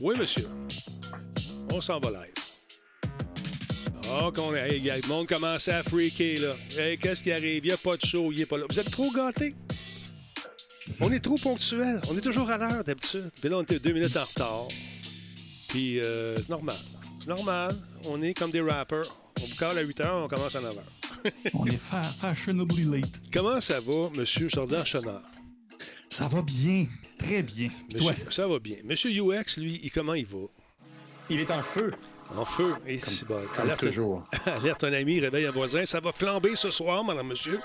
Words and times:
Oui, 0.00 0.16
monsieur. 0.16 0.48
On 1.70 1.80
s'en 1.80 2.00
va 2.00 2.10
live. 2.10 2.32
Oh, 4.08 4.32
qu'on 4.34 4.54
hey, 4.54 4.80
gars, 4.80 4.96
le 4.96 5.06
monde 5.06 5.28
commence 5.28 5.68
à 5.68 5.82
freaker, 5.82 6.40
là. 6.40 6.56
Hey, 6.78 6.98
qu'est-ce 6.98 7.20
qui 7.20 7.30
arrive? 7.30 7.64
Il 7.64 7.68
n'y 7.68 7.72
a 7.72 7.76
pas 7.76 7.96
de 7.96 8.04
show, 8.04 8.32
il 8.32 8.40
est 8.40 8.46
pas 8.46 8.56
là. 8.56 8.64
Vous 8.68 8.80
êtes 8.80 8.90
trop 8.90 9.10
gâtés? 9.12 9.54
On 11.00 11.12
est 11.12 11.20
trop 11.20 11.36
ponctuel. 11.36 12.00
On 12.10 12.16
est 12.16 12.22
toujours 12.22 12.50
à 12.50 12.58
l'heure, 12.58 12.82
d'habitude. 12.82 13.30
Puis 13.40 13.50
là, 13.50 13.58
on 13.58 13.62
était 13.62 13.78
deux 13.78 13.92
minutes 13.92 14.16
en 14.16 14.24
retard. 14.24 14.68
Puis, 15.68 16.00
euh, 16.00 16.38
c'est 16.38 16.48
normal. 16.48 16.76
C'est 17.20 17.28
normal. 17.28 17.76
On 18.08 18.22
est 18.22 18.32
comme 18.32 18.50
des 18.50 18.62
rappers. 18.62 19.04
On 19.42 19.44
vous 19.44 19.56
cale 19.56 19.78
à 19.78 19.82
8 19.82 20.00
heures, 20.00 20.24
on 20.24 20.28
commence 20.28 20.54
à 20.56 20.60
9 20.60 20.76
heures. 20.76 21.32
On 21.54 21.66
est 21.66 21.76
fa 21.76 22.02
fashionably 22.02 22.84
late. 22.84 23.20
Comment 23.32 23.60
ça 23.60 23.80
va, 23.80 24.08
Monsieur 24.14 24.48
Jordan 24.48 24.84
Chenard? 24.84 25.29
Ça 26.10 26.26
va 26.28 26.42
bien. 26.42 26.86
Très 27.18 27.42
bien. 27.42 27.68
Puis 27.88 27.98
Toi? 28.00 28.10
Monsieur- 28.12 28.30
ça 28.30 28.46
va 28.46 28.58
bien. 28.58 28.76
Monsieur 28.84 29.10
UX, 29.10 29.56
lui, 29.58 29.80
il- 29.82 29.90
comment 29.92 30.14
il 30.14 30.26
va? 30.26 30.38
Il 31.30 31.40
est 31.40 31.50
en 31.50 31.62
feu, 31.62 31.92
En 32.36 32.44
feu? 32.44 32.74
Et 32.86 32.98
c'est 32.98 33.26
bon. 33.26 33.40
comme 33.54 33.64
Alerte, 33.64 33.80
toujours. 33.80 34.24
alerte 34.46 34.84
un 34.84 34.92
ami, 34.92 35.20
réveille 35.20 35.46
un 35.46 35.50
voisin. 35.52 35.84
Ça 35.86 36.00
va 36.00 36.12
flamber 36.12 36.56
ce 36.56 36.70
soir, 36.70 37.02
madame, 37.04 37.28
monsieur? 37.28 37.60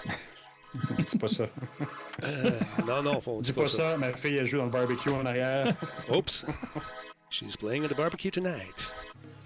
Dis 1.08 1.18
pas 1.18 1.28
ça. 1.28 1.48
Euh, 2.24 2.52
non, 2.88 3.02
non, 3.02 3.22
on 3.26 3.42
dit 3.42 3.52
Dis 3.52 3.54
pas 3.54 3.68
ça, 3.68 3.98
ma 3.98 4.12
fille, 4.14 4.36
elle 4.36 4.46
joue 4.46 4.58
dans 4.58 4.66
le 4.66 4.72
barbecue 4.72 5.10
en 5.10 5.26
arrière. 5.26 5.68
Oups. 6.10 6.46
She's 7.30 7.56
playing 7.58 7.86
at 7.86 7.90
the 7.90 7.96
barbecue 7.98 8.30
tonight. 8.32 8.88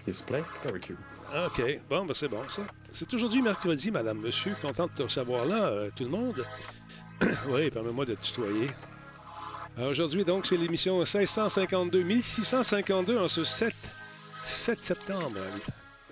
It's 0.06 0.20
play 0.22 0.42
barbecue. 0.64 0.96
OK. 1.46 1.62
Bon, 1.88 2.04
ben 2.04 2.14
c'est 2.14 2.28
bon, 2.28 2.42
ça. 2.48 2.62
C'est 2.92 3.12
aujourd'hui 3.14 3.42
mercredi, 3.42 3.90
madame, 3.90 4.18
monsieur. 4.20 4.54
Content 4.60 4.86
de 4.86 4.92
te 4.92 5.02
recevoir 5.04 5.44
là, 5.46 5.64
euh, 5.66 5.90
tout 5.94 6.04
le 6.04 6.10
monde. 6.10 6.44
oui, 7.48 7.70
permets-moi 7.70 8.04
de 8.06 8.14
te 8.14 8.24
tutoyer. 8.26 8.70
Alors, 9.80 9.92
Aujourd'hui, 9.92 10.26
donc, 10.26 10.44
c'est 10.44 10.58
l'émission 10.58 10.98
1652, 10.98 12.02
1652 12.02 13.16
en 13.18 13.28
ce 13.28 13.44
7, 13.44 13.72
7 14.44 14.84
septembre. 14.84 15.38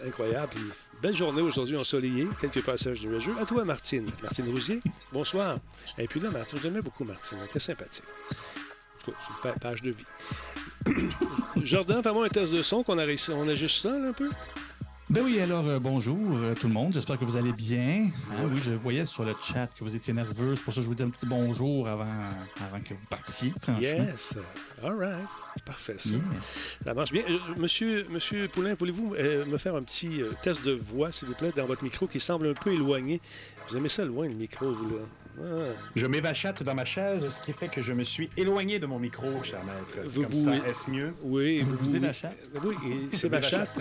Incroyable. 0.06 0.54
Belle 1.02 1.14
journée 1.14 1.42
aujourd'hui 1.42 1.76
ensoleillée. 1.76 2.26
Quelques 2.40 2.64
passages 2.64 3.02
nuageux. 3.02 3.34
À 3.38 3.44
toi, 3.44 3.66
Martine. 3.66 4.06
Martine 4.22 4.48
Rousier, 4.48 4.80
bonsoir. 5.12 5.58
Et 5.98 6.04
puis 6.06 6.18
là, 6.18 6.30
Martine, 6.30 6.58
j'aimais 6.62 6.80
beaucoup 6.80 7.04
Martine. 7.04 7.36
Elle 7.42 7.46
était 7.46 7.60
sympathique. 7.60 8.04
C'est 9.04 9.10
une 9.10 9.36
pa- 9.42 9.52
page 9.60 9.82
de 9.82 9.90
vie. 9.90 10.04
Jordan, 11.62 12.02
fais-moi 12.02 12.24
un 12.24 12.28
test 12.30 12.54
de 12.54 12.62
son 12.62 12.82
qu'on 12.82 12.96
a 12.96 13.04
réussi. 13.04 13.32
On 13.32 13.46
ajuste 13.48 13.82
ça, 13.82 13.90
là, 13.90 14.08
un 14.08 14.12
peu? 14.14 14.30
Ben 15.10 15.22
oui, 15.24 15.40
alors 15.40 15.66
euh, 15.66 15.78
bonjour 15.78 16.18
euh, 16.34 16.54
tout 16.54 16.66
le 16.68 16.74
monde. 16.74 16.92
J'espère 16.92 17.18
que 17.18 17.24
vous 17.24 17.38
allez 17.38 17.52
bien. 17.52 18.08
Hein, 18.32 18.36
oui, 18.52 18.60
je 18.62 18.72
voyais 18.72 19.06
sur 19.06 19.24
le 19.24 19.32
chat 19.42 19.66
que 19.68 19.82
vous 19.82 19.96
étiez 19.96 20.12
nerveux. 20.12 20.54
C'est 20.54 20.62
pour 20.62 20.74
ça 20.74 20.80
que 20.80 20.82
je 20.82 20.88
vous 20.88 20.94
dis 20.94 21.02
un 21.02 21.08
petit 21.08 21.24
bonjour 21.24 21.88
avant, 21.88 22.04
avant 22.04 22.78
que 22.80 22.92
vous 22.92 23.06
partiez. 23.08 23.54
Yes. 23.80 24.36
All 24.82 24.92
right. 24.98 25.16
Parfait, 25.64 25.94
ça. 25.98 26.10
Yeah. 26.10 26.20
Ça 26.84 26.92
marche 26.92 27.10
bien. 27.12 27.22
Euh, 27.28 27.38
Monsieur, 27.58 28.04
Monsieur 28.10 28.48
Poulain, 28.48 28.74
voulez-vous 28.78 29.14
euh, 29.14 29.46
me 29.46 29.56
faire 29.56 29.76
un 29.76 29.80
petit 29.80 30.20
euh, 30.20 30.30
test 30.42 30.62
de 30.66 30.72
voix, 30.72 31.10
s'il 31.10 31.28
vous 31.28 31.34
plaît, 31.34 31.52
dans 31.56 31.64
votre 31.66 31.84
micro 31.84 32.06
qui 32.06 32.20
semble 32.20 32.46
un 32.48 32.54
peu 32.54 32.70
éloigné? 32.74 33.22
Vous 33.70 33.78
aimez 33.78 33.88
ça 33.88 34.04
loin, 34.04 34.28
le 34.28 34.34
micro, 34.34 34.70
vous, 34.70 34.90
là? 34.90 35.02
Ah. 35.40 35.72
Je 35.96 36.06
m'évachate 36.06 36.62
dans 36.64 36.74
ma 36.74 36.84
chaise, 36.84 37.26
ce 37.30 37.40
qui 37.46 37.52
fait 37.54 37.68
que 37.68 37.80
je 37.80 37.92
me 37.94 38.04
suis 38.04 38.28
éloigné 38.36 38.78
de 38.78 38.86
mon 38.86 38.98
micro, 38.98 39.26
cher 39.42 39.60
maître. 39.64 40.06
Vous- 40.08 40.22
Comme 40.22 40.32
vous- 40.32 40.44
ça, 40.44 40.56
est-ce 40.68 40.90
mieux? 40.90 41.14
Oui, 41.22 41.60
Vous 41.62 41.76
vous 41.76 41.96
évachatez? 41.96 42.36
Oui, 42.62 42.74
c'est 43.12 43.28
m'évachate. 43.30 43.80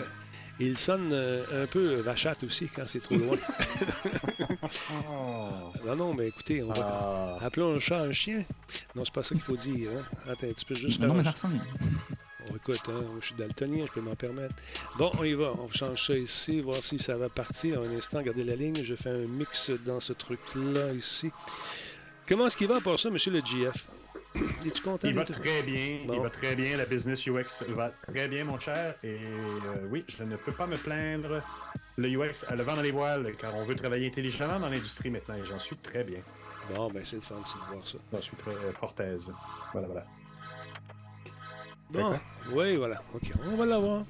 Il 0.60 0.78
sonne 0.78 1.12
euh, 1.14 1.64
un 1.64 1.68
peu 1.68 1.96
vachate 1.96 2.44
aussi 2.44 2.68
quand 2.68 2.84
c'est 2.88 3.02
trop 3.02 3.16
loin. 3.16 3.38
Oh. 5.10 5.72
non, 5.86 5.96
non, 5.96 6.14
mais 6.14 6.28
écoutez, 6.28 6.64
on 6.64 6.74
va... 6.74 7.38
Ah. 7.40 7.46
Appelons 7.46 7.76
un 7.76 7.80
chat 7.80 8.00
un 8.00 8.12
chien. 8.12 8.44
Non, 8.96 9.04
c'est 9.06 9.14
pas 9.14 9.22
ça 9.22 9.36
qu'il 9.36 9.42
faut 9.42 9.56
dire. 9.56 9.92
Hein? 9.92 10.32
Attends, 10.32 10.48
tu 10.58 10.66
peux 10.66 10.76
juste 10.76 11.00
faire 11.00 11.10
Non, 11.10 11.16
mais 11.16 11.24
ça 11.24 11.32
ressemble. 11.32 11.60
Bon, 12.48 12.56
écoute, 12.56 12.82
hein, 12.90 13.06
je 13.20 13.26
suis 13.28 13.36
daltonien, 13.36 13.86
je 13.86 13.92
peux 13.92 14.06
m'en 14.06 14.16
permettre. 14.16 14.56
Bon, 14.98 15.12
on 15.20 15.24
y 15.24 15.34
va. 15.34 15.50
On 15.60 15.70
change 15.70 16.08
ça 16.08 16.18
ici, 16.18 16.62
voir 16.62 16.82
si 16.82 16.98
ça 16.98 17.18
va 17.18 17.30
partir. 17.30 17.82
Un 17.82 17.96
instant, 17.96 18.22
gardez 18.22 18.44
la 18.44 18.56
ligne. 18.56 18.84
Je 18.84 18.96
fais 18.96 19.12
un 19.12 19.28
mix 19.28 19.70
dans 19.86 20.00
ce 20.00 20.14
truc-là, 20.14 20.92
ici. 20.94 21.32
Comment 22.28 22.48
est-ce 22.48 22.58
qu'il 22.58 22.68
va 22.68 22.82
pour 22.82 23.00
ça, 23.00 23.10
monsieur 23.10 23.32
le 23.32 23.42
GF? 23.42 23.86
Es-tu 24.66 24.82
content? 24.82 25.08
Il 25.08 25.16
va 25.16 25.24
très 25.24 25.64
bien, 25.64 26.00
Bon. 26.06 26.14
il 26.16 26.20
va 26.22 26.30
très 26.30 26.56
bien, 26.56 26.78
la 26.78 26.86
business 26.86 27.26
UX 27.28 27.64
va 27.70 27.90
très 27.90 28.28
bien, 28.28 28.44
mon 28.46 28.60
cher. 28.60 28.96
Et 29.04 29.20
euh, 29.26 29.88
oui, 29.90 30.04
je 30.08 30.24
ne 30.24 30.36
peux 30.36 30.52
pas 30.52 30.68
me 30.68 30.76
plaindre. 30.78 31.42
Le 31.98 32.08
UX 32.10 32.44
a 32.48 32.56
le 32.56 32.64
vent 32.64 32.76
dans 32.76 32.82
les 32.82 32.92
voiles, 32.92 33.36
car 33.38 33.56
on 33.56 33.66
veut 33.66 33.76
travailler 33.76 34.08
intelligemment 34.08 34.60
dans 34.60 34.70
l'industrie 34.70 35.10
maintenant, 35.10 35.36
et 35.36 35.46
j'en 35.46 35.60
suis 35.60 35.78
très 35.78 36.04
bien. 36.04 36.20
Bon, 36.74 36.90
ben 36.92 37.04
c'est 37.06 37.16
le 37.16 37.22
fun 37.22 37.36
de 37.36 37.74
voir 37.74 37.88
ça. 37.88 37.98
J'en 38.12 38.22
suis 38.22 38.36
très 38.36 38.52
euh, 38.52 38.74
fort 38.74 38.94
aise. 39.00 39.32
Voilà, 39.72 39.88
voilà. 39.88 40.06
Bon, 41.90 42.20
oui, 42.52 42.76
voilà. 42.76 43.02
OK, 43.16 43.32
on 43.50 43.56
va 43.56 43.66
l'avoir. 43.66 44.04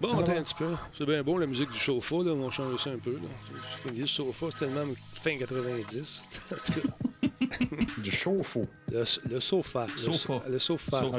Bon, 0.00 0.18
attends 0.18 0.36
un 0.36 0.42
petit 0.42 0.54
peu. 0.54 0.74
C'est 0.96 1.04
bien 1.04 1.22
beau, 1.22 1.38
la 1.38 1.46
musique 1.46 1.70
du 1.70 1.78
sofa, 1.78 2.16
là. 2.16 2.32
On 2.32 2.50
change 2.50 2.76
ça 2.82 2.90
un 2.90 2.98
peu, 2.98 3.12
là. 3.12 3.28
C'est 3.82 3.88
fini, 3.88 4.00
le 4.00 4.06
sofa, 4.06 4.46
c'est 4.50 4.58
tellement 4.66 4.92
fin 5.14 5.36
90. 5.38 6.24
Du 8.02 8.10
chauffe-eau. 8.10 8.62
le, 8.92 9.04
le 9.30 9.40
sofa. 9.40 9.86
Le, 9.86 9.98
Sofa. 9.98 10.38
so- 10.38 10.48
le 10.50 10.58
sofa. 10.58 11.10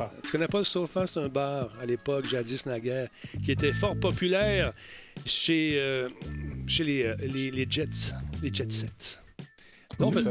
Ah. 0.00 0.10
Tu 0.22 0.30
connais 0.32 0.46
pas 0.46 0.58
le 0.58 0.64
Sofa? 0.64 1.06
C'est 1.06 1.20
un 1.20 1.28
bar 1.28 1.70
à 1.80 1.86
l'époque, 1.86 2.28
jadis 2.28 2.64
naguère, 2.66 3.08
qui 3.44 3.52
était 3.52 3.72
fort 3.72 3.96
populaire 3.96 4.72
chez, 5.24 5.78
euh, 5.78 6.08
chez 6.66 6.84
les, 6.84 7.02
euh, 7.04 7.16
les, 7.20 7.50
les 7.50 7.66
Jets, 7.68 8.12
les 8.42 8.52
Jet 8.52 8.70
Sets. 8.72 9.20
Non, 9.98 10.10
ben- 10.10 10.22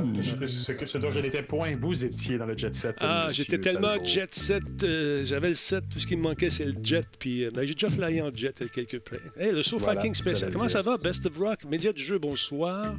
ce, 0.48 0.86
ce 0.86 0.98
dont 1.00 1.10
je 1.10 1.20
n'étais 1.20 1.42
point, 1.42 1.72
vous 1.82 2.06
étiez 2.06 2.38
dans 2.38 2.46
le 2.46 2.56
jet 2.56 2.76
set. 2.76 2.96
Ah, 3.00 3.26
monsieur 3.28 3.44
j'étais 3.44 3.60
tellement 3.60 3.90
Talbot. 3.90 4.06
jet 4.06 4.34
set, 4.36 4.64
euh, 4.84 5.26
j'avais 5.26 5.50
le 5.50 5.54
set, 5.56 5.84
tout 5.92 6.00
ce 6.00 6.06
qui 6.06 6.16
me 6.16 6.22
manquait, 6.22 6.52
c'est 6.52 6.66
le 6.66 6.76
jet. 6.84 7.06
Puis 7.18 7.46
euh, 7.46 7.52
ben, 7.52 7.66
j'ai 7.66 7.74
déjà 7.74 7.90
flyé 7.90 8.22
en 8.22 8.30
jet 8.36 8.62
euh, 8.62 8.68
quelque 8.68 8.98
peu. 8.98 9.18
Hey, 9.38 9.52
le 9.52 9.64
Sofa 9.64 9.86
Voilà, 9.86 10.02
King 10.02 10.14
spécial. 10.14 10.52
j'allais 10.52 10.54
Comment 10.54 10.70
ça 10.70 10.82
va? 10.84 10.98
Best 10.98 11.26
of 11.26 11.38
Rock, 11.38 11.66
média 11.66 11.92
du 11.92 12.04
jeu, 12.04 12.20
bonsoir. 12.20 12.96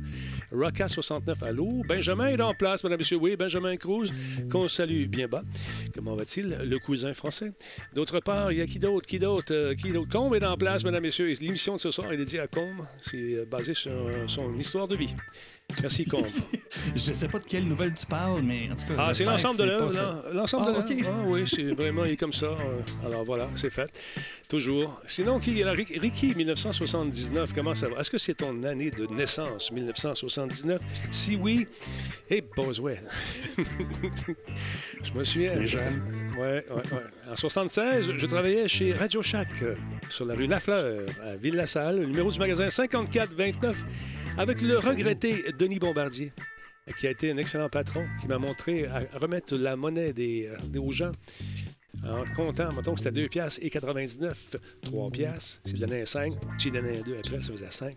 Rocka 0.50 0.88
69, 0.88 1.43
allô? 1.44 1.82
Benjamin 1.88 2.28
est 2.28 2.41
en 2.41 2.53
place, 2.54 2.83
madame, 2.83 2.98
monsieur. 2.98 3.16
Oui, 3.16 3.37
Benjamin 3.37 3.77
Cruz, 3.77 4.10
qu'on 4.50 4.69
salue 4.69 5.06
bien 5.06 5.28
bas. 5.28 5.43
Comment 5.94 6.16
va-t-il? 6.16 6.48
Le 6.65 6.78
cousin 6.81 7.15
français? 7.15 7.53
D'autre 7.94 8.19
part, 8.21 8.50
il 8.50 8.59
y 8.59 8.60
a 8.60 8.66
qui 8.66 8.78
d'autre? 8.81 9.06
Qui 9.06 9.19
d'autre? 9.21 9.53
Euh, 9.54 9.75
qui 9.75 9.93
d'autre? 9.93 10.10
Combe 10.10 10.34
est 10.34 10.44
en 10.44 10.56
place, 10.56 10.84
mesdames, 10.84 11.03
messieurs. 11.03 11.31
Et 11.31 11.34
L'émission 11.34 11.77
de 11.77 11.81
ce 11.81 11.91
soir 11.93 12.12
est 12.12 12.16
dédiée 12.16 12.41
à 12.41 12.47
Combe. 12.48 12.84
C'est 13.00 13.44
basé 13.48 13.75
sur 13.75 13.93
son 14.27 14.53
histoire 14.59 14.88
de 14.88 14.97
vie. 14.97 15.15
Merci, 15.82 16.04
Combe. 16.06 16.25
Je 16.97 17.12
sais 17.12 17.28
pas 17.28 17.38
de 17.38 17.44
quelle 17.44 17.65
nouvelle 17.66 17.93
tu 17.94 18.06
parles, 18.06 18.41
mais 18.43 18.69
en 18.72 18.77
tout 18.77 18.87
cas. 18.87 18.94
Ah, 18.99 19.15
c'est 19.15 19.25
l'ensemble 19.25 19.59
que 19.59 19.62
de 19.62 19.69
c'est 19.91 19.97
l'œuvre. 19.97 20.25
L'ensemble 20.32 20.65
Ah, 20.69 20.82
de 20.82 20.94
l'œuvre. 20.94 21.09
Ah, 21.25 21.28
oui, 21.28 21.44
c'est 21.47 21.62
vraiment, 21.72 22.04
il 22.04 22.12
est 22.12 22.16
comme 22.16 22.32
ça. 22.32 22.47
euh, 22.47 22.81
Alors 23.06 23.25
voilà, 23.25 23.49
c'est 23.56 23.71
fait. 23.71 23.91
Toujours. 24.49 25.00
Sinon, 25.06 25.38
qui 25.38 25.62
Ricky, 25.65 26.34
1979, 26.34 27.53
comment 27.53 27.75
ça 27.75 27.88
va? 27.88 28.00
Est-ce 28.00 28.10
que 28.10 28.19
c'est 28.19 28.34
ton 28.34 28.62
année 28.65 28.91
de 28.91 29.06
naissance, 29.06 29.71
1979? 29.72 30.81
Si 31.10 31.37
oui, 31.37 31.66
et 32.31 32.43
Boswell. 32.43 33.03
je 35.03 35.12
me 35.12 35.25
souviens. 35.25 35.59
Ouais, 35.59 35.65
ouais, 36.38 36.65
ouais. 36.71 37.31
En 37.31 37.37
76, 37.37 38.12
je 38.16 38.27
travaillais 38.27 38.69
chez 38.69 38.93
Radio 38.94 39.21
Shack, 39.21 39.48
euh, 39.62 39.75
sur 40.10 40.25
la 40.25 40.34
rue 40.34 40.47
Lafleur, 40.47 41.03
à 41.22 41.37
Ville-la-Salle, 41.37 42.00
le 42.00 42.06
numéro 42.06 42.31
du 42.31 42.38
magasin 42.38 42.71
5429, 42.71 43.77
avec 44.38 44.62
le 44.62 44.78
regretté 44.78 45.52
Denis 45.58 45.78
Bombardier 45.78 46.32
qui 46.98 47.06
a 47.06 47.10
été 47.10 47.32
un 47.32 47.36
excellent 47.36 47.69
patron, 47.69 48.06
qui 48.20 48.28
m'a 48.28 48.38
montré 48.38 48.86
à 48.86 49.00
remettre 49.14 49.56
la 49.56 49.76
monnaie 49.76 50.12
des, 50.12 50.48
euh, 50.48 50.80
aux 50.80 50.92
gens 50.92 51.10
en 52.04 52.24
comptant, 52.34 52.72
mettons 52.72 52.94
que 52.94 53.00
c'était 53.00 53.10
2 53.10 53.28
piastres 53.28 53.60
et 53.62 53.70
99, 53.70 54.56
3 54.82 55.10
piastres, 55.10 55.60
c'est 55.64 55.78
donné 55.78 56.02
un 56.02 56.06
5, 56.06 56.34
tu 56.58 56.70
donnais 56.70 56.98
un 56.98 57.02
2 57.02 57.16
après, 57.19 57.42
ça 57.42 57.48
faisait 57.48 57.70
5. 57.70 57.97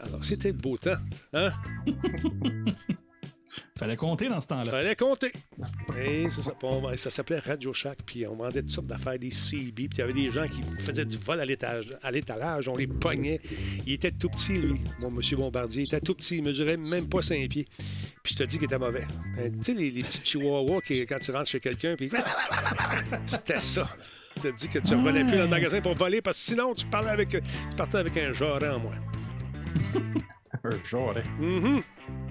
Alors, 0.00 0.24
c'était 0.24 0.52
beau 0.52 0.76
temps, 0.76 0.96
hein? 1.32 1.52
Fallait 3.78 3.96
compter 3.96 4.28
dans 4.28 4.40
ce 4.40 4.46
temps-là. 4.48 4.70
Fallait 4.70 4.96
compter. 4.96 5.32
Et 5.98 6.28
ça, 6.30 6.40
Puis 6.42 6.52
on- 6.68 6.96
ça 6.96 7.10
s'appelait 7.10 7.38
Radio 7.38 7.72
Shack, 7.72 7.98
puis 8.06 8.26
on 8.26 8.34
vendait 8.36 8.62
toutes 8.62 8.70
sortes 8.70 8.86
d'affaires, 8.86 9.18
des 9.18 9.30
CB, 9.30 9.88
puis 9.88 9.88
il 9.94 9.98
y 9.98 10.02
avait 10.02 10.12
des 10.12 10.30
gens 10.30 10.46
qui 10.46 10.62
faisaient 10.78 11.04
du 11.04 11.18
vol 11.18 11.40
à 11.40 11.44
l'étage, 11.44 11.94
à 12.02 12.10
l'étalage, 12.10 12.68
on 12.68 12.76
les 12.76 12.86
pognait. 12.86 13.40
Il 13.86 13.92
était 13.92 14.10
tout 14.12 14.28
petit, 14.28 14.54
lui, 14.54 14.80
mon 15.00 15.10
monsieur 15.10 15.36
Bombardier. 15.36 15.82
Il 15.82 15.86
était 15.86 16.00
tout 16.00 16.14
petit, 16.14 16.36
il 16.38 16.42
mesurait 16.42 16.76
même 16.76 17.08
pas 17.08 17.20
5 17.22 17.48
pieds. 17.48 17.66
Puis 18.22 18.32
je 18.34 18.38
te 18.38 18.44
dis 18.44 18.56
qu'il 18.56 18.64
était 18.66 18.78
mauvais. 18.78 19.06
Euh, 19.38 19.50
tu 19.50 19.72
sais, 19.72 19.74
les, 19.74 19.90
les 19.90 20.02
petits 20.02 20.20
chihuahuas 20.24 20.80
qui, 20.80 21.04
quand 21.06 21.18
tu 21.18 21.30
rentres 21.30 21.50
chez 21.50 21.60
quelqu'un, 21.60 21.94
puis 21.96 22.10
c'était 23.26 23.60
ça. 23.60 23.88
Je 24.38 24.42
te 24.50 24.54
dis 24.56 24.68
que 24.68 24.78
tu 24.80 24.94
ne 24.94 24.98
revenais 25.02 25.24
plus 25.24 25.36
dans 25.36 25.44
le 25.44 25.48
magasin 25.48 25.80
pour 25.80 25.94
voler, 25.94 26.20
parce 26.20 26.36
que 26.38 26.44
sinon, 26.44 26.74
tu, 26.74 26.84
parlais 26.86 27.10
avec, 27.10 27.28
tu 27.30 27.40
partais 27.76 27.98
avec 27.98 28.16
un 28.16 28.32
jarret 28.32 28.68
en 28.68 28.78
moins. 28.80 28.96
Un 30.64 30.82
jarret. 30.90 31.22
Mhm. 31.38 31.80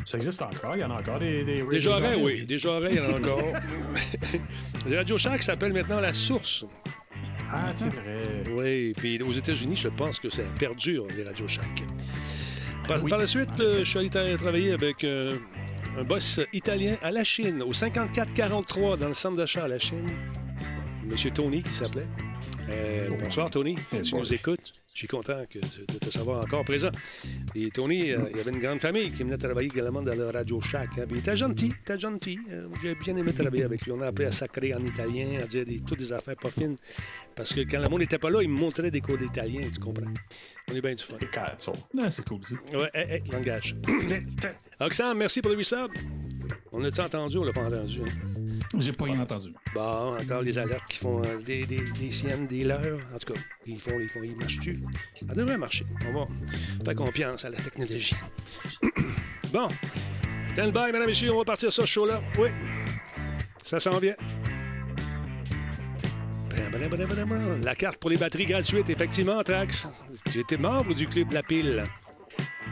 Ça 0.06 0.18
existe 0.18 0.42
encore? 0.42 0.76
Il 0.76 0.82
y 0.82 0.84
en 0.84 0.92
a 0.92 1.00
encore 1.00 1.20
des... 1.20 1.44
Des, 1.44 1.64
Des 1.64 1.82
jarrets, 1.82 2.16
oui. 2.16 2.46
Des 2.46 2.60
jarrets, 2.60 2.92
il 2.92 2.98
y 2.98 3.00
en 3.00 3.12
a 3.14 3.18
encore. 3.18 3.42
Le 4.88 4.98
Radio 4.98 5.18
Shack 5.18 5.42
s'appelle 5.44 5.74
maintenant 5.74 6.00
La 6.00 6.14
Source. 6.14 6.64
Ah, 7.52 7.74
c'est 7.76 7.90
vrai. 7.90 8.44
Oui, 8.52 8.94
puis 8.96 9.22
aux 9.22 9.32
États-Unis, 9.32 9.76
je 9.76 9.88
pense 9.88 10.20
que 10.20 10.30
ça 10.30 10.44
perdure, 10.60 11.08
les 11.18 11.24
Radio 11.24 11.48
Shack. 11.48 11.84
Par, 12.88 13.04
oui, 13.04 13.10
par 13.10 13.18
la 13.20 13.26
suite, 13.28 13.50
en 13.60 13.64
euh, 13.64 13.80
je 13.84 13.90
suis 13.90 13.98
allé 14.00 14.10
tra- 14.10 14.38
travailler 14.38 14.72
avec 14.74 15.04
euh, 15.04 15.38
un 15.98 16.04
boss 16.04 16.40
italien 16.54 16.96
à 17.02 17.10
la 17.12 17.24
Chine, 17.24 17.64
au 17.64 17.74
5443, 17.74 18.98
dans 18.98 19.08
le 19.08 19.14
centre 19.16 19.38
d'achat 19.38 19.64
à 19.64 19.68
la 19.68 19.80
Chine. 19.80 20.08
M. 21.10 21.16
Tony 21.34 21.64
qui 21.64 21.70
s'appelait. 21.74 22.08
Euh, 22.70 23.10
bonsoir, 23.24 23.50
Tony. 23.50 23.76
Si 23.92 24.02
tu 24.02 24.16
nous 24.16 24.34
écoutes, 24.34 24.74
je 24.96 25.00
suis 25.00 25.08
content 25.08 25.44
que- 25.50 25.60
de 25.60 26.00
te 26.00 26.10
savoir 26.10 26.42
encore 26.44 26.64
présent. 26.64 26.90
Et 27.54 27.70
Tony, 27.70 28.12
euh, 28.12 28.22
il 28.32 28.38
y 28.38 28.40
avait 28.40 28.52
une 28.52 28.62
grande 28.62 28.80
famille 28.80 29.12
qui 29.12 29.24
venait 29.24 29.38
travailler 29.38 29.68
également 29.68 30.02
dans 30.02 30.16
le 30.16 30.30
Radio 30.30 30.62
Shack. 30.62 30.88
hein. 30.98 31.04
Puis 31.06 31.18
il 31.18 31.20
était 31.20 31.36
gentil, 31.36 31.68
il 31.68 31.74
était 31.82 32.00
gentil. 32.00 32.40
Euh, 32.50 32.68
J'ai 32.82 32.96
bien 32.96 33.18
aimé 33.18 33.34
travailler 33.34 33.66
avec 33.66 33.82
lui. 33.86 33.92
On 33.92 34.00
a 34.02 34.08
appris 34.08 34.24
à 34.26 34.32
sacrer 34.32 34.74
en 34.74 34.84
italien, 34.84 35.42
à 35.44 35.48
dire 35.48 35.66
des, 35.66 35.82
toutes 35.82 36.00
des 36.00 36.14
affaires 36.14 36.38
pas 36.38 36.50
fines. 36.50 36.78
Parce 37.36 37.54
que 37.54 37.62
quand 37.62 37.80
le 37.82 37.90
monde 37.90 38.00
n'était 38.00 38.18
pas 38.18 38.30
là, 38.30 38.42
il 38.42 38.48
me 38.50 38.58
montrait 38.58 38.90
des 38.90 39.02
cours 39.02 39.18
d'italien, 39.18 39.62
tu 39.72 39.80
comprends? 39.82 40.06
On 40.72 40.76
est 40.76 40.82
bien 40.82 40.96
du 40.96 41.04
fun. 41.04 41.18
C'est 42.10 42.24
cool, 42.26 42.40
ça. 42.46 42.56
Ouais, 42.78 42.90
hey, 42.94 43.16
hey, 43.16 43.24
langage. 43.32 43.76
Oxane, 44.80 45.18
merci 45.18 45.42
pour 45.42 45.52
le 45.52 45.58
resub. 45.58 45.92
On 46.72 46.80
l'a-tu 46.80 47.02
entendu 47.02 47.38
ou 47.38 47.42
on 47.42 47.44
l'a 47.46 47.52
pas 47.54 47.66
entendu? 47.68 48.00
hein? 48.02 48.45
J'ai 48.80 48.92
pas 48.92 49.06
rien 49.06 49.20
entendu. 49.20 49.54
Bon, 49.74 50.18
encore 50.20 50.42
les 50.42 50.58
alertes 50.58 50.88
qui 50.90 50.98
font 51.00 51.22
euh, 51.26 51.38
des, 51.42 51.66
des, 51.66 51.82
des 51.82 52.12
siennes, 52.12 52.48
des 52.48 52.64
leurs. 52.64 53.00
En 53.14 53.18
tout 53.18 53.34
cas, 53.34 53.40
ils 53.66 53.80
font, 53.80 54.00
ils 54.00 54.10
font, 54.10 54.22
ils 54.24 54.36
marchent-tu? 54.36 54.82
Ça 55.20 55.34
devrait 55.34 55.58
marcher. 55.58 55.86
On 56.08 56.14
va 56.14 56.28
faire 56.84 56.96
confiance 56.96 57.46
à 57.46 57.50
la 57.50 57.58
technologie. 57.58 58.16
bon. 59.54 59.68
Stand 60.54 60.74
by, 60.74 60.86
mesdames 60.86 61.04
et 61.04 61.08
messieurs, 61.08 61.34
on 61.34 61.40
va 61.40 61.46
partir 61.46 61.72
ce 61.72 61.86
show-là. 61.86 62.20
Oui. 62.38 62.50
Ça 63.64 63.80
s'en 63.80 63.98
vient. 64.00 64.16
La 67.64 67.76
carte 67.76 67.98
pour 67.98 68.10
les 68.10 68.18
batteries 68.18 68.46
gratuites, 68.46 68.90
effectivement, 68.90 69.42
Trax. 69.44 69.88
Tu 70.32 70.40
étais 70.40 70.58
membre 70.58 70.94
du 70.94 71.08
club 71.08 71.32
La 71.32 71.44
Pile. 71.44 71.84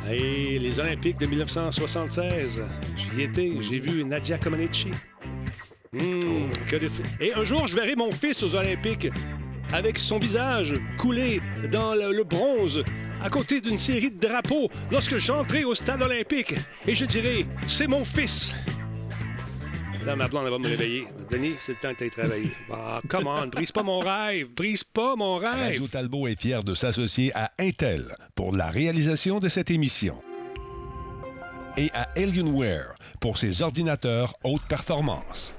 Et 0.09 0.59
les 0.59 0.79
Olympiques 0.79 1.17
de 1.17 1.25
1976. 1.25 2.61
J'y 2.97 3.21
étais, 3.21 3.53
j'ai 3.61 3.79
vu 3.79 4.03
Nadia 4.03 4.37
Comaneci. 4.37 4.91
Que 5.97 6.87
fi- 6.89 7.01
Et 7.21 7.33
un 7.33 7.43
jour, 7.45 7.67
je 7.67 7.75
verrai 7.75 7.95
mon 7.95 8.11
fils 8.11 8.41
aux 8.43 8.55
Olympiques 8.55 9.07
avec 9.71 9.97
son 9.99 10.19
visage 10.19 10.73
coulé 10.97 11.41
dans 11.71 11.93
le, 11.95 12.11
le 12.11 12.23
bronze 12.23 12.83
à 13.21 13.29
côté 13.29 13.61
d'une 13.61 13.77
série 13.77 14.11
de 14.11 14.19
drapeaux 14.19 14.69
lorsque 14.91 15.17
j'entrerai 15.17 15.63
au 15.63 15.75
stade 15.75 16.01
olympique 16.01 16.55
et 16.87 16.95
je 16.95 17.05
dirai 17.05 17.45
c'est 17.67 17.87
mon 17.87 18.03
fils. 18.03 18.55
Là, 20.05 20.17
ma 20.17 20.27
blonde 20.27 20.49
va 20.49 20.57
me 20.59 20.67
réveiller. 20.67 21.05
Denis, 21.31 21.53
c'est 21.61 21.71
le 21.73 21.77
temps 21.77 21.93
que 21.93 22.03
tu 22.03 22.09
travailler. 22.09 22.49
Ah, 22.73 22.99
come 23.07 23.25
on, 23.27 23.47
brise 23.47 23.71
pas 23.71 23.83
mon 23.83 23.99
rêve, 23.99 24.47
brise 24.53 24.83
pas 24.83 25.15
mon 25.15 25.37
rêve. 25.37 25.53
Radio 25.53 25.87
Talbot 25.87 26.27
est 26.27 26.39
fier 26.39 26.61
de 26.63 26.73
s'associer 26.73 27.31
à 27.35 27.51
Intel 27.57 28.13
pour 28.35 28.53
la 28.55 28.69
réalisation 28.69 29.39
de 29.39 29.47
cette 29.47 29.71
émission 29.71 30.15
et 31.77 31.89
à 31.93 32.09
Alienware 32.17 32.95
pour 33.21 33.37
ses 33.37 33.61
ordinateurs 33.61 34.33
haute 34.43 34.63
performance. 34.67 35.55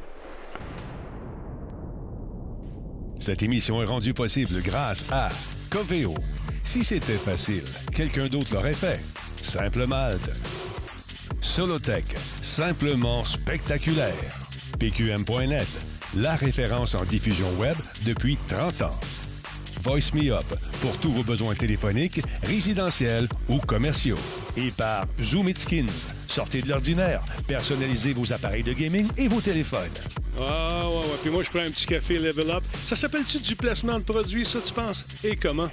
Cette 3.19 3.43
émission 3.43 3.83
est 3.83 3.87
rendue 3.87 4.15
possible 4.15 4.61
grâce 4.63 5.05
à 5.11 5.31
Coveo. 5.71 6.15
Si 6.63 6.85
c'était 6.85 7.13
facile, 7.15 7.65
quelqu'un 7.93 8.27
d'autre 8.29 8.55
l'aurait 8.55 8.75
fait. 8.75 9.01
Simple 9.43 9.87
Malte. 9.87 10.31
Solotech, 11.41 12.17
simplement 12.43 13.25
spectaculaire. 13.25 14.15
PQM.net, 14.79 15.69
la 16.17 16.35
référence 16.37 16.95
en 16.95 17.05
diffusion 17.05 17.49
web 17.59 17.77
depuis 18.05 18.37
30 18.49 18.83
ans. 18.83 19.01
Voice 19.83 20.15
Me 20.15 20.33
Up 20.33 20.47
pour 20.81 20.97
tous 20.99 21.13
vos 21.13 21.23
besoins 21.23 21.55
téléphoniques, 21.55 22.23
résidentiels 22.43 23.29
ou 23.49 23.59
commerciaux. 23.59 24.19
Et 24.57 24.71
par 24.71 25.07
Zoom 25.23 25.51
It 25.51 25.59
Skins. 25.59 26.09
Sortez 26.27 26.63
de 26.63 26.69
l'ordinaire, 26.69 27.23
personnalisez 27.47 28.15
vos 28.15 28.33
appareils 28.33 28.63
de 28.63 28.73
gaming 28.73 29.09
et 29.19 29.29
vos 29.29 29.41
téléphones. 29.41 29.93
Ah, 30.41 30.89
ouais, 30.89 30.97
ouais. 30.97 31.03
Puis 31.23 31.31
moi, 31.31 31.43
je 31.43 31.51
prends 31.51 31.61
un 31.61 31.71
petit 31.71 31.87
café 31.87 32.19
Level 32.19 32.51
Up. 32.51 32.65
Ça 32.85 32.97
s'appelle-tu 32.97 33.39
du 33.39 33.55
placement 33.57 33.99
de 33.99 34.05
produit, 34.05 34.45
ça, 34.45 34.59
tu 34.65 34.73
penses? 34.73 35.07
Et 35.23 35.37
comment? 35.37 35.71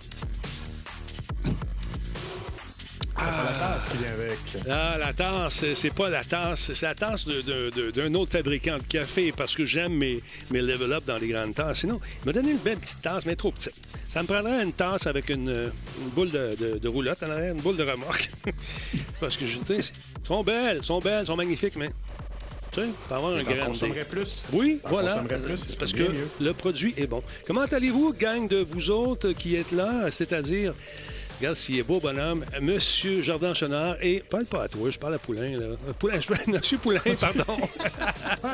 Ah, 3.24 3.44
la 3.46 3.52
tasse 3.54 3.88
qui 3.92 3.98
vient 3.98 4.14
avec. 4.14 4.38
Ah, 4.70 4.98
la 4.98 5.14
tasse, 5.14 5.66
c'est- 5.76 5.94
pas 5.94 6.10
la 6.10 6.24
tasse, 6.24 6.72
c'est 6.74 6.86
la 6.86 6.96
tasse 6.96 7.26
d'un 7.28 8.14
autre 8.16 8.32
fabricant 8.32 8.78
de 8.78 8.84
café 8.84 9.32
parce 9.32 9.54
que 9.56 9.64
j'aime 9.64 9.94
mes, 9.94 10.24
mes 10.50 10.62
level 10.62 10.92
up 10.94 11.04
dans 11.06 11.18
les 11.18 11.28
grandes 11.28 11.54
tasses. 11.54 11.80
Sinon, 11.82 12.00
il 12.24 12.26
m'a 12.28 12.34
donné 12.34 12.52
une 12.52 12.58
belle 12.58 12.78
petite 12.80 13.02
tasse, 13.02 13.26
mais 13.26 13.36
trop 13.36 13.52
petite. 13.52 13.74
Ça 14.10 14.24
me 14.24 14.28
prendrait 14.28 14.64
une 14.64 14.74
tasse 14.74 15.06
avec 15.06 15.30
une, 15.30 15.50
euh, 15.50 15.68
une 16.02 16.10
boule 16.10 16.32
de, 16.32 16.56
de- 16.60 16.78
de 16.80 16.88
roulotte 16.88 17.22
en 17.22 17.30
arrière, 17.30 17.52
une 17.54 17.62
boule 17.62 17.78
de 17.78 17.84
remorque. 17.84 18.32
parce 19.20 19.38
que, 19.38 19.46
je 19.46 19.58
sais, 19.66 19.76
elles 19.76 20.26
sont 20.28 20.44
belles, 20.44 20.78
elles 20.78 20.84
sont 20.84 21.00
belles, 21.00 21.20
elles 21.22 21.28
sont 21.28 21.36
magnifiques, 21.36 21.76
mais. 21.76 21.92
Tu 22.72 22.80
sais, 22.80 22.88
pour 23.08 23.18
avoir 23.18 23.34
un 23.36 23.44
consommerais 23.44 24.06
plus. 24.06 24.44
oui, 24.54 24.80
voilà. 24.86 25.18
plus, 25.18 25.58
C'est 25.58 25.78
parce 25.78 25.92
que 25.92 26.04
mieux. 26.04 26.28
le 26.40 26.54
produit 26.54 26.94
est 26.96 27.08
bon. 27.08 27.22
Comment 27.46 27.66
allez-vous, 27.66 28.14
gang 28.14 28.48
de 28.48 28.66
vous 28.70 28.90
autres 28.90 29.34
qui 29.34 29.56
êtes 29.58 29.74
là? 29.74 30.10
C'est-à-dire, 30.10 30.74
regarde 31.42 31.58
s'il 31.58 31.80
est 31.80 31.84
beau 31.84 32.00
bonhomme, 32.00 32.46
Monsieur 32.62 33.22
Jardin 33.24 33.54
Chenard 33.54 33.96
et 34.02 34.20
parle 34.30 34.46
pas 34.46 34.64
à 34.64 34.68
toi, 34.68 34.92
je 34.92 35.00
parle 35.00 35.16
à 35.16 35.20
Poulain 35.20 35.58
là. 35.58 35.66
Euh, 35.66 35.94
Poulain, 35.98 36.20
je 36.22 36.52
Monsieur 36.52 36.78
Poulain, 36.78 37.00
pardon. 37.20 37.58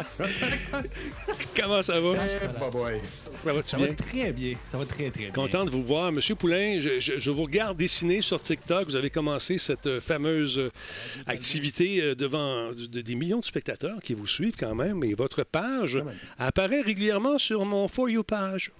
Comment 1.55 1.81
ça 1.81 1.99
va? 1.99 2.13
Bah 2.59 2.69
boy. 2.71 2.99
Ça 3.43 3.53
va-tu 3.53 3.67
Ça 3.69 3.77
va 3.77 3.85
bien? 3.87 3.93
très 3.95 4.31
bien. 4.31 4.55
Ça 4.71 4.77
va 4.77 4.85
très, 4.85 5.09
très 5.09 5.23
bien. 5.23 5.31
Content 5.31 5.65
de 5.65 5.69
vous 5.69 5.83
voir. 5.83 6.11
Monsieur 6.11 6.35
Poulain, 6.35 6.79
je, 6.79 6.99
je- 6.99 7.19
je 7.19 7.31
vous 7.31 7.43
regarde 7.43 7.77
dessiner 7.77 8.21
sur 8.21 8.41
TikTok. 8.41 8.85
Vous 8.87 8.95
avez 8.95 9.09
commencé 9.09 9.57
cette 9.57 9.87
euh, 9.87 10.01
fameuse 10.01 10.57
euh, 10.57 10.71
activité 11.25 12.01
euh, 12.01 12.15
devant 12.15 12.71
de- 12.71 13.01
des 13.01 13.15
millions 13.15 13.39
de 13.39 13.45
spectateurs 13.45 13.99
qui 14.01 14.13
vous 14.13 14.27
suivent 14.27 14.55
quand 14.57 14.75
même. 14.75 15.03
Et 15.03 15.13
votre 15.13 15.43
page 15.43 15.97
apparaît 16.37 16.81
régulièrement 16.81 17.37
sur 17.37 17.65
mon 17.65 17.87
For 17.87 18.09
You 18.09 18.23
page. 18.23 18.71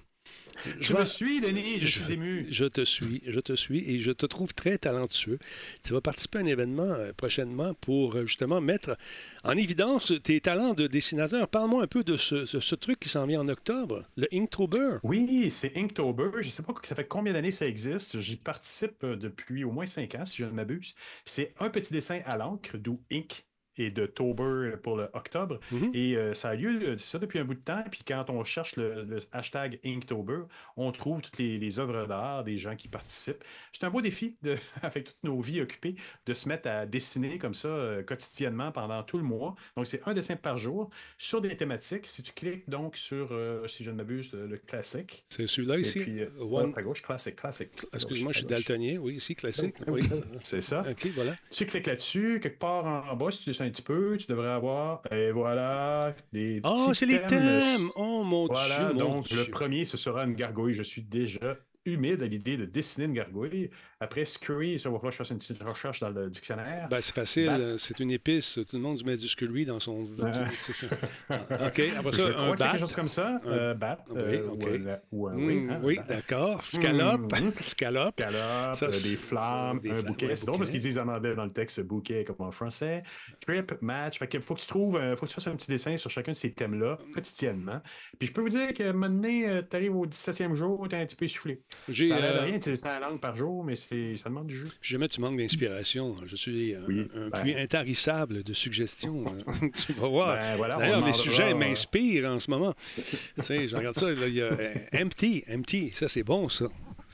Je 0.80 0.94
me 0.96 1.06
suis, 1.06 1.40
Denis, 1.42 1.80
je 1.80 1.88
suis 1.88 2.14
ému. 2.14 2.48
Je 2.50 2.66
te 2.66 2.84
suis, 2.84 3.22
je 3.28 3.40
te 3.40 3.54
suis 3.56 3.80
et 3.90 4.00
je 4.00 4.12
te 4.12 4.26
trouve 4.26 4.54
très 4.54 4.78
talentueux. 4.78 5.40
Tu 5.86 5.94
vas 5.94 6.02
participer 6.02 6.40
à 6.40 6.42
un 6.42 6.46
événement 6.46 6.84
euh, 6.84 7.14
prochainement 7.14 7.74
pour 7.76 8.16
euh, 8.16 8.26
justement 8.26 8.60
mettre 8.62 8.98
en 9.44 9.52
évidence 9.52 10.14
tes 10.24 10.42
talents 10.42 10.74
de 10.74 10.88
dessinateur. 10.88 11.48
Parle-moi 11.48 11.84
un 11.84 11.88
peu 11.88 12.04
de 12.04 12.18
ce, 12.18 12.46
ce- 12.46 12.60
ce 12.60 12.76
truc 12.76 13.00
qui 13.00 13.10
s'en 13.10 13.26
vient 13.26 13.42
en 13.42 13.48
octobre, 13.48 14.04
le 14.18 14.28
Inktober. 14.34 14.98
Oui, 15.04 15.50
c'est 15.52 15.76
Inktober. 15.78 16.30
Je 16.42 16.48
ne 16.48 16.52
sais 16.52 16.64
pas 16.64 16.74
ça 16.84 16.96
fait 16.96 17.08
combien 17.08 17.34
d'années 17.34 17.52
ça 17.52 17.66
existe. 17.66 18.20
J'y 18.20 18.36
participe 18.36 19.04
euh, 19.04 19.16
depuis 19.16 19.64
au 19.64 19.72
moins 19.72 19.86
cinq 19.86 20.16
ans, 20.16 20.26
si 20.26 20.38
je 20.38 20.46
ne 20.46 20.52
m'abuse. 20.52 20.96
C'est 21.26 21.54
un 21.60 21.70
petit 21.70 21.94
dessin 21.94 22.20
à 22.26 22.38
l'encre, 22.38 22.78
d'où 22.78 23.02
Ink 23.12 23.46
et 23.78 23.92
de 23.92 24.06
Tober 24.06 24.74
pour 24.82 24.98
le 24.98 25.10
octobre. 25.14 25.60
Mhm. 25.72 25.92
Et 25.94 26.16
euh, 26.16 26.34
ça 26.34 26.50
a 26.50 26.56
lieu 26.56 26.82
euh, 26.82 26.98
ça 26.98 27.20
depuis 27.20 27.40
un 27.40 27.46
bout 27.46 27.54
de 27.54 27.60
temps. 27.60 27.84
Puis 27.92 28.02
quand 28.08 28.30
on 28.30 28.44
cherche 28.44 28.76
le, 28.76 29.04
le 29.04 29.20
hashtag 29.32 29.80
Inktober, 29.86 30.42
on 30.76 30.92
trouve 30.92 31.22
toutes 31.22 31.38
les, 31.38 31.58
les 31.58 31.80
œuvres 31.80 32.06
d'art 32.08 32.44
des 32.44 32.58
gens 32.58 32.76
qui 32.76 32.88
participent. 32.88 33.44
C'est 33.72 33.84
un 33.86 33.90
beau 33.90 34.02
défi, 34.02 34.36
de, 34.42 34.56
avec 34.82 35.06
toutes 35.06 35.24
nos 35.24 35.40
vies 35.42 35.62
occupées, 35.62 35.96
de 36.26 36.34
se 36.34 36.48
mettre 36.48 36.68
à 36.70 36.86
dessiner 36.86 37.38
comme 37.38 37.54
ça 37.54 37.68
euh, 37.68 38.04
quotidiennement 38.04 38.72
pendant 38.72 39.04
tout 39.04 39.18
le 39.18 39.24
mois. 39.24 39.56
Donc 39.76 39.86
c'est 39.88 40.02
un 40.06 40.14
dessin 40.14 40.36
par 40.36 40.58
jour 40.58 40.90
sur 41.18 41.42
des 41.42 41.56
thématiques. 41.56 42.08
Si 42.08 42.24
tu 42.24 42.34
cliques 42.34 42.70
donc 42.70 42.98
sur, 42.98 43.30
euh, 43.32 43.68
si 43.68 43.84
je 43.84 43.92
ne 43.92 43.98
m'abuse, 43.98 44.32
le, 44.34 44.58
classique. 44.58 45.26
C'est 45.30 45.48
celui-là 45.48 45.78
ici? 45.80 46.00
puis, 46.00 46.22
One- 46.40 46.74
à 46.76 46.82
gauche, 46.82 47.02
classique, 47.02 47.36
classique. 47.36 47.70
Excuse-moi, 47.94 48.34
je 48.34 48.40
suis 48.40 48.48
daltonien. 48.48 48.98
Oui, 48.98 49.16
ici, 49.16 49.36
classique. 49.36 49.76
Oui. 49.88 50.02
C'est 50.44 50.62
ça. 50.62 50.84
OK, 50.90 51.08
voilà. 51.16 51.36
Tu 51.50 51.66
cliques 51.66 51.88
là-dessus, 51.88 52.40
quelque 52.42 52.60
part 52.60 52.86
en, 52.86 53.10
en 53.10 53.16
bas, 53.16 53.32
si 53.32 53.40
tu 53.40 53.54
un 53.68 53.72
petit 53.72 53.82
peu, 53.82 54.18
tu 54.18 54.28
devrais 54.28 54.50
avoir, 54.50 55.02
et 55.12 55.32
voilà, 55.32 56.16
les 56.32 56.62
Oh, 56.64 56.92
c'est 56.94 57.06
les 57.06 57.22
thèmes. 57.22 57.90
Oh, 57.96 58.24
mon 58.24 58.48
Voilà, 58.48 58.86
Dieu, 58.86 58.94
mon 58.94 59.00
donc 59.16 59.26
Dieu. 59.26 59.38
le 59.46 59.52
premier, 59.52 59.86
ce 59.86 59.98
sera 59.98 60.24
une 60.24 60.34
gargouille. 60.34 60.74
Je 60.74 60.84
suis 60.84 61.04
déjà 61.04 61.58
humide 61.94 62.22
à 62.22 62.26
l'idée 62.28 62.58
de 62.58 62.66
dessiner 62.66 63.06
une 63.06 63.14
gargouille. 63.14 63.70
Après, 64.00 64.26
Scurry, 64.26 64.78
ça 64.80 64.90
va 64.90 64.96
falloir 64.98 65.10
que 65.10 65.14
je 65.14 65.18
fasse 65.18 65.30
une 65.32 65.40
petite 65.40 65.64
recherche 65.64 66.00
dans 66.02 66.10
le 66.10 66.30
dictionnaire. 66.30 66.88
Ben, 66.90 67.02
c'est 67.02 67.16
facile, 67.16 67.48
Bat. 67.48 67.58
euh, 67.60 67.78
c'est 67.78 68.00
une 68.00 68.12
épice. 68.12 68.54
Tout 68.70 68.76
le 68.76 68.80
monde 68.80 69.04
met 69.06 69.16
du 69.18 69.28
lui 69.48 69.66
dans 69.66 69.80
son. 69.80 70.08
Ça. 70.60 71.68
OK, 71.68 71.82
après 71.98 72.12
je 72.12 72.18
ça, 72.18 72.30
crois 72.32 72.42
un 72.44 72.56
bat. 72.56 72.56
quelque 72.72 72.80
chose 72.80 72.94
comme 72.94 73.08
ça. 73.08 73.40
Un- 73.46 73.50
Euh, 73.50 73.74
bat. 73.74 73.98
Oui, 74.10 74.18
euh, 74.22 74.98
ou, 75.12 75.28
ou 75.28 75.32
oui. 75.34 75.68
hein, 75.70 75.80
oui, 75.84 75.96
bat. 75.98 76.04
d'accord. 76.04 76.64
Scalope. 76.64 77.32
Mhm. 77.40 77.52
Scalope. 77.60 78.20
Scalope, 78.22 78.76
Ça, 78.76 78.86
euh, 78.86 78.92
des 78.92 79.18
flammes, 79.18 79.80
des 79.80 79.90
un 79.90 79.94
flammes, 79.96 80.06
bouquet. 80.08 80.36
C'est 80.36 80.46
drôle 80.46 80.58
parce 80.60 80.70
qu'ils 80.70 80.80
disent 80.82 81.00
en 81.00 81.08
anglais 81.08 81.36
dans 81.36 81.46
le 81.46 81.52
texte 81.54 81.82
bouquet 81.82 82.24
comme 82.24 82.36
en 82.40 82.52
français. 82.52 83.04
Trip, 83.42 83.74
match. 83.82 84.20
Fait 84.20 84.28
que 84.28 84.40
faut 84.40 84.54
que 84.56 84.62
tu 84.62 84.68
trouves, 84.68 84.96
euh, 84.98 85.16
faut 85.16 85.26
que 85.26 85.32
tu 85.32 85.36
fasses 85.36 85.48
un 85.48 85.56
petit 85.56 85.70
dessin 85.72 85.98
sur 85.98 86.10
chacun 86.12 86.32
de 86.34 86.38
ces 86.38 86.52
thèmes-là 86.52 86.98
quotidiennement. 87.14 87.82
Puis 88.20 88.28
je 88.28 88.34
peux 88.34 88.42
vous 88.42 88.50
dire 88.50 88.74
que 88.74 88.92
maintenant, 88.92 89.62
tu 89.70 89.76
arrives 89.76 89.96
au 89.96 90.06
17e 90.06 90.54
jour, 90.56 90.88
t'es 90.88 90.98
un 90.98 91.06
petit 91.06 91.16
peu 91.16 91.26
essoufflé. 91.26 91.62
J'ai. 91.90 92.10
Ça 92.10 92.16
euh, 92.16 92.42
rien, 92.44 92.60
tu 92.60 92.70
dessines 92.70 92.88
la 92.88 93.00
langue 93.00 93.20
par 93.20 93.36
jour, 93.36 93.64
mais 93.64 93.76
c'est- 93.76 94.16
ça 94.18 94.30
demande 94.30 94.48
du 94.48 94.58
jeu. 94.58 94.68
Si 94.82 94.92
jamais 94.94 95.08
tu 95.08 95.22
manques 95.22 95.38
d'inspiration, 95.38 96.16
je 96.26 96.36
suis 96.36 96.76
un, 96.76 96.82
Oui, 96.88 97.08
un 97.16 97.30
ben. 97.30 97.42
puits 97.42 97.56
intarissable 97.56 98.44
de 98.44 98.54
suggestions. 98.54 99.26
hein. 99.28 99.54
tu 99.86 99.94
vas 99.94 100.08
voir. 100.08 100.36
Ben, 100.36 100.58
voilà, 100.58 100.78
D'ailleurs, 100.78 101.06
les 101.06 101.14
sujets 101.14 101.54
euh, 101.54 101.56
m'inspirent 101.56 102.26
en 102.30 102.40
ce 102.40 102.50
moment. 102.50 102.74
tu 102.96 103.04
sais, 103.44 103.68
je 103.68 103.76
regarde 103.76 103.98
ça, 103.98 104.10
là, 104.12 104.28
il 104.28 104.34
y 104.36 104.42
a 104.42 104.46
euh, 104.46 104.74
Empty, 104.94 105.44
Empty, 105.52 105.92
ça 105.94 106.08
c'est 106.08 106.24
bon 106.24 106.50
ça. 106.50 106.66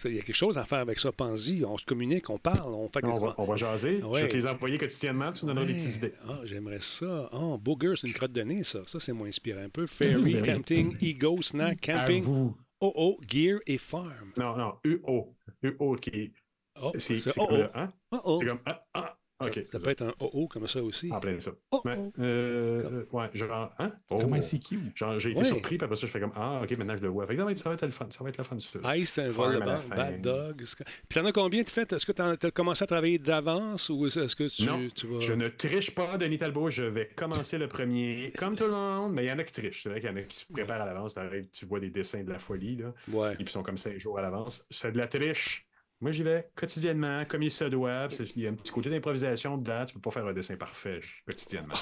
Il 0.05 0.15
y 0.15 0.19
a 0.19 0.23
quelque 0.23 0.35
chose 0.35 0.57
à 0.57 0.65
faire 0.65 0.79
avec 0.79 0.97
ça. 0.97 1.11
Pense-y. 1.11 1.63
On 1.63 1.77
se 1.77 1.85
communique, 1.85 2.27
on 2.31 2.39
parle, 2.39 2.73
on 2.73 2.89
fait 2.89 3.01
des 3.03 3.07
On 3.09 3.19
va, 3.19 3.35
on 3.37 3.43
va 3.43 3.55
jaser. 3.55 4.01
Ouais. 4.01 4.21
Je 4.21 4.25
vais 4.25 4.31
te 4.31 4.37
les 4.37 4.45
envoyer 4.47 4.77
quotidiennement, 4.79 5.31
tu 5.31 5.45
nous 5.45 5.53
donneras 5.53 5.67
des 5.67 5.75
petites 5.75 5.97
idées. 5.97 6.13
Ah, 6.27 6.39
j'aimerais 6.45 6.81
ça. 6.81 7.29
Ah, 7.31 7.57
Booger, 7.61 7.93
c'est 7.95 8.07
une 8.07 8.13
crotte 8.13 8.33
de 8.33 8.41
nez, 8.41 8.63
ça. 8.63 8.79
Ça, 8.87 8.99
c'est 8.99 9.13
moins 9.13 9.27
inspirant 9.27 9.61
un 9.61 9.69
peu. 9.69 9.85
Ferry, 9.85 10.33
ben 10.33 10.41
oui. 10.41 10.41
camping, 10.41 10.97
ego, 10.99 11.39
snack, 11.43 11.79
camping, 11.79 12.23
Avoue. 12.23 12.55
OO, 12.83 13.17
gear 13.25 13.59
et 13.65 13.77
farm. 13.77 14.33
Non, 14.37 14.57
non, 14.57 14.77
UO. 14.83 15.33
UO 15.63 15.95
qui. 15.95 16.33
Oh, 16.81 16.91
C'est 16.99 17.21
comme 17.33 17.69
hein? 17.73 17.93
Oh, 18.11 18.37
C'est 18.39 18.47
comme. 18.47 18.59
Ah, 18.65 18.85
ah, 18.93 19.17
Ça, 19.43 19.49
ok. 19.49 19.65
ça 19.71 19.79
peut 19.79 19.89
être 19.89 20.01
un 20.03 20.13
OO 20.19 20.47
comme 20.47 20.67
ça 20.67 20.81
aussi. 20.83 21.11
En 21.11 21.19
plein 21.19 21.39
ça. 21.39 21.51
Oh, 21.71 21.81
Ouais, 21.85 21.91
oh. 21.97 22.11
euh, 22.19 23.03
ouais, 23.11 23.29
genre. 23.33 23.71
Hein? 23.79 23.91
Oh. 24.09 24.19
Comment 24.19 24.35
ICQ? 24.37 24.79
Genre, 24.95 25.19
j'ai 25.19 25.31
été 25.31 25.39
Ouais. 25.39 25.45
surpris, 25.45 25.77
puis 25.77 25.85
après 25.85 25.95
ça, 25.97 26.07
je 26.07 26.11
fais 26.11 26.19
comme 26.19 26.31
Ah, 26.35 26.61
ok, 26.63 26.77
maintenant 26.77 26.95
je 26.97 27.01
le 27.01 27.09
vois. 27.09 27.25
Fait 27.27 27.33
que 27.35 27.39
ça 27.39 27.45
va 27.45 27.51
être, 27.51 27.57
ça 27.57 27.69
va 27.69 27.75
être 27.75 27.81
le 27.85 27.91
fun. 27.91 28.07
Ça 28.09 28.23
va 28.23 28.29
être 28.29 28.37
le 28.37 28.43
fun, 28.43 28.57
ça. 28.59 28.97
Ice, 28.97 29.11
c'est 29.13 29.23
un 29.23 29.29
vol 29.29 29.55
de 29.55 29.59
banque. 29.59 29.87
Bad 29.89 30.21
Dog. 30.21 30.61
c'est- 30.63 30.83
Puis 30.83 31.19
t'en 31.19 31.25
as 31.25 31.31
combien 31.31 31.63
de 31.63 31.69
fait? 31.69 31.91
Est-ce 31.93 32.05
que 32.05 32.11
t'as 32.11 32.35
commencé 32.51 32.83
à 32.83 32.87
travailler 32.87 33.19
d'avance 33.19 33.89
ou 33.89 34.05
est-ce 34.07 34.35
que 34.35 34.47
tu, 34.47 34.65
Non, 34.65 34.87
tu 34.95 35.07
vas. 35.07 35.19
Je 35.19 35.33
ne 35.33 35.47
triche 35.47 35.91
pas, 35.91 36.17
Denis 36.17 36.37
Talbot. 36.37 36.69
Je 36.69 36.83
vais 36.83 37.09
commencer 37.15 37.57
le 37.57 37.67
premier, 37.67 38.31
comme 38.37 38.55
tout 38.55 38.65
le 38.65 38.71
monde, 38.71 39.13
mais 39.13 39.25
il 39.25 39.29
y 39.29 39.31
en 39.31 39.39
a 39.39 39.43
qui 39.43 39.53
trichent. 39.53 39.83
C'est 39.83 39.89
vrai 39.89 39.99
qu'il 39.99 40.09
y 40.09 40.13
en 40.13 40.17
a 40.17 40.21
qui 40.21 40.37
se 40.37 40.45
préparent 40.51 40.81
à 40.81 40.85
l'avance. 40.85 41.15
Tu 41.51 41.65
vois 41.65 41.79
des 41.79 41.89
dessins 41.89 42.23
de 42.23 42.29
la 42.31 42.39
folie, 42.39 42.77
là, 42.77 42.93
Ouais. 43.11 43.33
et 43.33 43.35
puis 43.35 43.45
ils 43.45 43.49
sont 43.49 43.63
comme 43.63 43.77
cinq 43.77 43.97
jours 43.97 44.17
à 44.19 44.21
l'avance. 44.21 44.65
C'est 44.69 44.91
de 44.91 44.97
la 44.97 45.07
triche. 45.07 45.65
Moi, 46.03 46.11
j'y 46.11 46.23
vais 46.23 46.49
quotidiennement, 46.53 47.23
comme 47.23 47.43
il 47.43 47.49
se 47.49 47.63
doit. 47.63 48.09
Il 48.35 48.41
y 48.41 48.45
a 48.45 48.49
un 48.49 48.55
petit 48.55 48.73
côté 48.73 48.89
d'improvisation 48.89 49.57
dedans. 49.57 49.85
Tu 49.85 49.93
peux 49.93 50.01
pas 50.01 50.11
faire 50.11 50.27
un 50.27 50.33
dessin 50.33 50.57
parfait 50.57 50.99
quotidiennement. 51.25 51.75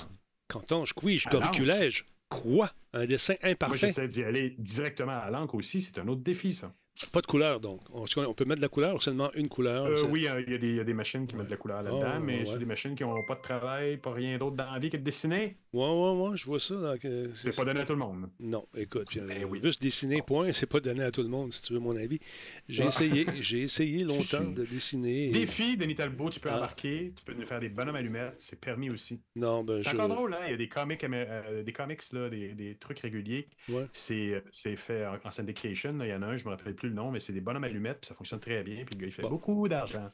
Canton, 0.48 0.86
je 0.86 0.94
couille, 0.94 1.18
je 1.18 1.28
corriculège. 1.28 2.06
Quoi? 2.30 2.70
Un 2.94 3.08
dessin 3.08 3.34
Moi, 3.42 3.54
imparfait? 3.54 3.88
j'essaie 3.88 4.08
d'y 4.08 4.24
aller 4.24 4.56
directement 4.60 5.20
à 5.20 5.32
l'encre 5.32 5.56
aussi. 5.56 5.82
C'est 5.82 5.98
un 5.98 6.08
autre 6.08 6.22
défi, 6.22 6.54
ça. 6.54 6.72
Pas 7.12 7.22
de 7.22 7.26
couleur, 7.28 7.60
donc. 7.60 7.82
On, 7.94 8.06
on 8.18 8.34
peut 8.34 8.46
mettre 8.46 8.58
de 8.60 8.66
la 8.66 8.70
couleur 8.70 8.96
ou 8.96 9.00
seulement 9.00 9.32
une 9.34 9.48
couleur? 9.50 9.86
Euh, 9.86 9.96
oui, 10.10 10.28
euh, 10.28 10.42
il 10.46 10.52
y, 10.52 10.56
a 10.56 10.58
des- 10.58 10.70
il 10.70 10.76
y 10.76 10.80
a 10.80 10.84
des 10.84 10.94
machines 10.94 11.26
qui 11.28 11.36
mettent 11.36 11.48
de 11.48 11.52
la 11.52 11.58
couleur 11.58 11.82
là-dedans, 11.82 12.14
Oh, 12.18 12.22
mais 12.24 12.40
ouais. 12.40 12.46
c'est 12.46 12.60
des 12.60 12.66
machines 12.66 12.96
qui 12.96 13.04
n'ont 13.04 13.24
pas 13.28 13.36
de 13.36 13.42
travail, 13.42 13.98
pas 13.98 14.12
rien 14.14 14.38
d'autre 14.38 14.56
dans 14.56 14.72
la 14.72 14.80
vie 14.80 14.90
que 14.90 14.98
de 14.98 15.04
dessiner. 15.04 15.58
Ouais, 15.74 15.88
ouais, 15.88 16.30
ouais, 16.30 16.38
je 16.38 16.46
vois 16.46 16.60
ça. 16.60 16.74
euh, 16.74 17.28
C'est 17.34 17.56
pas 17.56 17.66
donné 17.66 17.80
à 17.82 17.86
tout 17.86 17.94
le 17.94 18.00
monde. 18.00 18.30
Non, 18.40 18.66
écoute, 18.76 19.08
puis, 19.10 19.20
euh, 19.20 19.28
Ben 19.28 19.46
oui. 19.50 19.60
juste 19.64 19.82
dessiner, 19.82 20.22
point, 20.22 20.52
c'est 20.54 20.66
pas 20.66 20.80
donné 20.80 21.04
à 21.04 21.12
tout 21.12 21.22
le 21.24 21.30
monde, 21.30 21.54
si 21.54 21.62
tu 21.62 21.74
veux 21.74 21.80
mon 21.80 21.96
avis. 21.96 22.20
J'ai 22.68 22.84
Ah. 22.84 22.88
essayé, 22.88 23.26
j'ai 23.42 23.62
essayé 23.64 24.04
longtemps 24.04 24.44
de 24.52 24.66
dessiner. 24.66 25.28
et- 25.28 25.32
Défi, 25.32 25.78
Denis 25.78 25.96
Talbot, 25.96 26.30
tu 26.30 26.40
peux 26.40 26.50
Ah. 26.52 26.58
embarquer, 26.58 27.14
tu 27.16 27.24
peux 27.24 27.34
nous 27.34 27.46
faire 27.46 27.60
des 27.60 27.70
bonhommes 27.70 27.96
allumettes, 27.96 28.36
c'est 28.38 28.60
permis 28.60 28.90
aussi. 28.92 29.20
Non, 29.36 29.64
ben 29.64 29.82
C'est 29.84 29.92
je. 29.92 29.96
encore 29.96 30.10
drôle, 30.10 30.34
hein? 30.34 30.40
Il 30.48 30.52
y 30.52 30.54
a 30.54 30.58
des 30.58 30.68
comics, 30.70 31.04
euh, 31.04 31.64
des, 31.64 31.74
comics 31.74 32.02
là, 32.12 32.30
des, 32.30 32.50
des 32.50 32.76
trucs 32.76 33.00
réguliers. 33.00 33.48
Ouais. 33.70 33.86
C'est 33.94 34.34
euh, 34.34 34.76
fait 34.76 35.06
en, 35.06 35.32
syndication. 35.32 35.98
Il 36.02 36.08
y 36.10 36.14
en 36.14 36.22
a 36.22 36.28
un, 36.28 36.36
je 36.36 36.44
me 36.46 36.50
rappelle 36.50 36.76
plus 36.76 36.91
le 36.92 36.96
nom, 36.96 37.10
mais 37.12 37.20
c'est 37.20 37.34
des 37.34 37.42
bonhommes 37.42 37.64
allumettes, 37.64 38.02
puis 38.02 38.08
ça 38.08 38.14
fonctionne 38.16 38.40
très 38.40 38.62
bien. 38.64 38.86
Puis 38.86 38.96
le 38.96 39.00
gars, 39.02 39.08
il 39.08 39.12
fait 39.14 39.22
Bon. 39.24 39.30
beaucoup 39.30 39.68
d'argent. 39.68 40.10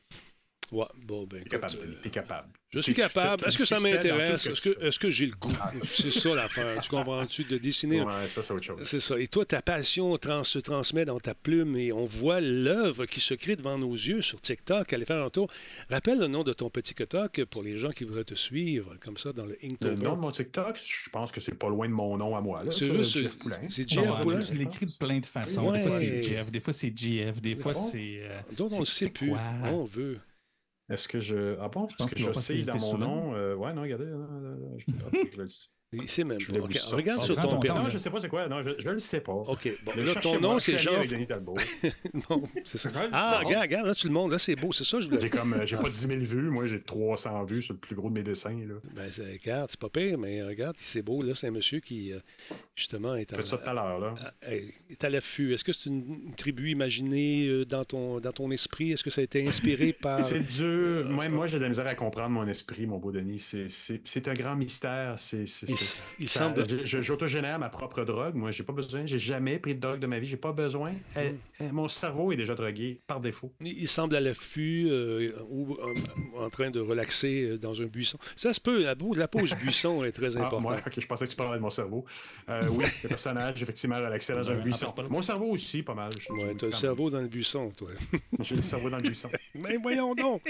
Ouais, 0.71 0.85
bon, 1.05 1.23
ben 1.23 1.29
T'es 1.29 1.37
écoute, 1.39 1.51
capable, 1.51 1.75
euh, 1.81 1.93
t'es 2.03 2.09
capable. 2.09 2.47
Je 2.71 2.79
suis 2.81 2.93
capable. 2.93 3.47
Est-ce 3.47 3.57
que 3.57 3.63
ça 3.63 3.79
m'intéresse? 3.79 4.45
Est-ce 4.47 4.59
que, 4.61 4.83
est-ce 4.85 4.99
que 4.99 5.09
j'ai 5.09 5.27
le 5.27 5.35
goût? 5.35 5.53
C'est 5.85 6.11
ça 6.11 6.35
l'affaire. 6.35 6.81
Tu 6.81 6.89
comprends-tu? 6.89 7.45
De 7.45 7.57
dessiner? 7.57 8.01
Ouais, 8.01 8.27
ça, 8.27 8.43
c'est 8.43 8.51
autre 8.53 8.63
chose. 8.65 8.81
C'est 8.83 8.99
ça. 8.99 9.17
Et 9.17 9.29
toi, 9.29 9.45
ta 9.45 9.61
passion 9.61 10.17
trans- 10.17 10.43
se 10.43 10.59
transmet 10.59 11.05
dans 11.05 11.17
ta 11.21 11.33
plume 11.33 11.77
et 11.77 11.93
on 11.93 12.05
voit 12.05 12.41
l'œuvre 12.41 13.05
qui 13.05 13.21
se 13.21 13.33
crée 13.35 13.55
devant 13.55 13.77
nos 13.77 13.93
yeux 13.93 14.21
sur 14.21 14.41
TikTok. 14.41 14.91
Allez 14.91 15.05
faire 15.05 15.23
un 15.23 15.29
tour. 15.29 15.49
Rappelle 15.89 16.19
le 16.19 16.27
nom 16.27 16.43
de 16.43 16.51
ton 16.51 16.69
petit 16.69 16.93
TikTok 16.93 17.45
pour 17.45 17.63
les 17.63 17.77
gens 17.77 17.91
qui 17.91 18.03
voudraient 18.03 18.25
te 18.25 18.35
suivre, 18.35 18.95
comme 19.01 19.17
ça, 19.17 19.31
dans 19.31 19.45
le 19.45 19.57
Le 19.63 19.69
Inktober. 19.71 20.03
nom 20.05 20.15
de 20.17 20.21
mon 20.21 20.31
TikTok, 20.31 20.77
je 20.83 21.09
pense 21.09 21.31
que 21.31 21.39
c'est 21.39 21.55
pas 21.57 21.69
loin 21.69 21.87
de 21.87 21.93
mon 21.93 22.17
nom 22.17 22.35
à 22.35 22.41
moi. 22.41 22.63
là. 22.65 22.71
C'est 22.73 22.89
Euh, 22.89 22.97
juste- 22.97 23.17
Jeff 23.17 23.37
Poulain. 23.37 23.59
c'est 23.69 23.87
Jeff 23.87 24.19
Poulain. 24.21 24.39
Tu 24.41 24.55
l'écris 24.55 24.87
de 24.87 24.91
plein 24.99 25.19
de 25.19 25.25
façons. 25.25 25.71
Des 25.71 25.81
fois, 25.83 25.91
c'est 25.91 26.23
Jeff, 26.23 26.51
des 26.51 26.59
fois, 26.59 26.73
c'est 26.73 26.91
GF, 26.97 27.41
des 27.41 27.55
fois, 27.55 27.73
c'est. 27.73 28.19
euh, 28.23 28.39
Donc, 28.57 28.73
on 28.73 28.83
sait 28.83 29.07
plus. 29.09 29.29
quoi? 29.29 29.39
On 29.71 29.85
veut. 29.85 30.19
Est-ce 30.89 31.07
que 31.07 31.19
je. 31.19 31.57
Ah 31.59 31.67
bon? 31.69 31.87
pense 31.87 31.95
Parce 31.97 32.11
que 32.11 32.15
qu'il 32.15 32.25
va 32.25 32.33
je 32.33 32.39
sais 32.39 32.53
dans 32.63 32.73
mon 32.79 32.79
souvent. 32.91 33.07
nom. 33.07 33.35
euh, 33.35 33.55
Ouais, 33.55 33.73
non, 33.73 33.81
regardez. 33.81 34.05
je- 34.05 34.85
je 35.31 35.37
le. 35.37 35.47
Il 35.93 36.09
sait 36.09 36.25
même 36.25 36.37
pas. 36.37 36.53
Regarde 36.91 37.19
Ah, 37.21 37.25
sur 37.25 37.35
ton 37.41 37.59
permis. 37.59 37.83
Non, 37.85 37.89
je 37.89 37.97
sais 37.97 38.09
pas 38.09 38.19
c'est 38.19 38.27
quoi. 38.27 38.49
Non, 38.49 38.61
je, 38.61 38.71
je 38.77 38.89
le 38.89 38.99
sais 38.99 39.21
pas. 39.21 39.31
OK. 39.31 39.69
Bon, 39.85 39.93
Ne 39.95 40.03
là, 40.03 40.15
ton 40.15 40.37
nom, 40.37 40.59
c'est 40.59 40.77
Jean. 40.77 40.95
avec 40.95 41.09
Denis 41.09 41.27
Talbot. 41.27 41.55
non, 42.29 42.43
c'est 42.65 42.77
ça. 42.77 42.89
Ah, 43.13 43.39
regarde, 43.41 43.61
regarde, 43.63 43.87
là, 43.87 43.95
tu 43.95 44.07
le 44.07 44.13
montres. 44.13 44.33
Là, 44.33 44.37
c'est 44.37 44.57
beau. 44.57 44.73
C'est 44.73 44.83
ça, 44.83 44.99
je 44.99 45.07
voulais. 45.07 45.21
J'ai 45.21 45.29
comme, 45.29 45.53
euh, 45.53 45.65
j'ai 45.65 45.77
pas 45.77 45.89
10 45.89 45.97
000 46.07 46.19
vues, 46.19 46.49
moi 46.49 46.67
j'ai 46.67 46.81
300 46.81 47.45
vues 47.45 47.61
sur 47.61 47.73
le 47.73 47.79
plus 47.79 47.95
gros 47.95 48.09
de 48.09 48.15
mes 48.15 48.23
dessins. 48.23 48.49
Là. 48.67 48.75
Ben, 48.95 49.09
c'est- 49.09 49.31
regarde, 49.31 49.69
c'est 49.71 49.79
pas 49.79 49.87
pire, 49.87 50.17
mais 50.17 50.43
regarde, 50.43 50.75
c'est 50.77 51.01
beau. 51.01 51.21
Là, 51.21 51.35
c'est 51.35 51.47
un 51.47 51.51
monsieur 51.51 51.79
qui, 51.79 52.11
euh, 52.11 52.19
justement, 52.75 53.15
est, 53.15 53.33
Faites 53.33 53.47
ça 53.47 53.57
tout 53.57 53.69
à 53.69 53.73
l'heure. 53.73 53.99
Là. 53.99 54.13
à- 54.45 54.53
est 54.53 55.03
à 55.05 55.09
l'affût. 55.09 55.53
Est-ce 55.53 55.63
que 55.63 55.71
c'est 55.71 55.89
une, 55.89 56.17
une 56.25 56.35
tribu 56.35 56.69
imaginée 56.69 57.47
euh, 57.47 57.63
dans 57.65 57.85
ton, 57.85 58.19
dans 58.19 58.33
ton 58.33 58.51
esprit? 58.51 58.91
Est-ce 58.91 59.05
que 59.05 59.09
ça 59.09 59.21
a 59.21 59.23
été 59.23 59.47
inspiré 59.47 59.93
par. 60.01 60.21
C'est 60.25 60.41
dur. 60.41 61.07
Même 61.09 61.31
moi, 61.31 61.47
j'ai 61.47 61.57
de 61.59 61.63
la 61.63 61.69
misère 61.69 61.87
à 61.87 61.95
comprendre 61.95 62.31
mon 62.31 62.45
esprit, 62.47 62.85
mon 62.87 62.97
beau 62.97 63.13
Denis. 63.13 63.39
C'est, 63.39 63.69
c'est, 63.69 64.01
c'est 64.03 64.27
un 64.27 64.33
grand 64.33 64.57
mystère. 64.57 65.13
C'est, 65.17 65.45
c'est, 65.47 65.76
Il, 66.19 66.27
ça- 66.29 66.39
semble. 66.39 66.65
J'autogénère 66.85 67.59
ma 67.59 67.69
propre 67.69 68.03
drogue. 68.03 68.35
Moi, 68.35 68.51
j'ai 68.51 68.63
pas 68.63 68.73
besoin. 68.73 69.05
J'ai 69.05 69.19
jamais 69.19 69.59
pris 69.59 69.75
de 69.75 69.79
drogue 69.79 69.99
de 69.99 70.07
ma 70.07 70.19
vie. 70.19 70.27
J'ai 70.27 70.37
pas 70.37 70.51
besoin. 70.51 70.93
Euh, 71.15 71.31
euh, 71.61 71.69
mon 71.71 71.87
cerveau 71.87 72.31
est 72.31 72.35
déjà 72.35 72.55
drogué 72.55 72.99
par 73.07 73.19
défaut. 73.19 73.51
Il 73.61 73.87
semble 73.87 74.15
à 74.15 74.19
l'affût 74.19 74.87
euh, 74.89 75.31
ou 75.49 75.75
euh, 75.75 76.43
en 76.45 76.49
train 76.49 76.69
de 76.71 76.79
relaxer 76.79 77.43
euh, 77.43 77.57
dans 77.57 77.81
un 77.81 77.85
buisson. 77.85 78.17
Ça 78.35 78.53
se 78.53 78.59
peut, 78.59 78.83
la, 78.83 78.95
la 79.15 79.27
pause 79.27 79.53
buisson 79.55 80.03
est 80.03 80.11
très 80.11 80.35
Ah, 80.35 80.39
importante. 80.39 80.61
moi, 80.61 80.77
ok, 80.85 80.99
je 80.99 81.05
pensais 81.07 81.25
que 81.25 81.31
tu 81.31 81.35
parlais 81.37 81.57
de 81.57 81.61
mon 81.61 81.69
cerveau. 81.69 82.05
Euh, 82.49 82.63
oui, 82.71 82.85
le 83.03 83.09
personnage, 83.09 83.61
effectivement, 83.61 83.97
relaxé 83.97 84.33
dans 84.33 84.49
un 84.49 84.55
buisson. 84.55 84.93
Mon 85.09 85.21
cerveau 85.21 85.45
aussi, 85.51 85.83
pas 85.83 85.93
mal. 85.93 86.09
Ouais, 86.29 86.51
je- 86.53 86.57
t'as 86.57 86.67
le 86.67 86.73
cerveau 86.73 87.09
dans 87.09 87.19
le 87.21 87.27
buisson, 87.27 87.71
toi. 87.75 87.89
J'ai 88.41 88.55
le 88.55 88.61
cerveau 88.61 88.89
dans 88.89 88.97
le 88.97 89.03
buisson. 89.03 89.29
Mais 89.55 89.77
voyons 89.77 90.15
donc! 90.15 90.41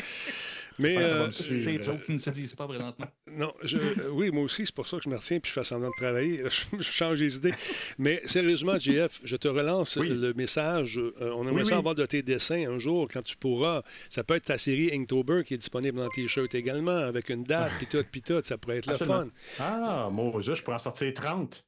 Mais 0.79 0.95
euh, 0.97 1.27
me 1.27 1.31
suivre. 1.31 1.63
Ces 1.63 1.83
jokes 1.83 2.03
qui 2.05 2.11
ne 2.13 2.17
se 2.19 2.29
disent 2.29 2.53
pas 2.55 2.67
présentement. 2.67 3.07
non, 3.31 3.51
je- 3.63 3.77
euh, 3.77 4.09
oui, 4.11 4.29
moi 4.31 4.43
aussi, 4.43 4.65
c'est 4.65 4.75
pour 4.75 4.85
ça 4.85 4.97
que 4.97 5.03
je 5.03 5.09
me 5.09 5.15
retiens 5.15 5.39
puis 5.39 5.49
je 5.49 5.53
fais 5.53 5.63
semblant 5.63 5.89
de 5.89 5.95
travailler. 5.97 6.43
Je, 6.49 6.77
je 6.77 6.91
change 6.91 7.19
les 7.19 7.35
idées. 7.35 7.53
Mais 7.97 8.21
sérieusement, 8.25 8.77
JF, 8.77 9.21
je 9.23 9.35
te 9.37 9.47
relance 9.47 9.95
Oui. 9.97 10.09
le 10.09 10.33
message. 10.33 10.97
Euh, 10.99 11.11
on 11.35 11.43
aimerait 11.47 11.61
Oui, 11.61 11.65
ça 11.65 11.75
oui. 11.75 11.79
avoir 11.79 11.95
de 11.95 12.05
tes 12.05 12.21
dessins 12.21 12.69
un 12.69 12.77
jour 12.77 13.07
quand 13.11 13.23
tu 13.23 13.35
pourras. 13.37 13.81
Ça 14.09 14.23
peut 14.23 14.35
être 14.35 14.45
ta 14.45 14.57
série 14.57 14.91
Inktober 14.93 15.43
qui 15.43 15.55
est 15.55 15.57
disponible 15.57 15.97
dans 15.97 16.09
T-shirt 16.09 16.53
également, 16.55 16.91
avec 16.97 17.29
une 17.29 17.43
date, 17.43 17.71
puis 17.77 17.87
tout, 17.87 18.03
puis 18.11 18.21
tout. 18.21 18.41
Ça 18.43 18.57
pourrait 18.57 18.77
être 18.77 18.87
le 18.91 18.97
fun. 18.97 19.27
Ah, 19.59 20.09
moi, 20.11 20.31
je 20.41 20.61
pourrais 20.61 20.75
en 20.75 20.79
sortir 20.79 21.13
30. 21.13 21.65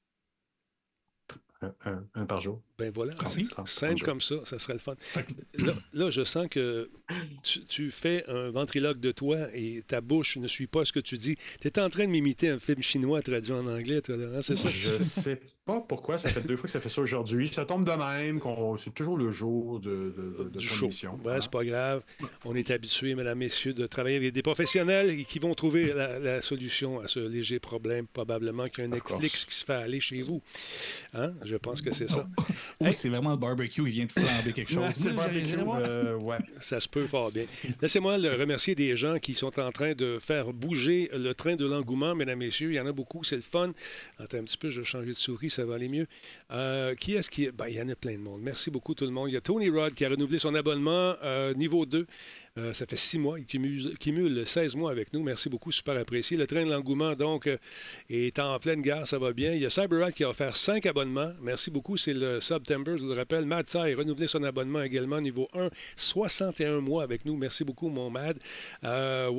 Un, 1.61 1.73
un- 1.85 2.05
un 2.15 2.25
par 2.25 2.39
jour. 2.39 2.61
Ben 2.79 2.91
voilà, 2.95 3.13
simple 3.65 4.01
comme 4.03 4.21
ça, 4.21 4.35
ça 4.45 4.57
serait 4.57 4.73
le 4.73 4.79
fun. 4.79 4.95
Là, 5.57 5.73
là, 5.93 6.09
je 6.09 6.23
sens 6.23 6.47
que 6.49 6.89
tu, 7.43 7.59
tu 7.65 7.91
fais 7.91 8.23
un 8.29 8.49
ventriloque 8.49 8.99
de 8.99 9.11
toi 9.11 9.37
et 9.53 9.83
ta 9.85 9.99
bouche 10.01 10.37
ne 10.37 10.47
suit 10.47 10.67
pas 10.67 10.85
ce 10.85 10.93
que 10.93 10.99
tu 10.99 11.17
dis. 11.17 11.35
Tu 11.61 11.67
es 11.67 11.79
en 11.79 11.89
train 11.89 12.05
de 12.05 12.11
m'imiter 12.11 12.49
un 12.49 12.57
film 12.59 12.81
chinois 12.81 13.21
traduit 13.21 13.51
en 13.51 13.67
anglais, 13.67 14.01
Laurent, 14.07 14.41
c'est 14.41 14.57
ça? 14.57 14.69
Je 14.69 15.03
sais 15.03 15.41
pas 15.65 15.81
pourquoi 15.81 16.17
ça 16.17 16.29
fait 16.29 16.41
deux 16.41 16.55
fois 16.55 16.63
que 16.63 16.71
ça 16.71 16.79
fait 16.79 16.89
ça 16.89 17.01
aujourd'hui. 17.01 17.49
Ça 17.49 17.65
tombe 17.65 17.85
de 17.85 17.91
même, 17.91 18.39
c'est 18.77 18.93
toujours 18.93 19.17
le 19.17 19.29
jour 19.29 19.79
de, 19.79 19.89
de, 19.89 20.35
de, 20.37 20.49
de 20.49 20.59
du 20.59 20.67
ton 20.67 20.73
show. 20.73 20.85
émission. 20.85 21.19
Ouais, 21.23 21.41
c'est 21.41 21.51
pas 21.51 21.65
grave. 21.65 22.01
On 22.45 22.55
est 22.55 22.71
habitués, 22.71 23.13
mesdames, 23.13 23.37
messieurs, 23.37 23.73
de 23.73 23.85
travailler 23.87 24.15
avec 24.17 24.33
des 24.33 24.41
professionnels 24.41 25.25
qui 25.25 25.39
vont 25.39 25.53
trouver 25.53 25.93
la, 25.93 26.17
la 26.17 26.41
solution 26.41 27.01
à 27.01 27.07
ce 27.07 27.19
léger 27.19 27.59
problème, 27.59 28.07
probablement 28.07 28.69
qu'il 28.69 28.85
y 28.85 28.87
a 28.87 28.89
un. 28.89 28.93
Netflix 28.93 29.45
qui 29.45 29.55
se 29.55 29.65
fait 29.65 29.73
aller 29.73 29.99
chez 29.99 30.21
vous. 30.21 30.41
Hein? 31.13 31.33
Je 31.43 31.55
pense 31.55 31.81
que 31.81 31.91
c'est 31.91 32.09
ça. 32.09 32.27
Ou 32.79 32.85
Hey. 32.87 32.93
c'est 32.93 33.09
vraiment 33.09 33.31
le 33.31 33.37
barbecue, 33.37 33.81
il 33.81 33.91
vient 33.91 34.05
de 34.05 34.11
flamber 34.11 34.53
quelque 34.53 34.71
chose. 34.73 34.89
C'est 34.97 35.09
le 35.09 35.15
barbecue. 35.15 35.55
euh, 35.57 36.17
ouais. 36.19 36.37
Ça 36.59 36.79
se 36.79 36.87
peut 36.87 37.07
fort 37.07 37.31
bien. 37.31 37.43
Laissez-moi 37.81 38.17
le 38.17 38.29
remercier 38.35 38.75
des 38.75 38.95
gens 38.95 39.17
qui 39.19 39.33
sont 39.33 39.59
en 39.59 39.71
train 39.71 39.93
de 39.93 40.19
faire 40.21 40.53
bouger 40.53 41.09
le 41.13 41.33
train 41.33 41.55
de 41.55 41.65
l'engouement, 41.65 42.15
mesdames, 42.15 42.39
messieurs. 42.39 42.71
Il 42.71 42.75
y 42.75 42.79
en 42.79 42.87
a 42.87 42.91
beaucoup, 42.91 43.23
c'est 43.23 43.35
le 43.35 43.41
fun. 43.41 43.71
Attends 44.19 44.37
un 44.37 44.43
petit 44.43 44.57
peu, 44.57 44.69
je 44.69 44.81
vais 44.81 44.85
changer 44.85 45.07
de 45.07 45.13
souris, 45.13 45.49
ça 45.49 45.65
va 45.65 45.75
aller 45.75 45.89
mieux. 45.89 46.07
Euh, 46.51 46.95
qui 46.95 47.13
est-ce 47.15 47.29
qui. 47.29 47.49
Ben, 47.51 47.65
il 47.67 47.75
y 47.75 47.81
en 47.81 47.89
a 47.89 47.95
plein 47.95 48.13
de 48.13 48.17
monde. 48.19 48.41
Merci 48.41 48.71
beaucoup, 48.71 48.93
tout 48.93 49.05
le 49.05 49.11
monde. 49.11 49.29
Il 49.29 49.33
y 49.33 49.37
a 49.37 49.41
Tony 49.41 49.69
Rod 49.69 49.93
qui 49.93 50.05
a 50.05 50.09
renouvelé 50.09 50.39
son 50.39 50.55
abonnement 50.55 51.15
euh, 51.23 51.53
niveau 51.53 51.85
2. 51.85 52.05
Euh, 52.57 52.73
ça 52.73 52.85
fait 52.85 52.97
six 52.97 53.17
mois. 53.17 53.39
Il 53.39 53.45
cumule, 53.45 53.97
cumule 53.99 54.45
16 54.45 54.75
mois 54.75 54.91
avec 54.91 55.13
nous. 55.13 55.21
Merci 55.23 55.49
beaucoup, 55.49 55.71
super 55.71 55.97
apprécié. 55.97 56.37
Le 56.37 56.47
train 56.47 56.65
de 56.65 56.71
l'engouement, 56.71 57.15
donc, 57.15 57.47
euh, 57.47 57.57
est 58.09 58.39
en 58.39 58.57
pleine 58.59 58.81
gare. 58.81 59.07
Ça 59.07 59.19
va 59.19 59.33
bien. 59.33 59.51
Il 59.53 59.61
y 59.61 59.65
a 59.65 59.69
CyberRat 59.69 60.11
qui 60.11 60.23
a 60.23 60.29
offert 60.29 60.55
5 60.55 60.85
abonnements. 60.85 61.31
Merci 61.41 61.71
beaucoup. 61.71 61.97
C'est 61.97 62.13
le 62.13 62.41
September, 62.41 62.97
je 62.97 63.03
vous 63.03 63.09
le 63.09 63.15
rappelle. 63.15 63.45
Mad 63.45 63.67
Sai 63.67 63.93
renouvelé 63.93 64.27
son 64.27 64.43
abonnement 64.43 64.81
également, 64.81 65.21
niveau 65.21 65.47
1. 65.53 65.69
61 65.95 66.81
mois 66.81 67.03
avec 67.03 67.25
nous. 67.25 67.37
Merci 67.37 67.63
beaucoup, 67.63 67.89
mon 67.89 68.09
Mad. 68.09 68.37
Euh, 68.83 69.29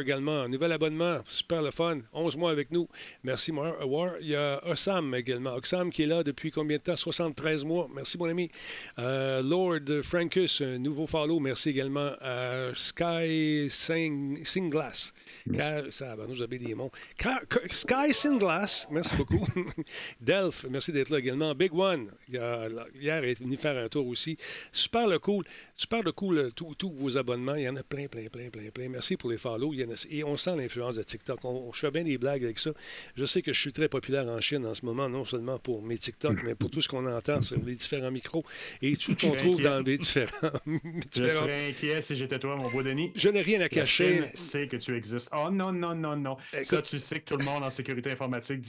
également, 0.00 0.48
nouvel 0.48 0.72
abonnement. 0.72 1.20
Super 1.26 1.62
le 1.62 1.70
fun. 1.70 2.00
11 2.12 2.36
mois 2.36 2.50
avec 2.50 2.70
nous. 2.70 2.88
Merci, 3.22 3.52
War. 3.52 3.88
War. 3.88 4.14
Il 4.20 4.28
y 4.28 4.36
a 4.36 4.60
Osam 4.66 5.14
également. 5.14 5.54
Oxam 5.54 5.90
qui 5.90 6.02
est 6.02 6.06
là 6.06 6.22
depuis 6.22 6.50
combien 6.50 6.78
de 6.78 6.82
temps? 6.82 6.96
73 6.96 7.64
mois. 7.64 7.88
Merci, 7.94 8.18
mon 8.18 8.28
ami. 8.28 8.50
Euh, 8.98 9.42
Lord 9.42 10.02
Frankus, 10.02 10.60
nouveau 10.60 11.06
follow. 11.06 11.40
Merci 11.40 11.70
également 11.70 12.12
à 12.20 12.55
euh, 12.56 12.72
Sky 12.74 13.68
Sing, 13.70 14.44
Singlass. 14.44 15.12
Car- 15.54 15.92
Ça, 15.92 16.16
ben, 16.16 16.26
nous 16.28 16.40
avez 16.42 16.58
des 16.58 16.74
mots. 16.74 16.90
Car- 17.18 17.42
Sky 17.70 18.12
Singlass, 18.12 18.86
merci 18.90 19.14
beaucoup. 19.16 19.46
Delph, 20.20 20.64
merci 20.70 20.92
d'être 20.92 21.10
là 21.10 21.18
également. 21.18 21.54
Big 21.54 21.72
One, 21.74 22.10
hier, 22.28 23.24
est 23.24 23.38
venu 23.40 23.56
faire 23.56 23.76
un 23.76 23.88
tour 23.88 24.06
aussi. 24.06 24.36
Super 24.72 25.06
le 25.06 25.18
cool. 25.18 25.44
Super 25.74 26.02
le 26.02 26.12
cool, 26.12 26.38
euh, 26.38 26.50
tous 26.50 26.90
vos 26.90 27.16
abonnements. 27.18 27.54
Il 27.54 27.62
y 27.64 27.68
en 27.68 27.76
a 27.76 27.82
plein, 27.82 28.06
plein, 28.06 28.26
plein, 28.28 28.48
plein, 28.50 28.70
plein. 28.70 28.88
Merci 28.88 29.16
pour 29.16 29.30
les 29.30 29.38
follow. 29.38 29.72
Il 29.74 29.80
y 29.80 29.84
en 29.84 29.90
a- 29.90 30.06
et 30.10 30.24
on 30.24 30.36
sent 30.36 30.56
l'influence 30.56 30.96
de 30.96 31.02
TikTok. 31.02 31.44
On- 31.44 31.72
je 31.72 31.80
fais 31.80 31.90
bien 31.90 32.04
des 32.04 32.18
blagues 32.18 32.44
avec 32.44 32.58
ça. 32.58 32.70
Je 33.14 33.24
sais 33.24 33.42
que 33.42 33.52
je 33.52 33.60
suis 33.60 33.72
très 33.72 33.88
populaire 33.88 34.26
en 34.26 34.40
Chine 34.40 34.64
en 34.66 34.74
ce 34.74 34.84
moment, 34.84 35.08
non 35.08 35.24
seulement 35.24 35.58
pour 35.58 35.82
mes 35.82 35.98
TikTok, 35.98 36.42
mais 36.44 36.54
pour 36.54 36.70
tout 36.70 36.80
ce 36.80 36.88
qu'on 36.88 37.06
entend 37.06 37.42
sur 37.42 37.58
les 37.64 37.74
différents 37.74 38.10
micros 38.10 38.44
et 38.82 38.96
tout 38.96 39.12
ce 39.18 39.26
qu'on 39.26 39.34
trouve 39.36 39.54
inquiet. 39.56 39.62
dans 39.64 39.80
les 39.80 39.98
différents. 39.98 40.50
Je 40.66 40.80
différents- 41.22 41.40
serais 41.42 41.68
inquiet 41.70 42.02
si 42.02 42.16
j'étais 42.16 42.38
toi, 42.46 42.56
mon 42.56 42.70
beau 42.70 42.82
Denis. 42.82 43.12
Je 43.16 43.28
n'ai 43.28 43.42
rien 43.42 43.60
à 43.60 43.68
cacher. 43.68 44.24
Sait 44.34 44.68
que 44.68 44.76
tu 44.76 44.96
existes. 44.96 45.28
Oh 45.32 45.50
non, 45.50 45.72
non, 45.72 45.94
non, 45.94 46.16
non. 46.16 46.36
Écoute- 46.52 46.64
ça, 46.66 46.82
tu 46.82 46.98
sais 47.00 47.20
que 47.20 47.24
tout 47.24 47.36
le 47.36 47.44
monde 47.44 47.64
en 47.64 47.70
sécurité 47.70 48.12
informatique 48.12 48.60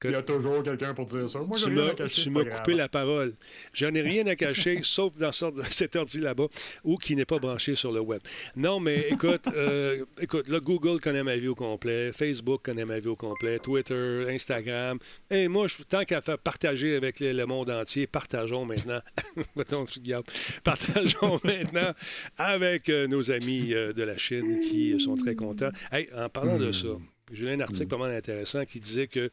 qu'il 0.00 0.12
y 0.12 0.14
a 0.14 0.22
toujours 0.22 0.62
quelqu'un 0.62 0.94
pour 0.94 1.06
dire 1.06 1.28
ça. 1.28 1.40
Moi, 1.40 1.56
Tu 1.56 1.70
m'as 1.70 1.90
tu 2.08 2.30
coupé 2.30 2.74
la 2.74 2.88
parole. 2.88 3.34
J'en 3.72 3.92
ai 3.94 4.00
rien 4.00 4.26
à 4.28 4.36
cacher, 4.36 4.80
sauf 4.82 5.14
dans 5.16 5.32
ce- 5.32 5.46
cet 5.70 5.96
ordi 5.96 6.18
là-bas, 6.18 6.46
ou 6.84 6.96
qui 6.96 7.16
n'est 7.16 7.24
pas 7.24 7.38
branché 7.38 7.74
sur 7.74 7.90
le 7.92 8.00
web. 8.00 8.20
Non, 8.56 8.78
mais 8.80 9.08
écoute, 9.10 9.42
euh, 9.56 10.04
écoute, 10.20 10.48
là, 10.48 10.60
Google 10.60 11.00
connaît 11.00 11.22
ma 11.24 11.36
vie 11.36 11.48
au 11.48 11.54
complet, 11.54 12.12
Facebook 12.12 12.62
connaît 12.64 12.84
ma 12.84 13.00
vie 13.00 13.08
au 13.08 13.16
complet, 13.16 13.58
Twitter, 13.58 14.26
Instagram. 14.28 14.98
Et 15.30 15.48
moi, 15.48 15.66
je, 15.66 15.82
tant 15.82 16.04
qu'à 16.04 16.20
faire 16.20 16.38
partager 16.38 16.94
avec 16.94 17.20
le, 17.20 17.32
le 17.32 17.46
monde 17.46 17.70
entier, 17.70 18.06
partageons 18.06 18.64
maintenant. 18.64 19.00
Partageons 20.64 21.38
maintenant 21.44 21.92
avec 22.36 22.88
euh, 22.88 23.06
nos 23.06 23.30
amis 23.30 23.72
euh, 23.74 23.92
de 23.92 24.02
la 24.02 24.16
Chine 24.16 24.60
qui 24.60 24.98
sont 25.00 25.14
très 25.16 25.34
contents. 25.34 25.70
Hey, 25.92 26.08
en 26.16 26.28
parlant 26.28 26.58
de 26.58 26.72
ça, 26.72 26.88
j'ai 27.32 27.44
lu 27.46 27.50
un 27.52 27.60
article 27.60 27.86
pas 27.88 27.98
mal 27.98 28.14
intéressant 28.14 28.64
qui 28.64 28.80
disait 28.80 29.06
que 29.06 29.30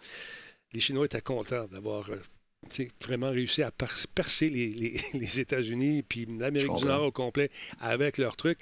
les 0.75 0.81
Chinois 0.81 1.05
étaient 1.05 1.21
contents 1.21 1.65
d'avoir 1.67 2.09
euh, 2.09 2.17
vraiment 3.01 3.29
réussi 3.31 3.63
à 3.63 3.71
per- 3.71 3.85
percer 4.13 4.49
les, 4.49 4.67
les- 4.69 4.99
les 5.13 5.39
États-Unis 5.39 6.03
puis 6.03 6.25
l'Amérique 6.25 6.75
du. 6.75 6.85
Nord 6.85 7.03
au 7.07 7.11
complet 7.11 7.49
avec 7.79 8.17
leurs 8.17 8.35
trucs. 8.35 8.59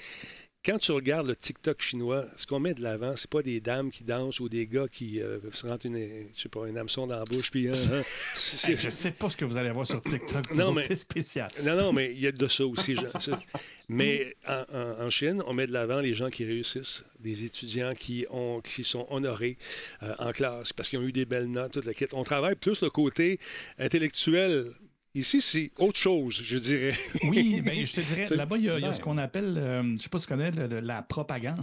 Quand 0.65 0.77
tu 0.77 0.93
regardes 0.93 1.27
le 1.27 1.35
TikTok 1.35 1.81
chinois, 1.81 2.23
ce 2.37 2.47
qu'on 2.47 2.61
met 2.61 2.73
de 2.73 2.81
l'avant, 2.81 3.17
c'est 3.17 3.29
pas 3.29 3.41
des 3.41 3.59
dames 3.59 3.91
qui 3.91 4.05
dansent 4.05 4.39
ou 4.39 4.47
des 4.47 4.65
gars 4.65 4.87
qui 4.89 5.21
euh, 5.21 5.39
se 5.51 5.67
rentrent 5.67 5.87
une, 5.87 5.97
je 6.33 6.41
sais 6.41 6.47
pas, 6.47 6.65
un 6.65 6.75
hameçon 6.77 7.05
dans 7.05 7.17
la 7.19 7.25
bouche. 7.25 7.51
Puis, 7.51 7.67
hein, 7.67 7.73
hein. 7.91 8.01
Hey, 8.63 8.77
je 8.77 8.89
sais 8.89 9.11
pas 9.11 9.29
ce 9.29 9.35
que 9.35 9.43
vous 9.43 9.57
allez 9.57 9.71
voir 9.71 9.85
sur 9.85 10.01
TikTok. 10.01 10.55
Non, 10.55 10.71
mais- 10.71 10.83
C'est 10.83 10.95
spécial. 10.95 11.49
non, 11.63 11.75
non, 11.75 11.91
mais 11.91 12.13
il 12.13 12.19
y 12.21 12.27
a 12.27 12.31
de 12.31 12.47
ça 12.47 12.65
aussi. 12.65 12.95
Mais 13.89 14.33
en, 14.47 14.63
en- 14.73 15.05
en 15.05 15.09
Chine, 15.09 15.43
on 15.47 15.53
met 15.53 15.67
de 15.67 15.73
l'avant 15.73 15.99
les 15.99 16.13
gens 16.15 16.29
qui 16.29 16.45
réussissent, 16.45 17.03
des 17.19 17.43
étudiants 17.43 17.93
qui, 17.93 18.25
ont, 18.29 18.61
qui 18.61 18.85
sont 18.85 19.05
honorés 19.09 19.57
euh, 20.01 20.15
en 20.17 20.31
classe 20.31 20.71
parce 20.71 20.87
qu'ils 20.87 20.99
ont 20.99 21.03
eu 21.03 21.11
des 21.11 21.25
belles 21.25 21.51
notes, 21.51 21.73
toute 21.73 21.85
la 21.85 21.93
kit. 21.93 22.05
On 22.13 22.23
travaille 22.23 22.55
plus 22.55 22.79
le 22.81 22.89
côté 22.89 23.37
intellectuel. 23.79 24.67
Ici, 25.15 25.41
c'est 25.41 25.71
autre 25.77 25.99
chose, 25.99 26.41
je 26.43 26.57
dirais. 26.57 26.93
Oui, 27.23 27.61
ben, 27.61 27.85
je 27.85 27.93
te 27.93 28.01
dirais, 28.01 28.27
là-bas, 28.35 28.57
il 28.57 28.63
y 28.63 28.69
a, 28.69 28.79
y 28.79 28.93
ce 28.93 28.99
qu'on 28.99 29.19
appelle, 29.19 29.55
euh, 29.57 29.95
je 29.95 30.01
sais 30.01 30.09
pas 30.09 30.17
si 30.17 30.25
tu 30.25 30.33
connais, 30.33 30.49
le- 30.49 30.65
le- 30.67 30.79
la 30.79 31.03
propagande. 31.03 31.59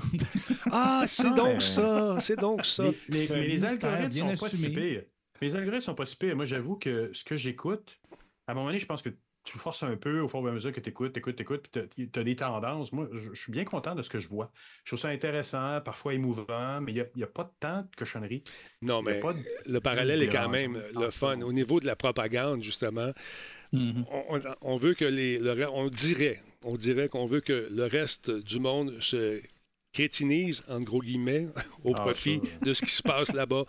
Ah, 0.71 1.05
c'est 1.09 1.27
Ah, 1.27 1.33
donc 1.35 1.55
mais- 1.55 1.61
ça, 1.61 2.19
c'est 2.21 2.39
donc 2.39 2.65
ça. 2.65 2.85
Mais, 2.85 2.93
mais- 3.09 3.27
mais 3.31 3.47
les 3.49 3.65
algorithmes 3.65 4.13
sont 4.37 4.37
pas 4.47 4.49
si 4.51 4.69
pires. 4.71 5.03
Les 5.41 5.57
algorithmes 5.57 5.85
sont 5.85 5.95
pas 5.95 6.07
si 6.07 6.17
pires. 6.17 6.37
Moi, 6.37 6.45
j'avoue 6.45 6.77
que 6.77 7.11
ce 7.13 7.25
que 7.25 7.35
j'écoute, 7.35 7.99
à 8.47 8.53
un 8.53 8.55
moment 8.55 8.67
donné, 8.67 8.79
je 8.79 8.87
pense 8.87 9.03
que 9.03 9.11
tu 9.43 9.59
forces 9.59 9.83
un 9.83 9.97
peu 9.97 10.21
au 10.21 10.29
fur 10.29 10.41
et 10.47 10.49
à 10.51 10.53
mesure 10.53 10.73
que 10.73 10.81
tu 10.81 10.91
écoutes, 10.91 11.17
écoutes, 11.17 11.41
écoutes, 11.41 11.69
puis 11.91 12.11
tu 12.11 12.19
as 12.19 12.25
des 12.25 12.37
tendances. 12.37 12.93
Moi, 12.93 13.09
je, 13.13 13.31
je 13.33 13.41
suis 13.41 13.53
bien 13.53 13.65
content 13.65 13.95
de 13.95 14.03
ce 14.03 14.11
que 14.11 14.19
je 14.19 14.29
vois. 14.29 14.53
Je 14.85 14.91
trouve 14.91 14.99
ça 15.01 15.09
intéressant, 15.09 15.81
parfois 15.81 16.15
émouvant, 16.15 16.81
mais 16.81 16.93
il 16.93 17.07
n'y 17.17 17.23
a, 17.23 17.27
pas 17.27 17.45
de 17.45 17.51
tant 17.59 17.83
de 17.83 17.89
cochonneries. 17.97 18.45
Non, 18.83 19.03
mais 19.03 19.21
de- 19.21 19.73
le 19.73 19.81
parallèle 19.81 20.23
est 20.23 20.29
quand 20.29 20.49
même 20.49 20.83
le 20.95 21.11
fun. 21.11 21.41
Au 21.41 21.53
niveau 21.53 21.81
de 21.81 21.87
la 21.87 21.97
propagande, 21.97 22.63
justement, 22.63 23.13
Mhm. 23.73 24.05
on, 24.11 24.37
on- 24.37 24.55
on 24.63 24.77
veut 24.77 24.95
que 24.95 25.05
les. 25.05 25.39
le 25.39 25.69
on 25.71 25.89
dirait, 25.89 26.43
on 26.63 26.77
dirait 26.77 27.09
qu'on 27.09 27.27
veut 27.27 27.41
que 27.41 27.69
le 27.71 27.85
reste 27.87 28.31
du 28.31 28.59
monde 28.59 29.01
se 29.01 29.41
crétinise, 29.93 30.63
en 30.69 30.81
gros 30.81 31.01
guillemets, 31.01 31.49
au 31.85 31.93
Ah, 31.97 32.01
profit 32.03 32.41
ça. 32.45 32.65
de 32.67 32.73
ce 32.75 32.85
qui 32.85 32.91
se 32.93 33.03
passe 33.03 33.33
là-bas. 33.33 33.65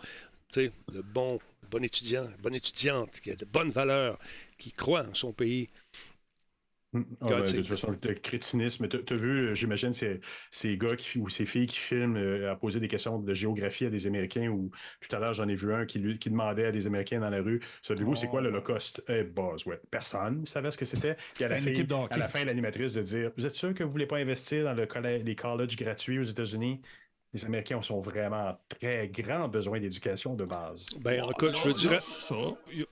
Tu 0.52 0.66
sais, 0.66 0.72
le 0.92 1.02
bon, 1.02 1.38
bon 1.70 1.82
étudiant, 1.84 2.28
bonne 2.40 2.54
étudiante 2.54 3.20
qui 3.20 3.30
a 3.30 3.36
de 3.36 3.44
bonnes 3.44 3.70
valeurs, 3.70 4.18
qui 4.62 4.72
croit 4.72 5.04
en 5.08 5.14
son 5.14 5.32
pays. 5.32 5.68
Mm. 6.92 7.02
Ah, 7.22 7.28
ben, 7.30 7.40
de 7.42 7.50
toute 7.52 7.66
façon, 7.68 7.96
le 8.02 8.14
crétinisme. 8.14 8.86
Tu 8.86 9.14
as 9.14 9.16
vu, 9.16 9.48
euh, 9.48 9.54
j'imagine, 9.54 9.94
ces, 9.94 10.20
ces 10.50 10.76
gars 10.76 10.94
qui, 10.96 11.18
ou 11.18 11.28
ces 11.30 11.46
filles 11.46 11.66
qui 11.66 11.78
filment 11.78 12.16
euh, 12.18 12.52
à 12.52 12.56
poser 12.56 12.80
des 12.80 12.88
questions 12.88 13.18
de 13.18 13.32
géographie 13.34 13.86
à 13.86 13.90
des 13.90 14.06
Américains, 14.06 14.48
ou 14.48 14.70
tout 15.00 15.14
à 15.16 15.18
l'heure, 15.18 15.32
j'en 15.32 15.48
ai 15.48 15.54
vu 15.54 15.72
un 15.72 15.86
qui, 15.86 15.98
lui, 15.98 16.18
qui 16.18 16.28
demandait 16.28 16.66
à 16.66 16.70
des 16.72 16.86
Américains 16.86 17.20
dans 17.20 17.30
la 17.30 17.40
rue 17.40 17.60
Savez-vous, 17.80 18.14
c'est 18.14 18.28
quoi 18.28 18.40
Oh. 18.40 18.42
l'Holocauste? 18.42 19.02
Eh, 19.08 19.24
buzz, 19.24 19.66
ouais. 19.66 19.80
Personne 19.90 20.42
ne 20.42 20.46
savait 20.46 20.70
ce 20.70 20.76
que 20.76 20.84
c'était. 20.84 21.16
Puis 21.34 21.44
à 21.44 21.48
la, 21.48 21.56
hockey. 21.56 21.86
à 22.10 22.18
la 22.18 22.28
fin, 22.28 22.44
l'animatrice 22.44 22.92
de 22.92 23.02
dire 23.02 23.32
Vous 23.38 23.46
êtes 23.46 23.54
sûr 23.54 23.72
que 23.72 23.82
vous 23.84 23.88
ne 23.88 23.92
voulez 23.92 24.06
pas 24.06 24.18
investir 24.18 24.64
dans 24.64 24.74
le 24.74 24.86
collège, 24.86 25.22
les 25.24 25.34
colleges 25.34 25.76
gratuits 25.76 26.18
aux 26.18 26.22
États-Unis? 26.24 26.82
Les 27.34 27.46
Américains 27.46 27.80
sont 27.80 28.00
vraiment 28.00 28.50
en 28.50 28.58
très 28.68 29.08
grand 29.08 29.48
besoin 29.48 29.80
d'éducation 29.80 30.34
de 30.34 30.44
base. 30.44 30.84
Ben, 31.00 31.22
Bon, 31.22 31.30
écoute, 31.30 31.58
je 31.62 31.68
là, 31.68 31.74
dirais. 31.74 31.94
là, 31.94 32.00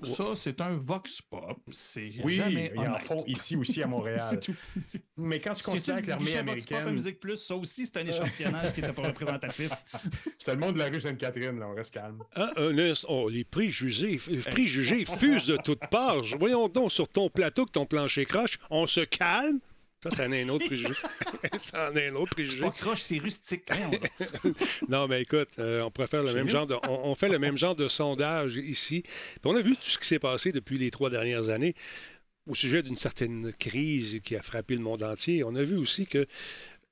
Ça, 0.02 0.14
ça 0.14 0.24
c'est 0.34 0.60
un 0.62 0.74
vox 0.76 1.20
pop. 1.20 1.58
C'est 1.70 2.10
Oui, 2.24 2.36
jamais 2.36 2.72
ils 2.74 2.80
en 2.80 2.98
font 2.98 3.22
ici 3.26 3.54
aussi 3.54 3.82
à 3.82 3.86
Montréal. 3.86 4.26
C'est 4.30 4.40
tout. 4.40 4.54
Mais 5.18 5.40
quand 5.40 5.52
tu 5.52 5.62
considères 5.62 6.00
que 6.00 6.06
l'armée 6.08 6.30
Vox 6.30 6.40
américaine. 6.40 6.90
Musique 6.90 7.20
Plus, 7.20 7.36
ça 7.36 7.54
aussi, 7.54 7.84
c'est 7.86 7.98
un 7.98 8.06
échantillonnage 8.06 8.72
qui 8.72 8.80
n'était 8.80 8.94
pas 8.94 9.08
représentatif. 9.08 9.70
C'était 10.38 10.54
le 10.54 10.60
monde 10.60 10.74
de 10.74 10.78
la 10.78 10.88
rue 10.88 11.00
Sainte-Catherine, 11.00 11.58
là, 11.58 11.68
on 11.68 11.74
reste 11.74 11.92
calme. 11.92 12.20
Ah, 12.34 12.50
oh, 13.08 13.28
les 13.28 13.44
préjugés, 13.44 14.18
les 14.28 14.38
préjugés 14.38 15.04
fusent 15.04 15.48
de 15.48 15.58
toutes 15.58 15.86
parts. 15.90 16.22
Voyons 16.38 16.68
donc 16.68 16.92
sur 16.92 17.08
ton 17.08 17.28
plateau 17.28 17.66
que 17.66 17.72
ton 17.72 17.84
plancher 17.84 18.24
croche, 18.24 18.58
on 18.70 18.86
se 18.86 19.00
calme? 19.00 19.60
Ça, 20.02 20.10
ça 20.16 20.26
en 20.26 20.32
est 20.32 20.42
un 20.42 20.48
autre 20.48 20.66
préjugé. 20.66 20.94
ça 21.62 21.90
en 21.90 21.96
est 21.96 22.08
un 22.08 22.14
autre 22.14 22.34
préjugé. 22.34 22.60
Pas 22.60 22.70
croche, 22.70 23.02
c'est 23.02 23.18
rustique. 23.18 23.64
Donc. 23.68 24.10
Non, 24.88 25.08
mais 25.08 25.22
écoute, 25.22 25.48
euh, 25.58 25.82
on 25.82 25.90
préfère 25.90 26.22
le 26.22 26.32
même 26.32 26.48
genre 26.48 26.66
de. 26.66 26.74
On, 26.88 27.10
on 27.10 27.14
fait 27.14 27.28
le 27.28 27.38
même 27.38 27.56
genre 27.56 27.76
de 27.76 27.88
sondage 27.88 28.56
ici. 28.56 29.02
Puis 29.02 29.40
on 29.44 29.56
a 29.56 29.62
vu 29.62 29.76
tout 29.76 29.90
ce 29.90 29.98
qui 29.98 30.06
s'est 30.06 30.18
passé 30.18 30.52
depuis 30.52 30.78
les 30.78 30.90
trois 30.90 31.10
dernières 31.10 31.48
années 31.48 31.74
au 32.46 32.54
sujet 32.54 32.82
d'une 32.82 32.96
certaine 32.96 33.52
crise 33.58 34.20
qui 34.24 34.36
a 34.36 34.42
frappé 34.42 34.74
le 34.74 34.80
monde 34.80 35.02
entier. 35.02 35.44
On 35.44 35.54
a 35.54 35.62
vu 35.62 35.76
aussi 35.76 36.06
que 36.06 36.26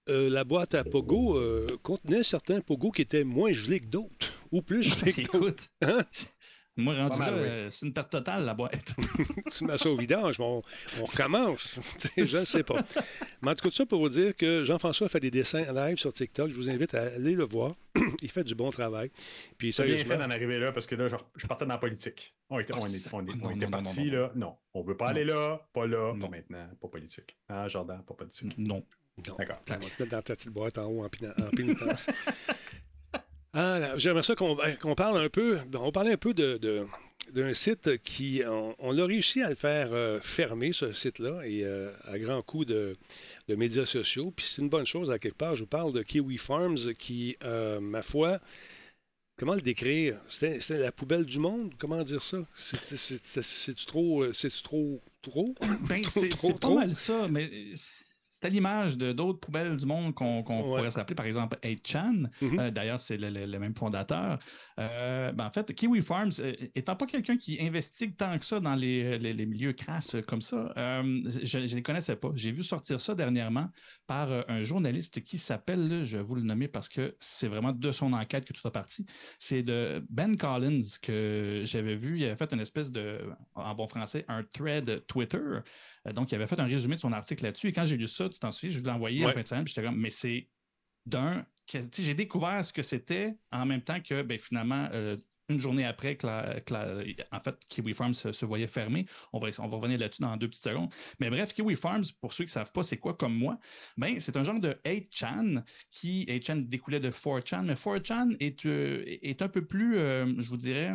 euh, 0.08 0.30
la 0.30 0.44
boîte 0.44 0.74
à 0.74 0.84
Pogo 0.84 1.36
euh, 1.36 1.66
contenait 1.82 2.22
certains 2.22 2.60
Pogo 2.60 2.90
qui 2.90 3.02
étaient 3.02 3.24
moins 3.24 3.52
gelés 3.52 3.80
que 3.80 3.86
d'autres, 3.86 4.32
ou 4.52 4.62
plus 4.62 4.82
gelés 4.82 5.12
que 5.12 5.32
d'autres. 5.32 5.64
Hein? 5.82 6.00
Moi, 6.82 6.94
rendu 6.94 7.18
mal, 7.18 7.34
là, 7.34 7.40
oui. 7.42 7.48
euh, 7.48 7.70
c'est 7.70 7.86
une 7.86 7.92
perte 7.92 8.10
totale, 8.10 8.44
la 8.44 8.54
boîte. 8.54 8.94
Tu 9.52 9.64
mets 9.64 9.78
ça 9.78 9.90
au 9.90 9.96
vidange, 9.96 10.38
mais 10.38 10.44
on, 10.44 10.62
on 11.00 11.04
recommence. 11.04 11.78
Je 12.16 12.38
ne 12.38 12.44
sais 12.44 12.62
pas. 12.62 12.80
Mais 13.42 13.50
en 13.50 13.54
tout 13.54 13.64
cas, 13.64 13.70
tout 13.70 13.74
ça 13.76 13.86
pour 13.86 14.00
vous 14.00 14.08
dire 14.08 14.36
que 14.36 14.64
Jean-François 14.64 15.08
fait 15.08 15.20
des 15.20 15.30
dessins 15.30 15.64
live 15.72 15.96
sur 15.96 16.12
TikTok. 16.12 16.50
Je 16.50 16.54
vous 16.56 16.70
invite 16.70 16.94
à 16.94 17.02
aller 17.02 17.34
le 17.34 17.44
voir. 17.44 17.74
Il 18.22 18.30
fait 18.30 18.44
du 18.44 18.54
bon 18.54 18.70
travail. 18.70 19.10
Puis 19.58 19.72
C'est 19.72 19.84
bien 19.84 19.92
fait 19.96 19.98
sérieusement, 20.04 20.24
d'en 20.26 20.30
arriver 20.32 20.58
là 20.58 20.72
parce 20.72 20.86
que 20.86 20.94
là, 20.94 21.08
je, 21.08 21.16
je 21.36 21.46
partais 21.46 21.64
dans 21.66 21.72
la 21.74 21.78
politique. 21.78 22.34
On 22.50 22.58
était, 22.60 22.72
on 22.74 23.50
était 23.50 23.66
parti 23.66 24.10
là. 24.10 24.30
Non, 24.34 24.56
on 24.74 24.82
veut 24.82 24.96
pas 24.96 25.08
aller 25.08 25.24
là, 25.24 25.60
pas 25.72 25.86
là, 25.86 26.14
Non. 26.14 26.28
pas 26.28 26.36
maintenant, 26.36 26.66
pas 26.80 26.88
politique. 26.88 27.36
Hein, 27.48 27.68
Jordan, 27.68 28.02
pas 28.06 28.14
politique. 28.14 28.56
non. 28.56 28.76
non, 29.26 29.36
D'accord. 29.36 29.60
on 29.68 29.72
va 29.72 29.78
te 29.78 29.84
mettre 30.02 30.06
dans 30.12 30.22
ta 30.22 30.34
petite 30.36 30.50
boîte 30.52 30.78
en 30.78 30.84
haut 30.86 31.04
en, 31.04 31.08
pina- 31.08 31.34
en 31.38 31.50
pénitence. 31.50 32.08
Ah, 33.54 33.96
J'aimerais 33.96 34.22
ça 34.22 34.34
qu'on 34.34 34.56
qu'on 34.80 34.94
parle 34.94 35.18
un 35.18 35.28
peu. 35.28 35.58
On 35.74 35.92
parlait 35.92 36.12
un 36.12 36.16
peu 36.18 36.34
de. 36.34 36.56
de- 36.58 36.87
d'un 37.32 37.52
site 37.52 37.98
qui, 38.04 38.40
on, 38.46 38.74
on 38.78 38.96
a 38.98 39.04
réussi 39.04 39.42
à 39.42 39.50
le 39.50 39.54
faire 39.54 39.90
euh, 39.92 40.18
fermer, 40.22 40.72
ce 40.72 40.94
site-là, 40.94 41.42
et 41.44 41.62
euh, 41.62 41.90
à 42.06 42.18
grands 42.18 42.40
coups 42.40 42.64
de, 42.68 42.96
de 43.48 43.54
médias 43.54 43.84
sociaux. 43.84 44.32
Puis 44.34 44.46
c'est 44.46 44.62
une 44.62 44.70
bonne 44.70 44.87
chose 44.87 45.11
à 45.11 45.18
quelque 45.18 45.37
part. 45.37 45.54
Je 45.54 45.61
vous 45.61 45.66
parle 45.68 45.92
de 45.92 46.00
Kiwi 46.02 46.38
Farms 46.38 46.94
qui, 46.98 47.37
euh, 47.44 47.80
ma 47.80 48.00
foi, 48.00 48.38
comment 49.37 49.54
le 49.56 49.61
décrire? 49.61 50.18
C'était 50.30 50.58
la 50.78 50.90
poubelle 50.90 51.26
du 51.26 51.38
monde? 51.38 51.74
Comment 51.78 52.02
dire 52.02 52.22
ça? 52.22 52.38
C'est- 52.54 52.78
c'est- 52.96 53.22
c'est- 53.26 53.42
C'est-tu 53.42 53.84
trop, 53.84 54.24
trop, 54.62 55.02
trop? 55.20 55.54
Ben, 55.87 56.00
Trop, 56.02 56.20
c'est 56.20 56.28
trop, 56.30 56.52
pas 56.52 56.58
trop? 56.61 56.78
mal 56.78 56.94
ça, 56.94 57.28
mais 57.28 57.50
c'est 58.40 58.46
à 58.46 58.51
l'image 58.51 58.96
de 58.96 59.12
d'autres 59.12 59.40
poubelles 59.40 59.77
du 59.77 59.85
monde 59.87 60.14
qu'on 60.14 60.38
Ouais. 60.42 60.62
pourrait 60.62 60.90
se 60.90 60.96
rappeler, 60.96 61.16
par 61.16 61.27
exemple 61.27 61.59
8chan. 61.64 62.29
Mhm. 62.40 62.59
Euh, 62.61 62.70
D'ailleurs, 62.70 63.01
c'est 63.01 63.16
le, 63.16 63.31
le- 63.31 63.46
le 63.46 63.59
même 63.59 63.74
fondateur. 63.74 64.38
Euh, 64.79 65.33
ben, 65.33 65.46
en 65.46 65.51
fait, 65.51 65.74
Kiwi 65.74 66.03
Farms, 66.03 66.31
euh, 66.40 66.53
étant 66.74 66.94
pas 66.94 67.07
quelqu'un 67.07 67.37
qui 67.37 67.59
investigue 67.61 68.16
tant 68.16 68.38
que 68.38 68.44
ça 68.44 68.61
dans 68.61 68.74
les, 68.77 69.18
les- 69.18 69.33
les 69.33 69.46
milieux 69.46 69.72
crasses 69.72 70.14
comme 70.27 70.40
ça, 70.40 70.72
je 70.74 71.59
ne 71.59 71.64
les 71.66 71.83
connaissais 71.83 72.16
pas. 72.16 72.31
J'ai 72.35 72.53
vu 72.53 72.62
sortir 72.62 73.01
ça 73.01 73.14
dernièrement 73.14 73.68
par 74.07 74.29
un 74.48 74.62
journaliste 74.62 75.22
qui 75.24 75.38
s'appelle, 75.38 76.05
je 76.05 76.16
vais 76.18 76.22
vous 76.22 76.35
le 76.37 76.42
nommer 76.42 76.68
parce 76.68 76.88
que 76.88 77.16
c'est 77.20 77.48
vraiment 77.48 77.72
de 77.72 77.90
son 77.90 78.12
enquête 78.12 78.44
que 78.44 78.53
tout 78.53 78.66
a 78.66 78.70
parti. 78.70 79.05
C'est 79.38 79.62
de 79.62 80.05
Ben 80.11 80.37
Collins 80.37 80.81
que 81.03 81.62
j'avais 81.64 81.96
vu. 81.96 82.18
Il 82.18 82.24
avait 82.24 82.37
fait 82.37 82.53
une 82.53 82.61
espèce 82.61 82.92
de, 82.92 83.18
en 83.55 83.74
bon 83.74 83.88
français, 83.88 84.24
un 84.29 84.42
thread 84.44 85.05
Twitter. 85.07 85.38
Donc, 86.14 86.31
il 86.33 86.37
avait 86.37 86.46
fait 86.46 86.59
un 86.61 86.64
résumé 86.66 86.94
de 86.94 87.01
son 87.01 87.12
article 87.12 87.44
là-dessus. 87.44 87.68
Et 87.68 87.72
quand 87.72 87.85
j'ai 87.85 87.96
lu 87.96 88.07
ça, 88.07 88.27
ça, 88.32 88.34
tu 88.34 88.40
t'en 88.40 88.50
souviens, 88.52 88.76
je 88.76 88.80
l'ai 88.80 88.90
envoyé 88.90 89.24
en 89.24 89.32
fin 89.32 89.42
de 89.42 89.48
semaine, 89.48 89.66
j'étais 89.66 89.82
comme, 89.82 89.98
mais 89.98 90.10
c'est 90.10 90.48
d'un, 91.06 91.46
j'ai 91.98 92.14
découvert 92.14 92.64
ce 92.64 92.72
que 92.72 92.82
c'était 92.82 93.36
en 93.52 93.66
même 93.66 93.82
temps 93.82 94.00
que 94.00 94.22
ben, 94.22 94.38
finalement, 94.38 94.88
euh, 94.92 95.16
une 95.48 95.58
journée 95.58 95.84
après 95.84 96.16
que, 96.16 96.26
en 96.26 97.40
fait, 97.40 97.56
Kiwi 97.68 97.94
Farms 97.94 98.14
se, 98.14 98.44
voyait 98.44 98.66
fermé. 98.66 99.06
On 99.32 99.38
va, 99.38 99.48
on 99.58 99.68
va 99.68 99.76
revenir 99.78 99.98
là-dessus 99.98 100.22
dans 100.22 100.36
deux 100.36 100.48
petites 100.48 100.64
secondes. 100.64 100.92
Mais 101.20 101.30
bref, 101.30 101.54
Kiwi 101.54 101.74
Farms, 101.74 102.04
pour 102.20 102.32
ceux 102.32 102.44
qui 102.44 102.50
ne 102.50 102.52
savent 102.52 102.72
pas 102.72 102.82
c'est 102.82 102.98
quoi 102.98 103.14
comme 103.14 103.34
moi, 103.34 103.58
ben, 103.96 104.20
c'est 104.20 104.36
un 104.36 104.44
genre 104.44 104.60
de 104.60 104.78
8chan 104.84 105.62
qui, 105.90 106.26
8chan 106.26 106.68
découlait 106.68 107.00
de 107.00 107.10
4chan, 107.10 107.62
mais 107.62 107.74
4chan 107.74 108.36
est, 108.40 108.66
euh, 108.66 109.04
est 109.06 109.40
un 109.40 109.48
peu 109.48 109.64
plus, 109.64 109.96
euh, 109.96 110.26
je 110.38 110.48
vous 110.50 110.58
dirais, 110.58 110.94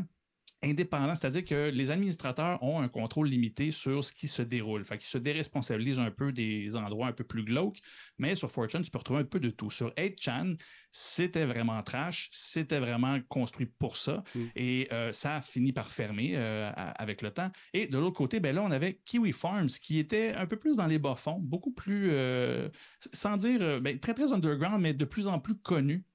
indépendant, 0.63 1.13
c'est-à-dire 1.15 1.45
que 1.45 1.69
les 1.69 1.91
administrateurs 1.91 2.61
ont 2.63 2.81
un 2.81 2.87
contrôle 2.87 3.27
limité 3.27 3.71
sur 3.71 4.03
ce 4.03 4.13
qui 4.13 4.27
se 4.27 4.41
déroule. 4.41 4.85
Fait 4.85 4.97
qu'ils 4.97 5.07
se 5.07 5.17
déresponsabilisent 5.17 5.99
un 5.99 6.11
peu 6.11 6.31
des 6.31 6.75
endroits 6.75 7.07
un 7.07 7.11
peu 7.11 7.23
plus 7.23 7.43
glauques, 7.43 7.79
mais 8.17 8.35
sur 8.35 8.49
4chan, 8.49 8.81
tu 8.81 8.91
peux 8.91 8.97
retrouver 8.97 9.21
un 9.21 9.25
peu 9.25 9.39
de 9.39 9.49
tout. 9.49 9.69
Sur 9.69 9.89
8chan, 9.91 10.57
c'était 10.89 11.45
vraiment 11.45 11.81
trash, 11.83 12.29
c'était 12.31 12.79
vraiment 12.79 13.19
construit 13.29 13.65
pour 13.65 13.97
ça, 13.97 14.23
mm. 14.35 14.39
et 14.55 14.87
euh, 14.91 15.11
ça 15.11 15.37
a 15.37 15.41
fini 15.41 15.73
par 15.73 15.91
fermer 15.91 16.33
euh, 16.35 16.71
avec 16.75 17.21
le 17.21 17.31
temps. 17.31 17.51
Et 17.73 17.87
de 17.87 17.97
l'autre 17.97 18.17
côté, 18.17 18.39
ben 18.39 18.55
là, 18.55 18.63
on 18.63 18.71
avait 18.71 19.01
Kiwi 19.05 19.31
Farms, 19.31 19.67
qui 19.67 19.99
était 19.99 20.33
un 20.33 20.45
peu 20.45 20.57
plus 20.57 20.77
dans 20.77 20.87
les 20.87 20.99
bas-fonds, 20.99 21.39
beaucoup 21.39 21.71
plus, 21.71 22.09
euh, 22.11 22.69
sans 23.11 23.37
dire, 23.37 23.81
ben, 23.81 23.99
très, 23.99 24.13
très 24.13 24.31
underground, 24.31 24.81
mais 24.81 24.93
de 24.93 25.05
plus 25.05 25.27
en 25.27 25.39
plus 25.39 25.55
connu. 25.55 26.05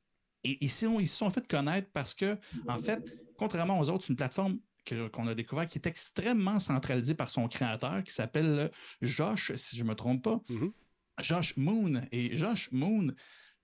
Et 0.44 0.56
ils 0.60 0.70
se 0.70 0.86
sont 1.06 1.30
fait 1.30 1.46
connaître 1.46 1.88
parce 1.92 2.14
que, 2.14 2.38
en 2.68 2.78
fait, 2.78 3.02
contrairement 3.38 3.78
aux 3.78 3.88
autres, 3.88 4.04
c'est 4.04 4.10
une 4.10 4.16
plateforme 4.16 4.58
qu'on 5.12 5.26
a 5.26 5.34
découvert 5.34 5.66
qui 5.66 5.78
est 5.78 5.86
extrêmement 5.86 6.58
centralisée 6.58 7.14
par 7.14 7.30
son 7.30 7.46
créateur 7.48 8.02
qui 8.02 8.12
s'appelle 8.12 8.70
Josh, 9.02 9.52
si 9.54 9.76
je 9.76 9.84
ne 9.84 9.88
me 9.88 9.94
trompe 9.94 10.22
pas. 10.22 10.40
Mm-hmm. 10.48 10.72
Josh 11.20 11.56
Moon. 11.56 12.02
Et 12.12 12.36
Josh 12.36 12.70
Moon 12.72 13.12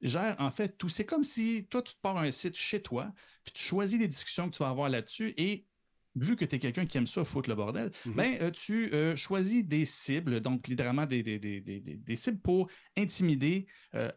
gère 0.02 0.36
en 0.38 0.50
fait 0.50 0.76
tout. 0.76 0.88
C'est 0.88 1.06
comme 1.06 1.24
si 1.24 1.66
toi, 1.70 1.82
tu 1.82 1.94
te 1.94 2.00
pars 2.00 2.18
un 2.18 2.30
site 2.30 2.56
chez 2.56 2.82
toi, 2.82 3.12
puis 3.44 3.52
tu 3.52 3.62
choisis 3.62 3.98
les 3.98 4.08
discussions 4.08 4.50
que 4.50 4.56
tu 4.56 4.62
vas 4.62 4.68
avoir 4.68 4.88
là-dessus 4.88 5.34
et 5.36 5.66
vu 6.16 6.36
que 6.36 6.44
tu 6.44 6.56
es 6.56 6.58
quelqu'un 6.58 6.86
qui 6.86 6.96
aime 6.96 7.06
ça, 7.06 7.24
foutre 7.24 7.48
le 7.48 7.56
bordel, 7.56 7.90
mm-hmm. 7.90 8.14
ben, 8.14 8.38
euh, 8.40 8.50
tu 8.50 8.92
euh, 8.92 9.16
choisis 9.16 9.64
des 9.64 9.84
cibles, 9.84 10.40
donc 10.40 10.68
littéralement 10.68 11.06
des, 11.06 11.22
des, 11.22 12.16
cibles 12.16 12.38
pour 12.38 12.68
intimider, 12.96 13.66
euh, 13.94 14.12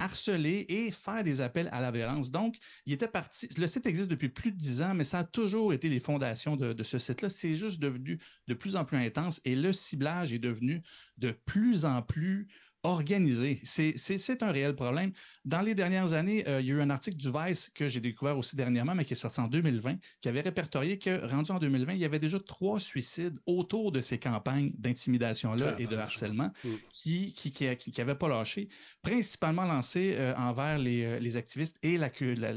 harceler 0.00 0.66
et 0.68 0.90
faire 0.90 1.22
des 1.22 1.40
appels 1.40 1.68
à 1.72 1.80
la 1.80 1.90
violence. 1.90 2.30
Donc, 2.30 2.56
il 2.86 2.92
était 2.92 3.08
parti. 3.08 3.48
Le 3.56 3.66
site 3.66 3.86
existe 3.86 4.10
depuis 4.10 4.28
plus 4.28 4.50
de 4.50 4.56
dix 4.56 4.82
ans, 4.82 4.94
mais 4.94 5.04
ça 5.04 5.20
a 5.20 5.24
toujours 5.24 5.72
été 5.72 5.88
les 5.88 6.00
fondations 6.00 6.56
de, 6.56 6.72
de 6.72 6.82
ce 6.82 6.98
site-là. 6.98 7.28
C'est 7.28 7.54
juste 7.54 7.80
devenu 7.80 8.18
de 8.48 8.54
plus 8.54 8.76
en 8.76 8.84
plus 8.84 8.98
intense 8.98 9.40
et 9.44 9.54
le 9.54 9.72
ciblage 9.72 10.32
est 10.32 10.38
devenu 10.38 10.82
de 11.18 11.30
plus 11.30 11.84
en 11.84 12.02
plus 12.02 12.48
organisé. 12.82 13.60
C'est 13.64 14.42
un 14.42 14.50
réel 14.50 14.74
problème. 14.74 15.12
Dans 15.44 15.60
les 15.60 15.74
dernières 15.74 16.12
années, 16.14 16.46
euh, 16.48 16.60
il 16.60 16.66
y 16.66 16.72
a 16.72 16.74
eu 16.76 16.80
un 16.80 16.90
article 16.90 17.16
du 17.16 17.30
Vice 17.30 17.70
que 17.74 17.88
j'ai 17.88 18.00
découvert 18.00 18.38
aussi 18.38 18.56
dernièrement, 18.56 18.94
mais 18.94 19.04
qui 19.04 19.12
est 19.12 19.16
sorti 19.16 19.40
en 19.40 19.48
2020, 19.48 19.96
qui 20.20 20.28
avait 20.28 20.40
répertorié 20.40 20.98
que, 20.98 21.26
rendu 21.26 21.50
en 21.50 21.58
2020, 21.58 21.92
il 21.92 21.98
y 21.98 22.04
avait 22.04 22.18
déjà 22.18 22.40
trois 22.40 22.80
suicides 22.80 23.38
autour 23.46 23.92
de 23.92 24.00
ces 24.00 24.18
campagnes 24.18 24.72
d'intimidation-là 24.78 25.74
et 25.78 25.86
de 25.86 25.96
harcèlement 25.96 26.50
mm. 26.64 26.68
qui 26.90 27.32
qui, 27.32 27.52
qui, 27.52 28.04
pas 28.04 28.28
lâché, 28.28 28.68
principalement 29.02 29.64
lancées 29.64 30.14
euh, 30.16 30.34
envers 30.36 30.78
les, 30.78 31.04
euh, 31.04 31.18
les, 31.18 31.36
activistes 31.36 31.76
et 31.82 31.98
la, 31.98 32.10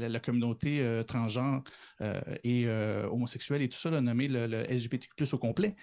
la, 0.08 0.20
communauté 0.20 1.02
transgenre 1.06 1.62
et 2.42 2.66
homosexuelle 2.68 3.62
et 3.62 3.68
tout 3.68 3.78
ça, 3.78 3.90
là, 3.90 4.00
nommé 4.00 4.28
le, 4.28 4.46
le 4.46 4.64
LGBTQ+, 4.64 5.14
au 5.32 5.38
complet 5.38 5.74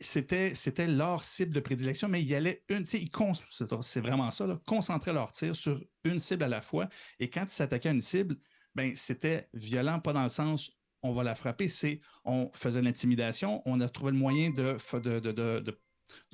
c'était, 0.00 0.54
c'était 0.54 0.86
leur 0.86 1.24
cible 1.24 1.52
de 1.52 1.60
prédilection, 1.60 2.08
mais 2.08 2.22
il 2.22 2.28
y 2.28 2.34
allait 2.34 2.64
une, 2.68 2.84
c'est 2.86 4.00
vraiment 4.00 4.30
ça, 4.30 4.46
là, 4.46 4.60
concentrer 4.66 5.12
leur 5.12 5.32
tir 5.32 5.56
sur 5.56 5.80
une 6.04 6.18
cible 6.18 6.44
à 6.44 6.48
la 6.48 6.62
fois. 6.62 6.88
Et 7.18 7.30
quand 7.30 7.44
ils 7.44 7.48
s'attaquaient 7.48 7.88
à 7.88 7.92
une 7.92 8.00
cible, 8.00 8.36
ben, 8.74 8.94
c'était 8.94 9.48
violent, 9.54 10.00
pas 10.00 10.12
dans 10.12 10.22
le 10.22 10.28
sens 10.28 10.70
on 11.02 11.12
va 11.12 11.22
la 11.22 11.34
frapper, 11.34 11.68
c'est 11.68 12.00
on 12.24 12.50
faisait 12.54 12.82
l'intimidation, 12.82 13.62
on 13.66 13.80
a 13.80 13.88
trouvé 13.88 14.12
le 14.12 14.18
moyen 14.18 14.50
de 14.50 14.76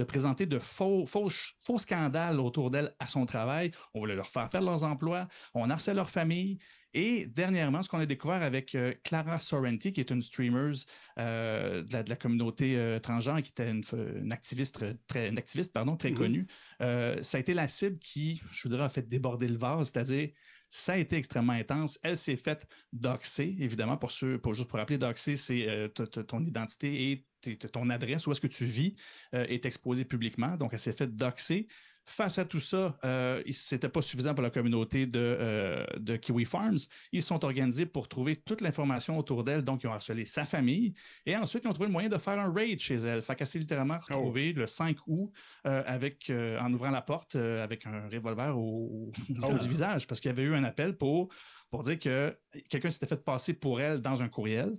présenter 0.04 0.46
de 0.46 0.58
faux, 0.58 1.06
faux, 1.06 1.28
faux 1.28 1.78
scandales 1.78 2.40
autour 2.40 2.70
d'elle 2.70 2.94
à 2.98 3.06
son 3.06 3.26
travail. 3.26 3.70
On 3.94 4.00
voulait 4.00 4.16
leur 4.16 4.28
faire 4.28 4.48
perdre 4.48 4.68
leurs 4.68 4.84
emplois, 4.84 5.28
on 5.54 5.70
harcelait 5.70 5.94
leur 5.94 6.10
famille. 6.10 6.58
Et 6.96 7.26
dernièrement, 7.26 7.82
ce 7.82 7.88
qu'on 7.88 7.98
a 7.98 8.06
découvert 8.06 8.42
avec 8.42 8.76
euh, 8.76 8.94
Clara 9.02 9.40
Sorrenti, 9.40 9.92
qui 9.92 10.00
est 10.00 10.10
une 10.10 10.22
streamer 10.22 10.72
euh, 11.18 11.82
de, 11.82 12.08
la, 12.08 12.16
communauté 12.16 12.76
euh, 12.76 13.00
transgenre, 13.00 13.42
qui 13.42 13.50
était 13.50 13.68
une, 13.68 14.32
activiste 14.32 14.78
très, 15.08 15.28
une 15.28 15.36
activiste, 15.36 15.72
pardon, 15.72 15.96
très 15.96 16.10
mm-hmm. 16.10 16.14
connue, 16.14 16.46
ça 16.78 17.36
a 17.36 17.40
été 17.40 17.52
la 17.52 17.66
cible 17.66 17.98
qui, 17.98 18.40
je 18.52 18.62
vous 18.62 18.68
dirais, 18.68 18.84
a 18.84 18.88
fait 18.88 19.08
déborder 19.08 19.48
le 19.48 19.58
vase, 19.58 19.90
c'est-à-dire 19.90 20.30
ça 20.76 20.94
a 20.94 20.96
été 20.96 21.16
extrêmement 21.16 21.52
intense. 21.52 22.00
Elle 22.02 22.16
s'est 22.16 22.36
faite 22.36 22.66
doxer, 22.92 23.54
évidemment, 23.60 23.96
pour 23.96 24.10
ceux, 24.10 24.38
pour 24.38 24.54
juste 24.54 24.68
pour 24.68 24.80
rappeler, 24.80 24.98
doxer, 24.98 25.36
c'est 25.36 25.92
ton 26.26 26.44
identité 26.44 27.12
et 27.12 27.56
ton 27.72 27.90
adresse, 27.90 28.26
où 28.26 28.32
est-ce 28.32 28.40
que 28.40 28.48
tu 28.48 28.64
vis, 28.64 28.96
est 29.32 29.66
exposée 29.66 30.04
publiquement. 30.04 30.56
Donc, 30.56 30.72
elle 30.72 30.80
s'est 30.80 30.92
faite 30.92 31.14
doxer. 31.14 31.68
Face 32.06 32.38
à 32.38 32.44
tout 32.44 32.60
ça, 32.60 32.98
euh, 33.04 33.42
ce 33.50 33.74
n'était 33.74 33.88
pas 33.88 34.02
suffisant 34.02 34.34
pour 34.34 34.42
la 34.42 34.50
communauté 34.50 35.06
de, 35.06 35.18
euh, 35.18 35.86
de, 35.96 36.16
Kiwi 36.16 36.44
Farms. 36.44 36.78
Ils 37.12 37.22
se 37.22 37.28
sont 37.28 37.44
organisés 37.44 37.86
pour 37.86 38.08
trouver 38.08 38.36
toute 38.36 38.60
l'information 38.60 39.18
autour 39.18 39.42
d'elle. 39.42 39.62
Donc, 39.62 39.84
ils 39.84 39.86
ont 39.86 39.92
harcelé 39.92 40.26
sa 40.26 40.44
famille. 40.44 40.92
Et 41.24 41.34
ensuite, 41.34 41.64
ils 41.64 41.68
ont 41.68 41.72
trouvé 41.72 41.86
le 41.86 41.92
moyen 41.92 42.10
de 42.10 42.18
faire 42.18 42.38
un 42.38 42.52
raid 42.52 42.78
chez 42.78 42.96
elle. 42.96 43.22
Fait 43.22 43.34
qu'elle 43.34 43.46
s'est 43.46 43.58
littéralement 43.58 43.96
oh. 43.98 44.04
retrouvée 44.14 44.52
le 44.52 44.66
5 44.66 44.98
août 45.06 45.32
euh, 45.66 45.82
avec, 45.86 46.30
en 46.60 46.72
ouvrant 46.74 46.90
la 46.90 47.00
porte 47.02 47.36
avec 47.36 47.86
un 47.86 48.08
revolver 48.10 48.56
au, 48.56 49.10
au, 49.42 49.58
du 49.58 49.68
visage 49.68 50.06
parce 50.06 50.20
qu'il 50.20 50.28
y 50.28 50.32
avait 50.32 50.42
eu 50.42 50.54
un 50.54 50.64
appel 50.64 50.96
pour, 50.96 51.28
pour 51.70 51.82
dire 51.82 51.98
que 51.98 52.36
quelqu'un 52.68 52.90
s'était 52.90 53.06
fait 53.06 53.24
passer 53.24 53.54
pour 53.54 53.80
elle 53.80 54.00
dans 54.00 54.22
un 54.22 54.28
courriel 54.28 54.76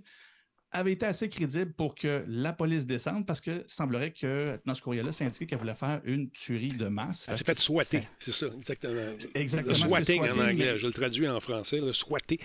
avait 0.72 0.92
été 0.92 1.06
assez 1.06 1.28
crédible 1.28 1.72
pour 1.72 1.94
que 1.94 2.24
la 2.28 2.52
police 2.52 2.86
descende 2.86 3.24
parce 3.26 3.40
que 3.40 3.64
semblerait 3.66 4.12
que 4.12 4.58
dans 4.66 4.74
ce 4.74 4.82
courrier-là, 4.82 5.12
c'est 5.12 5.24
indiqué 5.24 5.46
qu'elle 5.46 5.58
voulait 5.58 5.74
faire 5.74 6.00
une 6.04 6.30
tuerie 6.30 6.76
de 6.76 6.86
masse. 6.86 7.26
Elle 7.28 7.36
s'est 7.36 7.44
fait 7.44 7.58
swatter, 7.58 8.02
c'est 8.18 8.32
ça, 8.32 8.46
exactement. 8.56 9.00
Exactement. 9.34 9.68
Le 9.70 9.74
swatting, 9.74 10.22
en 10.22 10.38
anglais, 10.38 10.78
je 10.78 10.86
le 10.86 10.92
traduis 10.92 11.28
en 11.28 11.40
français, 11.40 11.80
le 11.80 11.92
swatter. 11.92 12.38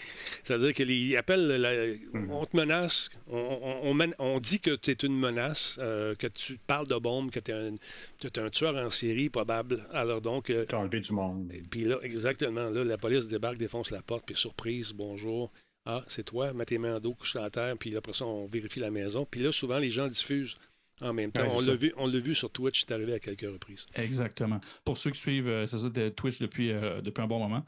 C'est-à-dire 0.44 0.74
qu'il 0.74 1.18
appelle, 1.18 2.00
mm. 2.14 2.32
on 2.32 2.46
te 2.46 2.56
menace, 2.56 3.10
on, 3.28 4.40
dit 4.40 4.60
que 4.60 4.76
tu 4.76 4.92
es 4.92 4.94
une 4.94 5.18
menace, 5.20 5.78
euh, 5.80 6.16
que 6.16 6.28
tu 6.28 6.58
parles 6.68 6.88
de 6.88 6.96
bombes, 6.96 7.32
que 7.32 7.40
tu 7.40 7.52
es, 7.52 8.40
un 8.40 8.50
tueur 8.50 8.76
en 8.76 8.90
série 8.90 9.30
probable. 9.30 9.84
Alors 9.92 10.22
donc. 10.22 10.50
Euh, 10.50 10.66
tu 10.68 10.76
as 10.76 10.80
enlevé 10.80 11.00
du 11.00 11.12
monde. 11.12 11.52
Puis 11.70 11.82
là, 11.82 11.98
exactement, 12.02 12.70
là, 12.70 12.84
la 12.84 12.98
police 12.98 13.28
débarque, 13.28 13.58
défonce 13.58 13.92
la 13.92 14.02
porte, 14.02 14.26
puis 14.26 14.36
surprise, 14.36 14.94
bonjour. 14.94 15.52
Ah, 15.86 16.02
c'est 16.08 16.24
toi, 16.24 16.54
mets 16.54 16.65
tes 16.65 16.78
mains 16.78 16.98
en 16.98 17.00
dos, 17.00 17.13
couche 17.15 17.36
à 17.36 17.50
terre, 17.50 17.76
puis 17.78 17.96
après 17.96 18.13
ça, 18.13 18.26
on 18.26 18.46
vérifie 18.46 18.80
la 18.80 18.91
maison. 18.91 19.26
Puis 19.30 19.41
là, 19.41 19.52
souvent, 19.52 19.80
les 19.80 19.89
gens 19.89 20.08
diffusent 20.08 20.58
en 21.02 21.13
même 21.13 21.32
temps. 21.32 21.44
on 21.50 21.62
l'a 21.62 21.76
vu, 21.76 21.91
on 21.98 22.08
l'a 22.08 22.20
vu 22.20 22.36
sur 22.36 22.52
Twitch, 22.52 22.82
c'est 22.82 22.94
arrivé 22.94 23.13
à 23.13 23.20
quelques 23.20 23.52
reprises. 23.52 23.88
Exactement. 23.96 24.62
Pour 24.86 24.98
ceux 24.98 25.12
qui 25.12 25.20
suivent 25.20 25.48
euh, 25.48 25.65
ça, 25.65 25.78
Twitch 26.15 26.39
depuis, 26.39 26.72
euh, 26.72 27.02
depuis 27.02 27.22
un 27.22 27.28
bon 27.28 27.39
moment, 27.39 27.65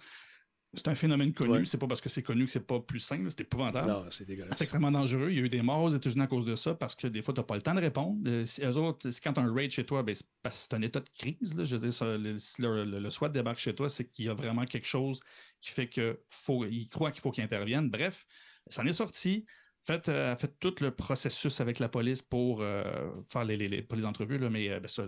c'est 0.74 0.88
un 0.88 0.96
phénomène 0.96 1.34
connu. 1.34 1.66
C'est 1.66 1.78
pas 1.78 1.88
parce 1.88 2.02
que 2.02 2.10
c'est 2.10 2.24
connu 2.24 2.46
que 2.46 2.52
c'est 2.52 2.66
pas 2.66 2.80
plus 2.80 3.00
simple. 3.00 3.30
C'est 3.30 3.42
épouvantable. 3.42 3.88
Non, 3.88 4.06
c'est 4.10 4.26
dégueulasse. 4.26 4.56
C'est 4.58 4.64
extrêmement 4.64 4.92
dangereux. 4.92 5.30
Il 5.30 5.38
y 5.38 5.40
a 5.40 5.44
eu 5.44 5.50
des 5.50 5.62
morts 5.62 5.84
aux 5.84 5.90
États-Unis 5.90 6.24
à 6.24 6.28
cause 6.28 6.46
de 6.46 6.56
ça 6.56 6.74
parce 6.74 6.96
que 6.96 7.08
des 7.08 7.22
fois, 7.22 7.34
tu 7.34 7.40
n'as 7.40 7.46
pas 7.46 7.56
le 7.56 7.62
temps 7.62 7.76
de 7.76 7.80
répondre. 7.80 8.18
Euh, 8.28 8.44
eux 8.62 8.78
autres, 8.78 9.08
quand 9.24 9.34
tu 9.34 9.40
as 9.40 9.44
un 9.44 9.54
raid 9.54 9.70
chez 9.70 9.86
toi, 9.86 10.02
ben, 10.02 10.16
c'est 10.16 10.26
parce 10.42 10.58
que 10.58 10.68
c'est 10.70 10.76
un 10.76 10.82
état 10.82 11.00
de 11.00 11.10
crise. 11.16 11.54
Là. 11.56 11.64
Je 11.64 11.76
veux 11.76 11.90
dire, 11.90 12.40
si 12.40 12.62
le, 12.62 12.86
le, 12.86 13.10
SWAT 13.12 13.30
débarque 13.30 13.60
chez 13.60 13.76
toi, 13.76 13.88
c'est 13.88 14.10
qu'il 14.10 14.26
y 14.26 14.30
a 14.30 14.34
vraiment 14.34 14.66
quelque 14.66 14.88
chose 14.88 15.22
qui 15.62 15.70
fait 15.70 15.88
qu'il 15.88 16.18
faut, 16.30 16.66
il 16.66 16.88
croit 16.88 17.12
qu'il 17.12 17.22
faut 17.22 17.32
qu'il 17.32 17.44
intervienne. 17.44 17.90
Bref, 17.90 18.26
ça 18.68 18.82
en 18.82 18.86
est 18.88 18.94
sorti. 18.94 19.46
Faites, 19.86 20.08
euh, 20.08 20.34
fait 20.38 20.58
tout 20.62 20.74
le 20.80 20.92
processus 20.92 21.60
avec 21.60 21.80
la 21.80 21.90
police 21.90 22.22
pour 22.22 22.62
euh, 22.62 22.84
faire 23.28 23.44
les, 23.44 23.58
les, 23.58 23.82
pas 23.82 23.98
les 23.98 24.06
entrevues, 24.06 24.38
là, 24.38 24.50
mais 24.50 24.70
euh, 24.70 24.80
ben 24.80 24.88
ça, 24.88 25.04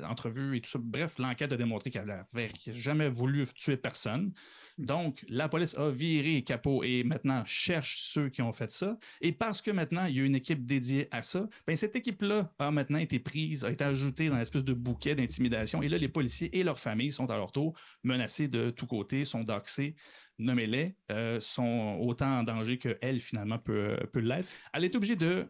l'entrevue 0.00 0.56
et 0.56 0.60
tout 0.60 0.70
ça. 0.70 0.80
Bref, 0.82 1.18
l'enquête 1.20 1.52
a 1.52 1.56
démontré 1.56 1.90
qu'elle 1.90 2.06
n'avait 2.06 2.50
jamais 2.72 3.08
voulu 3.08 3.46
tuer 3.54 3.76
personne. 3.76 4.32
Donc, 4.76 5.24
la 5.28 5.48
police 5.48 5.76
a 5.78 5.90
viré 5.90 6.42
capot 6.42 6.82
et 6.82 7.04
maintenant 7.04 7.44
cherche 7.46 7.98
ceux 8.00 8.28
qui 8.28 8.42
ont 8.42 8.52
fait 8.52 8.72
ça. 8.72 8.98
Et 9.20 9.30
parce 9.30 9.62
que 9.62 9.70
maintenant, 9.70 10.06
il 10.06 10.16
y 10.16 10.20
a 10.20 10.24
une 10.24 10.34
équipe 10.34 10.66
dédiée 10.66 11.06
à 11.12 11.22
ça, 11.22 11.48
ben, 11.64 11.76
cette 11.76 11.94
équipe-là 11.94 12.52
a 12.58 12.72
maintenant 12.72 12.98
été 12.98 13.20
prise, 13.20 13.64
a 13.64 13.70
été 13.70 13.84
ajoutée 13.84 14.30
dans 14.30 14.38
l'espèce 14.38 14.64
de 14.64 14.74
bouquet 14.74 15.14
d'intimidation. 15.14 15.80
Et 15.80 15.88
là, 15.88 15.96
les 15.96 16.08
policiers 16.08 16.58
et 16.58 16.64
leurs 16.64 16.80
familles 16.80 17.12
sont 17.12 17.30
à 17.30 17.36
leur 17.36 17.52
tour 17.52 17.78
menacés 18.02 18.48
de 18.48 18.70
tous 18.70 18.86
côtés, 18.86 19.24
sont 19.24 19.44
doxés, 19.44 19.94
nommez-les, 20.38 20.96
euh, 21.10 21.40
sont 21.40 21.98
autant 22.00 22.40
en 22.40 22.42
danger 22.42 22.78
qu'elle, 22.78 23.20
finalement, 23.20 23.58
peut, 23.58 23.96
l'être. 24.14 24.48
Elle 24.72 24.84
est 24.84 24.94
obligée 24.94 25.16
de 25.16 25.46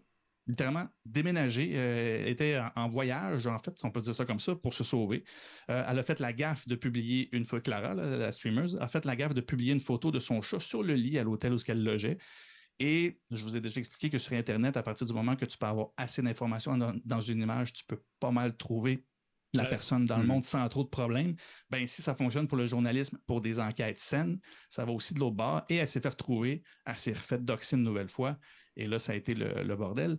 littéralement 0.46 0.88
déménager. 1.04 1.72
Euh, 1.74 2.22
elle 2.22 2.28
était 2.28 2.58
en, 2.74 2.88
voyage, 2.88 3.46
en 3.46 3.58
fait, 3.58 3.76
si 3.78 3.84
on 3.84 3.90
peut 3.90 4.00
dire 4.00 4.14
ça 4.14 4.24
comme 4.24 4.40
ça, 4.40 4.56
pour 4.56 4.72
se 4.72 4.82
sauver. 4.82 5.24
Euh, 5.70 5.84
elle 5.86 5.98
a 5.98 6.02
fait 6.02 6.20
la 6.20 6.32
gaffe 6.32 6.66
de 6.66 6.74
publier 6.74 7.28
une 7.32 7.44
photo, 7.44 7.62
Clara, 7.62 7.94
la 7.94 8.32
streamer, 8.32 8.66
a 8.80 8.88
fait 8.88 9.04
la 9.04 9.14
gaffe 9.14 9.34
de 9.34 9.42
publier 9.42 9.72
une 9.72 9.80
photo 9.80 10.10
de 10.10 10.18
son 10.18 10.40
chat 10.40 10.60
sur 10.60 10.82
le 10.82 10.94
lit 10.94 11.18
à 11.18 11.24
l'hôtel 11.24 11.52
où 11.52 11.58
elle 11.68 11.84
logeait. 11.84 12.18
Et 12.80 13.20
je 13.30 13.42
vous 13.42 13.56
ai 13.56 13.60
déjà 13.60 13.80
expliqué 13.80 14.08
que 14.08 14.18
sur 14.18 14.34
Internet, 14.34 14.76
à 14.76 14.82
partir 14.82 15.06
du 15.06 15.12
moment 15.12 15.34
que 15.34 15.44
tu 15.44 15.58
peux 15.58 15.66
avoir 15.66 15.88
assez 15.96 16.22
d'informations 16.22 16.78
dans, 17.04 17.20
une 17.20 17.42
image, 17.42 17.72
tu 17.72 17.84
peux 17.84 18.00
pas 18.20 18.30
mal 18.30 18.56
trouver 18.56 19.04
la 19.54 19.64
personne 19.64 20.04
dans 20.04 20.18
le 20.18 20.24
hmm. 20.24 20.26
monde 20.26 20.42
sans 20.42 20.68
trop 20.68 20.84
de 20.84 20.88
problèmes. 20.88 21.34
Ben, 21.70 21.86
si 21.86 22.02
ça 22.02 22.14
fonctionne 22.14 22.46
pour 22.46 22.58
le 22.58 22.66
journalisme, 22.66 23.18
pour 23.26 23.40
des 23.40 23.60
enquêtes 23.60 23.98
saines, 23.98 24.38
ça 24.68 24.84
va 24.84 24.92
aussi 24.92 25.14
de 25.14 25.20
l'autre 25.20 25.36
bord. 25.36 25.62
Et 25.68 25.76
elle 25.76 25.88
s'est 25.88 26.00
fait 26.00 26.10
retrouver, 26.10 26.62
elle 26.84 26.96
s'est 26.96 27.12
refaite 27.12 27.44
doxer 27.44 27.76
une 27.76 27.82
nouvelle 27.82 28.08
fois. 28.08 28.38
Et 28.76 28.86
là, 28.86 29.00
ça 29.00 29.12
a 29.12 29.16
été 29.16 29.34
le, 29.34 29.74
bordel. 29.74 30.18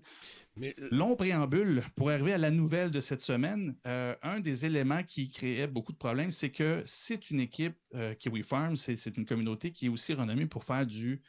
Mais... 0.58 0.76
Euh, 0.80 0.90
Long 0.92 1.16
préambule, 1.16 1.82
pour 1.96 2.10
arriver 2.10 2.34
à 2.34 2.38
la 2.38 2.52
nouvelle 2.52 2.92
de 2.92 3.00
cette 3.00 3.22
semaine, 3.22 3.76
euh, 3.88 4.14
un 4.22 4.42
des 4.42 4.66
éléments 4.66 5.04
qui 5.04 5.32
créait 5.32 5.68
beaucoup 5.68 5.94
de 5.94 5.98
problèmes, 5.98 6.30
c'est 6.30 6.52
que 6.52 6.84
c'est 6.86 7.32
une 7.32 7.40
équipe, 7.40 7.78
euh, 7.96 8.14
Kiwi 8.16 8.44
Farms, 8.44 8.76
c'est 8.76 9.18
une 9.18 9.26
communauté 9.26 9.72
qui 9.72 9.86
est 9.86 9.90
aussi 9.90 10.14
renommée 10.14 10.46
pour 10.46 10.66
faire 10.66 10.86
du 10.86 11.22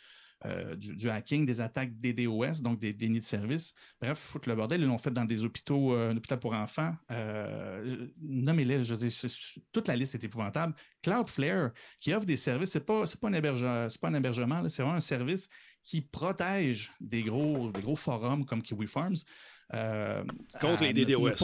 euh, 0.47 0.75
du, 0.75 1.11
hacking, 1.11 1.45
des 1.45 1.61
attaques 1.61 2.01
DDoS, 2.01 2.63
donc 2.63 2.79
des 2.79 2.95
dénis 2.95 3.19
de 3.19 3.25
service. 3.25 3.75
Bref, 4.01 4.19
foutre 4.19 4.49
le 4.49 4.55
bordel. 4.55 4.81
Ils 4.81 4.87
l'ont 4.87 4.97
fait 4.97 5.11
dans 5.11 5.27
des 5.27 5.45
hôpitaux, 5.45 5.95
euh, 5.95 6.13
un 6.13 6.17
hôpital 6.17 6.39
pour 6.39 6.55
enfants. 6.55 6.95
Euh, 7.11 8.07
nommez-les, 8.23 8.83
je 8.83 8.95
dis, 8.95 9.21
toute 9.71 9.89
la 9.89 9.97
liste 9.97 10.15
est 10.15 10.25
épouvantable. 10.25 10.75
Cloudflare, 11.03 11.73
qui 11.99 12.15
offre 12.15 12.25
des 12.25 12.39
services, 12.39 12.71
ce 12.71 12.79
n'est 12.79 12.85
pas, 12.85 13.05
pas, 13.21 13.29
un 13.29 13.89
pas 14.01 14.09
un 14.09 14.15
hébergement, 14.15 14.67
c'est 14.71 14.83
vraiment 14.83 14.97
un 14.97 15.03
service 15.03 15.47
qui 15.85 16.01
protège 16.01 16.91
des 17.01 17.23
gros, 17.23 17.71
des 17.71 17.83
gros 17.83 17.97
forums 17.97 18.47
comme 18.47 18.63
Kiwi 18.63 18.87
Farms. 18.87 19.17
contre 20.59 20.85
les 20.85 20.95
DDoS. 20.95 21.35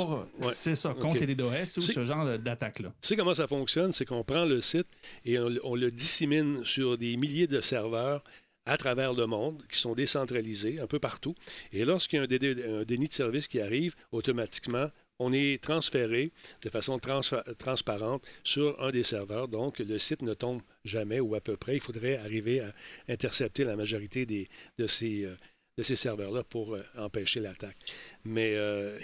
C'est 0.55 0.75
ça, 0.75 0.95
contre 0.95 1.21
les 1.21 1.35
DDoS 1.35 1.77
ou 1.77 1.81
ce 1.83 2.05
genre 2.07 2.39
d'attaque-là. 2.39 2.95
Tu 3.03 3.09
sais 3.09 3.17
comment 3.17 3.35
ça 3.35 3.47
fonctionne? 3.47 3.93
C'est 3.93 4.07
qu'on 4.07 4.25
prend 4.25 4.47
le 4.47 4.63
site 4.63 4.89
et 5.27 5.39
on, 5.39 5.75
le 5.75 5.91
dissémine 5.91 6.65
sur 6.65 6.97
des 6.97 7.19
milliers 7.19 7.47
de 7.47 7.61
serveurs 7.61 8.25
à 8.67 8.77
travers 8.77 9.15
le 9.15 9.27
monde, 9.27 9.63
qui 9.71 9.79
sont 9.79 9.95
décentralisés 9.95 10.81
un 10.81 10.87
peu 10.87 10.99
partout. 10.99 11.35
Et 11.73 11.85
lorsqu'il 11.85 12.19
y 12.19 12.21
a 12.21 12.25
un, 12.25 12.83
déni 12.83 13.09
de 13.09 13.13
service 13.13 13.49
qui 13.49 13.61
arrive, 13.61 13.95
automatiquement, 14.13 14.89
on 15.19 15.33
est 15.33 15.63
transféré 15.63 16.33
de 16.63 16.69
façon 16.69 16.99
transparente 16.99 18.27
sur 18.45 18.83
un 18.83 18.91
des 18.91 19.05
serveurs. 19.05 19.49
Donc, 19.49 19.79
le 19.79 19.99
site 19.99 20.23
ne 20.23 20.35
tombe 20.35 20.61
jamais 20.85 21.21
ou 21.21 21.35
à 21.35 21.41
peu 21.41 21.57
près. 21.57 21.77
Il 21.77 21.81
faudrait 21.81 22.17
arriver 22.17 22.61
à 22.61 22.73
intercepter 23.09 23.65
la 23.65 23.77
majorité 23.77 24.27
des, 24.27 24.49
de 24.79 24.87
ces... 24.87 25.25
Euh, 25.25 25.37
de 25.79 25.83
ces 25.83 25.97
serveurs-là 25.97 26.43
pour 26.43 26.75
euh, 26.75 26.83
empêcher 26.97 27.39
l'attaque. 27.39 27.77
Mais 28.25 28.55
euh, 28.55 28.99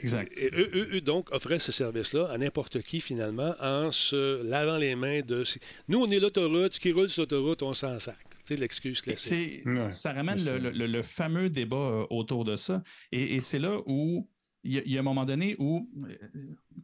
Eux, 0.55 1.03
donc, 1.03 1.31
offraient 1.31 1.59
ce 1.59 1.71
service-là 1.71 2.31
à 2.31 2.39
n'importe 2.39 2.81
qui, 2.81 3.03
finalement, 3.03 3.55
en 3.61 3.93
se 3.93 4.43
lavant 4.43 4.79
les 4.79 4.95
mains 4.95 5.21
de... 5.21 5.45
Nous, 5.89 6.01
on 6.01 6.11
est 6.11 6.19
l'autoroute, 6.19 6.73
ce 6.73 6.81
qui 6.81 6.93
roule 6.93 7.11
sur 7.11 7.25
l'autoroute, 7.25 7.63
on 7.63 7.75
s'en 7.75 7.99
sac 7.99 8.17
l'excuse 8.57 9.01
classique. 9.01 9.63
ça 9.91 10.13
ramène 10.13 10.43
le, 10.43 11.03
fameux 11.03 11.51
débat 11.51 11.77
euh, 11.77 12.07
autour 12.11 12.45
de 12.45 12.57
ça. 12.57 12.83
Et, 13.11 13.41
c'est 13.41 13.59
là 13.59 13.79
où 13.87 14.29
il 14.65 14.89
y, 14.89 14.97
a 14.97 15.01
un 15.01 15.05
moment 15.05 15.25
donné 15.25 15.57
où, 15.59 15.91
euh, 16.07 16.17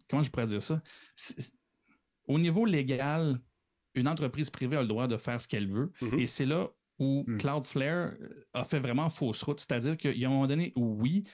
comment 0.09 0.23
je 0.23 0.31
pourrais 0.31 0.47
dire 0.47 0.63
ça? 0.63 0.83
Au 2.27 2.39
niveau 2.39 2.65
légal, 2.65 3.41
une 3.95 4.09
entreprise 4.09 4.51
privée 4.51 4.77
a 4.77 4.83
le 4.83 4.89
droit 4.89 5.07
de 5.07 5.17
faire 5.17 5.41
ce 5.41 5.49
qu'elle 5.49 5.69
veut. 5.69 5.93
Mm-hmm. 6.03 6.21
Et 6.21 6.27
c'est 6.27 6.47
là 6.47 6.69
où 6.99 7.25
mm. 7.27 7.39
Cloudflare 7.39 8.13
a 8.53 8.65
fait 8.65 8.81
vraiment 8.81 9.11
fausse 9.11 9.43
route. 9.43 9.61
C'est-à-dire 9.61 9.97
qu'il 9.97 10.19
y 10.19 10.25
a 10.25 10.29
un 10.29 10.33
moment 10.33 10.47
donné 10.47 10.73
où, 10.77 10.99
oui, 11.01 11.25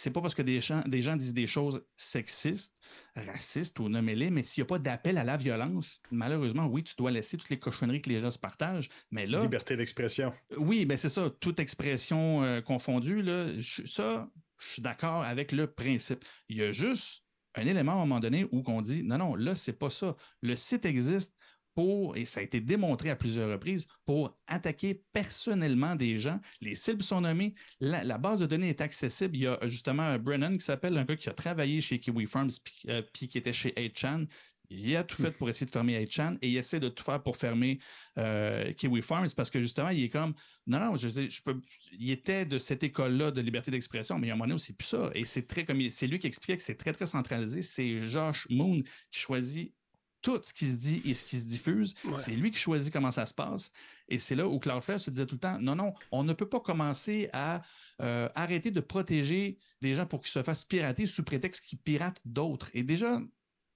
c'est 0.00 0.10
pas 0.10 0.22
parce 0.22 0.34
que 0.34 0.42
des 0.42 0.60
gens, 0.60 0.82
des 0.86 1.02
gens 1.02 1.14
disent 1.14 1.34
des 1.34 1.46
choses 1.46 1.84
sexistes, 1.94 2.74
racistes 3.14 3.78
ou 3.80 3.88
nommez-les, 3.90 4.30
mais 4.30 4.42
s'il 4.42 4.62
n'y 4.62 4.66
a 4.66 4.68
pas 4.68 4.78
d'appel 4.78 5.18
à 5.18 5.24
la 5.24 5.36
violence, 5.36 6.00
malheureusement, 6.10 6.66
oui, 6.66 6.82
tu 6.82 6.94
dois 6.96 7.10
laisser 7.10 7.36
toutes 7.36 7.50
les 7.50 7.58
cochonneries 7.58 8.00
que 8.00 8.08
les 8.08 8.20
gens 8.20 8.30
se 8.30 8.38
partagent. 8.38 8.88
Mais 9.10 9.26
là. 9.26 9.40
Liberté 9.40 9.76
d'expression. 9.76 10.32
Oui, 10.56 10.86
ben 10.86 10.96
c'est 10.96 11.10
ça, 11.10 11.28
toute 11.40 11.60
expression 11.60 12.42
euh, 12.42 12.62
confondue, 12.62 13.20
là, 13.20 13.48
ça, 13.86 14.30
je 14.58 14.66
suis 14.66 14.82
d'accord 14.82 15.22
avec 15.22 15.52
le 15.52 15.66
principe. 15.66 16.24
Il 16.48 16.56
y 16.56 16.62
a 16.62 16.72
juste 16.72 17.22
un 17.54 17.66
élément 17.66 17.92
à 17.92 17.96
un 17.96 17.98
moment 17.98 18.20
donné 18.20 18.46
où 18.52 18.62
on 18.66 18.80
dit 18.80 19.02
non, 19.02 19.18
non, 19.18 19.34
là, 19.34 19.54
c'est 19.54 19.78
pas 19.78 19.90
ça. 19.90 20.16
Le 20.40 20.56
site 20.56 20.86
existe, 20.86 21.36
pour, 21.74 22.16
et 22.16 22.24
ça 22.24 22.40
a 22.40 22.42
été 22.42 22.60
démontré 22.60 23.10
à 23.10 23.16
plusieurs 23.16 23.50
reprises, 23.50 23.86
pour 24.04 24.36
attaquer 24.46 25.02
personnellement 25.12 25.96
des 25.96 26.18
gens. 26.18 26.40
Les 26.60 26.74
cibles 26.74 27.02
sont 27.02 27.20
nommées, 27.20 27.54
la, 27.80 28.18
base 28.18 28.40
de 28.40 28.46
données 28.46 28.68
est 28.68 28.80
accessible. 28.80 29.36
Il 29.36 29.42
y 29.42 29.46
a 29.46 29.58
justement 29.64 30.18
Brennan 30.18 30.56
qui 30.56 30.64
s'appelle 30.64 30.96
un 30.96 31.04
gars 31.04 31.16
qui 31.16 31.28
a 31.28 31.34
travaillé 31.34 31.80
chez 31.80 31.98
Kiwi 31.98 32.26
Farms 32.26 32.50
puis 32.62 32.82
euh, 32.88 33.02
qui 33.12 33.30
était 33.36 33.52
chez 33.52 33.70
8chan. 33.70 34.26
Il 34.72 34.94
a 34.94 35.02
tout 35.02 35.20
fait 35.20 35.32
pour 35.32 35.48
essayer 35.50 35.66
de 35.66 35.70
fermer 35.72 36.00
8chan 36.04 36.38
et 36.42 36.48
il 36.48 36.56
essaie 36.56 36.78
de 36.78 36.88
tout 36.88 37.02
faire 37.02 37.20
pour 37.20 37.36
fermer 37.36 37.80
euh, 38.18 38.72
Kiwi 38.72 39.02
Farms 39.02 39.30
parce 39.36 39.50
que 39.50 39.60
justement, 39.60 39.88
il 39.88 40.04
est 40.04 40.08
comme 40.08 40.32
non, 40.68 40.78
non, 40.78 40.96
je, 40.96 41.08
je 41.08 41.42
peux. 41.42 41.60
Il 41.98 42.10
était 42.12 42.46
de 42.46 42.58
cette 42.58 42.84
école-là 42.84 43.32
de 43.32 43.40
liberté 43.40 43.72
d'expression, 43.72 44.16
mais 44.18 44.28
il 44.28 44.28
y 44.28 44.30
a 44.30 44.34
un 44.34 44.36
moment 44.36 44.46
donné, 44.46 44.60
c'est 44.60 44.76
plus 44.76 44.86
ça. 44.86 45.10
Et 45.14 45.24
c'est 45.24 45.46
très 45.46 45.64
comme 45.64 45.90
c'est 45.90 46.06
lui 46.06 46.20
qui 46.20 46.28
explique 46.28 46.58
que 46.58 46.62
c'est 46.62 46.76
très, 46.76 46.92
très 46.92 47.06
centralisé. 47.06 47.62
C'est 47.62 48.00
Josh 48.00 48.46
Moon 48.48 48.80
qui 49.10 49.18
choisit 49.18 49.74
tout 50.22 50.40
ce 50.42 50.52
qui 50.52 50.68
se 50.68 50.76
dit 50.76 51.02
et 51.04 51.14
ce 51.14 51.24
qui 51.24 51.38
se 51.40 51.46
diffuse. 51.46 51.94
C'est 52.18 52.32
lui 52.32 52.50
qui 52.50 52.58
choisit 52.58 52.92
comment 52.92 53.10
ça 53.10 53.26
se 53.26 53.34
passe. 53.34 53.70
Et 54.08 54.18
c'est 54.18 54.34
là 54.34 54.46
où 54.46 54.58
Cloudflare 54.58 54.98
se 55.00 55.10
disait 55.10 55.26
tout 55.26 55.36
le 55.36 55.40
temps, 55.40 55.58
non, 55.60 55.76
non, 55.76 55.94
on 56.10 56.24
ne 56.24 56.32
peut 56.32 56.48
pas 56.48 56.60
commencer 56.60 57.28
à 57.32 57.62
euh, 58.02 58.28
arrêter 58.34 58.70
de 58.70 58.80
protéger 58.80 59.58
des 59.80 59.94
gens 59.94 60.06
pour 60.06 60.20
qu'ils 60.20 60.32
se 60.32 60.42
fassent 60.42 60.64
pirater 60.64 61.06
sous 61.06 61.22
prétexte 61.22 61.64
qu'ils 61.64 61.78
piratent 61.78 62.20
d'autres. 62.24 62.70
Et 62.74 62.82
déjà, 62.82 63.20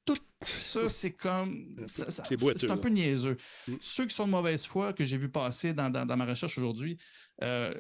tout 0.05 0.17
ça, 0.43 0.89
c'est 0.89 1.13
comme. 1.13 1.77
C'est 1.87 2.71
un 2.71 2.77
peu 2.77 2.89
niaiseux. 2.89 3.37
Mm. 3.67 3.75
Ceux 3.81 4.07
qui 4.07 4.15
sont 4.15 4.27
de 4.27 4.33
mauvaise 4.33 4.67
foi 4.67 4.93
que 4.93 5.05
j'ai 5.05 5.17
vu 5.17 5.31
passer 5.31 5.73
dans, 5.73 5.91
ma 5.91 6.27
recherche 6.27 6.59
aujourd'hui 6.59 6.99
euh, 7.43 7.73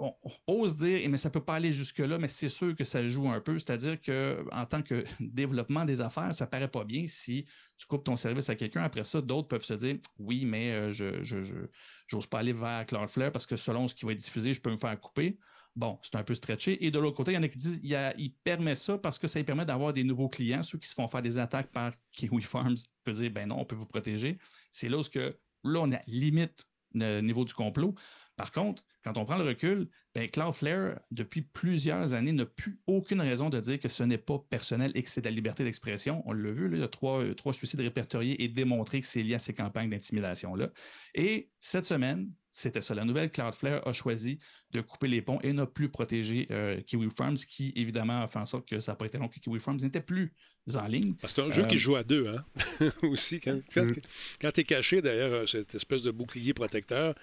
on, 0.00 0.12
ose 0.46 0.74
dire, 0.74 1.08
mais 1.08 1.18
ça 1.18 1.28
ne 1.28 1.32
peut 1.32 1.44
pas 1.44 1.54
aller 1.54 1.70
jusque-là, 1.70 2.18
mais 2.18 2.26
c'est 2.26 2.48
sûr 2.48 2.74
que 2.74 2.82
ça 2.82 3.06
joue 3.06 3.28
un 3.28 3.40
peu. 3.40 3.58
C'est-à-dire 3.58 4.00
qu'en 4.00 4.66
tant 4.66 4.82
que 4.82 5.04
développement 5.20 5.84
des 5.84 6.00
affaires, 6.00 6.34
ça 6.34 6.46
paraît 6.46 6.68
pas 6.68 6.84
bien 6.84 7.06
si 7.06 7.44
tu 7.76 7.86
coupes 7.86 8.04
ton 8.04 8.16
service 8.16 8.48
à 8.48 8.56
quelqu'un. 8.56 8.82
Après 8.82 9.04
ça, 9.04 9.20
d'autres 9.20 9.48
peuvent 9.48 9.64
se 9.64 9.74
dire 9.74 9.96
oui, 10.18 10.44
mais 10.46 10.72
euh, 10.72 10.90
je 10.90 11.66
n'ose 12.12 12.26
pas 12.26 12.40
aller 12.40 12.52
vers 12.52 12.86
Cloudflare 12.86 13.30
parce 13.30 13.46
que 13.46 13.56
selon 13.56 13.86
ce 13.86 13.94
qui 13.94 14.04
va 14.04 14.12
être 14.12 14.18
diffusé, 14.18 14.52
je 14.52 14.60
peux 14.60 14.70
me 14.70 14.76
faire 14.76 14.98
couper. 14.98 15.38
Bon, 15.78 15.96
c'est 16.02 16.16
un 16.16 16.24
peu 16.24 16.34
stretché. 16.34 16.84
Et 16.84 16.90
de 16.90 16.98
l'autre 16.98 17.16
côté, 17.16 17.30
il 17.30 17.34
y 17.36 17.38
en 17.38 17.42
a 17.44 17.48
qui 17.48 17.56
disent 17.56 17.80
qu'il 17.80 18.32
permet 18.42 18.74
ça 18.74 18.98
parce 18.98 19.16
que 19.16 19.28
ça 19.28 19.38
lui 19.38 19.44
permet 19.44 19.64
d'avoir 19.64 19.92
des 19.92 20.02
nouveaux 20.02 20.28
clients, 20.28 20.64
ceux 20.64 20.76
qui 20.76 20.88
se 20.88 20.94
font 20.94 21.06
faire 21.06 21.22
des 21.22 21.38
attaques 21.38 21.70
par 21.70 21.92
Kiwi 22.12 22.42
Farms, 22.42 22.78
peuvent 23.04 23.14
dire 23.14 23.30
ben 23.30 23.46
non, 23.46 23.60
on 23.60 23.64
peut 23.64 23.76
vous 23.76 23.86
protéger. 23.86 24.38
C'est 24.72 24.88
là 24.88 24.98
où 24.98 25.02
que, 25.04 25.38
là, 25.62 25.80
on 25.80 25.92
a 25.92 26.00
limite 26.08 26.66
le 26.94 27.20
niveau 27.20 27.44
du 27.44 27.54
complot. 27.54 27.94
Par 28.38 28.52
contre, 28.52 28.84
quand 29.02 29.16
on 29.16 29.24
prend 29.24 29.36
le 29.36 29.44
recul, 29.44 29.88
ben 30.14 30.30
Cloudflare, 30.30 31.00
depuis 31.10 31.42
plusieurs 31.42 32.14
années, 32.14 32.30
n'a 32.30 32.46
plus 32.46 32.80
aucune 32.86 33.20
raison 33.20 33.50
de 33.50 33.58
dire 33.58 33.80
que 33.80 33.88
ce 33.88 34.04
n'est 34.04 34.16
pas 34.16 34.38
personnel 34.48 34.92
et 34.94 35.02
que 35.02 35.08
c'est 35.08 35.22
de 35.22 35.26
la 35.26 35.32
liberté 35.32 35.64
d'expression. 35.64 36.22
On 36.24 36.32
l'a 36.32 36.52
vu, 36.52 36.70
il 36.72 36.78
y 36.78 36.82
a 36.82 36.88
trois, 36.88 37.20
euh, 37.20 37.34
trois 37.34 37.52
suicides 37.52 37.80
répertoriés 37.80 38.40
et 38.44 38.46
démontré 38.46 39.00
que 39.00 39.08
c'est 39.08 39.24
lié 39.24 39.34
à 39.34 39.40
ces 39.40 39.54
campagnes 39.54 39.90
d'intimidation-là. 39.90 40.70
Et 41.16 41.50
cette 41.58 41.84
semaine, 41.84 42.30
c'était 42.52 42.80
ça. 42.80 42.94
La 42.94 43.04
nouvelle 43.04 43.30
Cloudflare 43.30 43.86
a 43.86 43.92
choisi 43.92 44.38
de 44.70 44.80
couper 44.80 45.08
les 45.08 45.20
ponts 45.20 45.40
et 45.42 45.52
n'a 45.52 45.66
plus 45.66 45.88
protégé 45.88 46.46
euh, 46.52 46.80
Kiwi 46.80 47.08
Farms, 47.10 47.38
qui 47.38 47.72
évidemment 47.74 48.22
a 48.22 48.28
fait 48.28 48.38
en 48.38 48.46
sorte 48.46 48.68
que 48.68 48.78
ça 48.78 48.92
n'a 48.92 48.96
pas 48.96 49.06
été 49.06 49.18
long 49.18 49.28
que 49.28 49.40
Kiwi 49.40 49.58
Farms 49.58 49.78
n'était 49.82 50.00
plus 50.00 50.32
en 50.74 50.86
ligne. 50.86 51.14
C'est 51.26 51.40
un 51.40 51.50
jeu 51.50 51.66
qui 51.66 51.74
euh, 51.74 51.78
joue 51.78 51.96
à 51.96 52.04
deux, 52.04 52.28
hein? 52.28 52.44
Aussi. 53.02 53.40
Quand, 53.40 53.56
mm. 53.56 53.92
quand 54.40 54.52
tu 54.52 54.60
es 54.60 54.64
caché 54.64 55.02
derrière 55.02 55.48
cette 55.48 55.74
espèce 55.74 56.02
de 56.02 56.10
bouclier 56.10 56.54
protecteur, 56.54 57.14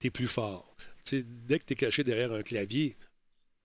tu 0.00 0.08
es 0.08 0.10
plus 0.10 0.28
fort. 0.28 0.74
dès 1.12 1.58
que 1.58 1.64
tu 1.64 1.72
es 1.74 1.76
caché 1.76 2.02
derrière 2.02 2.32
un 2.32 2.42
clavier, 2.42 2.96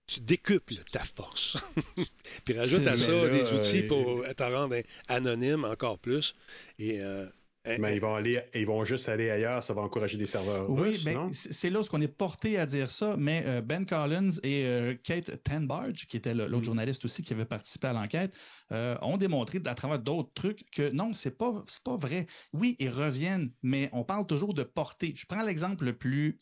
tu 0.06 0.20
décuples 0.20 0.76
ta 0.92 1.04
force. 1.04 1.56
Puis 2.44 2.56
rajoute 2.56 2.86
à 2.86 2.96
ça 2.96 3.28
des 3.28 3.52
outils 3.52 3.84
euh, 3.84 3.88
pour 3.88 4.24
te 4.34 4.42
rendre 4.42 4.76
anonyme 5.08 5.64
encore 5.64 5.98
plus. 5.98 6.34
Et 6.78 7.00
euh, 7.00 7.26
mais 7.66 7.78
ben, 7.78 7.90
ils 7.90 8.00
vont 8.00 8.14
aller, 8.14 8.40
ils 8.54 8.66
vont 8.66 8.84
juste 8.84 9.08
aller 9.08 9.30
ailleurs, 9.30 9.62
ça 9.62 9.74
va 9.74 9.82
encourager 9.82 10.16
des 10.16 10.26
serveurs. 10.26 10.70
Oui, 10.70 11.00
ben, 11.04 11.30
c'est 11.32 11.70
là 11.70 11.80
où 11.80 11.84
on 11.92 12.00
est 12.00 12.08
porté 12.08 12.58
à 12.58 12.66
dire 12.66 12.90
ça, 12.90 13.16
mais 13.18 13.42
euh, 13.46 13.60
Ben 13.60 13.84
Collins 13.84 14.30
et 14.42 14.98
Kate 15.02 15.42
Tenbarge, 15.42 16.06
qui 16.06 16.16
était 16.16 16.34
l'autre 16.34 16.58
mm. 16.58 16.64
journaliste 16.64 17.04
aussi 17.04 17.22
qui 17.22 17.32
avait 17.32 17.44
participé 17.44 17.88
à 17.88 17.92
l'enquête, 17.92 18.34
ont 18.70 19.16
démontré 19.16 19.60
à 19.64 19.74
travers 19.74 19.98
d'autres 19.98 20.32
trucs 20.34 20.70
que 20.70 20.90
non, 20.90 21.12
c'est 21.14 21.36
pas, 21.36 21.64
pas 21.84 21.96
vrai. 21.96 22.26
Oui, 22.52 22.76
ils 22.78 22.90
reviennent, 22.90 23.50
mais 23.62 23.88
on 23.92 24.04
parle 24.04 24.26
toujours 24.26 24.54
de 24.54 24.62
portée. 24.62 25.14
Je 25.16 25.26
prends 25.26 25.42
l'exemple 25.42 25.84
le 25.84 25.96
plus 25.96 26.38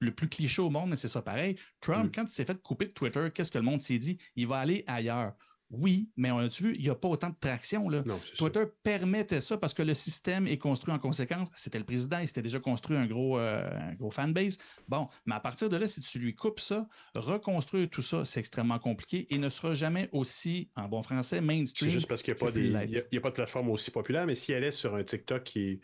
le 0.00 0.10
plus 0.10 0.28
cliché 0.28 0.62
au 0.62 0.70
monde, 0.70 0.90
mais 0.90 0.96
c'est 0.96 1.08
ça 1.08 1.22
pareil. 1.22 1.56
Trump, 1.80 2.06
mm. 2.06 2.12
quand 2.14 2.22
il 2.24 2.28
s'est 2.28 2.44
fait 2.44 2.60
couper 2.62 2.86
de 2.86 2.92
Twitter, 2.92 3.28
qu'est-ce 3.34 3.50
que 3.50 3.58
le 3.58 3.64
monde 3.64 3.80
s'est 3.80 3.98
dit? 3.98 4.18
Il 4.34 4.46
va 4.46 4.58
aller 4.58 4.84
ailleurs. 4.86 5.34
Oui, 5.70 6.10
mais 6.16 6.30
on 6.30 6.38
a 6.38 6.46
vu, 6.46 6.74
il 6.76 6.82
n'y 6.82 6.88
a 6.88 6.94
pas 6.94 7.08
autant 7.08 7.30
de 7.30 7.36
traction. 7.40 7.88
Là. 7.88 8.04
Twitter 8.38 8.64
permettait 8.84 9.40
ça 9.40 9.56
parce 9.56 9.74
que 9.74 9.82
le 9.82 9.94
système 9.94 10.46
est 10.46 10.58
construit 10.58 10.94
en 10.94 10.98
conséquence. 10.98 11.48
C'était 11.54 11.78
le 11.78 11.84
président, 11.84 12.18
il 12.18 12.28
s'était 12.28 12.42
déjà 12.42 12.60
construit 12.60 12.96
un 12.96 13.06
gros, 13.06 13.38
euh, 13.38 13.68
un 13.68 13.94
gros 13.94 14.12
fanbase. 14.12 14.58
Bon, 14.88 15.08
mais 15.24 15.34
à 15.34 15.40
partir 15.40 15.68
de 15.68 15.76
là, 15.76 15.88
si 15.88 16.00
tu 16.00 16.20
lui 16.20 16.34
coupes 16.34 16.60
ça, 16.60 16.86
reconstruire 17.14 17.90
tout 17.90 18.02
ça, 18.02 18.24
c'est 18.24 18.38
extrêmement 18.38 18.78
compliqué 18.78 19.26
et 19.30 19.38
ne 19.38 19.48
sera 19.48 19.74
jamais 19.74 20.08
aussi, 20.12 20.70
en 20.76 20.88
bon 20.88 21.02
français, 21.02 21.40
mainstream. 21.40 21.90
C'est 21.90 21.94
juste 21.94 22.08
parce 22.08 22.22
qu'il 22.22 22.32
n'y 22.34 22.38
a, 22.38 22.44
a, 22.44 23.20
pas 23.20 23.30
de 23.30 23.34
plateforme 23.34 23.70
aussi 23.70 23.90
populaire, 23.90 24.26
mais 24.26 24.36
si 24.36 24.52
elle 24.52 24.64
est 24.64 24.70
sur 24.70 24.94
un 24.94 25.02
TikTok 25.02 25.42
qui 25.42 25.60
est 25.60 25.80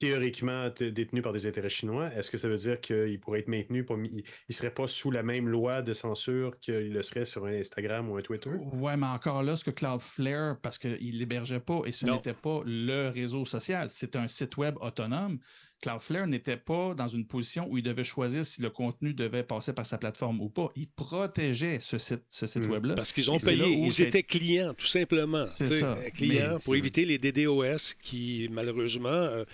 théoriquement 0.00 0.70
détenu 0.70 1.20
par 1.20 1.32
des 1.32 1.46
intérêts 1.46 1.68
chinois, 1.68 2.10
est-ce 2.16 2.30
que 2.30 2.38
ça 2.38 2.48
veut 2.48 2.56
dire 2.56 2.80
qu'il 2.80 3.20
pourrait 3.20 3.40
être 3.40 3.48
maintenu, 3.48 3.86
il 3.88 4.24
ne 4.48 4.54
serait 4.54 4.72
pas 4.72 4.88
sous 4.88 5.10
la 5.10 5.22
même 5.22 5.46
loi 5.46 5.82
de 5.82 5.92
censure 5.92 6.58
qu'il 6.58 6.92
le 6.92 7.02
serait 7.02 7.26
sur 7.26 7.44
un 7.44 7.52
Instagram 7.52 8.10
ou 8.10 8.16
un 8.16 8.22
Twitter? 8.22 8.50
Ouais, 8.72 8.96
mais 8.96 9.06
encore 9.06 9.42
là, 9.42 9.54
ce 9.56 9.64
que 9.64 9.70
Cloudflare, 9.70 10.58
parce 10.60 10.78
qu'il 10.78 11.18
l'hébergeait 11.18 11.60
pas 11.60 11.82
et 11.84 11.92
ce 11.92 12.06
n'était 12.06 12.32
pas 12.32 12.62
le 12.64 13.10
réseau 13.10 13.44
social, 13.44 13.90
c'était 13.90 14.18
un 14.18 14.26
site 14.26 14.56
web 14.56 14.76
autonome. 14.80 15.38
Cloudflare 15.80 16.26
n'était 16.26 16.56
pas 16.56 16.94
dans 16.94 17.08
une 17.08 17.26
position 17.26 17.66
où 17.70 17.78
il 17.78 17.82
devait 17.82 18.04
choisir 18.04 18.44
si 18.44 18.60
le 18.60 18.70
contenu 18.70 19.14
devait 19.14 19.42
passer 19.42 19.72
par 19.72 19.86
sa 19.86 19.98
plateforme 19.98 20.40
ou 20.40 20.48
pas. 20.48 20.70
Il 20.76 20.88
protégeait 20.88 21.78
ce 21.80 21.98
site, 21.98 22.22
ce 22.28 22.46
site 22.46 22.66
hmm. 22.66 22.70
web-là. 22.70 22.94
Parce 22.94 23.12
qu'ils 23.12 23.30
ont 23.30 23.38
payé, 23.38 23.66
ils 23.66 24.02
étaient 24.02 24.22
clients, 24.22 24.74
tout 24.74 24.86
simplement. 24.86 25.44
C'est 25.46 25.80
ça. 25.80 25.96
Clients 26.14 26.58
pour 26.64 26.76
éviter 26.76 27.04
les 27.04 27.18
DDoS 27.18 27.94
qui, 28.02 28.48
malheureusement, 28.50 29.08
euh, 29.08 29.44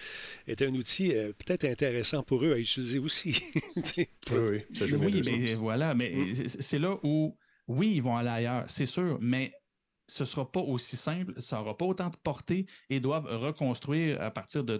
est 0.46 0.62
un 0.62 0.74
outil 0.74 1.14
euh, 1.14 1.32
peut-être 1.44 1.64
intéressant 1.64 2.22
pour 2.22 2.44
eux 2.44 2.52
à 2.52 2.58
utiliser 2.58 2.98
aussi. 2.98 3.40
oui, 3.76 4.08
oui. 4.30 4.62
oui 4.80 5.22
mais 5.24 5.54
voilà, 5.54 5.94
mais 5.94 6.10
hmm. 6.10 6.48
c'est 6.48 6.78
là 6.78 6.98
où, 7.02 7.36
oui, 7.68 7.94
ils 7.96 8.02
vont 8.02 8.16
aller 8.16 8.30
ailleurs, 8.30 8.64
c'est 8.68 8.86
sûr, 8.86 9.18
mais 9.20 9.52
ce 10.08 10.22
ne 10.22 10.26
sera 10.26 10.50
pas 10.50 10.60
aussi 10.60 10.96
simple, 10.96 11.34
ça 11.40 11.56
n'aura 11.56 11.76
pas 11.76 11.84
autant 11.84 12.08
de 12.08 12.16
portée 12.16 12.66
et 12.90 13.00
doivent 13.00 13.26
reconstruire 13.26 14.20
à 14.20 14.30
partir 14.30 14.64
de, 14.64 14.76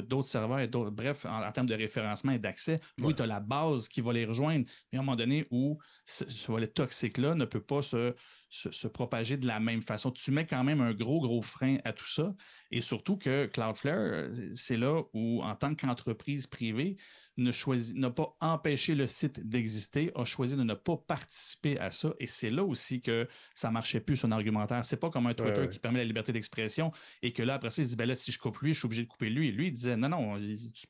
d'autres 0.00 0.28
serveurs 0.28 0.60
et 0.60 0.68
d'autres. 0.68 0.90
Bref, 0.90 1.26
en, 1.26 1.50
termes 1.52 1.66
de 1.66 1.74
référencement 1.74 2.32
et 2.32 2.38
d'accès, 2.38 2.80
oui, 3.00 3.14
tu 3.14 3.22
as 3.22 3.26
la 3.26 3.40
base 3.40 3.88
qui 3.88 4.00
va 4.00 4.12
les 4.12 4.24
rejoindre, 4.24 4.64
mais 4.92 4.98
à 4.98 5.00
un 5.00 5.04
moment 5.04 5.16
donné 5.16 5.46
où 5.50 5.78
ce, 6.04 6.24
volet 6.46 6.68
toxique-là 6.68 7.34
ne 7.34 7.44
peut 7.44 7.60
pas 7.60 7.82
se, 7.82 8.14
se, 8.54 8.86
propager 8.86 9.36
de 9.36 9.46
la 9.46 9.58
même 9.58 9.82
façon. 9.82 10.10
Tu 10.10 10.30
mets 10.30 10.46
quand 10.46 10.62
même 10.62 10.80
un 10.80 10.92
gros, 10.92 11.20
gros 11.20 11.42
frein 11.42 11.78
à 11.84 11.92
tout 11.92 12.06
ça. 12.06 12.34
Et 12.70 12.80
surtout 12.80 13.16
que 13.16 13.46
Cloudflare, 13.46 14.30
c'est 14.52 14.76
là 14.76 15.02
où, 15.12 15.42
en 15.42 15.56
tant 15.56 15.74
qu'entreprise 15.74 16.46
privée, 16.46 16.96
n'a 17.36 18.10
pas 18.10 18.36
empêché 18.40 18.94
le 18.94 19.06
site 19.06 19.40
d'exister, 19.46 20.12
a 20.14 20.24
choisi 20.24 20.56
de 20.56 20.62
ne 20.62 20.74
pas 20.74 20.96
participer 20.96 21.78
à 21.80 21.90
ça. 21.90 22.14
Et 22.20 22.26
c'est 22.26 22.50
là 22.50 22.64
aussi 22.64 23.00
que 23.00 23.26
ça 23.54 23.70
marchait 23.70 24.00
plus 24.00 24.16
son 24.16 24.30
argumentaire. 24.30 24.84
C'est 24.84 24.98
pas 24.98 25.10
comme 25.10 25.26
un 25.26 25.34
Twitter 25.34 25.68
qui 25.68 25.78
permet 25.78 25.98
la 25.98 26.04
liberté 26.04 26.32
d'expression 26.32 26.92
et 27.22 27.32
que 27.32 27.42
là, 27.42 27.54
après 27.54 27.70
ça, 27.70 27.82
il 27.82 27.86
se 27.86 27.90
dit, 27.90 27.96
ben 27.96 28.08
là, 28.08 28.14
si 28.14 28.30
je 28.30 28.38
coupe 28.38 28.58
lui, 28.58 28.72
je 28.72 28.78
suis 28.78 28.86
obligé 28.86 29.02
de 29.02 29.08
couper 29.08 29.30
lui. 29.30 29.48
Et 29.48 29.52
lui, 29.52 29.66
il 29.66 29.72
disait, 29.72 29.96
non, 29.96 30.08
non, 30.08 30.38
tu, 30.38 30.86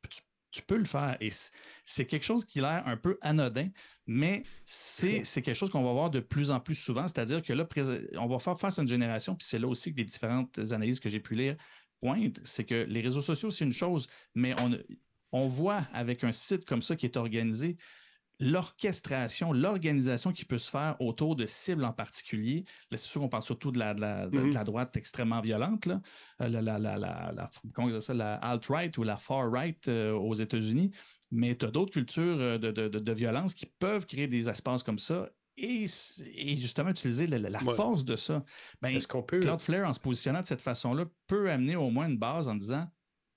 peux 0.62 0.77
le 0.77 0.85
faire. 0.85 1.17
Et 1.21 1.31
c'est 1.83 2.07
quelque 2.07 2.25
chose 2.25 2.45
qui 2.45 2.61
a 2.61 2.62
l'air 2.62 2.83
un 2.87 2.97
peu 2.97 3.19
anodin, 3.21 3.69
mais 4.07 4.43
c'est 4.62 5.23
quelque 5.23 5.55
chose 5.55 5.71
qu'on 5.71 5.83
va 5.83 5.93
voir 5.93 6.11
de 6.11 6.21
plus 6.21 6.51
en 6.51 6.61
plus 6.61 6.75
souvent. 6.75 7.07
C'est-à-dire 7.07 7.43
que 7.43 7.53
là, 7.53 7.67
on 8.19 8.27
va 8.27 8.38
faire 8.38 8.59
face 8.59 8.79
à 8.79 8.83
une 8.83 8.88
génération, 8.88 9.35
puis 9.35 9.47
c'est 9.47 9.59
là 9.59 9.69
aussi 9.69 9.93
que 9.93 9.99
les 9.99 10.05
différentes 10.05 10.59
analyses 10.59 11.01
que 11.01 11.09
j'ai 11.09 11.21
pu 11.21 11.35
lire 11.35 11.57
pointent, 12.01 12.40
c'est 12.45 12.64
que 12.64 12.85
les 12.88 13.01
réseaux 13.01 13.21
sociaux, 13.23 13.51
c'est 13.51 13.64
une 13.64 13.73
chose, 13.73 14.09
mais 14.35 14.55
on, 14.61 14.79
on 15.33 15.49
voit 15.49 15.88
avec 15.93 16.23
un 16.23 16.33
site 16.33 16.64
comme 16.64 16.83
ça 16.83 16.95
qui 16.97 17.07
est 17.07 17.17
organisé, 17.17 17.77
l'orchestration, 18.40 19.53
l'organisation 19.53 20.33
qui 20.33 20.44
peut 20.44 20.59
se 20.59 20.70
faire 20.70 20.97
autour 21.01 21.37
de 21.37 21.47
cibles 21.47 21.85
en 21.85 21.92
particulier. 21.92 22.64
C'est 22.90 22.99
sûr 22.99 23.20
qu'on 23.20 23.29
parle 23.29 23.42
surtout 23.42 23.70
de 23.70 23.79
la, 23.79 23.94
mm-hmm. 23.94 24.64
droite 24.64 24.97
extrêmement 24.97 25.40
violente, 25.40 25.87
là. 25.87 26.01
Euh, 26.42 26.49
la, 26.49 26.61
la, 26.79 26.79
la, 26.79 28.35
alt-right 28.37 28.97
ou 28.99 29.03
la 29.03 29.16
far-right 29.16 29.88
euh, 29.88 30.12
aux 30.12 30.35
États-Unis. 30.35 30.90
Mais 31.31 31.55
tu 31.57 31.66
as 31.66 31.70
d'autres 31.70 31.92
cultures 31.92 32.37
euh, 32.38 32.59
de, 32.59 33.12
violence 33.12 33.55
qui 33.55 33.66
peuvent 33.66 34.07
créer 34.07 34.27
des 34.27 34.49
espaces 34.49 34.83
comme 34.83 34.99
ça 34.99 35.29
et, 35.57 35.87
justement 35.87 36.90
utiliser 36.90 37.27
la, 37.29 37.61
force 37.61 38.05
de 38.05 38.16
ça. 38.16 38.44
Ben, 38.83 38.99
peut... 39.29 39.40
Cloudflare, 39.40 39.88
en 39.88 39.92
se 39.92 40.01
positionnant 40.01 40.40
de 40.40 40.47
cette 40.47 40.62
façon-là, 40.62 41.05
peut 41.29 41.51
amener 41.51 41.77
au 41.77 41.90
moins 41.90 42.09
une 42.09 42.18
base 42.18 42.49
en 42.49 42.57
disant 42.57 42.88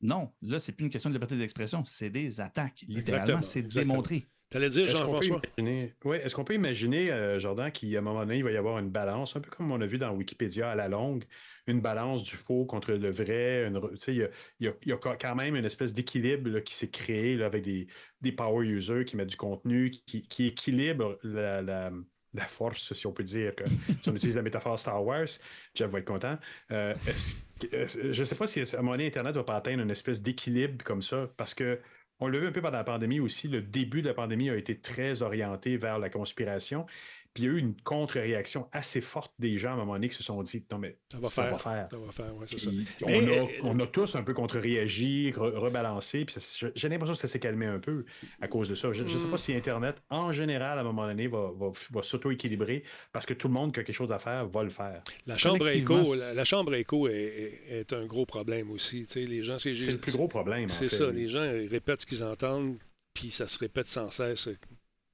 non, 0.02 0.32
là, 0.42 0.60
c'est 0.60 0.74
plus 0.74 0.86
une 0.86 0.92
question 0.92 1.10
de 1.10 1.16
liberté 1.16 1.36
d'expression, 1.38 1.84
c'est 1.86 2.10
des 2.10 2.40
attaques. 2.40 2.86
Littéralement, 2.88 3.42
c'est 3.42 3.64
démontré. 3.64 4.26
Tu 4.50 4.58
allais 4.58 4.70
dire, 4.70 4.90
Jean-François? 4.90 5.42
Oui, 6.06 6.18
est-ce 6.18 6.36
qu'on 6.36 6.44
peut 6.44 6.54
imaginer, 6.54 7.12
euh, 7.12 7.38
Jordan, 7.38 7.72
qu'à 7.72 7.86
un 7.86 8.02
moment 8.02 8.22
donné, 8.22 8.38
il 8.38 8.44
va 8.44 8.52
y 8.52 8.58
avoir 8.58 8.80
une 8.80 8.90
balance, 8.90 9.36
un 9.36 9.42
peu 9.42 9.50
comme 9.50 9.72
on 9.72 9.82
a 9.82 9.86
vu 9.86 9.98
dans 9.98 10.12
Wikipédia 10.12 10.72
à 10.72 10.76
la 10.76 10.88
longue, 10.88 11.26
une 11.68 11.82
balance 11.82 12.24
du 12.24 12.38
faux 12.38 12.66
contre 12.66 12.94
le 12.94 13.10
vrai. 13.10 13.70
Il 14.08 14.30
y, 14.60 14.90
y, 14.90 14.92
a 14.92 14.98
quand 14.98 15.36
même 15.36 15.56
une 15.56 15.66
espèce 15.66 15.94
d'équilibre 15.94 16.60
qui 16.60 16.76
s'est 16.76 16.90
créé 16.90 17.42
avec 17.44 17.64
des, 17.64 17.88
des, 18.22 18.32
power 18.32 18.66
users 18.66 19.04
qui 19.04 19.18
mettent 19.18 19.30
du 19.30 19.38
contenu, 19.38 19.92
qui, 19.92 20.24
qui 20.24 20.48
équilibre 20.48 21.20
la 21.24 21.92
la 22.38 22.46
force, 22.46 22.94
si 22.94 23.08
on 23.08 23.12
peut 23.12 23.24
dire, 23.24 23.56
que, 23.56 23.64
si 24.02 24.10
on 24.10 24.16
utilise 24.16 24.36
la 24.36 24.42
métaphore 24.42 24.80
Star 24.80 25.04
Wars, 25.04 25.28
Jeff 25.74 25.90
va 25.90 26.00
être 26.00 26.06
content. 26.06 26.38
Euh, 26.72 26.94
je 27.72 28.20
ne 28.20 28.24
sais 28.24 28.36
pas 28.36 28.48
si 28.48 28.62
à 28.62 28.64
un 28.74 28.78
moment 28.78 28.92
donné, 28.92 29.08
Internet 29.08 29.36
va 29.36 29.44
pas 29.44 29.56
atteindre 29.56 29.84
une 29.84 29.92
espèce 29.92 30.22
d'équilibre 30.22 30.84
comme 30.84 31.02
ça, 31.02 31.30
parce 31.38 31.54
que 31.54 31.80
on 32.20 32.28
l'a 32.28 32.40
vu 32.40 32.48
un 32.48 32.52
peu 32.52 32.62
pendant 32.62 32.78
la 32.78 32.84
pandémie 32.84 33.20
aussi, 33.20 33.48
le 33.48 33.62
début 33.62 34.02
de 34.02 34.08
la 34.08 34.14
pandémie 34.14 34.50
a 34.50 34.56
été 34.56 34.80
très 34.80 35.22
orienté 35.22 35.78
vers 35.78 36.00
la 36.00 36.10
conspiration. 36.10 36.86
Puis 37.38 37.44
il 37.44 37.52
y 37.52 37.54
a 37.54 37.56
eu 37.56 37.60
une 37.60 37.76
contre-réaction 37.76 38.68
assez 38.72 39.00
forte 39.00 39.32
des 39.38 39.60
gens 39.60 39.70
à 39.70 39.74
un 39.74 39.76
moment 39.76 39.94
donné 39.94 40.10
qui 40.10 40.16
se 40.16 40.24
sont 40.24 40.42
dit 40.42 40.66
non, 40.72 40.80
mais 40.80 40.98
ça 41.08 41.20
va 41.20 41.30
faire. 41.30 41.60
Ça 41.60 41.98
va 42.00 42.12
faire, 42.12 42.36
ouais, 42.36 42.48
c'est 42.48 42.58
ça. 42.58 42.72
On, 43.62 43.80
a, 43.80 43.86
tous 43.86 44.16
un 44.16 44.24
peu 44.24 44.34
contre-réagi, 44.34 45.34
rebalancé. 45.38 46.26
Puis 46.26 46.38
j'ai 46.74 46.90
l'impression 46.90 47.14
que 47.14 47.20
ça 47.20 47.28
s'est 47.28 47.40
calmé 47.40 47.68
un 47.68 47.78
peu 47.78 48.06
à 48.42 48.48
cause 48.48 48.70
de 48.70 48.74
ça. 48.74 48.92
Je 48.92 49.04
ne 49.04 49.08
sais 49.10 49.28
pas 49.28 49.36
mm. 49.36 49.38
si 49.38 49.54
Internet, 49.54 50.02
en 50.10 50.32
général, 50.32 50.80
à 50.80 50.82
un 50.82 50.84
moment 50.84 51.06
donné, 51.06 51.28
va, 51.28 51.52
va, 51.92 52.02
s'auto-équilibrer 52.02 52.82
parce 53.12 53.28
que 53.28 53.36
tout 53.36 53.50
le 53.50 53.54
monde 53.54 53.72
qui 53.72 53.82
a 53.82 53.84
quelque 53.84 53.96
chose 53.96 54.12
à 54.12 54.18
faire 54.18 54.48
va 54.48 54.64
le 54.64 54.72
faire. 54.72 55.04
La 55.28 55.38
chambre 55.38 55.70
écho, 55.70 56.02
la, 56.34 56.44
chambre 56.44 56.74
écho 56.74 57.08
est, 57.08 57.94
un 57.94 58.08
gros 58.08 58.26
problème 58.26 58.72
aussi. 58.72 59.06
les 59.14 59.44
gens, 59.44 59.60
c'est 59.60 59.74
le 59.74 60.00
plus 60.00 60.14
gros 60.14 60.28
problème. 60.28 60.70
C'est 60.70 60.90
ça. 60.90 61.12
Les 61.12 61.28
gens 61.28 61.48
répètent 61.70 62.02
ce 62.02 62.08
qu'ils 62.08 62.24
entendent, 62.24 62.78
puis 63.14 63.30
ça 63.30 63.46
se 63.46 63.60
répète 63.60 63.86
sans 63.86 64.10
cesse. 64.10 64.50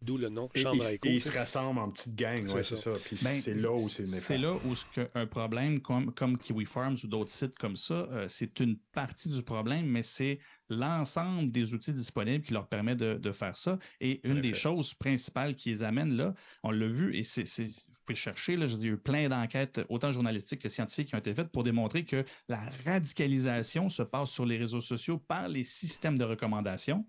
D'où 0.04 0.18
le 0.18 0.30
nom, 0.30 0.50
chambre 0.56 0.84
à 0.84 0.94
écho. 0.94 1.08
ils 1.08 1.22
se 1.22 1.32
rassemblent 1.32 1.80
en 1.80 1.90
petites 1.90 2.16
gangs, 2.16 2.52
ouais, 2.52 2.64
c'est 2.64 2.76
ça. 2.76 2.92
Puis 3.06 3.18
ben, 3.24 3.40
c'est 3.40 3.54
là 3.54 3.72
où 3.72 3.88
c'est 3.88 4.06
C'est 4.06 4.38
là 4.38 4.54
où 4.54 4.74
un 5.16 5.26
problème 5.26 5.80
comme, 5.80 6.14
comme 6.14 6.38
Kiwi 6.38 6.66
Farms 6.66 6.98
ou 7.04 7.08
d'autres 7.08 7.32
sites 7.32 7.58
comme 7.58 7.78
ça, 7.78 7.94
euh, 8.12 8.28
c'est 8.28 8.60
une 8.60 8.78
partie 8.78 9.30
du 9.30 9.42
problème, 9.44 9.86
mais 9.86 10.04
c'est 10.04 10.40
l'ensemble 10.70 11.52
des 11.52 11.74
outils 11.74 11.94
disponibles 11.94 12.44
qui 12.44 12.54
leur 12.54 12.68
permet 12.68 12.96
de, 12.96 13.32
faire 13.32 13.56
ça. 13.56 13.80
Et 14.02 14.20
une 14.28 14.42
des 14.42 14.54
choses 14.54 14.94
principales 14.94 15.56
qui 15.56 15.70
les 15.70 15.84
amène 15.84 16.16
là, 16.16 16.34
on 16.64 16.72
l'a 16.72 16.88
vu, 16.88 17.16
et 17.16 17.24
c'est, 17.24 17.44
vous 17.44 18.02
pouvez 18.06 18.16
chercher, 18.16 18.56
là, 18.56 18.68
je 18.68 18.76
il 18.76 18.82
y 18.82 18.90
a 18.90 18.94
eu 18.94 18.98
plein 18.98 19.30
d'enquêtes, 19.30 19.82
autant 19.88 20.12
journalistiques 20.12 20.62
que 20.62 20.70
scientifiques, 20.70 21.08
qui 21.10 21.16
ont 21.16 21.20
été 21.20 21.34
faites 21.34 21.50
pour 21.50 21.64
démontrer 21.64 22.04
que 22.04 22.26
la 22.50 22.62
radicalisation 22.86 23.88
se 23.90 24.04
passe 24.04 24.30
sur 24.30 24.46
les 24.46 24.58
réseaux 24.58 24.82
sociaux 24.82 25.18
par 25.18 25.48
les 25.48 25.64
systèmes 25.64 26.18
de 26.18 26.26
recommandation. 26.26 27.06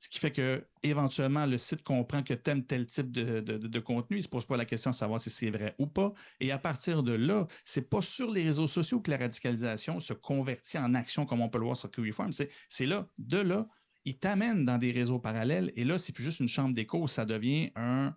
Ce 0.00 0.08
qui 0.08 0.18
fait 0.18 0.32
que 0.32 0.66
éventuellement 0.82 1.44
le 1.44 1.58
site 1.58 1.82
comprend 1.82 2.22
que 2.22 2.32
tel 2.32 2.64
tel 2.64 2.86
type 2.86 3.12
de, 3.12 3.78
contenu, 3.80 4.16
il 4.16 4.20
ne 4.20 4.24
se 4.24 4.28
pose 4.28 4.46
pas 4.46 4.56
la 4.56 4.64
question 4.64 4.92
de 4.92 4.96
savoir 4.96 5.20
si 5.20 5.28
c'est 5.28 5.50
vrai 5.50 5.74
ou 5.78 5.86
pas. 5.86 6.14
Et 6.40 6.52
à 6.52 6.58
partir 6.58 7.02
de 7.02 7.12
là, 7.12 7.46
c'est 7.66 7.90
pas 7.90 8.00
sur 8.00 8.30
les 8.30 8.42
réseaux 8.42 8.66
sociaux 8.66 9.00
que 9.00 9.10
la 9.10 9.18
radicalisation 9.18 10.00
se 10.00 10.14
convertit 10.14 10.78
en 10.78 10.94
action 10.94 11.26
comme 11.26 11.42
on 11.42 11.50
peut 11.50 11.58
le 11.58 11.66
voir 11.66 11.76
sur 11.76 11.90
QEform. 11.90 12.30
C'est 12.32 12.86
là, 12.86 13.10
de 13.18 13.40
là, 13.40 13.66
il 14.06 14.18
t'amène 14.18 14.64
dans 14.64 14.78
des 14.78 14.90
réseaux 14.90 15.18
parallèles. 15.18 15.70
Et 15.76 15.84
là, 15.84 15.98
c'est 15.98 16.14
plus 16.14 16.24
juste 16.24 16.40
une 16.40 16.48
chambre 16.48 16.74
d'écho, 16.74 17.06
ça 17.06 17.26
devient 17.26 17.70
un, 17.76 18.16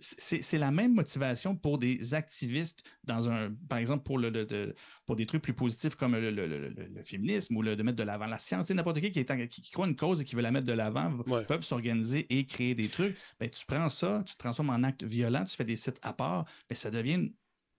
c'est 0.00 0.58
la 0.58 0.70
même 0.70 0.94
motivation 0.94 1.54
pour 1.54 1.78
des 1.78 2.14
activistes 2.14 2.82
dans 3.04 3.28
un, 3.28 3.52
par 3.68 3.78
exemple, 3.78 4.04
pour, 4.04 4.18
le, 4.18 4.74
pour 5.04 5.16
des 5.16 5.26
trucs 5.26 5.42
plus 5.42 5.52
positifs 5.52 5.96
comme 5.96 6.16
le, 6.16 7.02
féminisme 7.02 7.56
ou 7.56 7.62
le, 7.62 7.76
de 7.76 7.82
mettre 7.82 7.98
de 7.98 8.04
l'avant 8.04 8.26
la 8.26 8.38
science. 8.38 8.70
N'importe 8.70 9.00
qui 9.00 9.10
qui, 9.10 9.20
est, 9.20 9.48
qui, 9.48 9.70
croit 9.70 9.86
une 9.86 9.96
cause 9.96 10.22
et 10.22 10.24
qui 10.24 10.34
veut 10.34 10.42
la 10.42 10.50
mettre 10.50 10.66
de 10.66 10.72
l'avant 10.72 11.18
peuvent 11.46 11.62
s'organiser 11.62 12.26
et 12.30 12.46
créer 12.46 12.74
des 12.74 12.88
trucs. 12.88 13.16
Ben, 13.38 13.50
tu 13.50 13.66
prends 13.66 13.88
ça, 13.88 14.22
tu 14.26 14.34
te 14.34 14.38
transformes 14.38 14.70
en 14.70 14.82
acte 14.82 15.02
violent, 15.02 15.44
tu 15.44 15.56
fais 15.56 15.64
des 15.64 15.76
sites 15.76 15.98
à 16.02 16.12
part, 16.12 16.44
mais 16.46 16.74
ben, 16.74 16.76
ça 16.76 16.90
devient 16.90 17.30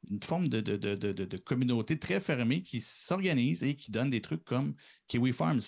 une 0.09 0.23
forme 0.23 0.47
de, 0.47 0.62
de, 0.62 1.38
communauté 1.38 1.99
très 1.99 2.19
fermée 2.19 2.63
qui 2.63 2.79
s'organise 2.79 3.63
et 3.63 3.75
qui 3.75 3.91
donne 3.91 4.09
des 4.09 4.21
trucs 4.21 4.45
comme 4.45 4.75
Kiwi 5.09 5.33
Farms. 5.33 5.59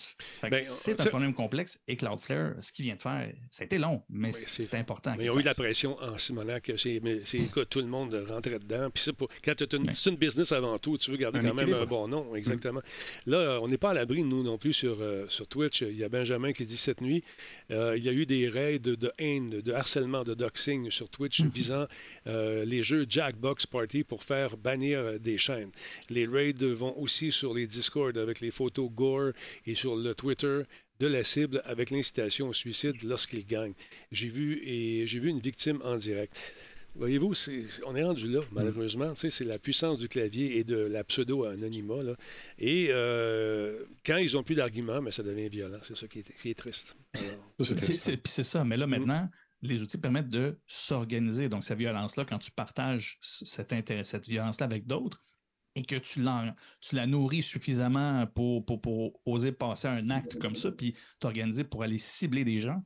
Ben, 0.42 0.62
c'est 0.64 0.98
un 1.00 1.04
problème 1.06 1.34
complexe 1.34 1.78
et 1.88 1.96
Cloudflare, 1.96 2.54
ce 2.60 2.72
qu'il 2.72 2.84
vient 2.84 2.94
de 2.94 3.02
faire, 3.02 3.28
été 3.60 3.76
long, 3.76 4.02
mais 4.08 4.30
c'est 4.32 4.74
important. 4.74 5.14
Mais 5.18 5.24
ils 5.24 5.30
ont 5.30 5.38
eu 5.38 5.42
la 5.42 5.54
pression 5.54 5.98
en 6.00 6.16
ce 6.16 6.32
moment 6.32 6.58
que 6.62 6.76
c'est 6.76 7.00
tout 7.68 7.80
le 7.80 7.86
monde 7.86 8.14
rentrait 8.28 8.60
dedans. 8.60 8.88
Puis 8.90 9.12
pour, 9.12 9.28
quand 9.44 9.54
tu 9.54 9.64
une, 9.76 9.86
une, 10.06 10.16
business 10.16 10.52
avant 10.52 10.78
tout, 10.78 10.96
tu 10.96 11.10
veux 11.10 11.16
garder 11.16 11.40
quand 11.40 11.54
même 11.54 11.74
un 11.74 11.84
bon 11.84 12.06
nom, 12.06 12.34
exactement. 12.36 12.80
Mm. 13.26 13.30
Là, 13.30 13.58
on 13.60 13.66
n'est 13.66 13.78
pas 13.78 13.90
à 13.90 13.94
l'abri, 13.94 14.22
nous 14.22 14.44
non 14.44 14.58
plus, 14.58 14.72
sur, 14.72 14.96
euh, 15.00 15.26
sur 15.28 15.48
Twitch. 15.48 15.82
Il 15.82 15.96
y 15.96 16.04
a 16.04 16.08
Benjamin 16.08 16.52
qui 16.52 16.64
dit 16.64 16.76
cette 16.76 17.00
nuit, 17.00 17.24
euh, 17.72 17.96
il 17.96 18.04
y 18.04 18.08
a 18.08 18.12
eu 18.12 18.26
des 18.26 18.48
raids 18.48 18.78
de, 18.78 19.12
haine, 19.18 19.60
de 19.60 19.72
harcèlement, 19.72 20.22
de 20.22 20.34
doxing 20.34 20.90
sur 20.90 21.08
Twitch 21.08 21.40
mm-hmm. 21.40 21.52
visant 21.52 21.86
euh, 22.28 22.64
les 22.64 22.84
jeux 22.84 23.06
Jackbox 23.08 23.66
Party 23.66 24.04
pour 24.04 24.22
faire 24.22 24.56
bannir 24.56 25.18
des 25.18 25.36
chaînes. 25.36 25.72
Les 26.10 26.26
raids 26.26 26.52
vont 26.52 26.96
aussi 26.96 27.32
sur 27.32 27.54
les 27.54 27.66
Discord 27.66 28.16
avec 28.16 28.40
les 28.40 28.52
photos 28.52 28.88
gore 28.88 29.31
et 29.66 29.74
sur 29.74 29.96
le 29.96 30.14
Twitter 30.14 30.62
de 31.00 31.06
la 31.06 31.24
cible 31.24 31.62
avec 31.64 31.90
l'incitation 31.90 32.48
au 32.48 32.52
suicide 32.52 33.02
lorsqu'il 33.02 33.44
gagne. 33.44 33.74
J'ai 34.12 34.28
vu 34.28 34.60
et 34.62 35.06
j'ai 35.06 35.18
vu 35.18 35.28
une 35.30 35.40
victime 35.40 35.80
en 35.82 35.96
direct. 35.96 36.38
Voyez-vous, 36.94 37.32
on 37.86 37.96
est 37.96 38.04
rendu 38.04 38.28
là, 38.28 38.40
mm. 38.40 38.44
malheureusement. 38.52 39.14
C'est 39.14 39.44
la 39.44 39.58
puissance 39.58 39.98
du 39.98 40.08
clavier 40.08 40.58
et 40.58 40.64
de 40.64 40.76
la 40.76 41.04
pseudo-anonymat. 41.04 42.16
Et 42.58 42.88
euh, 42.90 43.84
quand 44.04 44.18
ils 44.18 44.34
n'ont 44.34 44.42
plus 44.42 44.54
d'arguments, 44.54 45.00
mais 45.00 45.10
ça 45.10 45.22
devient 45.22 45.48
violent. 45.48 45.78
C'est 45.82 45.96
ça 45.96 46.06
qui 46.06 46.20
est, 46.20 46.54
triste. 46.54 46.96
C'est 48.24 48.44
ça. 48.44 48.64
Mais 48.64 48.76
là, 48.76 48.86
mm. 48.86 48.90
maintenant, 48.90 49.28
les 49.62 49.82
outils 49.82 49.98
permettent 49.98 50.28
de 50.28 50.58
s'organiser. 50.66 51.48
Donc, 51.48 51.64
cette 51.64 51.78
violence-là, 51.78 52.24
quand 52.24 52.38
tu 52.38 52.50
partages 52.50 53.18
cet 53.22 53.72
intérêt, 53.72 54.04
cette 54.04 54.28
violence-là 54.28 54.66
avec 54.66 54.86
d'autres, 54.86 55.20
et 55.74 55.82
que 55.84 55.96
tu, 55.96 56.22
la 56.22 57.06
nourris 57.06 57.42
suffisamment 57.42 58.26
pour, 58.26 58.64
oser 59.24 59.52
passer 59.52 59.88
un 59.88 60.10
acte 60.10 60.38
comme 60.38 60.54
ça, 60.54 60.70
puis 60.70 60.94
t'organiser 61.18 61.64
pour 61.64 61.82
aller 61.82 61.98
cibler 61.98 62.44
des 62.44 62.60
gens, 62.60 62.82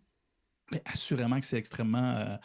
assurément 0.84 1.41
que 1.41 1.47
c'est 1.47 1.59
extrêmement. 1.59 2.16
Euh, 2.16 2.37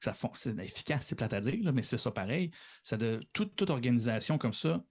ça 0.00 0.14
c'est 0.34 0.58
efficace, 0.58 1.06
c'est 1.06 1.14
plate 1.14 1.34
à 1.34 1.40
dire, 1.40 1.72
mais 1.74 1.82
c'est 1.82 1.98
ça 1.98 2.10
pareil. 2.10 2.50
Ça 2.82 2.96
de, 2.96 3.20
toute 3.32 3.68
organisation 3.68 4.38
comme 4.38 4.54
ça 4.54 4.82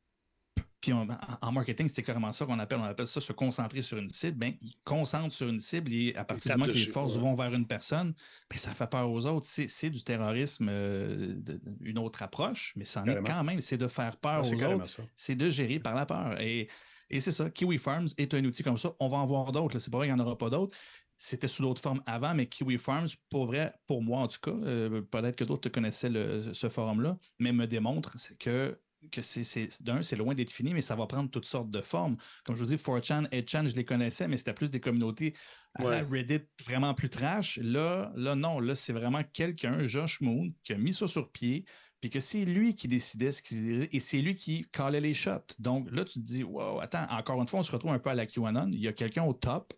puis 0.82 0.94
en 0.94 1.52
marketing, 1.52 1.90
c'est 1.90 2.04
carrément 2.04 2.32
ça 2.32 2.46
qu'on 2.46 2.58
appelle, 2.58 2.80
on 2.80 2.84
appelle 2.84 3.08
ça 3.08 3.20
se 3.20 3.34
concentrer 3.34 3.82
sur 3.82 3.98
une 3.98 4.10
cible. 4.10 4.38
Ben, 4.38 4.54
ils 4.62 4.76
concentrent 4.86 5.36
sur 5.36 5.50
une 5.50 5.60
cible 5.60 5.94
et 5.94 6.16
à 6.16 6.24
partir 6.24 6.54
du 6.54 6.58
moment 6.58 6.72
que 6.72 6.78
les 6.78 6.88
forces 6.88 7.18
vont 7.18 7.36
vers 7.36 7.54
une 7.54 7.68
personne, 7.68 8.14
ben, 8.50 8.58
ça 8.58 8.74
fait 8.74 8.90
peur 8.90 9.12
aux 9.12 9.26
autres. 9.26 9.46
C'est 9.46 9.90
du 9.90 10.04
terrorisme, 10.04 10.68
euh, 10.70 11.36
une 11.82 11.98
autre 11.98 12.24
approche, 12.24 12.74
mais 12.78 12.86
c'en 12.86 13.06
est 13.06 13.22
quand 13.24 13.44
même, 13.44 13.60
c'est 13.60 13.78
de 13.78 13.88
faire 13.88 14.16
peur 14.18 14.42
aux 14.48 14.64
autres. 14.64 15.02
C'est 15.16 15.36
de 15.36 15.50
gérer 15.50 15.80
par 15.80 15.96
la 15.96 16.06
peur. 16.06 16.40
Et, 16.40 16.70
et 17.10 17.20
c'est 17.20 17.32
ça, 17.32 17.50
Kiwi 17.50 17.78
Farms 17.78 18.08
est 18.18 18.34
un 18.34 18.46
outil 18.46 18.64
comme 18.64 18.78
ça. 18.78 18.94
On 19.00 19.10
va 19.10 19.18
en 19.18 19.26
voir 19.26 19.52
d'autres. 19.52 19.80
C'est 19.80 19.92
pas 19.92 19.98
vrai 19.98 20.08
qu'il 20.08 20.16
n'y 20.16 20.22
en 20.22 20.26
aura 20.26 20.38
pas 20.38 20.50
d'autres. 20.50 20.78
C'était 21.18 21.50
sous 21.50 21.64
d'autres 21.64 21.82
formes 21.82 22.02
avant, 22.06 22.34
mais 22.34 22.48
Kiwi 22.48 22.78
Farms, 22.78 23.10
pour 23.30 23.48
vrai, 23.48 23.74
pour 23.86 24.02
moi 24.02 24.22
en 24.22 24.28
tout 24.30 24.40
cas, 24.42 24.52
euh, 24.52 25.02
peut-être 25.02 25.36
que 25.36 25.44
d'autres 25.44 25.68
connaissaient 25.68 26.12
ce 26.54 26.70
forum-là, 26.70 27.18
mais 27.40 27.52
me 27.52 27.68
démontre 27.68 28.16
que 28.40 28.80
que 29.12 29.22
c'est 29.22 29.70
d'un, 29.82 30.02
c'est 30.02 30.16
loin 30.16 30.36
d'être 30.36 30.52
fini, 30.52 30.74
mais 30.74 30.82
ça 30.82 30.96
va 30.96 31.08
prendre 31.08 31.30
toutes 31.30 31.46
sortes 31.46 31.72
de 31.72 31.82
formes. 31.82 32.18
Comme 32.44 32.56
je 32.56 32.64
vous 32.64 32.70
dis, 32.70 32.76
4chan, 32.76 33.30
8chan, 33.30 33.68
je 33.68 33.76
les 33.76 33.86
connaissais, 33.86 34.28
mais 34.28 34.38
c'était 34.38 34.54
plus 34.54 34.72
des 34.72 34.80
communautés 34.80 35.34
Reddit 35.80 36.42
vraiment 36.66 36.94
plus 36.94 37.10
trash. 37.10 37.60
Là, 37.62 38.12
là 38.16 38.36
non, 38.36 38.60
là, 38.60 38.76
c'est 38.76 38.94
vraiment 38.94 39.24
quelqu'un, 39.24 39.84
Josh 39.84 40.22
Moon, 40.22 40.52
qui 40.64 40.74
a 40.74 40.78
mis 40.78 40.94
ça 40.94 41.08
sur 41.08 41.32
pied, 41.32 41.66
puis 42.02 42.10
que 42.10 42.20
c'est 42.20 42.46
lui 42.46 42.76
qui 42.76 42.88
décidait 42.88 43.32
ce 43.32 43.42
qu'il 43.42 43.88
et 43.92 44.00
c'est 44.00 44.20
lui 44.20 44.36
qui 44.36 44.66
calait 44.72 45.02
les 45.02 45.14
shots. 45.14 45.56
Donc 45.60 45.90
là, 45.92 46.06
tu 46.06 46.20
te 46.20 46.26
dis, 46.26 46.44
wow, 46.44 46.80
attends, 46.80 47.06
encore 47.10 47.42
une 47.42 47.48
fois, 47.48 47.60
on 47.60 47.64
se 47.64 47.72
retrouve 47.72 47.92
un 47.92 48.00
peu 48.00 48.10
à 48.10 48.16
la 48.16 48.26
QAnon. 48.26 48.70
Il 48.72 48.80
y 48.80 48.88
a 48.88 48.94
quelqu'un 48.94 49.24
au 49.24 49.34
top 49.34 49.74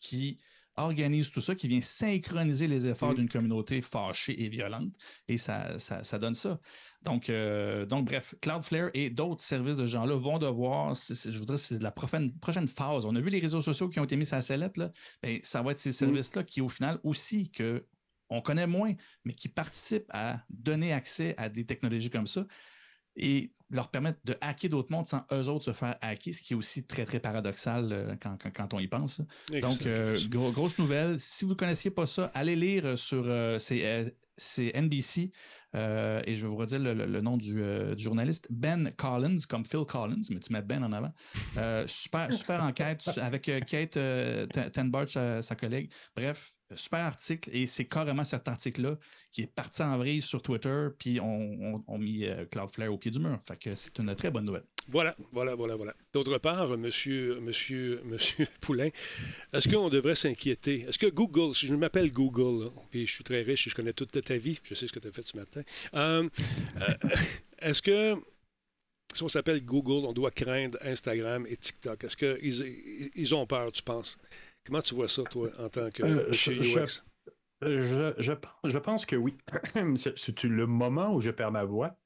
qui 0.00 0.38
organise 0.76 1.30
tout 1.30 1.40
ça, 1.40 1.54
qui 1.54 1.68
vient 1.68 1.80
synchroniser 1.80 2.66
les 2.66 2.88
efforts 2.88 3.12
mm. 3.12 3.16
d'une 3.16 3.28
communauté 3.28 3.82
fâchée 3.82 4.42
et 4.42 4.48
violente, 4.48 4.94
et 5.28 5.38
ça, 5.38 5.78
ça, 5.78 6.18
donne 6.18 6.34
ça. 6.34 6.60
Donc, 7.02 7.28
euh, 7.28 7.86
donc, 7.86 8.06
bref, 8.06 8.34
Cloudflare 8.40 8.90
et 8.94 9.10
d'autres 9.10 9.42
services 9.42 9.76
de 9.76 9.86
gens-là 9.86 10.16
vont 10.16 10.38
devoir, 10.38 10.94
je 10.94 11.38
voudrais, 11.38 11.58
c'est 11.58 11.82
la 11.82 11.90
prochaine, 11.90 12.32
prochaine 12.38 12.68
phase. 12.68 13.04
On 13.04 13.14
a 13.14 13.20
vu 13.20 13.30
les 13.30 13.40
réseaux 13.40 13.60
sociaux 13.60 13.88
qui 13.88 14.00
ont 14.00 14.04
été 14.04 14.16
mis 14.16 14.26
sur 14.26 14.36
la 14.36 14.42
sellette, 14.42 14.76
là, 14.76 14.90
ben, 15.22 15.38
ça 15.42 15.62
va 15.62 15.72
être 15.72 15.78
ces 15.78 15.90
mm. 15.90 15.92
services-là 15.92 16.44
qui, 16.44 16.60
au 16.60 16.68
final, 16.68 16.98
aussi, 17.02 17.50
que 17.50 17.86
on 18.30 18.40
connaît 18.40 18.66
moins, 18.66 18.94
mais 19.24 19.34
qui 19.34 19.48
participent 19.48 20.10
à 20.10 20.42
donner 20.48 20.94
accès 20.94 21.34
à 21.36 21.50
des 21.50 21.66
technologies 21.66 22.08
comme 22.08 22.26
ça 22.26 22.46
et 23.16 23.52
leur 23.72 23.88
permettre 23.88 24.18
de 24.24 24.36
hacker 24.40 24.70
d'autres 24.70 24.92
mondes 24.92 25.06
sans 25.06 25.24
eux 25.32 25.48
autres 25.48 25.64
se 25.64 25.72
faire 25.72 25.96
hacker, 26.00 26.34
ce 26.34 26.42
qui 26.42 26.52
est 26.52 26.56
aussi 26.56 26.84
très, 26.84 27.04
très 27.04 27.20
paradoxal 27.20 27.88
euh, 27.90 28.14
quand, 28.54 28.74
on 28.74 28.78
y 28.78 28.86
pense. 28.86 29.20
Donc, 29.60 29.86
euh, 29.86 30.16
grosse 30.28 30.78
nouvelle. 30.78 31.18
Si 31.18 31.44
vous 31.44 31.52
ne 31.52 31.56
connaissiez 31.56 31.90
pas 31.90 32.06
ça, 32.06 32.30
allez 32.34 32.54
lire 32.54 32.96
sur 32.98 33.24
euh, 33.26 33.58
c'est 33.58 34.72
NBC, 34.74 35.30
et 35.74 36.36
je 36.36 36.42
vais 36.42 36.48
vous 36.48 36.56
redire 36.56 36.78
le, 36.80 37.20
nom 37.20 37.36
du, 37.36 37.56
journaliste, 37.96 38.46
Ben 38.50 38.92
Collins, 38.96 39.38
comme 39.48 39.64
Phil 39.64 39.84
Collins, 39.84 40.22
mais 40.30 40.40
tu 40.40 40.52
mets 40.52 40.62
Ben 40.62 40.82
en 40.84 40.92
avant. 40.92 41.12
super, 41.86 42.32
super 42.32 42.62
enquête 42.62 43.08
avec 43.20 43.50
Kate 43.66 43.98
Tenbart, 44.72 45.08
sa, 45.08 45.54
collègue. 45.56 45.90
Bref, 46.16 46.54
super 46.76 47.00
article 47.00 47.50
et 47.52 47.66
c'est 47.66 47.84
carrément 47.84 48.24
cet 48.24 48.48
article-là 48.48 48.98
qui 49.30 49.42
est 49.42 49.46
parti 49.46 49.82
en 49.82 49.96
vrille 49.96 50.20
sur 50.20 50.42
Twitter, 50.42 50.88
puis 50.98 51.18
on, 51.20 51.82
on, 51.86 51.98
mis 51.98 52.26
euh, 52.26 52.44
Cloudflare 52.46 52.92
au 52.92 52.98
pied 52.98 53.10
du 53.10 53.18
mur. 53.18 53.38
Fait 53.46 53.56
que 53.56 53.74
c'est 53.74 53.98
une 53.98 54.14
très 54.14 54.30
bonne 54.30 54.44
nouvelle. 54.44 54.64
Voilà, 54.88 55.14
voilà, 55.32 55.54
voilà, 55.54 55.76
voilà. 55.76 55.94
D'autre 56.12 56.36
part, 56.38 56.76
monsieur, 56.76 57.40
monsieur, 57.40 58.02
monsieur 58.04 58.46
Poulain, 58.60 58.90
est-ce 59.52 59.68
qu'on 59.68 59.88
devrait 59.88 60.16
s'inquiéter? 60.16 60.82
Est-ce 60.82 60.98
que 60.98 61.06
Google, 61.06 61.54
si 61.54 61.66
je 61.66 61.74
m'appelle 61.74 62.12
Google, 62.12 62.70
puis 62.90 63.06
je 63.06 63.14
suis 63.14 63.24
très 63.24 63.42
riche 63.42 63.66
et 63.66 63.70
je 63.70 63.74
connais 63.74 63.92
toute 63.92 64.10
ta 64.22 64.36
vie, 64.36 64.58
je 64.62 64.74
sais 64.74 64.86
ce 64.86 64.92
que 64.92 64.98
tu 64.98 65.08
as 65.08 65.12
fait 65.12 65.26
ce 65.26 65.36
matin, 65.36 65.61
euh, 65.94 66.28
euh, 66.80 67.08
est-ce 67.58 67.82
que 67.82 68.16
si 69.14 69.22
on 69.22 69.28
s'appelle 69.28 69.64
Google, 69.64 70.06
on 70.06 70.12
doit 70.12 70.30
craindre 70.30 70.78
Instagram 70.82 71.46
et 71.48 71.56
TikTok? 71.56 72.04
Est-ce 72.04 72.16
qu'ils 72.16 73.10
ils 73.14 73.34
ont 73.34 73.46
peur, 73.46 73.70
tu 73.72 73.82
penses? 73.82 74.18
Comment 74.64 74.82
tu 74.82 74.94
vois 74.94 75.08
ça, 75.08 75.22
toi, 75.24 75.50
en 75.58 75.68
tant 75.68 75.90
que 75.90 76.02
euh, 76.02 76.32
chez 76.32 76.54
UX? 76.54 77.02
Je, 77.62 78.12
je, 78.18 78.34
je, 78.64 78.78
pense 78.78 79.06
que 79.06 79.16
oui. 79.16 79.36
C'est 80.16 80.42
le 80.44 80.66
moment 80.66 81.14
où 81.14 81.20
je 81.20 81.30
perds 81.30 81.52
ma 81.52 81.64
voix? 81.64 81.96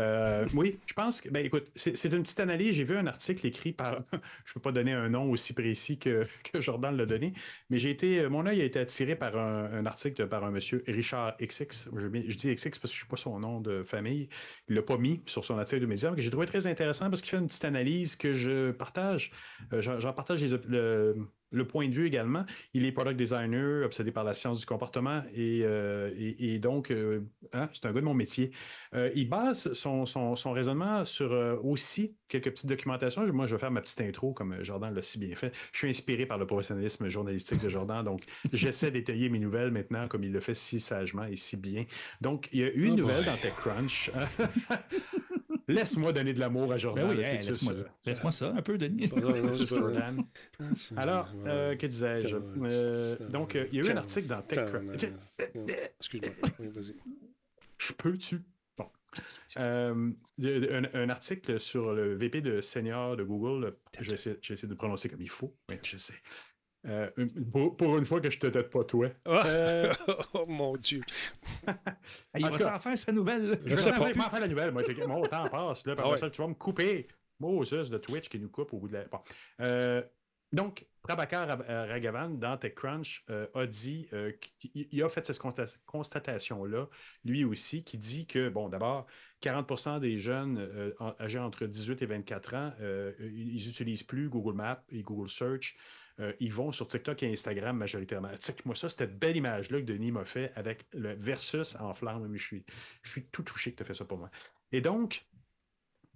Euh, 0.00 0.46
oui, 0.54 0.78
je 0.86 0.94
pense 0.94 1.20
que, 1.20 1.28
ben, 1.28 1.44
écoute, 1.44 1.66
c'est 1.74 2.04
une 2.04 2.22
petite 2.22 2.40
analyse. 2.40 2.74
J'ai 2.74 2.84
vu 2.84 2.96
un 2.96 3.06
article 3.06 3.46
écrit 3.46 3.72
par, 3.72 4.02
je 4.12 4.16
ne 4.50 4.54
peux 4.54 4.60
pas 4.60 4.72
donner 4.72 4.92
un 4.92 5.08
nom 5.08 5.30
aussi 5.30 5.52
précis 5.52 5.98
que, 5.98 6.26
que 6.44 6.60
Jordan 6.60 6.96
l'a 6.96 7.06
donné, 7.06 7.32
mais 7.70 7.78
j'ai 7.78 7.90
été, 7.90 8.28
mon 8.28 8.46
œil 8.46 8.60
a 8.60 8.64
été 8.64 8.78
attiré 8.78 9.16
par 9.16 9.36
un, 9.36 9.86
article 9.86 10.26
par 10.28 10.44
un 10.44 10.50
monsieur 10.50 10.82
Richard 10.86 11.36
XX. 11.38 11.90
Je, 11.96 12.08
dis 12.08 12.54
XX 12.54 12.78
parce 12.78 12.92
que 12.92 12.96
je 12.96 13.02
ne 13.02 13.04
sais 13.04 13.10
pas 13.10 13.16
son 13.16 13.38
nom 13.40 13.60
de 13.60 13.82
famille. 13.82 14.28
Il 14.68 14.74
ne 14.74 14.80
l'a 14.80 14.82
pas 14.82 14.98
mis 14.98 15.20
sur 15.26 15.44
son 15.44 15.58
article 15.58 15.80
de 15.80 15.86
médias, 15.86 16.14
que 16.14 16.20
j'ai 16.20 16.30
trouvé 16.30 16.46
très 16.46 16.66
intéressant 16.66 17.10
parce 17.10 17.22
qu'il 17.22 17.30
fait 17.30 17.38
une 17.38 17.46
petite 17.46 17.64
analyse 17.64 18.16
que 18.16 18.32
je 18.32 18.70
partage. 18.70 19.32
Euh, 19.72 19.80
j'en 19.80 20.12
partage 20.12 20.42
les, 20.42 20.56
le, 20.68 21.16
le 21.50 21.66
point 21.66 21.88
de 21.88 21.94
vue 21.94 22.06
également. 22.06 22.44
Il 22.74 22.84
est 22.84 22.92
product 22.92 23.16
designer, 23.16 23.84
obsédé 23.84 24.10
par 24.10 24.24
la 24.24 24.34
science 24.34 24.60
du 24.60 24.66
comportement 24.66 25.22
et, 25.34 25.62
euh, 25.62 26.58
donc, 26.58 26.90
euh, 26.90 27.20
hein, 27.52 27.68
c'est 27.72 27.86
un 27.86 27.92
gars 27.92 28.00
de 28.00 28.04
mon 28.04 28.14
métier. 28.14 28.50
Euh, 28.94 29.10
il 29.14 29.28
base 29.28 29.72
son, 29.72 30.06
son, 30.06 30.52
raisonnement 30.52 31.04
sur 31.04 31.32
aussi 31.62 32.16
quelques 32.28 32.50
petites 32.50 32.66
documentations. 32.66 33.30
Moi, 33.32 33.46
je 33.46 33.54
vais 33.54 33.60
faire 33.60 33.70
ma 33.70 33.80
petite 33.80 34.00
intro 34.00 34.32
comme 34.32 34.62
Jordan 34.62 34.94
l'a 34.94 35.02
si 35.02 35.18
bien 35.18 35.34
fait. 35.34 35.54
Je 35.72 35.78
suis 35.78 35.88
inspiré 35.88 36.26
par 36.26 36.38
le 36.38 36.46
professionnalisme 36.46 37.08
journalistique 37.08 37.60
de 37.60 37.68
Jordan, 37.68 38.02
donc 38.02 38.22
j'essaie 38.52 38.90
d'étayer 38.90 39.28
mes 39.28 39.38
nouvelles 39.38 39.70
maintenant 39.70 40.08
comme 40.08 40.24
il 40.24 40.32
le 40.32 40.40
fait 40.40 40.54
si 40.54 40.80
sagement 40.80 41.24
et 41.24 41.36
si 41.36 41.56
bien. 41.56 41.84
Donc, 42.20 42.48
il 42.52 42.60
y 42.60 42.64
a 42.64 42.68
eu 42.68 42.84
une 42.84 42.94
oh 42.94 42.96
nouvelle 42.96 43.24
dans 43.24 43.36
TechCrunch. 43.36 44.10
Laisse-moi 45.68 46.12
donner 46.12 46.32
de 46.32 46.40
l'amour 46.40 46.72
à 46.72 46.78
Jordan. 46.78 47.14
Ben 47.14 47.40
laisse-moi 48.06 48.32
ça 48.32 48.48
un 48.56 48.62
peu, 48.62 48.78
Denis. 48.78 49.10
Alors, 50.96 51.30
euh, 51.46 51.76
que 51.76 51.86
disais-je? 51.86 52.36
Euh, 52.36 53.16
donc, 53.28 53.54
euh, 53.54 53.66
il 53.70 53.78
y 53.78 53.82
a 53.82 53.84
eu 53.84 53.92
un 53.92 53.98
article 53.98 54.28
dans 54.28 54.40
TechCrunch. 54.40 55.04
Excuse-moi. 56.00 56.32
vas-y. 56.74 56.96
Je 57.76 57.92
peux-tu? 57.92 58.42
Bon. 58.78 58.88
un, 59.56 61.10
article 61.10 61.60
sur 61.60 61.92
le 61.92 62.14
VP 62.14 62.40
de 62.40 62.60
senior 62.62 63.16
de 63.16 63.24
Google. 63.24 63.76
J'ai 64.00 64.14
essayé, 64.14 64.36
de 64.36 64.66
le 64.68 64.74
prononcer 64.74 65.10
comme 65.10 65.22
il 65.22 65.30
faut, 65.30 65.54
mais 65.68 65.78
je 65.82 65.98
sais. 65.98 66.14
Pour, 67.52 67.98
une 67.98 68.04
fois 68.04 68.20
que 68.20 68.30
je 68.30 68.38
te 68.38 68.46
tête 68.46 68.70
pas 68.70 68.84
toi. 68.84 69.08
Ah! 69.24 69.92
oh 70.34 70.46
mon 70.46 70.76
Dieu. 70.76 71.00
il 72.38 72.48
va 72.48 72.58
s'en 72.58 72.78
faire 72.78 72.98
sa 72.98 73.12
nouvelle? 73.12 73.58
Je, 73.64 73.74
vais 73.74 74.14
m'en 74.14 74.30
faire 74.30 74.40
la 74.40 74.48
nouvelle. 74.48 74.72
Moi, 74.72 74.82
mon 75.06 75.22
temps 75.22 75.48
passe. 75.48 75.86
Là, 75.86 75.94
ah 75.98 76.16
ça, 76.16 76.30
tu 76.30 76.40
vas 76.40 76.48
me 76.48 76.54
couper. 76.54 77.08
Moses 77.40 77.90
de 77.90 77.98
Twitch 77.98 78.28
qui 78.28 78.40
nous 78.40 78.48
coupe 78.48 78.72
au 78.72 78.78
bout 78.78 78.88
de 78.88 78.94
la. 78.94 79.04
Bon. 79.04 79.20
Donc, 80.52 80.86
Prabhakar 81.02 81.58
Ragavan, 81.66 82.30
dans 82.30 82.56
TechCrunch, 82.56 83.24
euh, 83.28 83.46
a 83.54 83.66
dit 83.66 84.08
euh, 84.12 84.32
qu'il 84.58 85.02
a 85.02 85.08
fait 85.08 85.24
cette 85.24 85.40
constatation-là, 85.86 86.88
lui 87.24 87.44
aussi, 87.44 87.84
qui 87.84 87.98
dit 87.98 88.26
que, 88.26 88.48
bon, 88.48 88.68
d'abord, 88.68 89.06
40% 89.42 90.00
des 90.00 90.16
jeunes 90.16 90.58
euh, 90.58 90.92
âgés 91.20 91.38
entre 91.38 91.66
18 91.66 92.02
et 92.02 92.06
24 92.06 92.54
ans, 92.54 92.72
ils 93.20 93.66
n'utilisent 93.66 94.02
plus 94.02 94.28
Google 94.28 94.56
Maps 94.56 94.82
et 94.90 95.02
Google 95.02 95.28
Search. 95.28 95.76
Ils 96.40 96.52
vont 96.52 96.72
sur 96.72 96.88
TikTok 96.88 97.22
et 97.22 97.32
Instagram 97.32 97.76
majoritairement. 97.76 98.30
Moi, 98.64 98.74
ça, 98.74 98.88
cette 98.88 99.18
belle 99.18 99.36
image-là 99.36 99.80
que 99.80 99.86
Denis 99.86 100.10
m'a 100.10 100.24
fait 100.24 100.50
avec 100.56 100.86
le 100.92 101.14
versus 101.14 101.76
en 101.78 101.94
flamme. 101.94 102.28
Je 102.36 102.42
suis, 102.42 102.64
je 103.02 103.10
suis 103.10 103.24
tout 103.26 103.42
touché 103.42 103.72
que 103.72 103.76
tu 103.76 103.82
as 103.82 103.86
fait 103.86 103.94
ça 103.94 104.04
pour 104.04 104.18
moi. 104.18 104.30
Et 104.72 104.80
donc, 104.80 105.24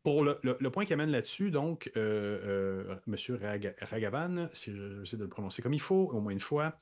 pour 0.02 0.24
le, 0.24 0.70
point 0.70 0.84
qui 0.84 0.92
amène 0.92 1.10
là-dessus, 1.10 1.50
donc, 1.50 1.90
euh, 1.96 2.86
euh, 2.86 2.96
M. 3.06 3.66
Ragavan, 3.80 4.48
si 4.52 4.74
j'essaie 4.74 5.16
de 5.16 5.22
le 5.22 5.28
prononcer 5.28 5.62
comme 5.62 5.74
il 5.74 5.80
faut, 5.80 6.10
au 6.12 6.20
moins 6.20 6.32
une 6.32 6.40
fois, 6.40 6.76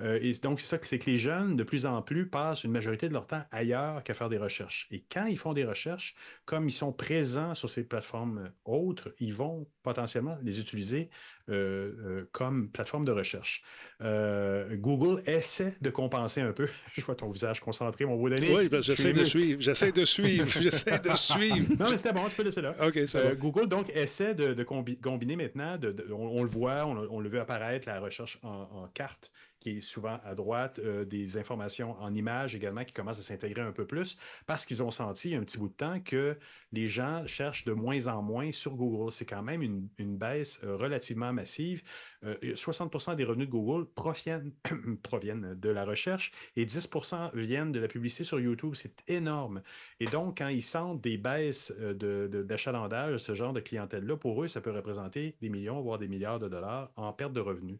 Euh, 0.00 0.18
et 0.22 0.32
donc, 0.42 0.60
c'est 0.60 0.66
ça 0.66 0.78
que 0.78 0.86
c'est 0.86 0.98
que 0.98 1.10
les 1.10 1.18
jeunes, 1.18 1.56
de 1.56 1.62
plus 1.62 1.86
en 1.86 2.02
plus, 2.02 2.28
passent 2.28 2.64
une 2.64 2.72
majorité 2.72 3.08
de 3.08 3.12
leur 3.12 3.26
temps 3.26 3.44
ailleurs 3.50 4.02
qu'à 4.02 4.14
faire 4.14 4.28
des 4.28 4.38
recherches. 4.38 4.88
Et 4.90 5.04
quand 5.12 5.26
ils 5.26 5.38
font 5.38 5.52
des 5.52 5.64
recherches, 5.64 6.14
comme 6.44 6.68
ils 6.68 6.72
sont 6.72 6.92
présents 6.92 7.54
sur 7.54 7.70
ces 7.70 7.84
plateformes 7.84 8.50
autres, 8.64 9.14
ils 9.18 9.34
vont 9.34 9.66
potentiellement 9.82 10.38
les 10.42 10.60
utiliser 10.60 11.10
euh, 11.48 11.92
euh, 12.04 12.28
comme 12.30 12.70
plateforme 12.70 13.04
de 13.04 13.10
recherche. 13.10 13.64
Euh, 14.00 14.76
Google 14.76 15.22
essaie 15.26 15.74
de 15.80 15.90
compenser 15.90 16.40
un 16.40 16.52
peu. 16.52 16.68
Je 16.94 17.00
vois 17.00 17.16
ton 17.16 17.30
visage 17.30 17.60
concentré, 17.60 18.04
mon 18.04 18.16
beau 18.16 18.28
Denis. 18.28 18.54
Oui, 18.54 18.68
j'essaie 18.80 19.12
de 19.12 19.24
suivre. 19.24 19.60
J'essaie 19.60 19.90
de 19.90 20.04
suivre. 20.04 20.46
J'essaie 20.60 21.00
de 21.00 21.14
suivre. 21.16 21.74
Non, 21.78 21.90
mais 21.90 21.96
c'était 21.96 22.12
bon, 22.12 22.24
tu 22.28 22.36
peux 22.36 22.44
laisser 22.44 22.62
là. 22.62 22.74
OK, 22.80 23.06
ça 23.06 23.34
Google, 23.34 23.66
donc, 23.66 23.90
essaie 23.90 24.34
de, 24.34 24.62
combiner 24.62 25.34
maintenant. 25.34 25.76
on, 26.12 26.44
le 26.44 26.48
voit, 26.48 26.86
on, 26.86 27.18
le 27.18 27.28
veut 27.28 27.40
apparaître, 27.40 27.88
la 27.88 27.98
recherche 27.98 28.38
en 28.42 28.88
carte 28.94 29.32
qui 29.62 29.78
est 29.78 29.80
souvent 29.80 30.18
à 30.24 30.34
droite, 30.34 30.80
euh, 30.80 31.04
des 31.04 31.36
informations 31.36 31.96
en 32.00 32.12
images 32.14 32.54
également 32.56 32.84
qui 32.84 32.92
commencent 32.92 33.20
à 33.20 33.22
s'intégrer 33.22 33.62
un 33.62 33.72
peu 33.72 33.86
plus 33.86 34.18
parce 34.46 34.66
qu'ils 34.66 34.82
ont 34.82 34.90
senti 34.90 35.34
un 35.34 35.40
petit 35.40 35.56
bout 35.56 35.68
de 35.68 35.74
temps 35.74 36.00
que 36.00 36.36
les 36.72 36.88
gens 36.88 37.24
cherchent 37.26 37.64
de 37.64 37.72
moins 37.72 38.08
en 38.08 38.22
moins 38.22 38.50
sur 38.50 38.74
Google. 38.74 39.12
C'est 39.12 39.24
quand 39.24 39.42
même 39.42 39.62
une, 39.62 40.16
baisse 40.16 40.60
euh, 40.64 40.76
relativement 40.76 41.32
massive. 41.32 41.82
60% 42.22 43.12
euh, 43.12 43.14
des 43.14 43.24
revenus 43.24 43.46
de 43.46 43.52
Google 43.52 43.86
proviennent, 43.94 44.52
proviennent 45.02 45.54
de 45.54 45.68
la 45.68 45.84
recherche 45.84 46.32
et 46.56 46.66
10% 46.66 47.30
viennent 47.34 47.72
de 47.72 47.80
la 47.80 47.88
publicité 47.88 48.24
sur 48.24 48.40
YouTube. 48.40 48.74
C'est 48.74 49.02
énorme. 49.08 49.62
Et 50.00 50.06
donc, 50.06 50.38
quand 50.38 50.48
ils 50.48 50.62
sentent 50.62 51.00
des 51.00 51.18
baisses 51.18 51.72
d'achalandage 51.72 53.12
de, 53.12 53.18
ce 53.18 53.34
genre 53.34 53.52
de 53.52 53.60
clientèle-là, 53.60 54.16
pour 54.16 54.42
eux, 54.42 54.48
ça 54.48 54.60
peut 54.60 54.70
représenter 54.72 55.36
des 55.40 55.48
millions, 55.48 55.80
voire 55.80 55.98
des 55.98 56.08
milliards 56.08 56.40
de 56.40 56.48
dollars 56.48 56.90
en 56.96 57.12
perte 57.12 57.32
de 57.32 57.40
revenus. 57.40 57.78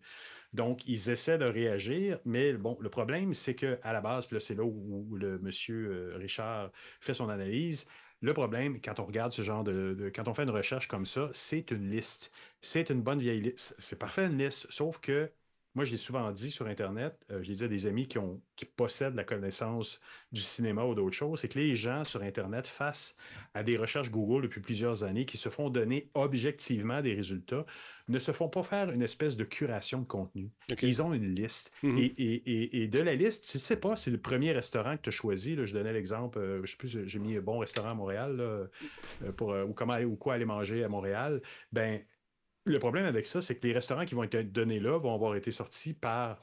Donc, 0.53 0.87
ils 0.87 1.09
essaient 1.11 1.39
de 1.39 1.47
réagir, 1.47 2.21
mais 2.25 2.53
bon, 2.53 2.77
le 2.81 2.91
problème, 2.91 3.33
c'est 3.33 3.55
qu'à 3.55 3.93
la 3.93 4.01
base, 4.01 4.29
c'est 4.39 4.55
là 4.55 4.65
où, 4.65 5.17
le 5.17 5.39
monsieur 5.39 6.13
euh, 6.15 6.17
Richard 6.19 6.71
fait 7.01 7.15
son 7.15 7.29
analyse. 7.31 7.87
Le 8.21 8.35
problème, 8.35 8.81
quand 8.81 9.01
on 9.01 9.05
regarde 9.07 9.33
ce 9.33 9.43
genre 9.43 9.65
de, 9.65 10.13
Quand 10.15 10.29
on 10.29 10.35
fait 10.35 10.45
une 10.45 10.51
recherche 10.51 10.89
comme 10.89 11.07
ça, 11.07 11.31
c'est 11.33 11.71
une 11.71 11.91
liste. 11.91 12.31
C'est 12.61 12.91
une 12.91 13.03
bonne 13.03 13.19
vieille 13.19 13.41
liste. 13.41 13.75
C'est 13.79 13.99
parfait 13.99 14.27
une 14.27 14.39
liste, 14.39 14.67
sauf 14.71 14.99
que 15.01 15.31
moi, 15.75 15.85
je 15.85 15.93
l'ai 15.93 15.97
souvent 15.97 16.31
dit 16.33 16.51
sur 16.51 16.67
Internet, 16.67 17.25
euh, 17.31 17.43
je 17.43 17.51
disais 17.51 17.65
à 17.65 17.69
des 17.69 17.87
amis 17.87 18.07
qui, 18.07 18.19
ont, 18.19 18.41
qui 18.57 18.67
possèdent 18.67 19.15
la 19.15 19.25
connaissance 19.25 20.01
du 20.31 20.43
cinéma 20.43 20.85
ou 20.85 20.95
d'autres 20.95 21.17
choses, 21.17 21.41
c'est 21.41 21.49
que 21.49 21.59
les 21.59 21.75
gens 21.75 22.05
sur 22.05 22.23
Internet, 22.23 22.67
face 22.67 23.17
à 23.55 23.63
des 23.63 23.77
recherches 23.77 24.11
Google 24.11 24.43
depuis 24.43 24.61
plusieurs 24.61 25.03
années, 25.03 25.25
qui 25.25 25.39
se 25.39 25.49
font 25.49 25.71
donner 25.71 26.11
objectivement 26.15 27.01
des 27.01 27.15
résultats, 27.15 27.65
ne 28.09 28.19
se 28.19 28.33
font 28.33 28.49
pas 28.49 28.63
faire 28.63 28.91
une 28.91 29.01
espèce 29.01 29.37
de 29.37 29.45
curation 29.45 30.01
de 30.01 30.07
contenu. 30.07 30.51
Ils 30.83 31.01
ont 31.01 31.15
une 31.15 31.35
liste. 31.35 31.73
Mhm. 31.83 32.11
et, 32.19 32.89
de 32.89 32.99
la 32.99 33.15
liste, 33.15 33.49
tu 33.51 33.59
sais 33.59 33.77
pas, 33.77 33.97
c'est 33.97 34.11
le 34.11 34.19
premier 34.19 34.53
restaurant 34.53 34.97
que 34.97 35.03
tu 35.03 35.09
as 35.09 35.13
choisi. 35.13 35.57
je 35.57 35.73
donnais 35.73 35.93
l'exemple, 35.93 36.39
euh, 36.39 36.61
je 36.65 36.73
sais 36.73 36.77
plus, 36.77 37.07
j'ai 37.07 37.19
mis 37.19 37.39
un 37.39 37.41
bon 37.41 37.59
restaurant 37.59 37.91
à 37.91 37.95
Montréal, 37.95 38.37
euh, 38.41 38.67
pour, 39.37 39.51
ou 39.51 39.73
comment 39.73 39.99
ou 40.01 40.17
quoi 40.17 40.35
aller 40.35 40.45
manger 40.45 40.85
à 40.85 40.89
Montréal. 40.89 41.41
Ben, 41.73 42.03
le 42.65 42.79
problème 42.79 43.05
avec 43.05 43.27
ça, 43.27 43.43
c'est 43.43 43.57
que 43.57 43.67
les 43.67 43.73
restaurants 43.73 44.05
qui 44.05 44.15
vont 44.15 44.25
être 44.25 44.53
donnés 44.53 44.81
là 44.81 44.99
vont 44.99 45.15
avoir 45.15 45.35
été 45.35 45.51
sortis 45.51 45.95
par, 45.95 46.41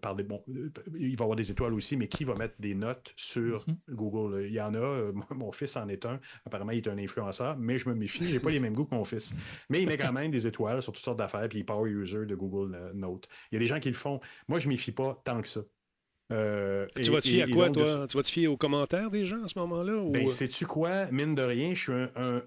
par 0.00 0.14
des. 0.14 0.22
Bon, 0.22 0.42
euh, 0.48 0.70
il 0.94 1.16
va 1.16 1.22
y 1.22 1.22
avoir 1.22 1.36
des 1.36 1.50
étoiles 1.50 1.74
aussi, 1.74 1.96
mais 1.96 2.08
qui 2.08 2.24
va 2.24 2.34
mettre 2.34 2.54
des 2.58 2.74
notes 2.74 3.12
sur 3.16 3.64
mm-hmm. 3.66 3.94
Google? 3.94 4.46
Il 4.46 4.52
y 4.52 4.60
en 4.60 4.74
a, 4.74 4.78
euh, 4.78 5.12
mon 5.34 5.52
fils 5.52 5.76
en 5.76 5.88
est 5.88 6.04
un. 6.06 6.20
Apparemment, 6.46 6.72
il 6.72 6.78
est 6.78 6.88
un 6.88 6.98
influenceur, 6.98 7.56
mais 7.56 7.78
je 7.78 7.88
me 7.88 7.94
méfie, 7.94 8.28
j'ai 8.28 8.40
pas 8.40 8.50
les 8.50 8.60
mêmes 8.60 8.74
goûts 8.74 8.84
que 8.84 8.94
mon 8.94 9.04
fils. 9.04 9.34
Mais 9.68 9.80
il 9.82 9.86
met 9.86 9.96
quand 9.96 10.12
même 10.12 10.30
des 10.30 10.46
étoiles 10.46 10.82
sur 10.82 10.92
toutes 10.92 11.04
sortes 11.04 11.18
d'affaires, 11.18 11.48
puis 11.48 11.58
il 11.58 11.60
est 11.62 11.64
power 11.64 11.90
user 11.90 12.26
de 12.26 12.34
Google 12.34 12.74
euh, 12.74 12.92
Note. 12.94 13.28
Il 13.50 13.54
y 13.54 13.56
a 13.56 13.60
des 13.60 13.66
gens 13.66 13.80
qui 13.80 13.88
le 13.88 13.94
font. 13.94 14.20
Moi, 14.48 14.58
je 14.58 14.66
ne 14.66 14.72
méfie 14.72 14.92
pas 14.92 15.20
tant 15.24 15.40
que 15.40 15.48
ça. 15.48 15.60
Euh, 16.30 16.86
tu 16.94 17.10
vas 17.10 17.20
te 17.20 17.28
fier 17.28 17.42
à 17.42 17.48
quoi, 17.48 17.70
toi? 17.70 18.06
Tu 18.06 18.16
vas 18.16 18.22
te 18.22 18.30
fier 18.30 18.48
aux 18.48 18.56
commentaires 18.56 19.10
des 19.10 19.24
gens 19.24 19.42
à 19.44 19.48
ce 19.48 19.58
moment-là? 19.58 20.04
Ben, 20.10 20.26
euh? 20.26 20.30
sais-tu 20.30 20.66
quoi? 20.66 21.06
Mine 21.06 21.34
de 21.34 21.42
rien, 21.42 21.72
je 21.72 21.80
suis 21.80 21.92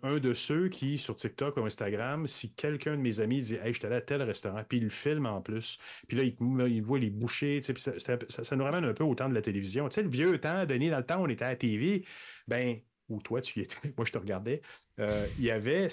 un, 0.03 0.19
de 0.19 0.34
ceux 0.34 0.69
qui, 0.69 0.97
sur 0.97 1.15
TikTok 1.15 1.57
ou 1.57 1.65
Instagram, 1.65 2.27
si 2.27 2.53
quelqu'un 2.53 2.95
de 2.95 3.01
mes 3.01 3.19
amis 3.19 3.41
dit 3.41 3.55
Hey, 3.55 3.73
je 3.73 3.79
suis 3.79 3.88
allé 3.88 3.95
à 3.95 4.01
tel 4.01 4.21
restaurant, 4.21 4.61
puis 4.67 4.77
il 4.77 4.84
le 4.84 4.89
filme 4.89 5.25
en 5.25 5.41
plus, 5.41 5.79
puis 6.07 6.17
là, 6.17 6.23
il, 6.67 6.82
voit 6.84 6.99
les 6.99 7.09
bouchées, 7.09 7.61
ça, 7.61 8.17
ça, 8.29 8.55
nous 8.55 8.63
ramène 8.63 8.86
un 8.86 8.93
peu 8.93 9.03
au 9.03 9.15
temps 9.15 9.29
de 9.29 9.34
la 9.34 9.41
télévision. 9.41 9.89
Tu 9.89 9.95
sais, 9.95 10.03
le 10.03 10.09
vieux 10.09 10.38
temps, 10.39 10.65
Denis, 10.65 10.89
dans 10.89 10.97
le 10.97 11.05
temps 11.05 11.19
où 11.19 11.25
on 11.25 11.29
était 11.29 11.45
à 11.45 11.49
la 11.49 11.55
TV, 11.55 12.05
ben, 12.47 12.77
ou 13.09 13.19
toi, 13.21 13.41
tu 13.41 13.59
y 13.59 13.63
étais, 13.63 13.75
moi, 13.97 14.05
je 14.05 14.11
te 14.11 14.17
regardais, 14.17 14.61
euh, 14.99 15.25
il 15.39 15.45
y 15.45 15.51
avait, 15.51 15.88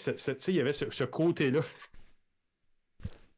il 0.49 0.55
y 0.55 0.61
avait 0.61 0.72
ce 0.74 1.05
côté-là 1.05 1.61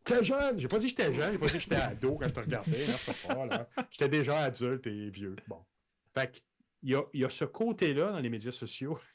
J'étais 0.07 0.24
jeune. 0.24 0.59
J'ai 0.59 0.68
pas 0.68 0.78
dit 0.78 0.94
que 0.94 1.03
j'étais 1.03 1.12
jeune, 1.12 1.32
j'ai 1.32 1.38
pas 1.38 1.46
dit 1.46 1.53
que 1.53 1.59
j'étais 1.59 1.76
ado 1.76 2.16
quand 2.16 2.28
je 2.28 2.34
te 2.34 2.40
regardais. 2.40 2.86
J'étais 3.90 4.09
déjà 4.09 4.38
adulte 4.40 4.86
et 4.86 5.11
vieux. 5.11 5.36
Bon. 5.46 5.64
Fait 6.14 6.42
il 6.82 6.90
y 6.90 6.94
a, 6.94 7.03
il 7.12 7.20
y 7.20 7.24
a 7.24 7.30
ce 7.30 7.44
côté-là 7.44 8.12
dans 8.12 8.20
les 8.20 8.30
médias 8.30 8.53
sociaux. 8.53 8.98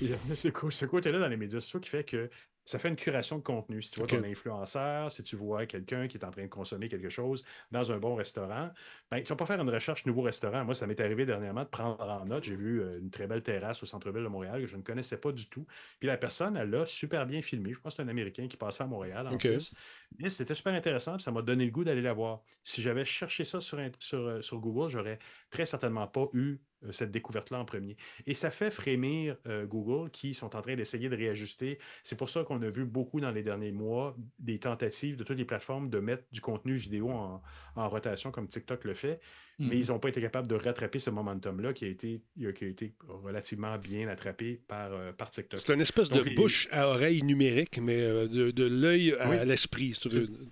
Il 0.00 0.08
y 0.10 0.14
a 0.14 0.16
ce 0.34 0.84
côté-là 0.86 1.18
dans 1.18 1.28
les 1.28 1.36
médias 1.36 1.60
sociaux 1.60 1.78
qui 1.78 1.90
fait 1.90 2.04
que 2.04 2.30
ça 2.64 2.78
fait 2.78 2.88
une 2.88 2.96
curation 2.96 3.38
de 3.38 3.42
contenu. 3.42 3.82
Si 3.82 3.90
tu 3.90 4.00
vois 4.00 4.08
ton 4.08 4.24
influenceur, 4.24 5.12
si 5.12 5.22
tu 5.22 5.36
vois 5.36 5.66
quelqu'un 5.66 6.08
qui 6.08 6.16
est 6.16 6.24
en 6.24 6.30
train 6.30 6.44
de 6.44 6.48
consommer 6.48 6.88
quelque 6.88 7.10
chose 7.10 7.44
dans 7.70 7.92
un 7.92 7.98
bon 7.98 8.14
restaurant, 8.14 8.70
ben, 9.10 9.22
tu 9.22 9.28
vas 9.28 9.36
pas 9.36 9.46
faire 9.46 9.60
une 9.60 9.68
recherche 9.68 10.06
nouveau 10.06 10.22
restaurant. 10.22 10.64
Moi, 10.64 10.74
ça 10.74 10.86
m'est 10.86 11.00
arrivé 11.00 11.26
dernièrement 11.26 11.64
de 11.64 11.68
prendre 11.68 12.00
en 12.00 12.24
note. 12.24 12.44
J'ai 12.44 12.56
vu 12.56 12.80
euh, 12.80 12.98
une 13.00 13.10
très 13.10 13.26
belle 13.26 13.42
terrasse 13.42 13.82
au 13.82 13.86
centre-ville 13.86 14.22
de 14.22 14.28
Montréal 14.28 14.60
que 14.60 14.66
je 14.66 14.76
ne 14.76 14.82
connaissais 14.82 15.18
pas 15.18 15.32
du 15.32 15.48
tout. 15.48 15.66
Puis 15.98 16.08
la 16.08 16.16
personne, 16.16 16.56
elle 16.56 16.70
l'a 16.70 16.86
super 16.86 17.26
bien 17.26 17.42
filmé. 17.42 17.72
Je 17.72 17.80
pense 17.80 17.94
que 17.94 17.96
c'est 17.96 18.02
un 18.02 18.08
Américain 18.08 18.48
qui 18.48 18.56
passait 18.56 18.82
à 18.82 18.86
Montréal 18.86 19.26
en 19.28 19.36
plus. 19.36 19.74
Mais 20.18 20.30
c'était 20.30 20.54
super 20.54 20.72
intéressant. 20.72 21.18
ça 21.18 21.30
m'a 21.30 21.42
donné 21.42 21.66
le 21.66 21.70
goût 21.70 21.84
d'aller 21.84 22.02
la 22.02 22.12
voir. 22.12 22.42
Si 22.62 22.80
j'avais 22.80 23.04
cherché 23.04 23.44
ça 23.44 23.60
sur, 23.60 23.78
sur, 23.98 24.18
euh, 24.20 24.40
sur 24.40 24.58
Google, 24.58 24.88
j'aurais 24.88 25.18
très 25.50 25.66
certainement 25.66 26.06
pas 26.06 26.28
eu 26.32 26.60
cette 26.92 27.10
découverte-là 27.10 27.58
en 27.58 27.64
premier. 27.64 27.96
Et 28.26 28.34
ça 28.34 28.50
fait 28.50 28.70
frémir 28.70 29.36
euh, 29.46 29.66
Google 29.66 30.10
qui 30.10 30.34
sont 30.34 30.56
en 30.56 30.60
train 30.60 30.76
d'essayer 30.76 31.08
de 31.08 31.16
réajuster. 31.16 31.78
C'est 32.02 32.16
pour 32.16 32.28
ça 32.28 32.44
qu'on 32.44 32.60
a 32.62 32.70
vu 32.70 32.84
beaucoup 32.84 33.20
dans 33.20 33.30
les 33.30 33.42
derniers 33.42 33.72
mois 33.72 34.16
des 34.38 34.58
tentatives 34.58 35.16
de 35.16 35.24
toutes 35.24 35.38
les 35.38 35.44
plateformes 35.44 35.90
de 35.90 35.98
mettre 35.98 36.24
du 36.32 36.40
contenu 36.40 36.74
vidéo 36.74 37.10
en, 37.10 37.42
en 37.76 37.88
rotation 37.88 38.30
comme 38.30 38.48
TikTok 38.48 38.84
le 38.84 38.94
fait 38.94 39.20
mais 39.58 39.66
mhm. 39.66 39.72
ils 39.74 39.86
n'ont 39.88 39.98
pas 39.98 40.08
été 40.08 40.20
capables 40.20 40.48
de 40.48 40.56
rattraper 40.56 40.98
ce 40.98 41.10
momentum-là 41.10 41.72
qui, 41.72 41.84
a 41.84 41.88
été, 41.88 42.22
qui 42.36 42.64
a 42.64 42.68
été 42.68 42.94
relativement 43.06 43.76
bien 43.78 44.08
attrapé 44.08 44.60
par, 44.66 44.92
euh, 44.92 45.12
par 45.12 45.30
TikTok. 45.30 45.60
C'est 45.64 45.74
une 45.74 45.80
espèce 45.80 46.08
de 46.08 46.34
bouche 46.34 46.68
à 46.72 46.88
oreille 46.88 47.22
numérique, 47.22 47.78
mais 47.78 48.00
euh, 48.00 48.26
de, 48.26 48.50
de 48.50 48.64
l'œil 48.64 49.14
à 49.14 49.44
l'esprit, 49.44 49.98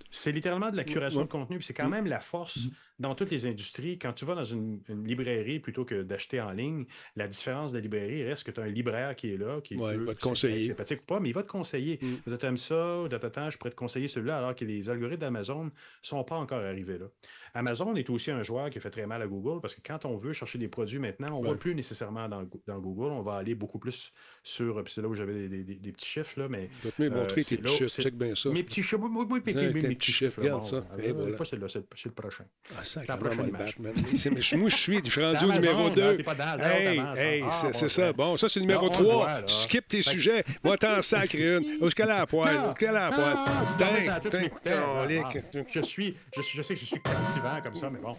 C'est 0.09 0.31
littéralement 0.31 0.71
de 0.71 0.77
la 0.77 0.83
curation 0.83 1.21
de 1.21 1.27
contenu, 1.27 1.57
puis 1.57 1.65
c'est 1.65 1.73
quand 1.73 1.89
même 1.89 2.05
la 2.05 2.19
force 2.19 2.57
mhm. 2.57 2.71
Dans 3.03 3.15
toutes 3.15 3.31
les 3.31 3.45
industries. 3.45 3.99
Quand 3.99 4.13
tu 4.13 4.23
vas 4.25 4.33
dans 4.33 4.43
une, 4.45 4.79
librairie 5.05 5.59
plutôt 5.59 5.83
que 5.83 6.03
d'acheter 6.03 6.39
en 6.39 6.51
ligne, 6.51 6.85
la 7.15 7.27
différence 7.27 7.73
de 7.73 7.77
la 7.77 7.81
librairie 7.81 8.23
reste 8.23 8.45
que 8.45 8.51
tu 8.51 8.61
as 8.61 8.63
un 8.63 8.67
libraire 8.67 9.15
qui 9.15 9.33
est 9.33 9.37
là, 9.37 9.59
qui 9.61 9.75
va 9.75 9.93
te 9.93 10.19
conseiller. 10.19 10.69
sympathique 10.69 11.01
ou 11.01 11.05
pas, 11.05 11.19
mais 11.19 11.29
il 11.29 11.33
va 11.33 11.43
te 11.43 11.49
conseiller. 11.49 11.99
Mm. 12.01 12.15
Vous 12.25 12.33
êtes 12.33 12.43
ça, 12.57 13.05
je 13.49 13.57
pourrais 13.57 13.71
te 13.71 13.75
conseiller 13.75 14.07
celui-là, 14.07 14.37
alors 14.37 14.55
que 14.55 14.63
les 14.63 14.89
algorithmes 14.89 15.19
d'Amazon 15.19 15.65
ne 15.65 15.69
sont 16.01 16.23
pas 16.23 16.35
encore 16.35 16.63
arrivés 16.63 16.97
là. 16.97 17.07
Amazon 17.55 17.95
est 17.95 18.09
aussi 18.09 18.31
un 18.31 18.41
joueur 18.41 18.69
qui 18.71 18.79
fait 18.79 18.89
très 18.89 19.05
mal 19.05 19.21
à 19.21 19.27
Google 19.27 19.61
parce 19.61 19.75
que 19.75 19.81
quand 19.85 20.05
on 20.05 20.17
veut 20.17 20.33
chercher 20.33 20.57
des 20.57 20.67
produits 20.67 20.97
maintenant, 20.97 21.37
on 21.37 21.43
ne 21.43 21.49
va 21.49 21.55
plus 21.55 21.75
nécessairement 21.75 22.27
dans, 22.27 22.43
Google, 22.79 23.11
on 23.11 23.21
va 23.21 23.35
aller 23.35 23.53
beaucoup 23.53 23.77
plus 23.77 24.11
sur. 24.41 24.83
Puis 24.83 24.93
c'est 24.93 25.01
là 25.01 25.07
où 25.07 25.13
j'avais 25.13 25.47
des, 25.47 25.91
petits 25.91 26.07
chiffres, 26.07 26.39
là, 26.39 26.47
mais. 26.49 26.69
Je 26.83 26.89
vais 27.03 27.09
te 27.09 27.15
montrer 27.15 27.43
tes 27.43 27.57
petits 27.57 27.77
chiffres, 27.77 28.01
check 28.01 28.15
bien 28.15 28.33
ça. 28.35 28.49
Mes 28.49 28.63
petits 28.63 28.81
chiffres, 28.81 28.97
moi, 28.97 29.25
mes, 29.29 29.41
petits 29.41 30.11
chiffres. 30.11 30.41
Regarde 30.41 30.65
ça. 30.65 30.77
Euh, 30.97 31.37
pas 31.37 31.45
celui-là, 31.45 31.67
c'est 31.69 32.05
le 32.05 32.11
prochain. 32.11 32.45
Ah, 32.75 32.83
ça, 32.83 33.01
match. 33.51 33.77
Moi, 34.55 34.69
je 34.69 34.75
suis, 34.75 34.99
je 35.03 35.11
suis 35.11 35.23
rendu 35.23 35.45
au 35.45 35.53
numéro 35.53 35.89
2. 35.89 36.17
Hey, 36.59 36.99
hey, 37.17 37.43
c'est 37.51 37.89
ça. 37.89 38.13
Bon, 38.13 38.35
ça, 38.37 38.49
c'est 38.49 38.59
le 38.59 38.65
numéro 38.65 38.89
3. 38.89 39.43
Tu 39.43 39.53
skippes 39.55 39.87
tes 39.87 40.01
sujets. 40.01 40.43
Va-t'en 40.63 41.01
sacrer 41.01 41.57
une. 41.57 41.63
Jusqu'à 41.81 42.05
la 42.05 42.25
poêle? 42.25 42.59
Jusqu'à 42.69 42.91
la 42.91 43.11
poêle? 43.11 43.37
Je 45.69 45.81
suis, 45.81 46.15
je 46.35 46.61
sais 46.61 46.73
que 46.73 46.79
je 46.79 46.85
suis 46.85 46.99
comme 47.61 47.75
ça, 47.75 47.89
mais 47.89 47.99
bon. 47.99 48.15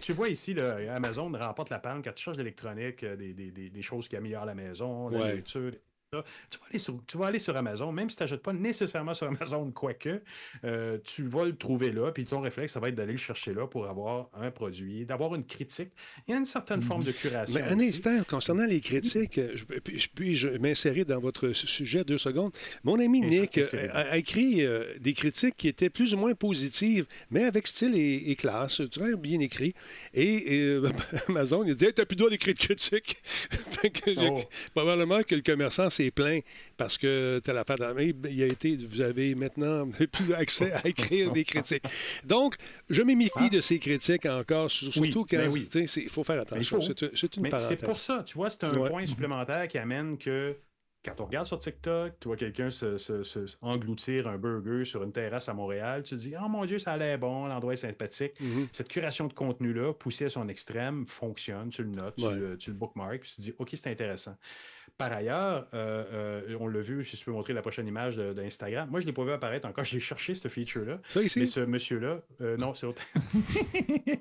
Tu 0.00 0.12
vois 0.12 0.28
ici, 0.28 0.56
Amazon 0.90 1.30
remporte 1.32 1.70
la 1.70 1.78
panne 1.78 2.02
quand 2.02 2.12
tu 2.12 2.24
cherches 2.24 2.36
d'électronique, 2.36 3.02
euh, 3.04 3.16
des, 3.16 3.32
des, 3.32 3.50
des, 3.50 3.82
choses 3.82 4.08
qui 4.08 4.16
améliorent 4.16 4.44
la 4.44 4.54
maison, 4.54 5.08
la 5.08 5.18
nourriture, 5.18 5.72
tu 6.10 6.16
vas, 6.16 6.66
aller 6.70 6.78
sur, 6.78 7.00
tu 7.06 7.18
vas 7.18 7.26
aller 7.26 7.38
sur 7.38 7.54
Amazon, 7.54 7.92
même 7.92 8.08
si 8.08 8.16
tu 8.16 8.22
n'achètes 8.22 8.42
pas 8.42 8.54
nécessairement 8.54 9.12
sur 9.12 9.26
Amazon, 9.26 9.70
quoique, 9.70 10.22
euh, 10.64 10.96
tu 11.04 11.22
vas 11.22 11.44
le 11.44 11.54
trouver 11.54 11.90
là, 11.90 12.10
puis 12.12 12.24
ton 12.24 12.40
réflexe, 12.40 12.72
ça 12.72 12.80
va 12.80 12.88
être 12.88 12.94
d'aller 12.94 13.12
le 13.12 13.18
chercher 13.18 13.52
là 13.52 13.66
pour 13.66 13.86
avoir 13.86 14.30
un 14.34 14.50
produit, 14.50 15.04
d'avoir 15.04 15.34
une 15.34 15.44
critique. 15.44 15.90
Il 16.26 16.30
y 16.30 16.34
a 16.34 16.38
une 16.38 16.46
certaine 16.46 16.80
forme 16.80 17.04
de 17.04 17.12
curation. 17.12 17.54
Mais 17.54 17.62
un 17.62 17.78
instant, 17.78 18.22
concernant 18.26 18.64
les 18.64 18.80
critiques, 18.80 19.38
je, 19.54 19.64
puis 20.14 20.34
je 20.34 20.48
m'insérer 20.48 21.04
dans 21.04 21.20
votre 21.20 21.52
sujet 21.52 22.04
deux 22.04 22.16
secondes. 22.16 22.52
Mon 22.84 22.98
ami 22.98 23.20
Nick 23.20 23.58
a, 23.92 24.16
écrit 24.16 24.64
euh, 24.64 24.84
des 25.00 25.12
critiques 25.12 25.56
qui 25.58 25.68
étaient 25.68 25.90
plus 25.90 26.14
ou 26.14 26.16
moins 26.16 26.34
positives, 26.34 27.06
mais 27.30 27.44
avec 27.44 27.66
style 27.66 27.94
et, 27.94 28.34
classe, 28.36 28.80
très 28.90 29.14
bien 29.14 29.40
écrit. 29.40 29.74
Et, 30.14 30.54
euh, 30.54 30.90
Amazon, 31.28 31.64
il 31.64 31.74
dit 31.74 31.84
hey, 31.84 31.92
T'as 31.92 32.06
plus 32.06 32.16
droit 32.16 32.30
d'écrire 32.30 32.54
de 32.54 32.58
critiques. 32.58 33.18
Oh. 34.16 34.40
Probablement 34.74 35.22
que 35.22 35.34
le 35.34 35.42
commerçant 35.42 35.90
s'est 36.04 36.10
plaint 36.10 36.42
parce 36.76 36.96
que 36.98 37.40
telle 37.44 37.56
affaire 37.58 37.76
dans 37.76 37.94
il 38.30 38.42
a 38.42 38.46
été, 38.46 38.76
vous 38.76 39.00
avez 39.00 39.34
maintenant 39.34 39.88
plus 40.12 40.32
accès 40.34 40.72
à 40.72 40.86
écrire 40.86 41.32
des 41.32 41.44
critiques. 41.44 41.84
Donc, 42.24 42.56
je 42.88 43.02
me 43.02 43.14
méfie 43.14 43.30
Ah. 43.36 43.48
de 43.48 43.60
ces 43.60 43.78
critiques 43.78 44.26
encore, 44.26 44.70
surtout 44.70 45.00
Oui, 45.00 45.10
quand 45.12 45.26
ben 45.36 45.48
oui. 45.50 45.68
sais, 45.70 45.86
c'est- 45.86 46.02
il 46.02 46.08
faut 46.08 46.24
faire 46.24 46.40
attention. 46.40 46.80
faut. 46.80 47.10
C'est 47.14 47.36
une 47.36 47.42
Mais 47.42 47.50
c'est 47.60 47.76
pour 47.76 47.98
ça, 47.98 48.22
tu 48.24 48.34
vois, 48.34 48.50
c'est 48.50 48.64
un 48.64 48.74
Ouais. 48.76 48.88
point 48.90 49.06
supplémentaire 49.06 49.66
qui 49.68 49.78
amène 49.78 50.16
que 50.18 50.56
quand 51.04 51.20
on 51.20 51.26
regarde 51.26 51.46
sur 51.46 51.58
TikTok, 51.58 52.14
tu 52.20 52.28
vois 52.28 52.36
quelqu'un 52.36 52.70
se, 52.70 52.98
se- 52.98 53.22
se- 53.22 53.56
engloutir 53.62 54.26
un 54.28 54.36
burger 54.36 54.84
sur 54.84 55.02
une 55.04 55.12
terrasse 55.12 55.48
à 55.48 55.54
Montréal, 55.54 56.02
tu 56.02 56.14
te 56.16 56.20
dis, 56.20 56.34
oh 56.42 56.48
mon 56.48 56.64
Dieu, 56.64 56.78
ça 56.78 56.92
a 56.92 56.96
l'air 56.96 57.18
bon, 57.18 57.46
l'endroit 57.46 57.72
est 57.72 57.76
sympathique. 57.76 58.32
Mhm. 58.40 58.68
Cette 58.72 58.88
curation 58.88 59.26
de 59.28 59.32
contenu-là, 59.32 59.92
poussée 59.94 60.26
à 60.26 60.30
son 60.30 60.48
extrême, 60.48 61.06
fonctionne, 61.06 61.68
tu 61.70 61.82
le 61.84 61.90
notes, 61.90 62.16
tu, 62.16 62.28
le, 62.30 62.56
tu 62.58 62.70
le 62.70 62.76
bookmark, 62.76 63.20
puis 63.20 63.30
tu 63.30 63.36
te 63.36 63.40
dis, 63.42 63.54
OK, 63.58 63.70
c'est 63.72 63.90
intéressant. 63.90 64.36
Par 64.96 65.12
ailleurs, 65.12 65.68
euh, 65.74 66.42
euh, 66.48 66.56
on 66.58 66.66
l'a 66.66 66.80
vu, 66.80 67.04
si 67.04 67.16
je 67.16 67.24
peux 67.24 67.30
montrer 67.30 67.52
la 67.52 67.62
prochaine 67.62 67.86
image 67.86 68.16
d'Instagram. 68.16 68.90
Moi, 68.90 68.98
je 68.98 69.04
ne 69.04 69.10
l'ai 69.10 69.14
pas 69.14 69.22
vu 69.22 69.30
apparaître 69.30 69.68
encore, 69.68 69.84
j'ai 69.84 70.00
cherché 70.00 70.34
ce 70.34 70.48
feature-là. 70.48 70.98
Ça 71.08 71.22
ici, 71.22 71.38
Mais 71.38 71.46
ce 71.46 71.60
monsieur-là, 71.60 72.20
euh, 72.40 72.56
non, 72.56 72.74
c'est 72.74 72.86
autre. 72.86 73.02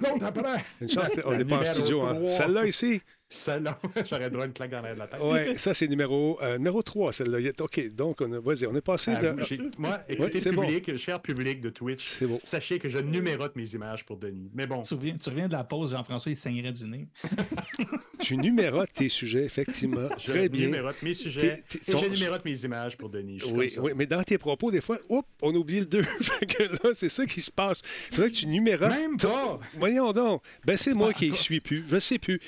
L'autre 0.00 0.24
après! 0.24 0.64
une 0.80 0.88
chance, 0.90 1.10
on 1.24 1.36
n'est 1.36 1.44
pas 1.44 1.58
en 1.58 1.64
studio. 1.74 2.02
hein. 2.02 2.26
Celle-là 2.26 2.66
ici, 2.66 3.00
Celle-là, 3.30 3.78
j'aurais 4.08 4.30
droit 4.30 4.44
à 4.44 4.46
une 4.46 4.52
claque 4.54 4.70
dans 4.70 4.80
l'air 4.80 4.94
de 4.94 4.98
la 5.00 5.06
tête. 5.06 5.20
ouais, 5.20 5.58
ça 5.58 5.74
c'est 5.74 5.86
numéro, 5.86 6.38
euh, 6.42 6.56
numéro 6.56 6.82
3, 6.82 7.12
celle-là. 7.12 7.38
OK, 7.60 7.94
donc, 7.94 8.20
on 8.22 8.32
a, 8.32 8.40
vas-y, 8.40 8.66
on 8.66 8.74
est 8.74 8.80
passé 8.80 9.12
Ah, 9.16 9.20
de... 9.20 9.42
j'ai- 9.42 9.60
Moi, 9.76 10.00
écoutez, 10.08 10.50
bon. 10.50 10.62
public, 10.62 10.96
cher 10.96 11.20
public 11.20 11.60
de 11.60 11.68
Twitch, 11.68 12.06
C'est 12.06 12.26
bon. 12.26 12.40
sachez 12.42 12.78
que 12.78 12.88
je 12.88 12.98
numérote 12.98 13.54
mes 13.54 13.68
images 13.74 14.04
pour 14.06 14.16
Denis. 14.16 14.50
Mais 14.54 14.66
bon, 14.66 14.80
Tu 14.80 14.94
reviens, 14.94 15.16
tu 15.22 15.28
reviens 15.28 15.46
de 15.46 15.52
la 15.52 15.62
pause, 15.64 15.90
Jean-François, 15.90 16.32
il 16.32 16.36
saignerait 16.36 16.72
du 16.72 16.84
nez. 16.84 17.06
Tu 18.20 18.36
numérotes 18.36 18.92
tes 18.92 19.08
sujets, 19.08 19.44
effectivement. 19.44 20.08
je 20.18 20.30
Très 20.32 20.48
bien. 20.48 20.66
numérote 20.66 21.00
mes 21.02 21.14
sujets 21.14 21.62
T'es- 21.68 21.78
t'es- 21.78 21.92
et 21.96 21.98
je 21.98 22.06
numérote 22.06 22.44
mes 22.44 22.58
images 22.64 22.96
pour 22.96 23.08
Denis. 23.08 23.40
Oui, 23.52 23.70
ça. 23.70 23.80
oui, 23.80 23.92
mais 23.96 24.06
dans 24.06 24.22
tes 24.22 24.38
propos, 24.38 24.70
des 24.70 24.80
fois, 24.80 24.98
oups, 25.08 25.26
on 25.40 25.54
oublie 25.54 25.80
le 25.80 25.86
2. 25.86 26.02
fait 26.20 26.46
que 26.46 26.62
là, 26.64 26.90
c'est 26.94 27.08
ça 27.08 27.24
qui 27.26 27.40
se 27.40 27.50
passe. 27.50 27.80
Il 28.10 28.16
faudrait 28.16 28.30
que 28.30 28.36
tu 28.36 28.46
numérotes. 28.46 28.90
Même 28.90 29.16
pas! 29.16 29.60
Voyons 29.74 30.12
donc. 30.12 30.42
Ben, 30.64 30.76
c'est 30.76 30.94
moi 30.94 31.12
qui 31.12 31.30
ne 31.30 31.36
suis 31.36 31.60
plus. 31.60 31.84
Je 31.88 31.98
sais 31.98 32.18
plus. 32.18 32.40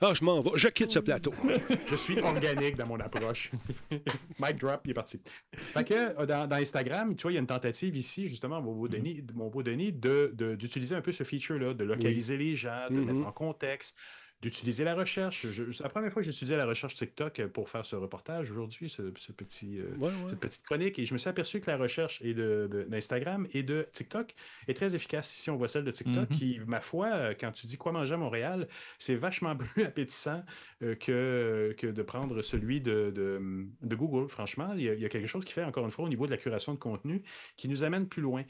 Ah, 0.00 0.12
je 0.14 0.22
m'en 0.24 0.40
vais. 0.40 0.50
Je 0.56 0.68
quitte 0.68 0.90
ce 0.90 0.98
plateau. 0.98 1.32
Je 1.88 1.94
suis 1.96 2.18
organique 2.20 2.76
dans 2.76 2.86
mon 2.86 2.98
approche. 3.00 3.50
Mic 4.40 4.56
drop, 4.58 4.80
il 4.84 4.90
est 4.90 4.94
parti. 4.94 5.20
Fait 5.54 5.84
que 5.84 5.94
euh, 5.94 6.26
dans, 6.26 6.46
dans 6.48 6.56
Instagram, 6.56 7.14
tu 7.14 7.22
vois, 7.22 7.32
il 7.32 7.34
y 7.34 7.38
a 7.38 7.40
une 7.40 7.46
tentative 7.46 7.96
ici, 7.96 8.28
justement, 8.28 8.60
mon 8.60 8.72
beau 8.74 8.88
Denis, 8.88 9.22
mon 9.34 9.48
beau 9.48 9.62
Denis 9.62 9.92
de, 9.92 10.32
de- 10.34 10.54
d'utiliser 10.56 10.94
un 10.94 11.00
peu 11.00 11.12
ce 11.12 11.22
feature-là, 11.24 11.74
de 11.74 11.84
localiser 11.84 12.36
les 12.36 12.56
gens, 12.56 12.86
de 12.90 12.94
Mhm. 12.96 13.04
mettre 13.04 13.26
en 13.28 13.32
contexte, 13.32 13.96
d'utiliser 14.42 14.84
la 14.84 14.94
recherche. 14.94 15.46
Je- 15.46 15.72
c'est 15.72 15.82
la 15.82 15.88
première 15.88 16.12
fois 16.12 16.20
que 16.20 16.26
j'utilisais 16.30 16.56
la 16.56 16.66
recherche 16.66 16.94
TikTok 16.96 17.40
euh, 17.40 17.48
pour 17.48 17.70
faire 17.70 17.84
ce 17.86 17.96
reportage 17.96 18.50
aujourd'hui, 18.50 18.90
ce, 18.90 19.10
ce 19.18 19.32
petit, 19.32 19.78
euh, 19.78 19.94
Ouais, 19.96 20.08
ouais. 20.08 20.12
cette 20.28 20.40
petite 20.40 20.62
chronique, 20.62 20.98
et 20.98 21.06
je 21.06 21.14
me 21.14 21.18
suis 21.18 21.30
aperçu 21.30 21.60
que 21.60 21.70
la 21.70 21.78
recherche 21.78 22.20
et 22.22 22.34
d'Instagram 22.34 23.46
et 23.54 23.62
de 23.62 23.88
TikTok 23.92 24.34
est 24.68 24.74
très 24.74 24.94
efficace. 24.94 25.30
Si 25.30 25.48
on 25.50 25.56
voit 25.56 25.68
celle 25.68 25.84
de 25.84 25.90
TikTok, 25.90 26.28
Mhm. 26.30 26.36
qui, 26.36 26.60
ma 26.66 26.80
foi, 26.80 27.08
euh, 27.14 27.34
quand 27.38 27.52
tu 27.52 27.66
dis 27.66 27.76
quoi 27.78 27.92
manger 27.92 28.14
à 28.14 28.18
Montréal, 28.18 28.68
c'est 28.98 29.14
vachement 29.14 29.56
plus 29.76 29.82
appétissant 29.84 30.44
euh, 30.82 30.94
que, 30.94 31.74
que 31.78 31.86
de 31.86 32.02
prendre 32.02 32.42
celui 32.42 32.80
de, 32.80 33.10
de, 33.14 33.66
de 33.80 33.96
Google. 33.96 34.28
Franchement, 34.28 34.72
il 34.74 34.82
y, 34.82 34.88
a, 34.90 34.94
il 34.94 35.00
y 35.00 35.06
a 35.06 35.08
quelque 35.08 35.26
chose 35.26 35.44
qui 35.44 35.52
fait, 35.52 35.64
encore 35.64 35.84
une 35.84 35.90
fois, 35.90 36.04
au 36.04 36.08
niveau 36.08 36.26
de 36.26 36.30
la 36.32 36.36
curation 36.36 36.74
de 36.74 36.78
contenu, 36.78 37.22
qui 37.56 37.68
nous 37.68 37.82
amène 37.82 38.08
plus 38.08 38.22
loin. 38.22 38.44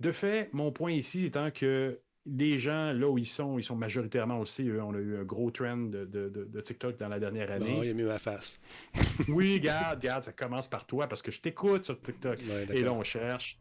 De 0.00 0.12
fait, 0.12 0.48
mon 0.52 0.72
point 0.72 0.92
ici 0.92 1.24
étant 1.26 1.50
que 1.50 2.00
les 2.26 2.58
gens, 2.58 2.92
là 2.92 3.08
où 3.08 3.16
ils 3.18 3.24
sont, 3.26 3.58
ils 3.58 3.62
sont 3.62 3.76
majoritairement 3.76 4.38
aussi, 4.40 4.68
eux, 4.68 4.82
on 4.82 4.94
a 4.94 4.98
eu 4.98 5.16
un 5.16 5.24
gros 5.24 5.50
trend 5.50 5.76
de, 5.78 6.04
de- 6.04 6.28
de- 6.28 6.44
de 6.44 6.60
TikTok 6.60 6.98
dans 6.98 7.08
la 7.08 7.18
dernière 7.18 7.50
année. 7.50 7.74
Bon, 7.76 7.82
il 7.82 7.90
a 7.90 7.94
mis 7.94 8.02
ma 8.02 8.18
face. 8.18 8.60
Oui, 9.28 9.54
regarde, 9.54 9.98
regarde, 10.00 10.22
ça 10.22 10.32
commence 10.32 10.68
par 10.68 10.86
toi 10.86 11.06
parce 11.06 11.22
que 11.22 11.30
je 11.30 11.40
t'écoute 11.40 11.84
sur 11.84 12.00
TikTok. 12.00 12.38
Ouais, 12.48 12.66
Et 12.76 12.82
là, 12.82 12.92
on 12.92 13.02
cherche 13.02 13.58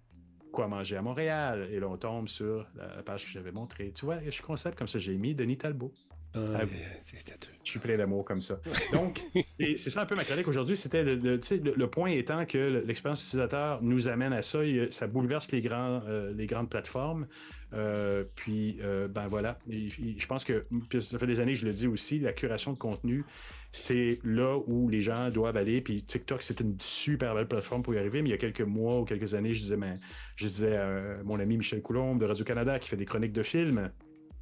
quoi 0.51 0.67
manger 0.67 0.97
à 0.97 1.01
Montréal. 1.01 1.69
Et 1.71 1.79
là, 1.79 1.87
on 1.87 1.97
tombe 1.97 2.27
sur 2.27 2.65
la 2.75 3.01
page 3.03 3.25
que 3.25 3.29
j'avais 3.31 3.51
montrée. 3.51 3.91
Tu 3.93 4.05
vois, 4.05 4.19
je 4.23 4.29
suis 4.29 4.43
concept 4.43 4.77
comme 4.77 4.87
ça. 4.87 4.99
J'ai 4.99 5.15
mis 5.15 5.35
Denis 5.35 5.57
Talbot. 5.57 5.93
Ah, 6.35 6.39
Ah, 6.61 6.65
têteux. 6.65 7.49
Je 7.63 7.71
suis 7.71 7.79
plein 7.79 7.97
d'amour 7.97 8.23
comme 8.25 8.39
ça. 8.41 8.59
Donc, 8.93 9.19
c'est 9.57 9.77
ça 9.77 10.01
un 10.01 10.05
peu 10.05 10.15
ma 10.15 10.23
chronique 10.23 10.47
aujourd'hui. 10.47 10.77
C'était 10.77 11.03
le, 11.03 11.15
le- 11.15 11.87
point 11.89 12.09
étant 12.11 12.45
que 12.45 12.83
l'expérience 12.85 13.23
utilisateur 13.23 13.81
nous 13.81 14.07
amène 14.07 14.33
à 14.33 14.41
ça. 14.41 14.63
Il- 14.63 14.91
Ça 14.91 15.07
bouleverse 15.07 15.51
les, 15.51 15.61
grands, 15.61 16.01
euh, 16.07 16.31
les 16.33 16.45
grandes 16.45 16.69
plateformes. 16.69 17.27
Euh, 17.73 18.23
puis, 18.35 18.79
euh, 18.81 19.07
ben 19.07 19.27
voilà. 19.27 19.59
Il- 19.67 19.87
il- 19.99 20.19
je 20.19 20.27
pense 20.27 20.43
que, 20.43 20.65
ça 20.99 21.19
fait 21.19 21.27
des 21.27 21.39
années 21.39 21.53
que 21.53 21.59
je 21.59 21.65
le 21.65 21.73
dis 21.73 21.87
aussi, 21.87 22.19
la 22.19 22.33
curation 22.33 22.73
de 22.73 22.77
contenu, 22.77 23.25
c'est 23.71 24.19
là 24.23 24.57
où 24.67 24.89
les 24.89 25.01
gens 25.01 25.29
doivent 25.29 25.57
aller. 25.57 25.81
Puis 25.81 26.03
TikTok, 26.03 26.41
c'est 26.41 26.59
une 26.59 26.75
super 26.79 27.35
belle 27.35 27.47
plateforme 27.47 27.83
pour 27.83 27.93
y 27.93 27.97
arriver. 27.97 28.21
Mais 28.21 28.29
il 28.29 28.31
y 28.31 28.35
a 28.35 28.39
quelques 28.39 28.61
mois 28.61 28.99
ou 28.99 29.05
quelques 29.05 29.33
années, 29.35 29.53
je 29.53 29.61
disais, 29.61 29.77
ben, 29.77 29.99
je 30.35 30.47
disais 30.47 30.75
à 30.75 31.21
mon 31.23 31.39
ami 31.39 31.57
Michel 31.57 31.81
Coulombe 31.81 32.19
de 32.19 32.25
Radio-Canada 32.25 32.79
qui 32.79 32.89
fait 32.89 32.97
des 32.97 33.05
chroniques 33.05 33.33
de 33.33 33.43
films 33.43 33.91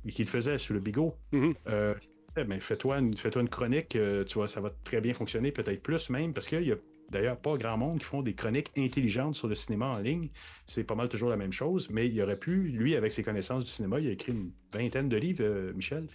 et 0.05 0.11
qui 0.11 0.23
le 0.23 0.29
faisait 0.29 0.57
sur 0.57 0.73
le 0.73 0.79
bigot. 0.79 1.15
Mhm. 1.33 1.53
Euh, 1.69 1.93
eh 2.37 2.43
ben, 2.43 2.61
fais-toi 2.61 2.99
une, 2.99 3.15
une 3.35 3.49
chronique, 3.49 3.95
euh, 3.95 4.23
tu 4.23 4.35
vois, 4.35 4.47
ça 4.47 4.61
va 4.61 4.69
très 4.83 5.01
bien 5.01 5.13
fonctionner, 5.13 5.51
peut-être 5.51 5.81
plus 5.81 6.09
même, 6.09 6.33
parce 6.33 6.47
qu'il 6.47 6.63
y 6.63 6.71
a 6.71 6.75
d'ailleurs 7.09 7.37
pas 7.37 7.57
grand 7.57 7.77
monde 7.77 7.99
qui 7.99 8.05
font 8.05 8.21
des 8.21 8.33
chroniques 8.33 8.71
intelligentes 8.77 9.35
sur 9.35 9.47
le 9.47 9.55
cinéma 9.55 9.87
en 9.87 9.99
ligne. 9.99 10.29
C'est 10.65 10.83
pas 10.83 10.95
mal 10.95 11.09
toujours 11.09 11.29
la 11.29 11.37
même 11.37 11.51
chose, 11.51 11.89
mais 11.89 12.07
il 12.07 12.21
aurait 12.21 12.39
pu, 12.39 12.63
lui, 12.69 12.95
avec 12.95 13.11
ses 13.11 13.23
connaissances 13.23 13.63
du 13.63 13.71
cinéma, 13.71 13.99
il 13.99 14.07
a 14.07 14.11
écrit 14.11 14.31
une 14.31 14.51
vingtaine 14.73 15.09
de 15.09 15.17
livres, 15.17 15.43
euh, 15.43 15.73
Michel. 15.73 16.07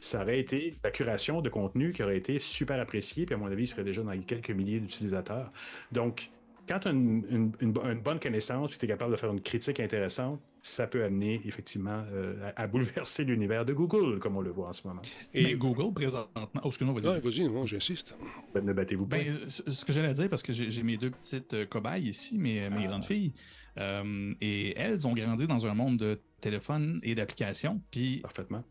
Ça 0.00 0.22
aurait 0.22 0.40
été 0.40 0.74
la 0.82 0.90
curation 0.90 1.40
de 1.40 1.48
contenu 1.48 1.92
qui 1.92 2.02
aurait 2.02 2.16
été 2.16 2.38
super 2.38 2.80
appréciée, 2.80 3.26
puis 3.26 3.34
à 3.34 3.38
mon 3.38 3.46
avis, 3.46 3.64
il 3.64 3.66
serait 3.66 3.84
déjà 3.84 4.02
dans 4.02 4.18
quelques 4.22 4.50
milliers 4.50 4.80
d'utilisateurs. 4.80 5.52
Donc, 5.92 6.30
quand 6.70 6.78
tu 6.78 6.88
as 6.88 6.92
une, 6.92 7.24
une- 7.30 7.52
une 7.60 7.72
bo- 7.72 7.82
une 7.84 8.00
bonne 8.00 8.20
connaissance, 8.20 8.70
puis 8.70 8.78
tu 8.78 8.84
es 8.84 8.88
capable 8.88 9.10
de 9.12 9.16
faire 9.16 9.30
une 9.32 9.40
critique 9.40 9.80
intéressante, 9.80 10.40
ça 10.62 10.86
peut 10.86 11.02
amener 11.02 11.40
effectivement 11.44 12.04
euh, 12.12 12.50
à, 12.56 12.62
à 12.62 12.66
bouleverser 12.68 13.24
l'univers 13.24 13.64
de 13.64 13.72
Google, 13.72 14.18
comme 14.20 14.36
on 14.36 14.40
le 14.40 14.50
voit 14.50 14.68
en 14.68 14.72
ce 14.72 14.86
moment. 14.86 15.02
Mais 15.34 15.42
Et 15.42 15.54
Google, 15.56 15.92
présentement. 15.92 16.48
Oh, 16.62 16.66
excuse-moi, 16.68 17.00
vas-y. 17.00 17.12
Ouais, 17.12 17.20
vas-y, 17.20 17.48
non, 17.48 17.66
j'insiste. 17.66 18.14
Ben, 18.54 18.64
ne 18.64 18.72
battez-vous 18.72 19.06
pas. 19.06 19.16
Ben, 19.18 19.26
euh, 19.28 19.48
ce 19.48 19.84
que 19.84 19.92
j'allais 19.92 20.12
dire, 20.12 20.28
parce 20.28 20.42
que 20.42 20.52
j'ai 20.52 20.70
j'ai 20.70 20.82
mes 20.84 20.96
deux 20.96 21.10
petites 21.10 21.54
euh, 21.54 21.66
cobayes 21.66 22.06
ici, 22.08 22.38
mes, 22.38 22.70
mes 22.70 22.84
Ah. 22.84 22.88
grandes 22.88 23.04
filles, 23.04 23.32
euh, 23.78 24.32
et 24.40 24.78
elles 24.78 25.06
ont 25.08 25.12
grandi 25.14 25.46
dans 25.48 25.66
un 25.66 25.74
monde 25.74 25.96
de 25.96 26.20
téléphone 26.40 27.00
et 27.02 27.14
d'applications, 27.16 27.80
puis 27.90 28.18
Parfaitement. 28.20 28.62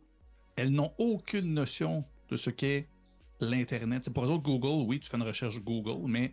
elles 0.56 0.72
n'ont 0.72 0.94
aucune 1.00 1.54
notion 1.54 2.06
de 2.30 2.38
ce 2.38 2.50
qu'est 2.50 2.88
l'Internet. 3.42 4.04
C'est 4.06 4.14
pour 4.14 4.26
eux 4.26 4.30
autres, 4.30 4.44
Google, 4.44 4.86
oui, 4.88 5.00
tu 5.00 5.10
fais 5.10 5.18
une 5.18 5.24
recherche 5.24 5.60
Google, 5.64 6.08
mais 6.10 6.32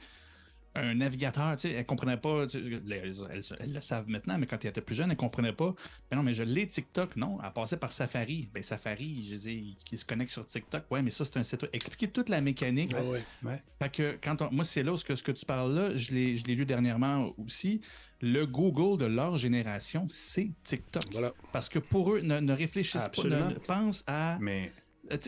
un 0.77 0.95
navigateur, 0.95 1.57
tu 1.57 1.63
sais, 1.63 1.71
elles 1.73 1.79
ne 1.79 1.83
comprenaient 1.85 2.17
pas, 2.17 2.47
tu 2.47 2.59
sais, 2.59 2.65
elles, 2.65 2.83
elles- 3.31 3.43
elles 3.61 3.73
le 3.73 3.81
savent 3.81 4.09
maintenant, 4.09 4.39
mais 4.39 4.47
quand 4.47 4.63
elles 4.65 4.71
étaient 4.71 4.81
plus 4.81 4.95
jeunes, 4.95 5.07
elles 5.11 5.17
ne 5.17 5.21
comprenaient 5.21 5.53
pas. 5.53 5.75
Ben 6.11 6.17
non, 6.17 6.23
mais 6.23 6.35
je 6.35 6.43
l'ai 6.43 6.67
TikTok, 6.69 7.17
non, 7.17 7.39
elle 7.45 7.53
passait 7.53 7.77
par 7.77 7.93
Safari. 7.93 8.49
Ben 8.53 8.63
Safari, 8.63 9.25
je 9.25 9.35
disais, 9.37 9.63
qui 9.85 9.97
se 9.97 10.05
connecte 10.05 10.31
sur 10.31 10.45
TikTok, 10.45 10.85
ouais, 10.91 11.03
mais 11.03 11.11
ça, 11.11 11.25
c'est 11.25 11.37
un 11.39 11.43
site. 11.43 11.67
Expliquer 11.73 12.09
toute 12.09 12.29
la 12.29 12.41
mécanique. 12.41 12.93
Ouais. 12.95 13.23
Ouais. 13.43 13.63
Fait 13.81 13.91
que 13.93 14.19
quand 14.23 14.43
on- 14.43 14.51
moi, 14.53 14.65
c'est 14.65 14.83
là 14.83 14.93
où 14.93 14.97
ce 14.97 15.05
que, 15.05 15.15
ce 15.17 15.23
que 15.23 15.33
tu 15.33 15.45
parles 15.47 15.75
là, 15.75 15.97
je 15.97 16.13
l'ai, 16.13 16.37
je 16.37 16.45
l'ai 16.45 16.55
lu 16.55 16.65
dernièrement 16.67 17.33
aussi. 17.39 17.81
Le 18.21 18.47
Google 18.47 18.99
de 18.99 19.07
leur 19.07 19.37
génération, 19.37 20.07
c'est 20.09 20.51
TikTok. 20.65 21.03
Voilà. 21.13 21.33
Parce 21.53 21.69
que 21.69 21.79
pour 21.79 22.13
eux, 22.15 22.21
ne, 22.21 22.41
ne 22.41 22.53
réfléchissent 22.53 23.03
Absolument. 23.03 23.49
pas, 23.49 23.51
ne, 23.51 23.59
pensent 23.59 24.05
à 24.07 24.39
Mais 24.41 24.73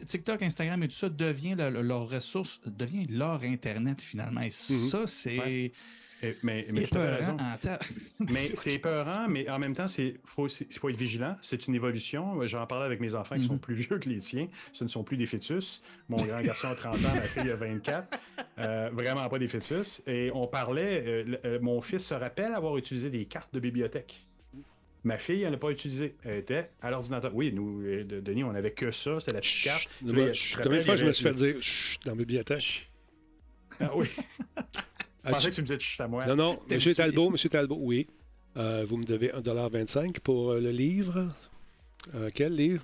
TikTok, 0.07 0.43
Instagram 0.43 0.83
et 0.83 0.89
tout 0.89 0.95
ça 0.95 1.09
devient 1.09 1.55
le- 1.59 1.71
le- 1.71 1.83
leur 1.83 2.09
ressource, 2.09 2.61
devient 2.67 3.07
leur 3.11 3.43
Internet 3.43 4.01
finalement. 4.03 4.41
Et 4.41 4.47
Mhm. 4.47 4.51
ça, 4.51 5.07
c'est 5.07 5.39
Ouais. 5.39 5.73
mais, 6.43 6.67
mais 6.73 6.83
épeurant 6.83 7.37
ta- 7.61 7.79
c'est 8.57 8.75
épeurant, 8.75 9.29
mais 9.29 9.49
en 9.49 9.59
même 9.61 9.75
temps, 9.75 9.87
c'est 9.87 10.17
faut, 10.25 10.49
faut 10.49 10.89
être 10.89 10.97
vigilant. 10.97 11.37
C'est 11.43 11.67
une 11.69 11.75
évolution. 11.77 12.45
J'en 12.47 12.67
parlais 12.67 12.87
avec 12.87 12.99
mes 13.01 13.15
enfants 13.15 13.37
qui 13.37 13.45
sont 13.45 13.55
Mhm. 13.55 13.61
plus 13.61 13.75
vieux 13.89 13.99
que 13.99 14.09
les 14.09 14.19
tiens. 14.19 14.49
Ce 14.73 14.83
ne 14.83 14.89
sont 14.89 15.05
plus 15.05 15.17
des 15.17 15.27
fœtus. 15.27 15.81
Mon 16.09 16.17
grand 16.17 16.43
garçon 16.43 16.69
a 16.69 16.75
30 16.75 16.97
ans, 16.97 17.15
ma 17.15 17.21
fille 17.23 17.51
a 17.51 17.57
24. 17.57 18.19
Euh, 18.59 18.91
vraiment 18.93 19.29
pas 19.29 19.39
des 19.39 19.47
fœtus. 19.49 20.03
Et 20.09 20.31
on 20.35 20.47
parlait, 20.49 21.05
euh, 21.07 21.37
euh, 21.45 21.59
mon 21.63 21.81
fils 21.81 22.05
se 22.05 22.15
rappelle 22.15 22.53
avoir 22.55 22.77
utilisé 22.77 23.11
des 23.11 23.25
cartes 23.27 23.55
de 23.55 23.61
bibliothèque. 23.61 24.25
Ma 25.05 25.17
fille, 25.17 25.43
elle 25.43 25.53
n'a 25.53 25.57
pas 25.59 25.71
utilisé. 25.71 26.17
Elle 26.25 26.39
était 26.39 26.71
à 26.83 26.91
l'ordinateur. 26.91 27.35
Oui, 27.35 27.53
nous, 27.53 27.83
euh, 27.83 28.05
de- 28.05 28.21
Denis, 28.21 28.45
on 28.45 28.53
n'avait 28.53 28.73
que 28.73 28.91
ça. 28.91 29.21
C'était 29.21 29.33
la 29.33 29.41
petite 29.41 29.65
carte. 29.65 29.89
Te 30.01 30.63
Combien 30.63 30.79
de 30.81 30.85
fois 30.85 30.97
je 30.97 31.07
me 31.07 31.13
suis 31.13 31.23
fait 31.25 31.35
dire 31.35 31.55
chut 31.61 32.01
dans 32.05 32.13
la 32.13 32.17
bibliothèque? 32.17 32.91
Ah 33.81 33.91
oui. 33.95 34.09
Je 35.25 35.31
pensais 35.31 35.51
que 35.51 35.55
tu 35.57 35.61
me 35.61 35.67
disais 35.67 35.79
chut 35.79 36.01
à 36.01 36.09
moi. 36.09 36.25
Non, 36.27 36.37
non, 36.37 36.57
T'es 36.69 36.75
M. 36.75 36.81
habitué. 36.81 36.95
Talbot, 36.95 37.31
M. 37.31 37.37
Talbot, 37.51 37.79
oui. 37.81 38.07
Euh, 38.57 38.85
vous 38.89 38.97
me 38.97 39.05
devez 39.05 39.29
1,25$ 39.29 40.19
pour 40.21 40.53
euh, 40.53 40.61
le 40.61 40.71
livre. 40.71 41.29
Euh, 42.15 42.31
quel 42.35 42.55
livre? 42.55 42.83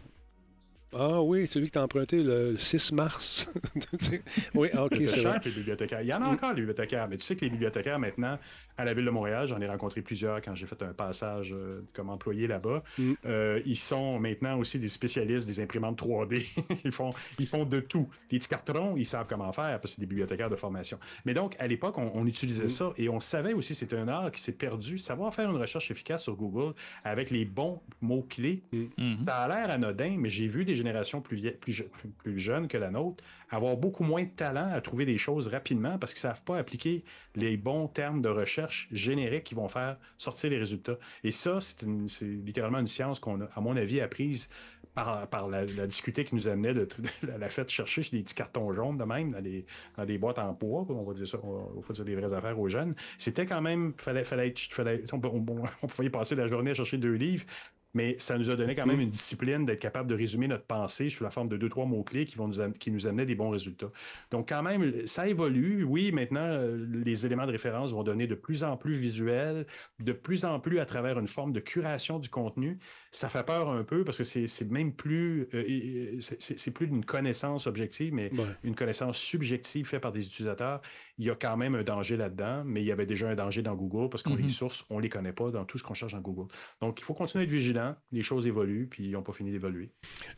Ah 0.96 1.22
oui, 1.22 1.46
celui 1.46 1.66
qui 1.66 1.72
t'a 1.72 1.82
emprunté 1.82 2.20
le 2.20 2.56
6 2.56 2.92
mars. 2.92 3.50
oui, 4.54 4.68
OK, 4.78 4.94
c'est 5.06 5.22
vrai. 5.22 5.40
Les 5.44 5.50
bibliothécaires. 5.50 6.02
Il 6.02 6.08
y 6.08 6.14
en 6.14 6.22
a 6.22 6.26
encore, 6.26 6.50
les 6.50 6.56
bibliothécaires, 6.56 7.08
mais 7.08 7.16
tu 7.16 7.24
sais 7.24 7.34
que 7.34 7.44
les 7.44 7.50
bibliothécaires, 7.50 7.98
maintenant, 7.98 8.38
à 8.76 8.84
la 8.84 8.94
Ville 8.94 9.04
de 9.04 9.10
Montréal, 9.10 9.46
j'en 9.46 9.60
ai 9.60 9.68
rencontré 9.68 10.02
plusieurs 10.02 10.40
quand 10.40 10.54
j'ai 10.54 10.66
fait 10.66 10.82
un 10.82 10.92
passage 10.92 11.52
euh, 11.52 11.82
comme 11.92 12.10
employé 12.10 12.46
là-bas. 12.46 12.82
Mm. 12.98 13.12
Euh, 13.26 13.60
ils 13.66 13.76
sont 13.76 14.18
maintenant 14.18 14.58
aussi 14.58 14.78
des 14.78 14.88
spécialistes 14.88 15.46
des 15.46 15.60
imprimantes 15.60 16.00
3D. 16.00 16.46
ils, 16.84 16.92
font, 16.92 17.10
ils 17.38 17.46
font 17.46 17.64
de 17.64 17.80
tout. 17.80 18.08
Les 18.30 18.38
petits 18.38 18.48
cartons, 18.48 18.96
ils 18.96 19.06
savent 19.06 19.26
comment 19.28 19.52
faire 19.52 19.80
parce 19.80 19.82
que 19.82 19.88
c'est 19.96 20.00
des 20.00 20.06
bibliothécaires 20.06 20.50
de 20.50 20.56
formation. 20.56 20.98
Mais 21.24 21.34
donc, 21.34 21.54
à 21.58 21.66
l'époque, 21.66 21.98
on, 21.98 22.26
utilisait 22.26 22.64
mm. 22.64 22.68
ça 22.68 22.92
et 22.96 23.08
on 23.08 23.20
savait 23.20 23.52
aussi, 23.52 23.74
c'était 23.74 23.96
un 23.96 24.08
art 24.08 24.30
qui 24.32 24.40
s'est 24.40 24.52
perdu. 24.52 24.98
Savoir 24.98 25.32
faire 25.32 25.50
une 25.50 25.56
recherche 25.56 25.90
efficace 25.90 26.22
sur 26.22 26.34
Google 26.34 26.74
avec 27.04 27.30
les 27.30 27.44
bons 27.44 27.80
mots-clés, 28.00 28.62
mm. 28.72 29.16
ça 29.24 29.36
a 29.38 29.48
l'air 29.48 29.70
anodin, 29.70 30.16
mais 30.18 30.30
j'ai 30.30 30.48
vu 30.48 30.64
des 30.64 30.74
plus, 31.22 31.84
plus 32.18 32.38
jeunes 32.38 32.68
que 32.68 32.78
la 32.78 32.90
nôtre 32.90 33.22
avoir 33.54 33.76
beaucoup 33.76 34.04
moins 34.04 34.24
de 34.24 34.30
talent 34.30 34.70
à 34.72 34.80
trouver 34.80 35.06
des 35.06 35.18
choses 35.18 35.48
rapidement 35.48 35.98
parce 35.98 36.14
qu'ils 36.14 36.26
ne 36.28 36.32
savent 36.32 36.42
pas 36.42 36.58
appliquer 36.58 37.04
les 37.34 37.56
bons 37.56 37.88
termes 37.88 38.22
de 38.22 38.28
recherche 38.28 38.88
génériques 38.90 39.44
qui 39.44 39.54
vont 39.54 39.68
faire 39.68 39.96
sortir 40.16 40.50
les 40.50 40.58
résultats. 40.58 40.98
Et 41.22 41.30
ça, 41.30 41.58
c'est 41.60 41.86
littéralement 42.24 42.78
une 42.78 42.86
science 42.86 43.20
qu'on 43.20 43.40
a, 43.42 43.44
à 43.54 43.60
mon 43.60 43.76
avis, 43.76 44.00
apprise 44.00 44.48
par, 44.94 45.26
par 45.26 45.48
la, 45.48 45.64
difficulté 45.64 46.24
qui 46.24 46.36
nous 46.36 46.46
amenait 46.46 46.72
de, 46.72 46.86
la 47.38 47.48
fête 47.48 47.68
chercher 47.68 48.02
des 48.02 48.22
petits 48.22 48.34
cartons 48.34 48.72
jaunes 48.72 48.96
de 48.96 49.04
même, 49.04 49.32
dans 49.96 50.04
des, 50.04 50.18
boîtes 50.18 50.38
en 50.38 50.52
bois, 50.52 50.86
on 50.88 51.02
va 51.02 51.12
dire 51.14 51.26
ça, 51.26 51.38
on 51.42 51.80
va 51.80 51.94
dire 51.94 52.04
des 52.04 52.14
vraies 52.14 52.32
affaires 52.32 52.58
aux 52.58 52.68
jeunes. 52.68 52.94
C'était 53.18 53.44
quand 53.44 53.60
même, 53.60 53.92
fallait, 53.96 54.24
fallait, 54.24 54.54
fallait 54.70 55.02
on, 55.12 55.20
pouvait 55.20 56.10
passer 56.10 56.36
la 56.36 56.46
journée 56.46 56.70
à 56.70 56.74
chercher 56.74 56.98
deux 56.98 57.14
livres, 57.14 57.44
mais 57.94 58.16
ça 58.18 58.36
nous 58.36 58.50
a 58.50 58.56
donné 58.56 58.74
quand 58.74 58.86
même 58.86 59.00
une 59.00 59.10
discipline 59.10 59.64
d'être 59.64 59.80
capable 59.80 60.08
de 60.08 60.14
résumer 60.14 60.48
notre 60.48 60.64
pensée 60.64 61.08
sous 61.08 61.22
la 61.24 61.30
forme 61.30 61.48
de 61.48 61.56
deux, 61.56 61.68
trois 61.68 61.86
mots-clés 61.86 62.24
qui, 62.24 62.36
vont 62.36 62.48
nous, 62.48 62.72
qui 62.72 62.90
nous 62.90 63.06
amenaient 63.06 63.26
des 63.26 63.36
bons 63.36 63.50
résultats. 63.50 63.90
Donc, 64.30 64.48
quand 64.48 64.62
même, 64.62 65.06
ça 65.06 65.28
évolue. 65.28 65.84
Oui, 65.84 66.12
maintenant, 66.12 66.46
euh, 66.46 66.84
les 67.04 67.24
éléments 67.24 67.46
de 67.46 67.52
référence 67.52 67.92
vont 67.92 68.02
donner 68.02 68.26
de 68.26 68.34
plus 68.34 68.64
en 68.64 68.76
plus 68.76 68.94
visuels, 68.94 69.66
de 70.00 70.12
plus 70.12 70.44
en 70.44 70.58
plus 70.60 70.80
à 70.80 70.86
travers 70.86 71.18
une 71.18 71.28
forme 71.28 71.52
de 71.52 71.60
curation 71.60 72.18
du 72.18 72.28
contenu. 72.28 72.78
Ça 73.14 73.28
fait 73.28 73.44
peur 73.44 73.70
un 73.70 73.84
peu 73.84 74.02
parce 74.02 74.18
que 74.18 74.24
c'est 74.24 74.70
même 74.70 74.92
plus, 74.92 75.48
euh, 75.54 76.18
c'est 76.20 76.70
plus 76.72 76.86
une 76.86 77.04
connaissance 77.04 77.68
objective, 77.68 78.12
mais 78.12 78.32
une 78.64 78.74
connaissance 78.74 79.18
subjective 79.18 79.86
faite 79.86 80.02
par 80.02 80.10
des 80.10 80.26
utilisateurs 80.26 80.80
il 81.18 81.26
y 81.26 81.30
a 81.30 81.34
quand 81.36 81.56
même 81.56 81.74
un 81.74 81.82
danger 81.82 82.16
là-dedans, 82.16 82.64
mais 82.64 82.82
il 82.82 82.86
y 82.86 82.92
avait 82.92 83.06
déjà 83.06 83.28
un 83.28 83.34
danger 83.34 83.62
dans 83.62 83.74
Google 83.74 84.08
parce 84.08 84.22
que 84.22 84.30
les 84.30 84.42
mhm. 84.42 84.48
sources, 84.48 84.84
on 84.90 84.96
ne 84.96 85.02
les 85.02 85.08
connaît 85.08 85.32
pas 85.32 85.50
dans 85.50 85.64
tout 85.64 85.78
ce 85.78 85.84
qu'on 85.84 85.94
cherche 85.94 86.12
dans 86.12 86.20
Google. 86.20 86.52
Donc, 86.80 87.00
il 87.00 87.04
faut 87.04 87.14
continuer 87.14 87.42
à 87.42 87.44
être 87.44 87.52
vigilant. 87.52 87.94
Les 88.10 88.22
choses 88.22 88.46
évoluent, 88.46 88.88
puis 88.88 89.04
ils 89.04 89.10
n'ont 89.12 89.22
pas 89.22 89.32
fini 89.32 89.52
d'évoluer. 89.52 89.90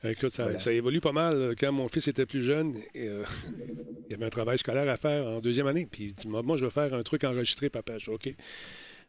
Écoute, 0.04 0.30
ça, 0.30 0.72
évolue 0.72 1.00
pas 1.00 1.12
mal. 1.12 1.54
Quand 1.58 1.72
mon 1.72 1.88
fils 1.88 2.08
était 2.08 2.26
plus 2.26 2.42
jeune, 2.42 2.74
euh, 2.96 3.24
il 4.06 4.12
y 4.12 4.14
avait 4.14 4.26
un 4.26 4.30
travail 4.30 4.58
scolaire 4.58 4.88
à 4.88 4.96
faire 4.96 5.26
en 5.26 5.40
deuxième 5.40 5.66
année. 5.66 5.86
Puis 5.90 6.04
il 6.04 6.14
dit 6.14 6.28
Moi, 6.28 6.56
je 6.56 6.66
vais 6.66 6.70
faire 6.70 6.92
un 6.92 7.02
truc 7.02 7.24
enregistré, 7.24 7.70
papa. 7.70 7.96
Je 7.96 8.10
OK. 8.10 8.34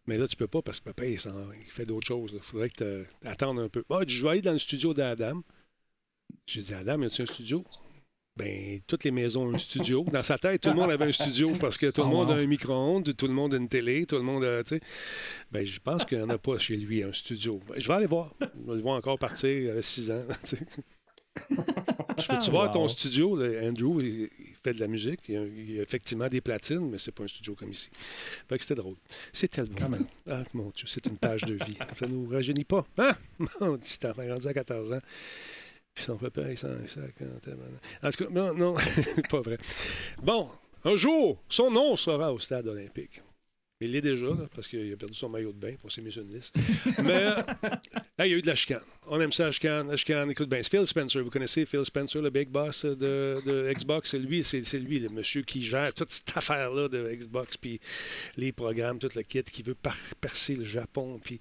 Mais 0.07 0.17
là, 0.17 0.27
tu 0.27 0.37
peux 0.37 0.47
pas 0.47 0.61
parce 0.61 0.79
que 0.79 0.85
papa, 0.85 1.05
il, 1.05 1.19
fait 1.19 1.85
d'autres 1.85 2.07
choses. 2.07 2.31
Il 2.33 2.39
faudrait 2.39 2.69
que 2.69 3.03
tu 3.03 3.27
attendes 3.27 3.59
un 3.59 3.69
peu. 3.69 3.83
Ah, 3.89 3.99
je 4.07 4.23
vais 4.23 4.29
aller 4.29 4.41
dans 4.41 4.53
le 4.53 4.57
studio 4.57 4.93
d'Adam. 4.93 5.43
J'ai 6.45 6.61
dit 6.61 6.73
Adam, 6.73 7.01
y 7.01 7.05
a-tu 7.05 7.21
un 7.21 7.25
studio? 7.25 7.65
Ben, 8.37 8.79
toutes 8.85 9.03
les 9.03 9.11
maisons 9.11 9.47
ont 9.47 9.55
un 9.55 9.57
studio. 9.57 10.05
Dans 10.11 10.23
sa 10.23 10.37
tête, 10.37 10.61
tout 10.61 10.69
le 10.69 10.75
monde 10.75 10.91
avait 10.91 11.05
un 11.05 11.11
studio 11.11 11.55
parce 11.59 11.77
que 11.77 11.89
tout 11.89 12.01
le 12.01 12.07
ah, 12.07 12.11
monde 12.11 12.31
a 12.31 12.35
un 12.35 12.45
micro-ondes, 12.45 13.15
tout 13.15 13.27
le 13.27 13.33
monde 13.33 13.53
a 13.53 13.57
une 13.57 13.67
télé, 13.67 14.05
tout 14.05 14.15
le 14.15 14.21
monde 14.21 14.43
a, 14.43 14.63
tu 14.63 14.75
sais. 14.75 14.81
Ben, 15.51 15.65
je 15.65 15.79
pense 15.79 16.05
qu'il 16.05 16.19
n'y 16.19 16.23
en 16.23 16.29
a 16.29 16.37
pas 16.37 16.57
chez 16.57 16.77
lui 16.77 17.03
un 17.03 17.13
studio. 17.13 17.59
Ben, 17.67 17.79
je 17.79 17.87
vais 17.87 17.93
aller 17.95 18.05
voir. 18.05 18.33
Je 18.39 18.45
vais 18.45 18.75
le 18.75 18.81
voir 18.81 18.95
encore 18.95 19.17
partir, 19.17 19.49
il 19.49 19.69
avait 19.69 19.81
6 19.81 20.11
ans. 20.11 20.23
tu 22.17 22.27
peux-tu 22.27 22.51
voir 22.51 22.71
ton 22.71 22.87
studio? 22.87 23.41
Andrew, 23.61 24.01
il, 24.01 24.29
fait 24.63 24.73
de 24.73 24.79
la 24.79 24.87
musique. 24.87 25.19
Il 25.27 25.75
y, 25.75 25.79
a, 25.79 25.81
effectivement 25.81 26.27
des 26.27 26.41
platines, 26.41 26.89
mais 26.89 26.97
c'est 26.97 27.11
pas 27.11 27.23
un 27.23 27.27
studio 27.27 27.55
comme 27.55 27.71
ici. 27.71 27.89
Fait 28.47 28.57
que 28.57 28.63
c'était 28.63 28.75
drôle. 28.75 28.95
C'était 29.31 29.61
le 29.61 29.67
bon 29.67 30.05
Ah, 30.29 30.43
mon 30.53 30.71
Dieu, 30.75 30.85
c'est 30.87 31.05
une 31.05 31.17
page 31.17 31.41
de 31.41 31.53
vie. 31.53 31.77
Ça 31.97 32.07
ne 32.07 32.13
nous 32.13 32.29
rajeunit 32.29 32.65
pas. 32.65 32.85
Hein? 32.97 33.11
Mon 33.61 33.77
dit, 33.77 33.97
rendu 34.03 34.47
à 34.47 34.53
14 34.53 34.93
ans. 34.93 35.01
Puis 35.93 36.03
son 36.03 36.17
papa, 36.17 36.41
il 36.51 36.57
s'en 36.57 36.67
En 36.67 38.11
tout 38.11 38.23
cas, 38.23 38.29
non, 38.29 38.53
non, 38.53 38.75
pas 39.29 39.41
vrai. 39.41 39.57
Bon, 40.21 40.49
un 40.83 40.95
jour, 40.95 41.41
son 41.49 41.71
nom 41.71 41.95
sera 41.95 42.31
au 42.31 42.39
stade 42.39 42.67
olympique. 42.67 43.21
Il 43.79 43.91
l'est 43.91 44.01
déjà, 44.01 44.25
parce 44.55 44.67
qu'il 44.67 44.91
a 44.91 44.97
perdu 44.97 45.13
son 45.13 45.29
maillot 45.29 45.51
de 45.51 45.59
bain 45.59 45.75
pour 45.79 45.91
s'est 45.91 46.01
mis 46.01 46.09
une 46.09 46.33
liste. 46.33 46.55
Mais 47.03 48.25
il 48.25 48.31
y 48.31 48.33
a 48.33 48.37
eu 48.37 48.41
de 48.41 48.47
la 48.47 48.55
chicane. 48.55 48.81
On 49.05 49.21
aime 49.21 49.31
ça, 49.31 49.45
la 49.45 49.51
chicane. 49.51 49.87
La 49.87 49.95
chicane, 49.95 50.31
écoute 50.31 50.49
bien. 50.49 50.63
Phil 50.63 50.87
Spencer, 50.87 51.21
vous 51.21 51.29
connaissez 51.29 51.63
Phil 51.67 51.85
Spencer, 51.85 52.19
le 52.19 52.31
big 52.31 52.49
boss 52.49 52.85
de, 52.85 53.71
Xbox? 53.71 54.09
C'est 54.09 54.17
lui, 54.17 54.43
c'est, 54.43 54.79
lui, 54.79 54.97
le 54.97 55.09
monsieur 55.09 55.43
qui 55.43 55.61
gère 55.61 55.93
toute 55.93 56.09
cette 56.09 56.35
affaire-là 56.35 56.87
de 56.87 57.07
Xbox, 57.13 57.55
puis 57.57 57.79
les 58.35 58.51
programmes, 58.51 58.97
tout 58.97 59.11
le 59.15 59.21
kit, 59.21 59.43
qui 59.43 59.61
veut 59.61 59.77
percer 60.19 60.55
le 60.55 60.65
Japon. 60.65 61.21
Puis 61.23 61.39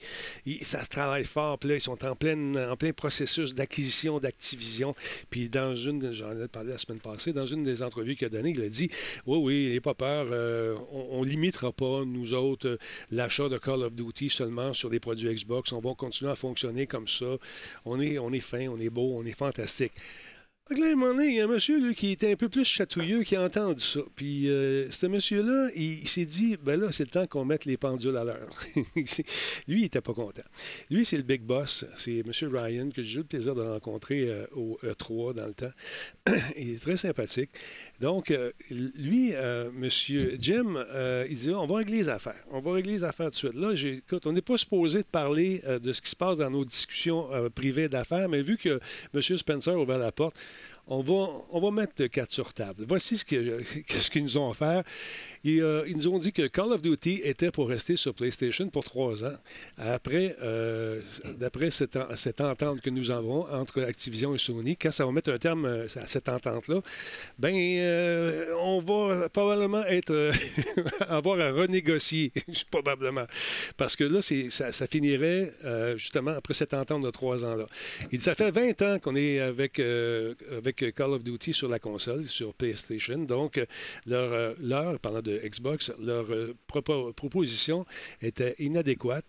ça 0.61 0.85
travaille 0.85 1.25
fort. 1.25 1.59
Puis 1.59 1.71
là, 1.71 1.75
ils 1.77 1.81
sont 1.81 2.05
en, 2.05 2.17
plein 2.17 2.93
processus 2.95 3.55
d'acquisition 3.55 4.21
d'Activision. 4.21 4.95
Puis 5.31 5.49
dans 5.49 5.75
une, 5.75 6.13
j'en 6.13 6.39
ai 6.39 6.49
parlé 6.49 6.73
la 6.73 6.79
semaine 6.79 7.01
passée, 7.01 7.33
dans 7.33 7.47
une 7.47 7.63
des 7.63 7.83
entrevues 7.83 8.15
qu'il 8.15 8.27
a 8.27 8.29
données, 8.29 8.53
il 8.55 8.61
a 8.61 8.69
dit 8.69 8.91
Oui, 9.25 9.39
oui, 9.39 9.67
n'ayez 9.69 9.81
pas 9.81 9.95
peur, 9.95 10.27
euh, 10.31 10.77
on 10.93 11.25
ne 11.25 11.31
limitera 11.31 11.73
pas, 11.73 12.05
nous 12.05 12.26
autres, 12.33 12.69
euh, 12.69 12.79
l'achat 13.11 13.49
de 13.49 13.59
Call 13.59 13.83
of 13.83 13.95
Duty 13.95 14.31
seulement 14.31 14.73
sur 14.73 14.91
des 14.91 15.01
produits 15.01 15.33
Xbox. 15.33 15.73
On 15.73 15.81
va 15.81 15.95
continuer 15.95 16.31
à 16.31 16.37
fonctionner 16.37 16.87
comme 16.87 17.09
ça. 17.09 17.37
On 17.85 18.01
est, 18.01 18.19
on 18.19 18.33
est 18.33 18.41
fin, 18.41 18.69
on 18.69 18.79
est 18.79 18.91
beau, 18.91 19.15
on 19.17 19.25
est 19.25 19.37
fantastique. 19.37 19.93
Il 20.69 20.81
y 20.81 21.41
a 21.41 21.45
un 21.45 21.47
monsieur 21.47 21.79
lui, 21.79 21.95
qui 21.95 22.11
était 22.11 22.33
un 22.33 22.35
peu 22.35 22.49
plus 22.49 22.65
chatouilleux 22.65 23.23
qui 23.23 23.37
a 23.37 23.43
entendu 23.45 23.85
ça. 23.85 24.01
Puis 24.17 24.51
euh, 24.51 24.91
ce 24.91 25.07
monsieur-là, 25.07 25.69
il, 25.77 26.09
s'est 26.09 26.25
dit 26.25 26.57
ben 26.61 26.81
là, 26.81 26.91
c'est 26.91 27.05
le 27.05 27.11
temps 27.11 27.27
qu'on 27.29 27.45
mette 27.45 27.67
les 27.67 27.77
pendules 27.77 28.17
à 28.17 28.25
l'heure. 28.25 28.51
lui, 28.75 29.05
il 29.69 29.83
n'était 29.83 30.01
pas 30.01 30.13
content. 30.13 30.43
Lui, 30.91 31.05
c'est 31.05 31.19
le 31.19 31.23
big 31.23 31.43
boss. 31.43 31.85
C'est 31.97 32.19
M. 32.19 32.33
Ryan, 32.53 32.91
que 32.91 33.05
j'ai 33.05 33.15
eu 33.15 33.19
le 33.19 33.25
plaisir 33.25 33.55
de 33.55 33.63
rencontrer 33.63 34.29
euh, 34.29 34.45
au 34.57 34.77
E3 34.83 35.35
dans 35.35 35.47
le 35.47 35.55
temps. 35.55 35.71
il 36.57 36.71
est 36.71 36.83
très 36.83 36.97
sympathique. 36.97 37.51
Donc, 38.01 38.33
euh, 38.33 38.51
lui, 38.71 39.31
M. 39.31 39.89
Jim, 39.89 40.85
il 41.31 41.37
dit 41.37 41.51
on 41.51 41.67
va 41.69 41.77
régler 41.77 41.99
les 41.99 42.09
affaires. 42.09 42.43
On 42.51 42.59
va 42.59 42.73
régler 42.73 42.95
les 42.95 43.05
affaires 43.05 43.27
tout 43.27 43.47
de 43.49 43.53
suite. 43.53 43.55
Là, 43.55 43.73
écoute, 43.73 44.27
on 44.27 44.33
n'est 44.33 44.43
pas 44.43 44.59
supposé 44.59 44.99
de 44.99 45.09
parler 45.09 45.63
de 45.81 45.93
ce 45.93 46.03
qui 46.03 46.11
se 46.11 46.17
passe 46.17 46.39
dans 46.39 46.51
nos 46.51 46.65
discussions 46.65 47.29
privées 47.55 47.89
d'affaires, 47.89 48.29
mais 48.29 48.43
vu 48.43 48.57
que 48.57 48.81
M. 49.15 49.23
Spencer 49.23 49.71
a 49.75 49.79
ouvert 49.79 49.99
la 49.99 50.11
porte, 50.11 50.37
on 50.89 51.01
va, 51.01 51.29
on 51.51 51.61
va 51.61 51.71
mettre 51.71 52.07
quatre 52.07 52.33
sur 52.33 52.55
table. 52.55 52.85
Voici 52.89 53.19
ce 53.19 53.25
qu'ils 54.11 54.23
nous 54.23 54.39
ont 54.39 54.51
offert. 54.51 54.85
Euh, 55.47 55.85
ils 55.87 55.97
nous 55.97 56.09
ont 56.09 56.19
dit 56.19 56.33
que 56.33 56.47
Call 56.47 56.73
of 56.73 56.83
Duty 56.83 57.21
était 57.25 57.51
pour 57.51 57.69
rester 57.69 57.97
sur 57.97 58.15
PlayStation 58.15 58.69
pour 58.69 58.85
trois 58.85 59.25
ans. 59.25 59.37
Après, 59.79 60.37
euh, 60.43 61.01
d'après 61.39 61.71
cette, 61.71 61.97
entente 62.41 62.81
que 62.81 62.91
nous 62.91 63.11
avons 63.11 63.47
entre 63.53 63.83
Activision 63.83 64.35
et 64.35 64.39
Sony, 64.39 64.77
quand 64.77 64.91
ça 64.91 65.05
va 65.05 65.13
mettre 65.13 65.31
un 65.31 65.39
terme 65.39 65.65
euh, 65.65 65.87
à 65.97 66.07
cette 66.07 66.29
entente-là, 66.29 66.81
ben, 67.39 67.55
on 68.61 68.81
va 68.81 69.29
probablement 69.29 69.85
être 69.85 70.33
avoir 71.09 71.41
à 71.41 71.51
renégocier, 71.53 72.33
probablement. 72.71 73.27
Parce 73.77 73.95
que 73.97 74.05
là, 74.05 74.21
ça, 74.23 74.73
ça, 74.73 74.87
finirait 74.87 75.53
justement 75.97 76.33
après 76.33 76.55
cette 76.55 76.75
entente 76.75 77.03
de 77.03 77.11
trois 77.11 77.45
ans-là. 77.45 77.67
Ça 78.19 78.35
fait 78.35 78.51
20 78.51 78.83
ans 78.83 78.99
qu'on 78.99 79.17
est 79.17 79.41
avec, 79.41 79.81
avec 79.81 80.76
Call 80.77 81.13
of 81.13 81.23
Duty 81.23 81.53
sur 81.53 81.69
la 81.69 81.79
console, 81.79 82.27
sur 82.27 82.55
PlayStation. 82.55 83.19
Donc, 83.19 83.61
leur, 84.07 84.55
leur 84.61 84.99
pendant 85.01 85.23
de 85.23 85.41
Xbox, 85.45 85.93
leur 86.01 86.27
euh, 86.31 86.55
proposition 86.67 87.87
était 88.21 88.55
inadéquate. 88.59 89.25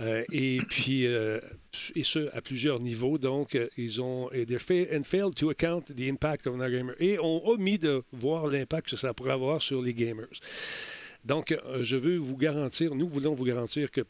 Euh, 0.00 0.22
et 0.32 0.60
puis, 0.68 1.06
euh, 1.06 1.40
et 1.94 2.04
ce, 2.04 2.28
à 2.36 2.42
plusieurs 2.42 2.80
niveaux. 2.80 3.18
Donc, 3.18 3.58
ils 3.76 4.02
ont 4.02 4.28
and 4.30 5.04
failed 5.04 5.34
to 5.34 5.50
account 5.50 5.84
the 5.94 6.08
impact 6.08 6.46
of 6.46 6.60
our 6.60 6.70
gamers. 6.70 6.96
Et 7.00 7.18
ont 7.18 7.46
omis 7.48 7.78
de 7.78 8.02
voir 8.12 8.46
l'impact 8.48 8.90
que 8.90 8.96
ça 8.96 9.14
pourrait 9.14 9.32
avoir 9.32 9.62
sur 9.62 9.80
les 9.80 9.94
gamers. 9.94 10.28
Donc, 11.24 11.52
euh, 11.52 11.84
je 11.84 11.96
veux 11.96 12.16
vous 12.16 12.36
garantir, 12.36 12.94
nous 12.94 13.06
voulons 13.06 13.34
vous 13.34 13.44
garantir 13.44 13.90
que 13.90 14.00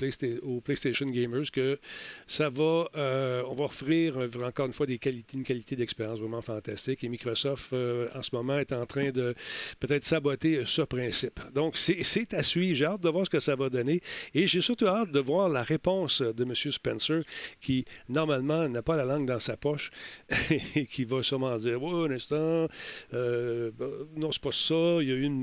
aux 0.42 0.60
PlayStation 0.62 1.06
Gamers 1.06 1.50
que 1.52 1.78
ça 2.26 2.48
va, 2.48 2.88
euh, 2.96 3.42
on 3.48 3.54
va 3.54 3.64
offrir 3.64 4.16
encore 4.42 4.66
une 4.66 4.72
fois 4.72 4.86
des 4.86 4.98
qualités, 4.98 5.36
une 5.36 5.44
qualité 5.44 5.76
d'expérience 5.76 6.18
vraiment 6.18 6.40
fantastique. 6.40 7.04
Et 7.04 7.08
Microsoft, 7.08 7.72
euh, 7.74 8.08
en 8.14 8.22
ce 8.22 8.34
moment, 8.34 8.58
est 8.58 8.72
en 8.72 8.86
train 8.86 9.10
de 9.10 9.34
peut-être 9.78 10.04
saboter 10.04 10.62
ce 10.64 10.82
principe. 10.82 11.40
Donc, 11.54 11.76
c'est 11.76 12.32
à 12.32 12.42
suivre. 12.42 12.76
J'ai 12.76 12.86
hâte 12.86 13.02
de 13.02 13.08
voir 13.10 13.26
ce 13.26 13.30
que 13.30 13.40
ça 13.40 13.56
va 13.56 13.68
donner. 13.68 14.00
Et 14.34 14.46
j'ai 14.46 14.62
surtout 14.62 14.86
hâte 14.86 15.10
de 15.10 15.20
voir 15.20 15.50
la 15.50 15.62
réponse 15.62 16.22
de 16.22 16.42
M. 16.44 16.54
Spencer, 16.54 17.22
qui, 17.60 17.84
normalement, 18.08 18.68
n'a 18.68 18.82
pas 18.82 18.96
la 18.96 19.04
langue 19.04 19.26
dans 19.26 19.40
sa 19.40 19.58
poche 19.58 19.90
et 20.74 20.86
qui 20.86 21.04
va 21.04 21.22
sûrement 21.22 21.56
dire 21.58 21.82
Oui, 21.82 22.06
un 22.08 22.14
instant, 22.14 22.68
non, 23.12 24.32
c'est 24.32 24.42
pas 24.42 24.52
ça, 24.52 24.98
il 25.00 25.08
y 25.08 25.12
a 25.12 25.14
eu 25.14 25.24
une 25.24 25.42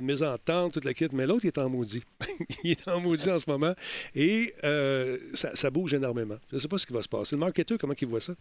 mésentente, 0.00 0.72
toute 0.72 0.84
la 0.84 0.94
quête 0.94 1.09
mais 1.12 1.26
l'autre, 1.26 1.44
il 1.44 1.48
est 1.48 1.58
en 1.58 1.68
maudit. 1.68 2.02
il 2.64 2.72
est 2.72 2.88
en 2.88 3.00
maudit 3.00 3.30
en 3.30 3.38
ce 3.38 3.48
moment 3.48 3.74
et 4.14 4.54
euh, 4.64 5.18
ça, 5.34 5.70
bouge 5.70 5.94
énormément. 5.94 6.36
Je 6.50 6.56
ne 6.56 6.60
sais 6.60 6.68
pas 6.68 6.78
ce 6.78 6.86
qui 6.86 6.92
va 6.92 7.02
se 7.02 7.08
passer. 7.08 7.36
Le 7.36 7.40
marketeur, 7.40 7.78
comment 7.78 7.94
il 8.00 8.08
voit 8.08 8.20
ça? 8.20 8.34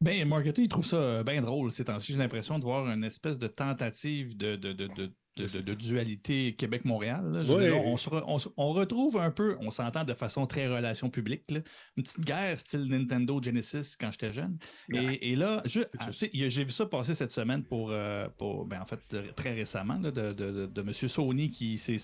Ben, 0.00 0.26
marketing, 0.28 0.64
il 0.64 0.68
trouve 0.68 0.86
ça 0.86 1.22
bien 1.22 1.40
drôle 1.40 1.70
ces 1.72 1.84
temps-ci. 1.84 2.12
J'ai 2.12 2.18
l'impression 2.18 2.58
de 2.58 2.64
voir 2.64 2.86
une 2.88 3.04
espèce 3.04 3.38
de 3.38 3.46
tentative 3.46 4.36
de 4.36 4.56
de, 5.36 5.74
dualité 5.74 6.54
Québec-Montréal. 6.54 7.44
On, 7.48 8.36
on, 8.56 8.72
retrouve 8.72 9.18
un 9.18 9.30
peu, 9.30 9.56
on 9.60 9.70
s'entend 9.70 10.04
de 10.04 10.14
façon 10.14 10.46
très 10.46 10.68
relation 10.68 11.10
publique, 11.10 11.42
une 11.50 12.02
petite 12.02 12.20
guerre 12.20 12.58
style 12.58 12.86
Nintendo 12.86 13.42
Genesis 13.42 13.96
quand 13.98 14.10
j'étais 14.12 14.32
jeune. 14.32 14.58
Et, 14.92 15.34
là, 15.36 15.62
ah, 15.98 16.10
j'ai 16.12 16.64
vu 16.64 16.70
ça 16.70 16.86
passer 16.86 17.14
cette 17.14 17.30
semaine 17.30 17.64
pour, 17.64 17.90
euh, 17.90 18.28
pour 18.38 18.64
ben, 18.64 18.80
en 18.80 18.86
fait, 18.86 19.00
très 19.34 19.52
récemment, 19.52 19.98
de, 19.98 20.10
de, 20.10 20.32
de, 20.66 20.80
M. 20.80 20.92
Sony 20.92 21.50
qui 21.50 21.78
s'est 21.78 21.96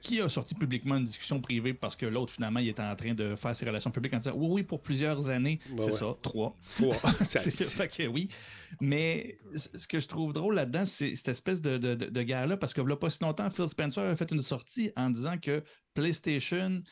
qui 0.00 0.20
a 0.20 0.28
sorti 0.28 0.54
publiquement 0.54 0.96
une 0.96 1.04
discussion 1.04 1.40
privée 1.40 1.74
parce 1.74 1.96
que 1.96 2.06
l'autre, 2.06 2.32
finalement, 2.32 2.60
il 2.60 2.68
était 2.68 2.82
en 2.82 2.96
train 2.96 3.14
de 3.14 3.34
faire 3.34 3.54
ses 3.54 3.66
relations 3.66 3.90
publiques 3.90 4.14
en 4.14 4.18
disant 4.18 4.34
Oui, 4.34 4.48
oui, 4.50 4.62
pour 4.62 4.82
plusieurs 4.82 5.30
années. 5.30 5.58
Ben 5.70 5.84
c'est 5.84 5.92
ça, 5.92 6.16
trois. 6.22 6.56
Trois. 6.76 6.94
fait 7.24 7.88
que 7.88 8.06
oui. 8.06 8.28
Mais 8.80 9.38
ce 9.54 9.86
que 9.86 9.98
je 9.98 10.08
trouve 10.08 10.32
drôle 10.32 10.54
là-dedans, 10.54 10.84
c'est 10.84 11.14
cette 11.14 11.28
espèce 11.28 11.60
de, 11.60 11.76
de, 11.78 12.22
guerre-là, 12.22 12.56
parce 12.56 12.74
que 12.74 12.80
là, 12.80 12.96
pas 12.96 13.10
si 13.10 13.22
longtemps, 13.22 13.50
Phil 13.50 13.68
Spencer 13.68 14.00
a 14.00 14.14
fait 14.14 14.30
une 14.30 14.42
sortie 14.42 14.90
en 14.96 15.10
disant 15.10 15.38
que 15.38 15.62
PlayStation 15.94 16.82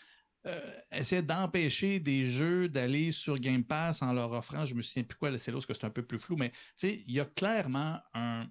euh, 0.46 0.60
essayait 0.92 1.22
d'empêcher 1.22 2.00
des 2.00 2.26
jeux 2.26 2.68
d'aller 2.68 3.10
sur 3.10 3.38
Game 3.38 3.64
Pass 3.64 4.02
en 4.02 4.12
leur 4.12 4.32
offrant, 4.32 4.64
je 4.64 4.74
me 4.74 4.82
souviens 4.82 5.02
plus 5.02 5.18
quoi, 5.18 5.36
c'est 5.36 5.50
là 5.50 5.56
parce 5.56 5.66
que 5.66 5.74
c'est 5.74 5.84
un 5.84 5.90
peu 5.90 6.02
plus 6.04 6.18
flou, 6.18 6.36
mais 6.36 6.52
il 6.82 7.10
y 7.10 7.20
a 7.20 7.24
clairement 7.24 7.98
un, 8.14 8.46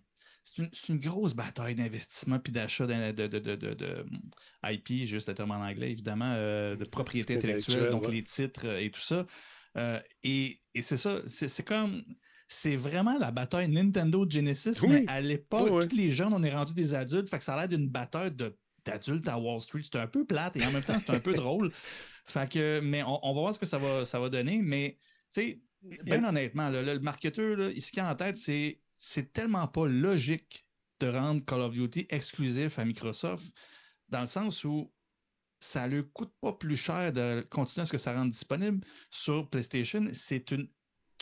c'est 0.45 0.89
une, 0.89 0.99
grosse 0.99 1.33
bataille 1.33 1.73
d'investissement 1.73 2.37
puis 2.37 2.53
d'achat 2.53 2.85
de, 2.85 3.11
de, 3.11 3.39
de, 3.39 3.55
de, 3.55 4.05
IP, 4.63 5.07
juste 5.07 5.27
le 5.27 5.33
terme 5.33 5.51
en 5.51 5.55
anglais, 5.55 5.91
évidemment, 5.91 6.33
euh, 6.35 6.75
de 6.75 6.85
propriété 6.85 7.35
intellectuelle, 7.35 7.89
donc 7.89 8.07
les 8.07 8.23
titres 8.23 8.61
euh, 8.65 8.79
et 8.79 8.91
tout 8.91 9.01
ça. 9.01 9.25
Euh, 9.77 9.99
et, 10.23 10.61
et 10.75 10.81
c'est 10.81 10.97
ça, 10.97 11.21
c'est 11.27 11.65
comme. 11.65 12.03
C'est 12.47 12.75
vraiment 12.75 13.17
la 13.17 13.31
bataille 13.31 13.67
Nintendo 13.67 14.23
Genesis, 14.29 14.85
mais 14.87 15.03
à 15.07 15.19
l'époque, 15.19 15.89
tous 15.89 15.95
les 15.95 16.11
jeunes, 16.11 16.31
on 16.31 16.43
est 16.43 16.53
rendus 16.53 16.75
des 16.75 16.93
adultes, 16.93 17.27
fait 17.27 17.39
que 17.39 17.43
ça 17.43 17.55
a 17.55 17.61
l'air 17.61 17.67
d'une 17.67 17.89
bataille 17.89 18.31
d'adultes 18.85 19.27
à 19.27 19.39
Wall 19.39 19.59
Street. 19.61 19.81
C'est 19.81 19.97
un 19.97 20.05
peu 20.05 20.25
plate 20.25 20.55
et 20.57 20.63
en 20.63 20.71
même 20.71 20.83
temps, 20.83 20.99
c'est 20.99 21.09
un 21.09 21.19
peu 21.19 21.33
drôle. 21.33 21.71
Fait 22.27 22.47
que, 22.47 22.81
mais 22.83 23.01
on, 23.01 23.33
va 23.33 23.39
voir 23.41 23.53
ce 23.55 23.57
que 23.57 23.65
ça 23.65 23.79
va, 23.79 24.05
ça 24.05 24.19
va 24.19 24.29
donner, 24.29 24.59
mais 24.61 24.99
tu 25.33 25.41
sais, 25.41 25.61
bien 26.03 26.23
honnêtement, 26.23 26.69
le 26.69 26.99
marketeur, 26.99 27.57
là, 27.57 27.69
ce 27.75 27.91
qu'il 27.91 27.99
a 28.01 28.11
en 28.11 28.15
tête, 28.15 28.37
c'est 28.37 28.79
c'est 29.06 29.32
tellement 29.32 29.68
pas 29.68 29.86
logique 29.86 30.66
de 30.99 31.08
rendre 31.08 31.45
Call 31.45 31.62
of 31.62 31.74
Duty 31.74 32.08
exclusif 32.10 32.80
à 32.80 32.86
Microsoft, 32.86 33.45
dans 34.10 34.22
le 34.22 34.26
sens 34.26 34.64
où 34.64 34.91
ça 35.60 35.88
ne 35.88 36.01
coûte 36.01 36.34
pas 36.41 36.53
plus 36.53 36.76
cher 36.76 37.14
de 37.14 37.45
continuer 37.51 37.84
à 37.84 37.86
ce 37.86 37.91
que 37.91 37.97
ça 37.99 38.14
rende 38.14 38.32
disponible 38.32 38.84
sur 39.12 39.47
PlayStation. 39.47 40.08
C'est 40.12 40.49
une 40.49 40.68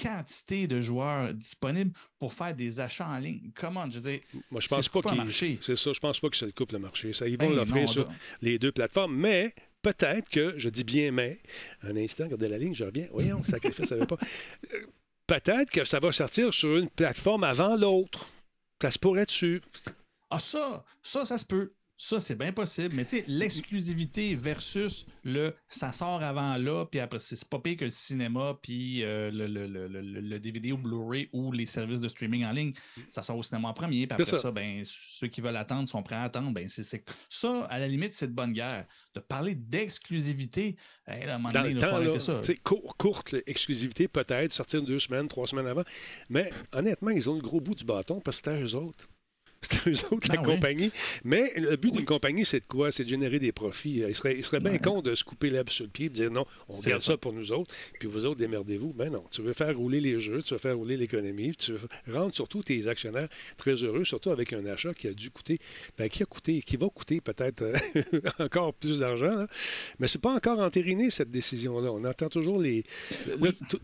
quantité 0.02 0.66
de 0.66 0.80
joueurs 0.80 1.34
disponibles 1.34 1.92
pour 2.20 2.34
faire 2.34 2.56
des 2.56 2.80
achats 2.80 3.08
en 3.08 3.20
ligne. 3.20 3.52
Comment, 3.54 3.90
je 3.90 4.00
veux 4.00 4.12
dire, 4.12 4.22
Moi, 4.50 4.62
je 4.62 4.70
pense 4.70 4.88
pas 4.88 5.02
qu'il 5.02 5.58
C'est 5.62 5.76
ça, 5.76 5.92
je 5.92 6.00
pense 6.00 6.22
pas 6.22 6.30
que 6.30 6.38
ça 6.38 6.50
coupe 6.54 6.72
le 6.72 6.80
marché. 6.80 7.12
Ça, 7.12 7.28
ils 7.28 7.38
vont 7.38 7.50
l'offrir 7.50 7.90
sur 7.90 8.10
les 8.42 8.60
deux 8.60 8.72
plateformes, 8.72 9.16
mais 9.16 9.54
peut-être 9.82 10.30
que, 10.30 10.54
je 10.58 10.70
dis 10.70 10.86
bien 10.86 11.12
mais, 11.12 11.42
un 11.82 11.98
instant, 11.98 12.24
regardez 12.24 12.48
la 12.48 12.58
ligne, 12.58 12.74
je 12.74 12.86
reviens. 12.86 13.08
Voyons, 13.12 13.44
sacrifice, 13.44 13.88
ça 13.88 13.96
ne 13.96 14.02
veut 14.02 14.08
pas. 14.08 14.20
Peut-être 15.28 15.72
que 15.72 15.86
ça 15.86 16.00
va 16.00 16.12
sortir 16.12 16.54
sur 16.54 16.78
une 16.78 16.90
plateforme 16.90 17.44
avant 17.44 17.76
l'autre. 17.76 18.28
Ça 18.82 18.92
se 18.92 19.00
pourrait 19.00 19.26
dessus. 19.26 19.62
Ah, 20.30 20.40
ça, 20.40 20.84
ça, 21.02 21.26
ça 21.26 21.38
se 21.38 21.46
peut. 21.46 21.74
Ça, 22.06 22.20
c'est 22.20 22.36
bien 22.36 22.52
possible. 22.52 22.94
Mais 22.96 23.06
tu 23.06 23.20
sais, 23.20 23.26
l'exclusivité 23.30 24.36
versus 24.36 25.06
le 25.24 25.56
ça 25.70 25.94
sort 25.94 26.22
avant 26.22 26.58
là, 26.58 26.86
puis 26.86 27.00
après, 27.00 27.20
c'est 27.20 27.48
pas 27.48 27.60
pire 27.60 27.78
que 27.78 27.86
le 27.86 27.92
cinéma, 27.92 28.58
puis 28.62 29.04
euh, 29.04 29.32
le, 29.32 29.48
le, 29.48 29.68
le, 29.68 29.88
le, 29.88 30.40
DVD 30.40 30.74
ou 30.74 30.78
Blu-ray 30.78 31.30
ou 31.32 31.54
les 31.54 31.66
services 31.66 32.02
de 32.02 32.10
streaming 32.10 32.44
en 32.44 32.52
ligne. 32.52 32.74
Ça 33.08 33.24
sort 33.24 33.38
au 33.38 33.44
cinéma 33.44 33.70
en 33.70 33.74
premier, 33.74 34.06
puis 34.06 34.16
après 34.22 34.26
ça. 34.26 34.52
ben, 34.52 34.84
ceux 34.84 35.28
qui 35.28 35.40
veulent 35.40 35.56
attendre 35.56 35.88
sont 35.88 36.04
prêts 36.04 36.18
à 36.18 36.24
attendre. 36.24 36.52
Ben, 36.52 36.68
c'est, 36.68 37.06
Ça, 37.30 37.64
à 37.70 37.80
la 37.80 37.88
limite, 37.88 38.12
c'est 38.12 38.28
de 38.28 38.34
bonne 38.34 38.52
guerre. 38.52 38.86
De 39.16 39.22
parler 39.22 39.56
d'exclusivité, 39.56 40.76
à 41.08 41.14
un 41.14 41.38
moment 41.38 41.54
donné, 41.54 41.70
il 41.70 41.80
faut 41.80 42.20
ça. 42.20 42.42
courte 42.98 43.36
exclusivité, 43.48 44.10
peut-être, 44.10 44.52
sortir 44.52 44.84
deux 44.84 45.00
semaines, 45.00 45.30
trois 45.30 45.48
semaines 45.48 45.68
avant. 45.68 45.84
Mais 46.28 46.52
honnêtement, 46.74 47.12
ils 47.12 47.30
ont 47.30 47.36
le 47.36 47.42
gros 47.42 47.62
bout 47.62 47.76
du 47.76 47.86
bâton 47.86 48.20
parce 48.20 48.42
que 48.42 48.52
c'était 48.52 48.62
eux 48.62 48.76
autres. 48.76 49.08
C'est 49.64 49.88
eux 49.88 49.94
autres, 50.12 50.28
la 50.28 50.36
ah 50.40 50.44
compagnie. 50.44 50.92
Mais 51.24 51.54
le 51.56 51.76
but 51.76 51.94
d'une 51.94 52.06
compagnie, 52.06 52.46
c'est 52.46 52.60
de 52.60 52.66
quoi? 52.66 52.92
C'est 52.92 53.04
de 53.04 53.10
générer 53.10 53.40
des 53.40 53.52
profits. 53.52 54.04
Il 54.08 54.16
serait, 54.16 54.36
il 54.38 54.44
serait 54.44 54.60
bien 54.60 54.78
con 54.78 55.02
de 55.02 55.16
se 55.16 55.24
couper 55.24 55.50
l'herbe 55.50 55.70
sur 55.70 55.86
le 55.86 55.90
pied 55.90 56.08
et 56.08 56.10
de 56.10 56.14
dire 56.14 56.32
non, 56.32 56.46
on 56.70 56.80
garde 56.82 57.02
ça. 57.02 57.18
pour 57.18 57.34
nous 57.34 57.52
autres, 57.52 57.74
puis 58.00 58.08
vous 58.08 58.26
autres, 58.26 58.38
démerdez-vous. 58.38 58.94
Mais 58.98 59.10
non, 59.10 59.24
tu 59.32 59.42
veux 59.42 59.54
faire 59.54 59.76
rouler 59.76 60.02
les 60.02 60.20
jeux, 60.20 60.42
tu 60.42 60.54
veux 60.54 60.60
faire 60.60 60.78
rouler 60.78 60.98
l'économie, 60.98 61.56
tu 61.56 61.74
veux 61.74 61.88
rendre 62.14 62.34
surtout 62.34 62.62
tes 62.64 62.88
actionnaires 62.88 63.30
très 63.58 63.76
heureux, 63.76 64.04
surtout 64.04 64.32
avec 64.32 64.54
un 64.54 64.66
achat 64.66 64.94
qui 64.94 65.08
a 65.08 65.14
dû 65.14 65.32
coûter, 65.32 65.60
ben, 65.98 66.10
qui 66.10 66.24
a 66.24 66.26
coûté, 66.26 66.62
qui 66.62 66.78
va 66.78 66.90
coûter 66.90 67.22
peut-être 67.22 67.62
euh, 67.62 67.74
encore 68.40 68.74
plus 68.74 69.00
d'argent. 69.00 69.46
Mais 70.00 70.08
c'est 70.08 70.22
pas 70.22 70.34
encore 70.34 70.60
entériné, 70.60 71.10
cette 71.10 71.32
décision-là. 71.32 71.92
On 71.92 72.04
entend 72.04 72.30
toujours 72.30 72.60
les. 72.60 72.84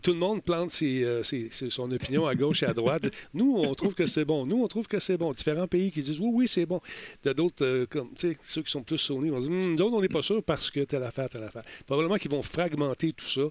tout 0.02 0.12
le 0.12 0.18
monde 0.18 0.42
plante 0.42 0.76
euh, 0.82 1.22
son 1.22 1.90
opinion 1.90 2.26
à 2.26 2.34
gauche 2.34 2.62
et 2.62 2.66
à 2.66 2.74
droite. 2.74 3.08
Nous, 3.34 3.56
on 3.56 3.74
trouve 3.74 3.94
que 3.94 4.06
c'est 4.06 4.24
bon. 4.24 4.46
Nous, 4.46 4.62
on 4.62 4.68
trouve 4.68 4.86
que 4.86 4.98
c'est 4.98 5.16
bon. 5.16 5.32
Différents 5.32 5.66
pays 5.70 5.90
qui 5.90 6.02
disent 6.02 6.20
oui, 6.20 6.30
oui, 6.32 6.48
c'est 6.48 6.66
bon. 6.66 6.80
D'autres, 7.24 7.64
euh, 7.64 7.86
comme, 7.86 8.10
ceux 8.18 8.62
qui 8.62 8.70
sont 8.70 8.82
plus 8.82 8.98
Sony 8.98 9.30
vont 9.30 9.40
dire 9.40 9.50
hum, 9.50 9.76
d'autres, 9.76 9.96
on 9.96 10.00
n'est 10.00 10.08
pas 10.08 10.22
sûr 10.22 10.42
parce 10.42 10.70
que 10.70 10.80
telle 10.80 11.04
affaire, 11.04 11.28
telle 11.28 11.44
affaire. 11.44 11.64
Probablement 11.86 12.16
qu'ils 12.16 12.30
vont 12.30 12.42
fragmenter 12.42 13.12
tout 13.12 13.26
ça. 13.26 13.42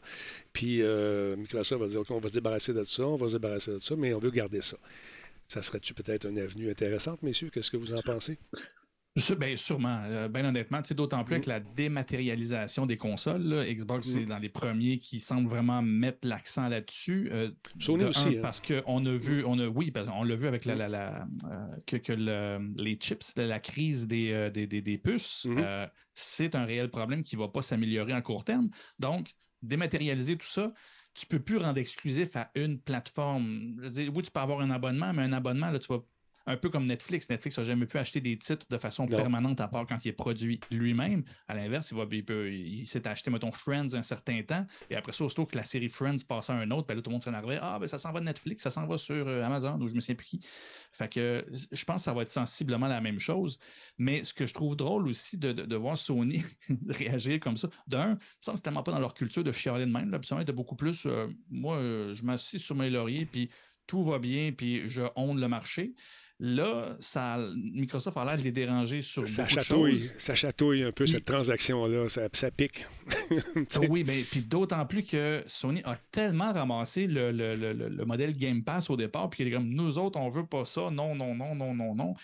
Puis 0.53 0.81
euh, 0.81 1.35
Microsoft 1.35 1.81
va 1.81 1.87
dire 1.87 2.01
OK, 2.01 2.11
on 2.11 2.19
va 2.19 2.29
se 2.29 2.33
débarrasser 2.33 2.73
de 2.73 2.83
ça, 2.83 3.03
on 3.03 3.15
va 3.15 3.27
se 3.27 3.33
débarrasser 3.33 3.71
de 3.71 3.79
ça, 3.79 3.95
mais 3.95 4.13
on 4.13 4.19
veut 4.19 4.31
garder 4.31 4.61
ça. 4.61 4.77
Ça 5.47 5.63
serait-tu 5.63 5.95
peut-être 5.95 6.27
une 6.27 6.37
avenue 6.37 6.69
intéressante, 6.69 7.23
messieurs? 7.23 7.49
Qu'est-ce 7.51 7.71
que 7.71 7.77
vous 7.77 7.93
en 7.93 8.01
pensez? 8.01 8.37
Bien, 9.39 9.55
sûrement. 9.55 10.01
Euh, 10.05 10.27
bien 10.27 10.45
honnêtement, 10.45 10.81
d'autant 10.91 11.23
plus 11.23 11.35
avec 11.35 11.45
la 11.45 11.59
dématérialisation 11.59 12.85
des 12.85 12.97
consoles, 12.97 13.65
Xbox, 13.67 14.07
c'est 14.07 14.25
dans 14.25 14.39
les 14.39 14.49
premiers 14.49 14.99
qui 14.99 15.19
semblent 15.19 15.49
vraiment 15.49 15.81
mettre 15.81 16.27
l'accent 16.27 16.67
là-dessus. 16.67 17.29
Euh, 17.31 17.51
Sony 17.79 18.05
aussi. 18.05 18.37
Hein. 18.37 18.41
Parce 18.41 18.61
qu'on 18.61 19.05
a 19.05 19.13
vu, 19.13 19.43
on 19.45 19.59
a, 19.59 19.67
oui, 19.67 19.91
on 20.13 20.23
l'a 20.23 20.35
vu 20.35 20.47
avec 20.47 20.65
la, 20.65 20.87
la, 20.87 21.27
euh, 21.51 21.99
que, 21.99 22.13
les 22.81 22.95
chips, 22.95 23.33
la, 23.35 23.59
crise 23.59 24.07
des, 24.07 24.49
des, 24.51 24.97
puces, 24.97 25.45
mm-hmm. 25.45 25.89
c'est 26.13 26.55
un 26.55 26.65
réel 26.65 26.89
problème 26.89 27.23
qui 27.23 27.35
ne 27.35 27.41
va 27.41 27.47
pas 27.47 27.61
s'améliorer 27.61 28.13
en 28.13 28.21
court 28.21 28.43
terme. 28.43 28.69
Donc, 28.99 29.31
dématérialiser 29.61 30.37
tout 30.37 30.47
ça, 30.47 30.73
tu 31.13 31.25
ne 31.25 31.37
peux 31.37 31.43
plus 31.43 31.57
rendre 31.57 31.77
exclusif 31.77 32.35
à 32.35 32.51
une 32.55 32.79
plateforme. 32.79 33.75
oui, 33.81 34.21
tu 34.23 34.31
peux 34.31 34.39
avoir 34.39 34.61
un 34.61 34.71
abonnement, 34.71 35.13
mais 35.13 35.23
un 35.23 35.33
abonnement, 35.33 35.69
là, 35.69 35.79
tu 35.79 35.91
vas 35.91 35.99
un 36.49 36.57
peu 36.57 36.69
comme 36.69 36.87
Netflix. 36.87 37.29
Netflix 37.29 37.57
n'a 37.59 37.63
jamais 37.63 37.85
pu 37.85 37.97
acheter 37.99 38.21
des 38.21 38.37
titres 38.37 38.65
de 38.69 38.77
façon 38.79 39.07
permanente 39.07 39.61
à 39.61 39.67
part 39.67 39.85
quand 39.85 40.03
il 40.03 40.07
est 40.07 40.13
produit 40.13 40.59
lui-même. 40.71 41.23
À 41.47 41.53
l'inverse, 41.53 41.91
il, 41.91 41.97
va, 41.97 42.05
il, 42.11 42.85
s'est 42.87 43.07
acheté, 43.07 43.29
mettons, 43.29 43.51
Friends 43.51 43.93
un 43.93 44.01
certain 44.01 44.41
temps, 44.41 44.65
et 44.89 44.95
après 44.95 45.11
ça, 45.11 45.23
aussitôt 45.23 45.45
que 45.45 45.55
la 45.55 45.63
série 45.63 45.89
Friends 45.89 46.17
passait 46.27 46.53
à 46.53 46.55
un 46.55 46.71
autre, 46.71 46.87
ben 46.87 46.95
là, 46.95 47.01
tout 47.03 47.11
le 47.11 47.13
monde 47.13 47.23
s'en 47.23 47.33
arrivait. 47.35 47.59
Ah, 47.61 47.77
ben 47.79 47.87
ça 47.87 47.99
s'en 47.99 48.11
va 48.11 48.19
de 48.19 48.25
Netflix, 48.25 48.63
ça 48.63 48.71
s'en 48.71 48.87
va 48.87 48.97
sur 48.97 49.27
euh, 49.27 49.43
Amazon, 49.43 49.79
ou 49.79 49.87
je 49.87 49.93
me 49.93 49.99
souviens 49.99 50.15
plus 50.15 50.25
qui. 50.25 50.39
Fait 50.91 51.11
que 51.11 51.45
je 51.71 51.85
pense 51.85 51.97
que 51.97 52.05
ça 52.05 52.13
va 52.13 52.23
être 52.23 52.29
sensiblement 52.29 52.87
la 52.87 52.99
même 52.99 53.19
chose. 53.19 53.59
Mais 53.99 54.23
ce 54.23 54.33
que 54.33 54.47
je 54.47 54.53
trouve 54.53 54.75
drôle 54.75 55.07
aussi 55.07 55.37
de, 55.37 55.75
voir 55.75 55.97
Sony 55.97 56.43
réagir 56.89 57.39
comme 57.39 57.57
ça, 57.57 57.69
d'un, 57.87 58.17
ça, 58.41 58.53
c'est 58.55 58.63
tellement 58.63 58.83
pas 58.83 58.91
dans 58.91 58.99
leur 58.99 59.13
culture 59.13 59.43
de 59.43 59.51
chialer 59.51 59.85
de 59.85 59.91
même. 59.91 60.09
Là, 60.09 60.17
puis 60.17 60.29
était 60.41 60.51
beaucoup 60.51 60.75
plus, 60.75 61.05
euh, 61.05 61.27
moi, 61.49 61.77
euh, 61.77 62.13
je 62.15 62.23
m'assieds 62.23 62.59
sur 62.59 62.75
mes 62.75 62.89
lauriers, 62.89 63.25
puis 63.25 63.49
tout 63.89 64.03
va 64.03 64.19
bien, 64.19 64.51
puis 64.51 64.87
je 64.87 65.01
honte 65.15 65.39
le 65.39 65.47
marché. 65.47 65.95
Là, 66.41 66.95
ça, 67.01 67.37
Microsoft 67.53 68.15
a 68.15 68.23
l'air 68.23 68.37
de 68.37 68.43
les 68.43 68.53
déranger 68.53 69.01
sur 69.01 69.27
ça 69.27 69.43
beaucoup 69.43 69.55
chatouille, 69.55 69.91
de 69.91 69.97
choses. 69.97 70.13
Ça 70.19 70.35
chatouille 70.35 70.83
un 70.83 70.93
peu 70.93 71.05
cette 71.05 71.25
transaction-là, 71.25 72.07
ça, 72.07 72.51
pique. 72.51 72.85
oui, 73.89 74.05
mais 74.07 74.21
puis 74.21 74.41
d'autant 74.41 74.85
plus 74.85 75.03
que 75.03 75.43
Sony 75.47 75.81
a 75.83 75.97
tellement 76.11 76.53
ramassé 76.53 77.07
le, 77.07 78.05
modèle 78.05 78.33
Game 78.37 78.63
Pass 78.63 78.89
au 78.89 78.95
départ, 78.95 79.29
puis 79.29 79.37
qu'il 79.37 79.47
est 79.47 79.51
comme 79.51 79.69
nous 79.69 79.97
autres, 79.97 80.17
on 80.17 80.29
veut 80.29 80.45
pas 80.45 80.63
ça, 80.63 80.89
non, 80.89 81.13
non, 81.13 81.35
non, 81.35 81.55
non, 81.55 81.73
non, 81.75 81.93
non. 81.93 82.15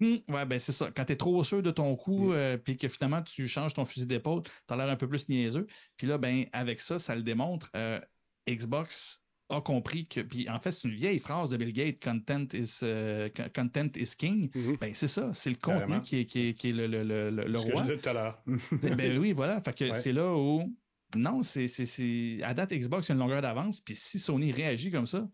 Hum, 0.00 0.18
ouais, 0.28 0.44
ben 0.44 0.58
c'est 0.58 0.72
ça. 0.72 0.90
Quand 0.90 1.04
tu 1.04 1.12
es 1.12 1.16
trop 1.16 1.44
sûr 1.44 1.62
de 1.62 1.70
ton 1.70 1.94
coup, 1.94 2.30
mm. 2.30 2.32
euh, 2.32 2.56
puis 2.56 2.76
que 2.76 2.88
finalement 2.88 3.22
tu 3.22 3.46
changes 3.46 3.74
ton 3.74 3.84
fusil 3.84 4.06
d'épaule, 4.06 4.42
tu 4.42 4.74
as 4.74 4.76
l'air 4.76 4.88
un 4.88 4.96
peu 4.96 5.06
plus 5.06 5.28
niaiseux. 5.28 5.66
Puis 5.96 6.06
là, 6.08 6.18
ben 6.18 6.46
avec 6.52 6.80
ça, 6.80 6.98
ça 6.98 7.14
le 7.14 7.22
démontre. 7.22 7.70
Euh, 7.76 8.00
Xbox 8.48 9.21
a 9.52 9.60
compris 9.60 10.06
que, 10.06 10.20
puis 10.20 10.48
en 10.48 10.58
fait, 10.58 10.70
c'est 10.70 10.88
une 10.88 10.94
vieille 10.94 11.18
phrase 11.18 11.50
de 11.50 11.56
Bill 11.56 11.72
Gates, 11.72 12.02
content 12.02 12.46
is, 12.52 12.80
euh, 12.82 13.28
content 13.54 13.88
is 13.96 14.14
king. 14.16 14.50
Mm-hmm. 14.50 14.78
Ben, 14.78 14.94
c'est 14.94 15.08
ça, 15.08 15.30
c'est 15.34 15.50
le 15.50 15.56
contenu 15.56 16.00
qui 16.00 16.20
est, 16.20 16.26
qui, 16.26 16.48
est, 16.48 16.54
qui 16.54 16.70
est, 16.70 16.72
le, 16.72 16.86
le, 16.86 17.02
le, 17.02 17.30
le 17.30 17.58
Ce 17.58 17.62
roi. 17.62 17.72
Que 17.72 17.78
je 17.78 17.82
disais 17.82 17.98
tout 17.98 18.08
à 18.08 18.12
l'heure. 18.12 18.42
Ben, 18.72 18.94
ben 18.94 19.18
oui, 19.18 19.32
voilà. 19.32 19.60
Fait 19.60 19.76
que 19.76 19.92
c'est 19.92 20.12
là 20.12 20.34
où, 20.34 20.76
non, 21.14 21.42
c'est, 21.42 21.66
à 22.42 22.54
date, 22.54 22.72
Xbox 22.72 23.10
a 23.10 23.12
une 23.12 23.20
longueur 23.20 23.42
d'avance, 23.42 23.80
puis 23.80 23.94
si 23.94 24.18
Sony 24.18 24.50
réagit 24.52 24.90
comme 24.90 25.06
ça, 25.06 25.28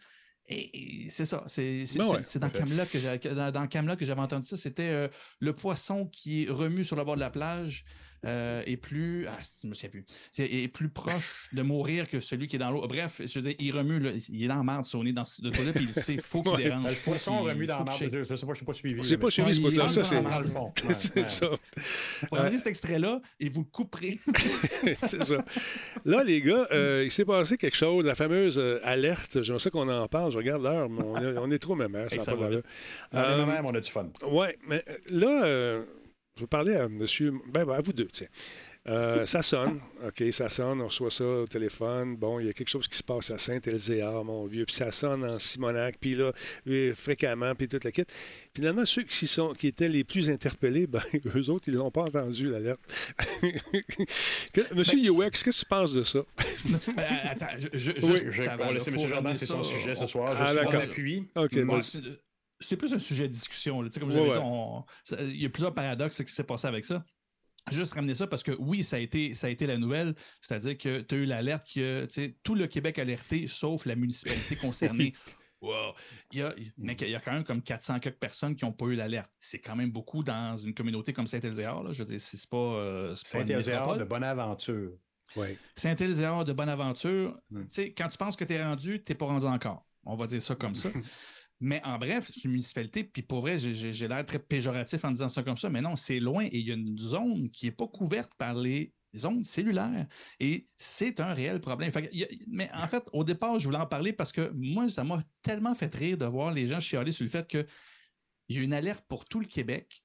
Et, 0.50 1.08
c'est 1.10 1.26
ça. 1.26 1.44
C'est 1.46 1.84
Ben 1.96 2.06
ouais. 2.08 2.22
Camelot 2.50 2.86
que 2.86 3.50
dans 3.50 3.66
Camelot 3.66 3.96
que 3.96 4.04
j'avais 4.04 4.22
entendu 4.22 4.46
ça. 4.46 4.56
C'était 4.56 4.90
euh, 4.90 5.08
le 5.40 5.52
poisson 5.52 6.06
qui 6.06 6.48
remue 6.48 6.84
sur 6.84 6.96
le 6.96 7.04
bord 7.04 7.16
de 7.16 7.20
la 7.20 7.30
plage 7.30 7.84
euh, 8.26 8.62
est 8.66 8.76
plus. 8.76 9.26
Ah, 9.28 9.36
je 9.40 9.46
souviens 9.68 9.88
plus. 9.90 10.04
Est 10.38 10.68
plus 10.68 10.88
proche 10.88 11.48
de 11.52 11.62
mourir 11.62 12.08
que 12.08 12.20
celui 12.20 12.46
qui 12.48 12.56
est 12.56 12.58
dans 12.58 12.70
l'eau. 12.70 12.86
Bref, 12.88 13.20
je 13.24 13.38
veux 13.38 13.48
dire, 13.48 13.56
il 13.58 13.72
remue. 13.76 13.98
là, 14.00 14.10
il 14.28 14.44
est 14.44 14.48
dans 14.48 14.56
la 14.56 14.62
merde, 14.62 14.84
Sony, 14.84 15.12
dans 15.12 15.24
ce 15.24 15.40
de 15.42 15.50
là, 15.50 15.72
puis 15.72 15.84
il 15.88 15.92
sait, 15.92 16.16
faut 16.22 16.42
qu'il 16.42 16.52
Ouais. 16.52 16.64
dérange. 16.64 16.90
Le 16.90 17.04
poisson 17.04 17.42
remis 17.42 17.66
dans 17.66 17.84
la 17.84 17.92
shake. 17.92 18.10
je 18.14 18.22
sais 18.34 18.46
pas, 18.46 18.54
je 18.54 18.60
n'ai 18.60 18.66
pas 18.66 18.72
suivi. 18.72 19.02
J'ai 19.02 19.16
pas 19.18 19.30
suivi 19.30 19.54
ce 19.54 19.78
rentre 19.80 19.92
Ça, 19.92 20.04
c'est. 20.04 20.16
Ouais, 20.88 20.94
C'est 20.94 21.16
ouais. 21.20 21.28
ça. 21.28 21.50
Prenez 22.30 22.58
cet 22.58 22.66
extrait-là 22.68 23.20
et 23.40 23.48
vous 23.48 23.60
le 23.60 23.66
couperez. 23.70 24.18
c'est 25.02 25.22
ça. 25.24 25.44
Là, 26.04 26.24
les 26.24 26.40
gars, 26.40 26.66
euh, 26.72 27.02
il 27.04 27.10
s'est 27.12 27.24
passé 27.24 27.56
quelque 27.56 27.76
chose, 27.76 28.04
la 28.04 28.14
fameuse 28.14 28.58
euh, 28.58 28.78
alerte. 28.84 29.42
J'aimerais 29.42 29.60
ça 29.62 29.70
qu'on 29.70 29.88
en 29.88 30.08
parle. 30.08 30.32
Je 30.32 30.38
regarde 30.38 30.62
l'heure, 30.62 30.88
mais 30.88 31.02
on 31.04 31.16
est, 31.18 31.38
on 31.38 31.50
est 31.50 31.58
trop 31.58 31.74
même. 31.76 31.92
Ça 31.92 31.98
Hey, 32.10 32.18
n'a 32.18 32.24
ça 32.24 32.32
pas 32.32 32.38
d'allure. 32.38 32.62
Euh, 33.14 33.46
moments, 33.46 33.60
on 33.70 33.74
a 33.74 33.80
du 33.80 33.90
fun. 33.90 34.08
Oui, 34.30 34.46
mais 34.66 34.82
euh, 34.88 34.96
là, 35.10 35.44
euh, 35.44 35.84
je 36.38 36.42
vais 36.44 36.46
parler 36.48 36.74
à 36.74 36.88
monsieur. 36.88 37.32
Ben, 37.52 37.64
ben, 37.64 37.74
à 37.74 37.80
vous 37.80 37.92
deux, 37.92 38.06
tiens. 38.06 38.28
Euh, 38.86 39.26
ça 39.26 39.42
sonne, 39.42 39.80
OK, 40.06 40.22
ça 40.32 40.48
sonne, 40.48 40.80
on 40.80 40.86
reçoit 40.86 41.10
ça 41.10 41.24
au 41.24 41.46
téléphone. 41.46 42.16
Bon, 42.16 42.40
il 42.40 42.46
y 42.46 42.48
a 42.48 42.54
quelque 42.54 42.70
chose 42.70 42.88
qui 42.88 42.96
se 42.96 43.02
passe 43.02 43.30
à 43.30 43.36
Saint-Elzéar, 43.36 44.24
mon 44.24 44.46
vieux, 44.46 44.64
puis 44.64 44.74
ça 44.74 44.90
sonne 44.92 45.24
en 45.24 45.38
Simonac, 45.38 45.96
puis 46.00 46.14
là, 46.14 46.32
euh, 46.68 46.94
fréquemment, 46.94 47.54
puis 47.54 47.68
toute 47.68 47.84
la 47.84 47.92
kit. 47.92 48.04
Finalement, 48.54 48.86
ceux 48.86 49.02
qui, 49.02 49.26
sont, 49.26 49.52
qui 49.52 49.66
étaient 49.66 49.90
les 49.90 50.04
plus 50.04 50.30
interpellés, 50.30 50.86
ben, 50.86 51.02
eux 51.36 51.50
autres, 51.50 51.64
ils 51.68 51.74
l'ont 51.74 51.90
pas 51.90 52.04
entendu, 52.04 52.48
l'alerte. 52.48 52.80
Monsieur 54.74 54.98
UX, 55.12 55.30
qu'est-ce 55.30 55.44
que 55.44 55.50
tu 55.50 55.64
penses 55.66 55.92
de 55.92 56.02
ça? 56.02 56.20
Euh, 56.20 57.02
attends, 57.24 57.46
je, 57.60 57.68
je, 57.74 57.90
Oui, 58.06 58.12
juste 58.16 58.30
je- 58.32 58.42
avant, 58.42 58.68
on 58.68 58.70
M. 58.74 59.08
Jardin, 59.08 59.34
c'est 59.34 59.46
son 59.46 59.62
sujet 59.62 59.96
ce 59.96 60.06
soir. 60.06 60.34
Je 60.34 60.42
Ah, 60.42 60.46
suis 60.46 60.56
d'accord. 60.56 60.74
en 60.74 60.78
appui. 60.78 61.24
OK, 61.36 61.52
Moi, 61.56 61.78
vas-y. 61.78 62.18
C'est- 62.60 62.76
plus 62.76 62.92
un 62.94 62.98
sujet 62.98 63.28
de 63.28 63.32
discussion. 63.32 63.80
là. 63.82 63.88
Tu 63.88 63.94
sais, 63.94 64.00
Comme 64.00 64.10
j'avais 64.10 64.28
ouais. 64.28 64.34
dit, 64.34 65.14
il 65.34 65.42
y 65.42 65.46
a 65.46 65.48
plusieurs 65.50 65.74
paradoxes 65.74 66.22
qui 66.22 66.32
s'est 66.32 66.44
passé 66.44 66.66
avec 66.66 66.84
ça. 66.84 67.04
Juste 67.70 67.92
ramener 67.92 68.14
ça 68.14 68.26
parce 68.26 68.42
que 68.42 68.52
oui, 68.58 68.82
ça 68.82 68.96
a 68.96 68.98
été, 68.98 69.34
ça 69.34 69.46
a 69.46 69.50
été 69.50 69.66
la 69.66 69.76
nouvelle, 69.76 70.14
c'est-à-dire 70.40 70.78
que 70.78 71.00
tu 71.02 71.14
as 71.14 71.18
eu 71.18 71.24
l'alerte 71.26 71.68
que 71.74 72.06
tout 72.42 72.54
le 72.54 72.66
Québec 72.66 72.98
alerté 72.98 73.46
sauf 73.46 73.84
la 73.84 73.94
municipalité 73.94 74.56
concernée. 74.56 75.12
Wow. 75.60 75.92
Il, 76.32 76.38
y 76.38 76.42
a, 76.42 76.54
mais 76.78 76.96
il 77.00 77.10
y 77.10 77.14
a 77.16 77.20
quand 77.20 77.32
même 77.32 77.44
comme 77.44 77.60
400 77.60 77.98
quelques 77.98 78.18
personnes 78.18 78.54
qui 78.56 78.64
n'ont 78.64 78.72
pas 78.72 78.86
eu 78.86 78.94
l'alerte. 78.94 79.30
C'est 79.38 79.58
quand 79.58 79.74
même 79.76 79.90
beaucoup 79.90 80.22
dans 80.22 80.56
une 80.56 80.72
communauté 80.72 81.12
comme 81.12 81.26
Saint-Ézéard. 81.26 81.82
là. 81.82 81.92
Je 81.92 81.98
veux 81.98 82.06
dire, 82.06 82.20
c'est 82.20 82.48
pas, 82.48 82.56
euh, 82.56 83.14
pas 83.32 83.44
métropole. 83.44 83.98
de 83.98 84.04
bonne 84.04 84.24
aventure. 84.24 84.92
Oui. 85.36 85.48
Saint-Ézéard 85.74 86.44
de 86.46 86.54
Bonaventure, 86.54 87.36
Mm. 87.50 87.62
tu 87.62 87.66
sais, 87.68 87.92
quand 87.92 88.08
tu 88.08 88.16
penses 88.16 88.34
que 88.36 88.44
tu 88.44 88.54
es 88.54 88.62
rendu, 88.62 89.02
tu 89.04 89.12
n'es 89.12 89.16
pas 89.18 89.26
rendu 89.26 89.44
encore. 89.44 89.84
On 90.04 90.16
va 90.16 90.26
dire 90.26 90.40
ça 90.40 90.54
comme 90.54 90.74
ça. 90.74 90.88
Mais 91.60 91.80
en 91.84 91.98
bref, 91.98 92.30
c'est 92.32 92.44
une 92.44 92.52
municipalité, 92.52 93.02
puis 93.02 93.22
pour 93.22 93.40
vrai, 93.40 93.58
j'ai- 93.58 94.08
l'air 94.08 94.24
très 94.24 94.38
péjoratif 94.38 95.04
en 95.04 95.10
disant 95.10 95.28
ça 95.28 95.42
comme 95.42 95.56
ça, 95.56 95.68
mais 95.68 95.80
non, 95.80 95.96
c'est 95.96 96.20
loin 96.20 96.44
et 96.44 96.56
il 96.56 96.68
y 96.68 96.70
a 96.70 96.74
une 96.74 96.96
zone 96.96 97.50
qui 97.50 97.66
n'est 97.66 97.72
pas 97.72 97.88
couverte 97.88 98.32
par 98.38 98.54
les 98.54 98.94
zones 99.16 99.42
cellulaires. 99.42 100.06
Et 100.38 100.66
c'est 100.76 101.18
un 101.18 101.32
réel 101.32 101.60
problème. 101.60 101.90
Mais 102.46 102.70
en 102.72 102.86
fait, 102.86 103.02
au 103.12 103.24
départ, 103.24 103.58
je 103.58 103.64
voulais 103.66 103.78
en 103.78 103.86
parler 103.86 104.12
parce 104.12 104.30
que 104.30 104.52
moi, 104.54 104.88
ça 104.88 105.02
m'a 105.02 105.24
tellement 105.42 105.74
fait 105.74 105.92
rire 105.92 106.16
de 106.16 106.26
voir 106.26 106.52
les 106.52 106.68
gens 106.68 106.78
chialer 106.78 107.10
sur 107.10 107.24
le 107.24 107.30
fait 107.30 107.46
qu'il 107.48 107.66
y 108.50 108.58
a 108.58 108.62
une 108.62 108.72
alerte 108.72 109.04
pour 109.08 109.24
tout 109.24 109.40
le 109.40 109.46
Québec. 109.46 110.02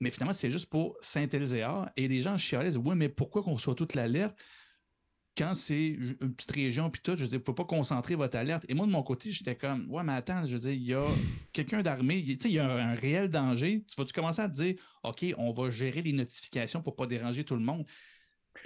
Mais 0.00 0.10
finalement, 0.10 0.34
c'est 0.34 0.50
juste 0.50 0.68
pour 0.68 0.96
Saint-Ézéard. 1.00 1.90
Et 1.96 2.08
les 2.08 2.20
gens 2.20 2.36
chialaient, 2.36 2.76
ouais, 2.76 2.94
mais 2.94 3.08
pourquoi 3.08 3.42
qu'on 3.42 3.54
reçoit 3.54 3.74
toute 3.74 3.94
l'alerte? 3.94 4.38
Quand 5.40 5.54
c'est 5.54 5.86
une 5.88 6.34
petite 6.34 6.50
région 6.50 6.90
puis 6.90 7.00
tout, 7.02 7.16
je 7.16 7.22
veux 7.22 7.28
dire, 7.28 7.38
il 7.38 7.40
ne 7.40 7.44
faut 7.44 7.54
pas 7.54 7.64
concentrer 7.64 8.14
votre 8.14 8.36
alerte. 8.36 8.66
Et 8.68 8.74
moi, 8.74 8.86
de 8.86 8.92
mon 8.92 9.02
côté, 9.02 9.32
j'étais 9.32 9.56
comme, 9.56 9.90
ouais, 9.90 10.02
mais 10.02 10.12
attends, 10.12 10.44
je 10.46 10.52
veux 10.54 10.60
dire, 10.60 10.72
il 10.72 10.82
y 10.82 10.94
a 10.94 11.02
quelqu'un 11.54 11.80
d'armé, 11.80 12.18
il 12.18 12.36
tu 12.36 12.42
sais, 12.42 12.48
il 12.50 12.56
y 12.56 12.58
a 12.58 12.70
un, 12.70 12.90
un 12.90 12.94
réel 12.94 13.30
danger. 13.30 13.82
Tu 13.88 13.94
vas-tu 13.96 14.12
commencer 14.12 14.42
à 14.42 14.48
te 14.50 14.54
dire, 14.54 14.74
OK, 15.02 15.24
on 15.38 15.52
va 15.52 15.70
gérer 15.70 16.02
les 16.02 16.12
notifications 16.12 16.82
pour 16.82 16.92
ne 16.92 16.96
pas 16.98 17.06
déranger 17.06 17.42
tout 17.44 17.54
le 17.54 17.62
monde? 17.62 17.86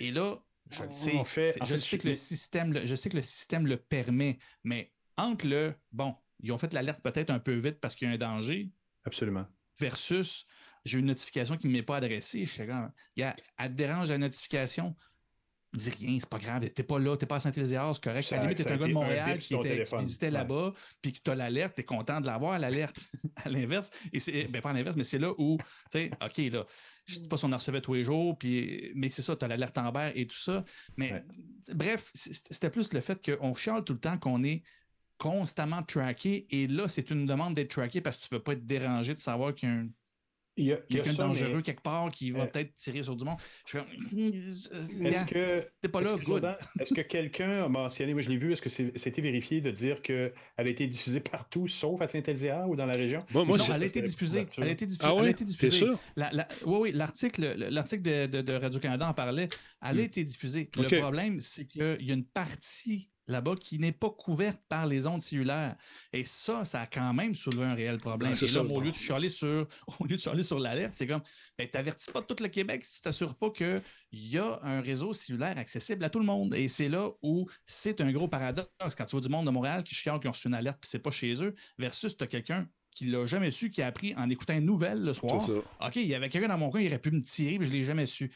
Et 0.00 0.10
là, 0.10 0.36
je 0.68 0.82
le 0.82 0.88
On 0.88 0.90
sais, 0.90 1.24
fait- 1.24 1.58
je 1.64 1.76
fait, 1.76 1.76
sais 1.76 1.98
que 1.98 2.08
le 2.08 2.14
système, 2.14 2.72
le- 2.72 2.86
je 2.86 2.94
sais 2.96 3.08
que 3.08 3.16
le 3.16 3.22
système 3.22 3.68
le 3.68 3.76
permet, 3.76 4.38
mais 4.64 4.92
entre 5.16 5.46
le, 5.46 5.74
bon, 5.92 6.16
ils 6.40 6.50
ont 6.50 6.58
fait 6.58 6.72
l'alerte 6.72 7.00
peut-être 7.02 7.30
un 7.30 7.38
peu 7.38 7.54
vite 7.54 7.78
parce 7.80 7.94
qu'il 7.94 8.08
y 8.08 8.10
a 8.10 8.14
un 8.14 8.18
danger, 8.18 8.72
Absolument. 9.04 9.46
versus 9.78 10.44
j'ai 10.84 10.98
une 10.98 11.06
notification 11.06 11.56
qui 11.56 11.68
ne 11.68 11.72
m'est 11.72 11.82
pas 11.82 11.98
adressée. 11.98 12.44
Je 12.44 12.50
suis 12.50 12.66
comme, 12.66 12.90
elle 13.16 13.34
te 13.58 13.66
dérange 13.68 14.10
la 14.10 14.18
notification? 14.18 14.96
Dis 15.74 15.90
rien, 15.90 16.18
c'est 16.20 16.28
pas 16.28 16.38
grave. 16.38 16.68
T'es 16.70 16.82
pas 16.84 16.98
là, 17.00 17.16
t'es 17.16 17.26
pas 17.26 17.36
à 17.36 17.40
Saint-Ézéard, 17.40 17.94
c'est 17.94 18.04
correct. 18.04 18.22
Ça- 18.22 18.36
à 18.36 18.38
la 18.38 18.44
limite, 18.44 18.58
t'es 18.64 18.70
un 18.70 18.76
gars 18.76 18.86
de 18.86 18.92
Montréal 18.92 19.38
qui, 19.38 19.54
était, 19.54 19.84
qui 19.84 19.96
visitait 19.96 20.26
Ouais. 20.26 20.32
là-bas, 20.32 20.72
puis 21.02 21.12
que 21.12 21.18
t'as 21.22 21.34
l'alerte, 21.34 21.74
t'es 21.74 21.82
content 21.82 22.20
de 22.20 22.26
l'avoir, 22.26 22.58
l'alerte. 22.58 23.00
à 23.44 23.48
l'inverse. 23.48 23.90
Et 24.12 24.20
c'est, 24.20 24.44
ben 24.44 24.62
pas 24.62 24.70
à 24.70 24.72
l'inverse, 24.72 24.96
mais 24.96 25.04
c'est 25.04 25.18
là 25.18 25.32
où, 25.36 25.58
tu 25.58 25.64
sais, 25.98 26.10
OK, 26.22 26.36
là, 26.52 26.64
je 27.06 27.18
dis 27.18 27.28
pas 27.28 27.36
si 27.36 27.44
on 27.44 27.52
en 27.52 27.56
recevait 27.56 27.80
tous 27.80 27.94
les 27.94 28.04
jours, 28.04 28.38
puis, 28.38 28.92
mais 28.94 29.08
c'est 29.08 29.22
ça, 29.22 29.34
t'as 29.36 29.48
l'alerte 29.48 29.76
en 29.78 29.90
vert 29.90 30.12
et 30.14 30.26
tout 30.26 30.36
ça. 30.38 30.64
Mais 30.96 31.12
Ouais. 31.12 31.24
bref, 31.74 32.10
c'était 32.14 32.70
plus 32.70 32.92
le 32.92 33.00
fait 33.00 33.20
qu'on 33.24 33.52
chiale 33.54 33.82
tout 33.84 33.94
le 33.94 34.00
temps 34.00 34.16
qu'on 34.18 34.42
est 34.44 34.62
constamment 35.18 35.82
traqué. 35.82 36.46
Et 36.50 36.66
là, 36.66 36.88
c'est 36.88 37.10
une 37.10 37.26
demande 37.26 37.54
d'être 37.54 37.70
traqué 37.70 38.00
parce 38.00 38.18
que 38.18 38.28
tu 38.28 38.34
veux 38.34 38.42
pas 38.42 38.52
être 38.52 38.66
dérangé 38.66 39.14
de 39.14 39.18
savoir 39.18 39.54
qu'il 39.54 39.68
y 39.68 39.72
a 39.72 39.74
un 39.76 39.88
Il 40.56 40.66
y 40.66 40.72
a, 40.72 40.76
quelqu'un 40.76 41.10
de 41.10 41.16
ça, 41.16 41.22
mais 41.26 41.28
dangereux 41.40 41.62
quelque 41.62 41.82
part 41.82 42.10
qui 42.10 42.30
va 42.30 42.42
Euh, 42.42 42.46
peut-être 42.46 42.74
tirer 42.74 43.02
sur 43.02 43.16
du 43.16 43.24
monde. 43.24 43.38
Je 43.66 43.78
fais, 43.78 43.84
Est-ce 44.16 45.24
que, 45.24 45.66
t'es 45.82 45.88
pas 45.88 46.00
est-ce 46.00 46.40
là, 46.40 46.58
est-ce 46.78 46.94
que 46.94 47.00
quelqu'un 47.00 47.64
a 47.64 47.68
mentionné, 47.68 48.12
moi 48.12 48.22
je 48.22 48.28
l'ai 48.30 48.36
vu, 48.36 48.52
est-ce 48.52 48.62
que 48.62 48.68
c'était 48.68 49.20
vérifié 49.20 49.60
de 49.60 49.70
dire 49.70 50.00
qu'elle 50.02 50.32
a 50.56 50.62
été 50.62 50.86
diffusée 50.86 51.20
partout 51.20 51.66
sauf 51.68 52.00
à 52.00 52.06
Saint-Ézéard 52.08 52.68
ou 52.68 52.76
dans 52.76 52.86
la 52.86 52.92
région? 52.92 53.24
Moi, 53.32 53.44
moi, 53.44 53.58
non, 53.58 53.64
elle 53.74 53.82
a 53.82 53.86
été 53.86 54.00
diffusée. 54.02 54.46
Elle 54.58 54.64
a 54.68 54.70
été 54.70 54.86
diffusée. 54.86 55.08
Ah 55.08 55.12
elle 55.14 55.18
a 55.18 55.22
oui? 55.24 55.30
été 55.30 55.38
T'es 55.38 55.50
diffusée. 55.50 55.76
sûr? 55.78 55.98
La- 56.16 56.30
la- 56.32 56.48
oui, 56.66 56.76
oui, 56.80 56.92
l'article, 56.92 57.54
l'article 57.70 58.02
de, 58.02 58.26
de- 58.26 58.42
de 58.42 58.52
Radio-Canada 58.52 59.08
en 59.08 59.14
parlait. 59.14 59.48
Elle 59.82 59.88
a 59.88 59.92
Hmm. 59.94 59.98
été 60.00 60.24
diffusée. 60.24 60.70
Le 60.76 61.00
problème, 61.00 61.40
c'est 61.40 61.66
qu'il 61.66 61.82
y 62.00 62.10
a 62.10 62.14
une 62.14 62.24
partie 62.26 63.10
là-bas 63.26 63.56
qui 63.56 63.78
n'est 63.78 63.92
pas 63.92 64.10
couverte 64.10 64.60
par 64.68 64.86
les 64.86 65.06
ondes 65.06 65.20
cellulaires. 65.20 65.76
Et 66.12 66.24
ça, 66.24 66.64
ça 66.64 66.82
a 66.82 66.86
quand 66.86 67.12
même 67.12 67.34
soulevé 67.34 67.64
un 67.64 67.74
réel 67.74 67.98
problème. 67.98 68.36
C'est 68.36 68.46
Et 68.46 68.48
ça, 68.48 68.62
là, 68.62 68.68
au 68.68 68.80
lieu 68.80 68.90
de 68.90 68.94
chialer 68.94 69.30
sur, 69.30 69.66
au 69.98 70.04
lieu 70.04 70.16
de 70.16 70.20
chialer 70.20 70.42
sur 70.42 70.58
l'alerte, 70.58 70.92
c'est 70.94 71.06
comme, 71.06 71.22
ben, 71.58 71.68
t'avertis 71.68 72.10
pas 72.10 72.22
tout 72.22 72.36
le 72.40 72.48
Québec 72.48 72.84
si 72.84 72.96
tu 72.96 73.00
t'assures 73.02 73.34
pas 73.34 73.50
qu'il 73.50 73.82
y 74.12 74.38
a 74.38 74.60
un 74.62 74.80
réseau 74.80 75.12
cellulaire 75.12 75.56
accessible 75.58 76.04
à 76.04 76.10
tout 76.10 76.18
le 76.18 76.26
monde. 76.26 76.54
Et 76.54 76.68
c'est 76.68 76.88
là 76.88 77.10
où 77.22 77.48
c'est 77.66 78.00
un 78.00 78.12
gros 78.12 78.28
paradoxe. 78.28 78.94
Quand 78.96 79.06
tu 79.06 79.12
vois 79.12 79.20
du 79.20 79.28
monde 79.28 79.46
de 79.46 79.50
Montréal 79.50 79.82
qui 79.82 79.94
chiale, 79.94 80.20
qui 80.20 80.28
ont 80.28 80.32
reçu 80.32 80.48
une 80.48 80.54
alerte, 80.54 80.78
puis 80.80 80.90
c'est 80.90 80.98
pas 80.98 81.10
chez 81.10 81.42
eux, 81.42 81.54
versus 81.78 82.16
tu 82.16 82.24
as 82.24 82.26
quelqu'un 82.26 82.68
qui 82.94 83.06
l'a 83.06 83.26
jamais 83.26 83.50
su, 83.50 83.70
qui 83.70 83.82
a 83.82 83.86
appris 83.88 84.14
en 84.16 84.30
écoutant 84.30 84.54
une 84.54 84.64
nouvelle 84.64 85.04
le 85.04 85.12
soir. 85.12 85.42
c'est 85.42 85.52
ça. 85.52 85.58
OK, 85.88 85.96
il 85.96 86.06
y 86.06 86.14
avait 86.14 86.28
quelqu'un 86.28 86.48
dans 86.48 86.58
mon 86.58 86.70
coin, 86.70 86.80
il 86.80 86.86
aurait 86.86 86.98
pu 86.98 87.10
me 87.10 87.20
tirer, 87.22 87.58
mais 87.58 87.64
je 87.64 87.70
ne 87.70 87.76
l'ai 87.76 87.84
jamais 87.84 88.06
su. 88.06 88.30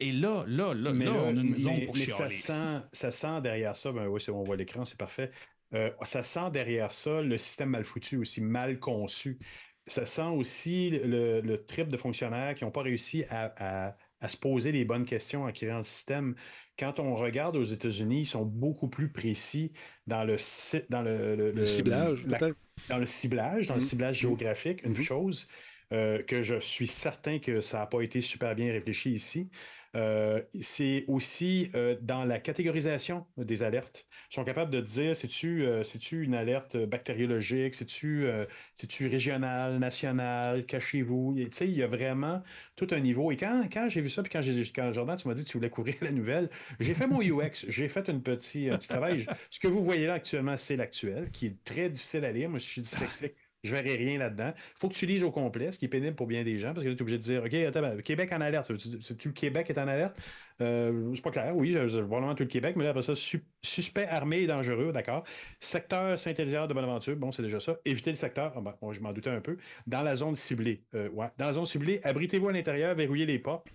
Et 0.00 0.12
là, 0.12 0.44
là, 0.46 0.72
là, 0.74 0.92
Mais 0.92 1.04
là, 1.04 1.12
là, 1.12 1.18
on 1.26 1.36
a 1.36 1.40
une 1.40 1.50
mais- 1.50 1.58
zone 1.58 1.84
pour 1.86 1.94
mais 1.96 2.06
ça 2.06 2.30
sent, 2.30 2.86
ça 2.92 3.10
sent 3.10 3.40
derrière 3.42 3.76
ça, 3.76 3.92
ben 3.92 4.06
oui, 4.06 4.20
c'est 4.20 4.32
bon, 4.32 4.40
on 4.40 4.44
voit 4.44 4.56
l'écran, 4.56 4.84
c'est 4.84 4.98
parfait. 4.98 5.30
Euh, 5.74 5.90
ça 6.04 6.22
sent 6.22 6.50
derrière 6.52 6.92
ça 6.92 7.20
le 7.22 7.36
système 7.36 7.70
mal 7.70 7.84
foutu, 7.84 8.16
aussi 8.16 8.40
mal 8.40 8.78
conçu. 8.78 9.38
Ça 9.86 10.06
sent 10.06 10.22
aussi 10.22 10.90
le, 10.90 11.40
le 11.40 11.64
trip 11.64 11.88
de 11.88 11.96
fonctionnaires 11.96 12.54
qui 12.54 12.64
n'ont 12.64 12.70
pas 12.70 12.82
réussi 12.82 13.24
à, 13.30 13.52
à- 13.88 13.96
à 14.20 14.28
se 14.28 14.36
poser 14.36 14.72
les 14.72 14.84
bonnes 14.84 15.04
questions 15.04 15.44
en 15.44 15.52
créant 15.52 15.78
le 15.78 15.82
système. 15.82 16.34
Quand 16.78 16.98
on 17.00 17.14
regarde 17.14 17.56
aux 17.56 17.62
États-Unis, 17.64 18.20
ils 18.20 18.26
sont 18.26 18.44
beaucoup 18.44 18.88
plus 18.88 19.12
précis 19.12 19.72
dans 20.06 20.24
le, 20.24 20.38
ci- 20.38 20.82
dans 20.90 21.02
le, 21.02 21.36
le- 21.36 21.52
Le 21.52 21.64
le- 21.64 21.64
ciblage, 21.64 22.26
la- 22.26 22.44
dans 22.88 22.98
le 22.98 23.06
ciblage, 23.06 23.66
dans 23.66 23.74
le 23.74 23.80
Mhm. 23.80 23.86
ciblage 23.86 24.18
géographique, 24.20 24.82
une 24.84 24.94
Mhm. 24.94 25.02
chose 25.02 25.48
euh, 25.92 26.22
que 26.22 26.42
je 26.42 26.58
suis 26.60 26.88
certain 26.88 27.38
que 27.38 27.60
ça 27.60 27.78
n'a 27.78 27.86
pas 27.86 28.00
été 28.02 28.20
super 28.20 28.54
bien 28.56 28.72
réfléchi 28.72 29.12
ici. 29.12 29.50
Euh, 29.96 30.42
c'est 30.60 31.04
aussi 31.08 31.70
euh, 31.74 31.96
dans 32.00 32.24
la 32.24 32.38
catégorisation 32.38 33.26
des 33.38 33.62
alertes. 33.62 34.06
Ils 34.30 34.34
sont 34.34 34.44
capables 34.44 34.70
de 34.70 34.80
dire 34.80 35.16
c'est-tu 35.16 35.64
euh, 35.64 35.82
une 36.12 36.34
alerte 36.34 36.76
bactériologique, 36.76 37.74
c'est-tu 37.74 38.26
euh, 38.26 38.44
c'est-tu 38.74 39.08
régional, 39.08 39.78
national, 39.78 40.66
cachez-vous? 40.66 41.34
Il 41.36 41.70
y 41.70 41.82
a 41.82 41.86
vraiment 41.86 42.42
tout 42.76 42.88
un 42.90 43.00
niveau. 43.00 43.32
Et 43.32 43.36
quand, 43.36 43.62
quand 43.72 43.88
j'ai 43.88 44.02
vu 44.02 44.10
ça, 44.10 44.22
puis 44.22 44.30
quand, 44.30 44.42
quand 44.74 44.92
Jordan, 44.92 45.16
tu 45.16 45.28
m'as 45.28 45.34
dit 45.34 45.44
que 45.44 45.48
tu 45.48 45.56
voulais 45.56 45.70
couvrir 45.70 45.96
la 46.02 46.10
nouvelle, 46.10 46.50
j'ai 46.78 46.94
fait 46.94 47.06
mon 47.06 47.20
UX, 47.22 47.64
j'ai 47.68 47.88
fait 47.88 48.08
une 48.08 48.22
petit, 48.22 48.68
un 48.68 48.76
petit 48.76 48.88
travail. 48.88 49.26
Ce 49.50 49.58
que 49.58 49.68
vous 49.68 49.82
voyez 49.84 50.06
là 50.06 50.14
actuellement, 50.14 50.56
c'est 50.56 50.76
l'actuel, 50.76 51.30
qui 51.30 51.46
est 51.46 51.64
très 51.64 51.88
difficile 51.88 52.24
à 52.24 52.32
lire. 52.32 52.50
Moi, 52.50 52.58
je 52.58 52.66
suis 52.66 52.82
dyslexique. 52.82 53.34
Je 53.62 53.74
ne 53.74 53.80
verrai 53.80 53.96
rien 53.96 54.18
là-dedans. 54.18 54.52
Il 54.56 54.78
faut 54.78 54.88
que 54.88 54.94
tu 54.94 55.06
lises 55.06 55.24
au 55.24 55.30
complet, 55.32 55.72
ce 55.72 55.78
qui 55.78 55.86
est 55.86 55.88
pénible 55.88 56.14
pour 56.16 56.26
bien 56.26 56.44
des 56.44 56.58
gens, 56.58 56.72
parce 56.72 56.84
que 56.84 56.90
là, 56.90 56.94
tu 56.94 57.00
es 57.00 57.02
obligé 57.02 57.18
de 57.18 57.22
dire 57.22 57.42
OK, 57.44 57.54
attends, 57.54 57.80
ben, 57.80 58.02
Québec 58.02 58.32
en 58.32 58.40
alerte. 58.40 58.70
C'est-tu 59.00 59.28
le 59.28 59.34
Québec 59.34 59.70
est 59.70 59.78
en 59.78 59.88
alerte? 59.88 60.16
Euh, 60.62 61.12
c'est 61.14 61.22
pas 61.22 61.30
clair, 61.30 61.54
oui, 61.54 61.74
probablement 61.74 62.34
tout 62.34 62.44
le 62.44 62.48
Québec, 62.48 62.76
mais 62.76 62.84
là, 62.84 62.90
après 62.90 63.02
ça, 63.02 63.14
suspect 63.62 64.06
armé 64.06 64.38
et 64.38 64.46
dangereux, 64.46 64.92
d'accord. 64.92 65.24
Secteur 65.60 66.18
Saint-Élisard 66.18 66.68
de 66.68 66.74
Bonaventure, 66.74 67.16
bon, 67.16 67.32
c'est 67.32 67.42
déjà 67.42 67.60
ça. 67.60 67.76
Évitez 67.84 68.10
le 68.10 68.16
secteur, 68.16 68.52
ah, 68.56 68.60
ben, 68.60 68.92
je 68.92 69.00
m'en 69.00 69.12
doutais 69.12 69.30
un 69.30 69.40
peu. 69.40 69.58
Dans 69.86 70.02
la 70.02 70.16
zone 70.16 70.34
ciblée, 70.34 70.82
euh, 70.94 71.10
ouais. 71.10 71.26
Dans 71.38 71.46
la 71.46 71.52
zone 71.52 71.66
ciblée, 71.66 72.00
abritez-vous 72.04 72.48
à 72.48 72.52
l'intérieur, 72.52 72.94
verrouillez 72.94 73.26
les 73.26 73.38
portes. 73.38 73.66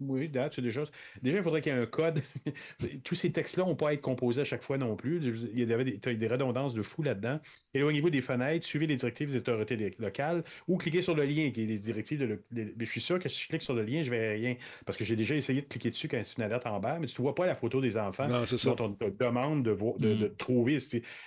Oui, 0.00 0.30
c'est 0.52 0.60
déjà. 0.60 0.82
Déjà, 1.22 1.38
il 1.38 1.42
faudrait 1.42 1.60
qu'il 1.60 1.72
y 1.72 1.76
ait 1.76 1.80
un 1.80 1.86
code. 1.86 2.22
Tous 3.04 3.14
ces 3.14 3.32
textes-là 3.32 3.64
n'ont 3.64 3.76
pas 3.76 3.90
à 3.90 3.92
être 3.94 4.00
composés 4.00 4.42
à 4.42 4.44
chaque 4.44 4.62
fois 4.62 4.76
non 4.76 4.96
plus. 4.96 5.20
Il 5.54 5.68
y 5.68 5.72
avait 5.72 5.84
des, 5.84 6.28
redondances 6.28 6.74
de 6.74 6.82
fou 6.82 7.02
là-dedans. 7.02 7.40
Éloignez-vous 7.74 8.10
des 8.10 8.20
fenêtres, 8.20 8.66
suivez 8.66 8.86
les 8.86 8.96
directives 8.96 9.30
des 9.30 9.36
autorités 9.36 9.96
locales 9.98 10.44
ou 10.68 10.76
cliquez 10.76 11.02
sur 11.02 11.14
le 11.14 11.24
lien 11.24 11.50
qui 11.50 11.62
est 11.62 11.66
les 11.66 11.78
directives 11.78 12.20
de. 12.20 12.42
je 12.78 12.84
suis 12.84 13.00
sûr 13.00 13.18
que 13.18 13.28
si 13.28 13.42
je 13.42 13.48
clique 13.48 13.62
sur 13.62 13.74
le 13.74 13.82
lien, 13.82 14.02
je 14.02 14.10
ne 14.10 14.16
verrai 14.16 14.34
rien 14.34 14.56
parce 14.84 14.98
que 14.98 15.04
j'ai 15.04 15.16
déjà 15.16 15.34
essayé 15.34 15.62
de 15.62 15.66
cliquer 15.66 15.90
dessus 15.90 16.09
quand 16.10 16.20
c'est 16.24 16.36
une 16.36 16.44
alerte 16.44 16.66
en 16.66 16.80
bas, 16.80 16.98
mais 16.98 17.06
tu 17.06 17.20
ne 17.20 17.22
vois 17.22 17.34
pas 17.34 17.46
la 17.46 17.54
photo 17.54 17.80
des 17.80 17.96
enfants 17.96 18.26
non, 18.26 18.42
dont 18.64 18.76
on 18.84 18.92
te 18.92 19.04
demande 19.04 19.62
de, 19.62 19.76
de, 19.98 20.26
mm. 20.26 20.36
trouver. 20.36 20.78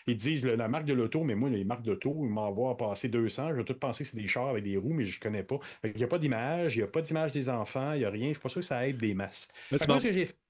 Ils 0.08 0.18
disent 0.18 0.44
la 0.46 0.68
marque 0.68 0.86
de 0.86 0.94
l'auto, 0.94 1.24
mais 1.24 1.36
moi, 1.36 1.50
les 1.50 1.64
marques 1.64 1.84
d'auto, 1.84 2.16
ils 2.24 2.30
m'envoient 2.30 2.78
passer 2.78 3.10
200. 3.10 3.50
Je 3.50 3.56
vais 3.56 3.64
tout 3.64 3.74
penser 3.74 4.04
que 4.04 4.10
c'est 4.10 4.18
des 4.18 4.28
chars 4.28 4.50
avec 4.50 4.64
des 4.64 4.78
roues, 4.78 4.94
mais 4.94 5.04
je 5.04 5.18
ne 5.18 5.22
connais 5.22 5.44
pas. 5.44 5.60
Il 5.84 5.96
n'y 5.96 6.04
a 6.04 6.08
pas 6.08 6.18
d'image, 6.18 6.76
il 6.76 6.80
n'y 6.80 6.84
a 6.84 6.88
pas 6.88 7.02
d'image 7.02 7.32
des 7.32 7.50
enfants, 7.50 7.94
il 7.94 8.00
n'y 8.00 8.06
a 8.06 8.10
rien. 8.10 8.26
Je 8.26 8.30
ne 8.30 8.34
suis 8.34 8.42
pas 8.42 8.50
sûr 8.50 8.62
que 8.62 8.68
ça 8.68 8.88
aide 8.88 8.98
des 8.98 9.14
masses. 9.14 9.48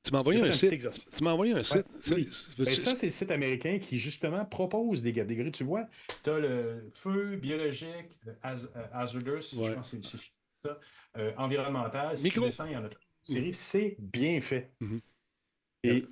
tu 0.03 0.11
m'as 0.11 0.19
envoyé 0.19 0.41
un 0.41 0.51
site. 0.51 0.89
Tu 1.15 1.23
m'as 1.23 1.31
envoyé 1.31 1.53
un 1.53 1.63
site. 1.63 1.85
Ben, 2.09 2.71
ça, 2.71 2.95
c'est 2.95 3.05
le 3.05 3.11
site 3.11 3.31
américain 3.31 3.79
qui, 3.79 3.97
justement, 3.97 4.43
propose 4.45 5.01
des 5.01 5.13
catégories. 5.13 5.51
Tu 5.51 5.63
vois, 5.63 5.87
tu 6.23 6.29
as 6.29 6.39
le 6.39 6.91
feu 6.93 7.37
biologique, 7.37 8.17
hazardous, 8.41 9.51
je 9.53 9.73
pense 9.73 9.91
que 9.91 9.97
c'est 10.01 10.17
ça, 10.65 10.79
euh, 11.17 11.31
environnemental. 11.37 12.17
Si 12.17 12.23
Micro. 12.23 12.47
il 12.47 12.71
y 12.71 12.75
en 12.75 12.83
a 12.83 12.89
série, 13.23 13.53
c'est 13.53 13.95
bien 13.99 14.41
fait. 14.41 14.71
Mhm. 14.79 15.01
Et 15.83 16.03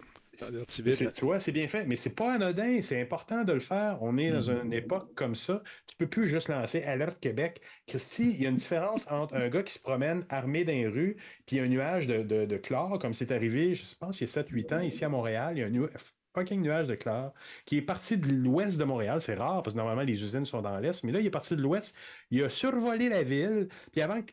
tu 0.67 1.25
vois, 1.25 1.39
c'est 1.39 1.51
bien 1.51 1.67
fait, 1.67 1.85
mais 1.85 1.95
c'est 1.95 2.15
pas 2.15 2.33
anodin, 2.33 2.81
c'est 2.81 3.01
important 3.01 3.43
de 3.43 3.53
le 3.53 3.59
faire. 3.59 3.97
On 4.01 4.17
est 4.17 4.31
dans 4.31 4.51
mhm. 4.51 4.65
une 4.65 4.73
époque 4.73 5.13
comme 5.15 5.35
ça. 5.35 5.61
Tu 5.87 5.95
peux 5.97 6.07
plus 6.07 6.27
juste 6.27 6.47
lancer 6.47 6.83
Alerte 6.83 7.19
Québec. 7.19 7.61
Christy, 7.87 8.31
il 8.31 8.41
y 8.41 8.45
a 8.45 8.49
une 8.49 8.55
différence 8.55 9.05
entre 9.09 9.35
un 9.35 9.49
gars 9.49 9.63
qui 9.63 9.73
se 9.73 9.79
promène 9.79 10.25
armé 10.29 10.63
dans 10.63 10.73
les 10.73 10.87
rues, 10.87 11.17
puis 11.45 11.59
un 11.59 11.67
nuage 11.67 12.07
de, 12.07 12.23
de, 12.23 12.57
chlore, 12.57 12.97
comme 12.99 13.13
c'est 13.13 13.31
arrivé, 13.31 13.73
je 13.73 13.83
pense, 13.99 14.19
il 14.21 14.27
y 14.27 14.29
a 14.29 14.41
7-8 14.41 14.75
ans, 14.75 14.79
ici 14.79 15.05
à 15.05 15.09
Montréal. 15.09 15.57
Il 15.57 15.59
y 15.59 15.63
a 15.63 15.83
un 15.83 15.89
fucking 16.33 16.61
nuage 16.61 16.87
de 16.87 16.95
chlore 16.95 17.33
qui 17.65 17.77
est 17.77 17.81
parti 17.81 18.17
de 18.17 18.27
l'ouest 18.27 18.77
de 18.77 18.83
Montréal. 18.83 19.21
C'est 19.21 19.35
rare 19.35 19.63
parce 19.63 19.73
que 19.73 19.79
normalement 19.79 20.03
les 20.03 20.23
usines 20.23 20.45
sont 20.45 20.61
dans 20.61 20.79
l'est, 20.79 21.03
mais 21.03 21.11
là, 21.11 21.19
il 21.19 21.25
est 21.25 21.31
parti 21.31 21.55
de 21.55 21.61
l'ouest. 21.61 21.95
Il 22.29 22.43
a 22.43 22.49
survolé 22.49 23.09
la 23.09 23.23
ville, 23.23 23.67
puis 23.91 24.01
avant 24.01 24.21
que 24.21 24.31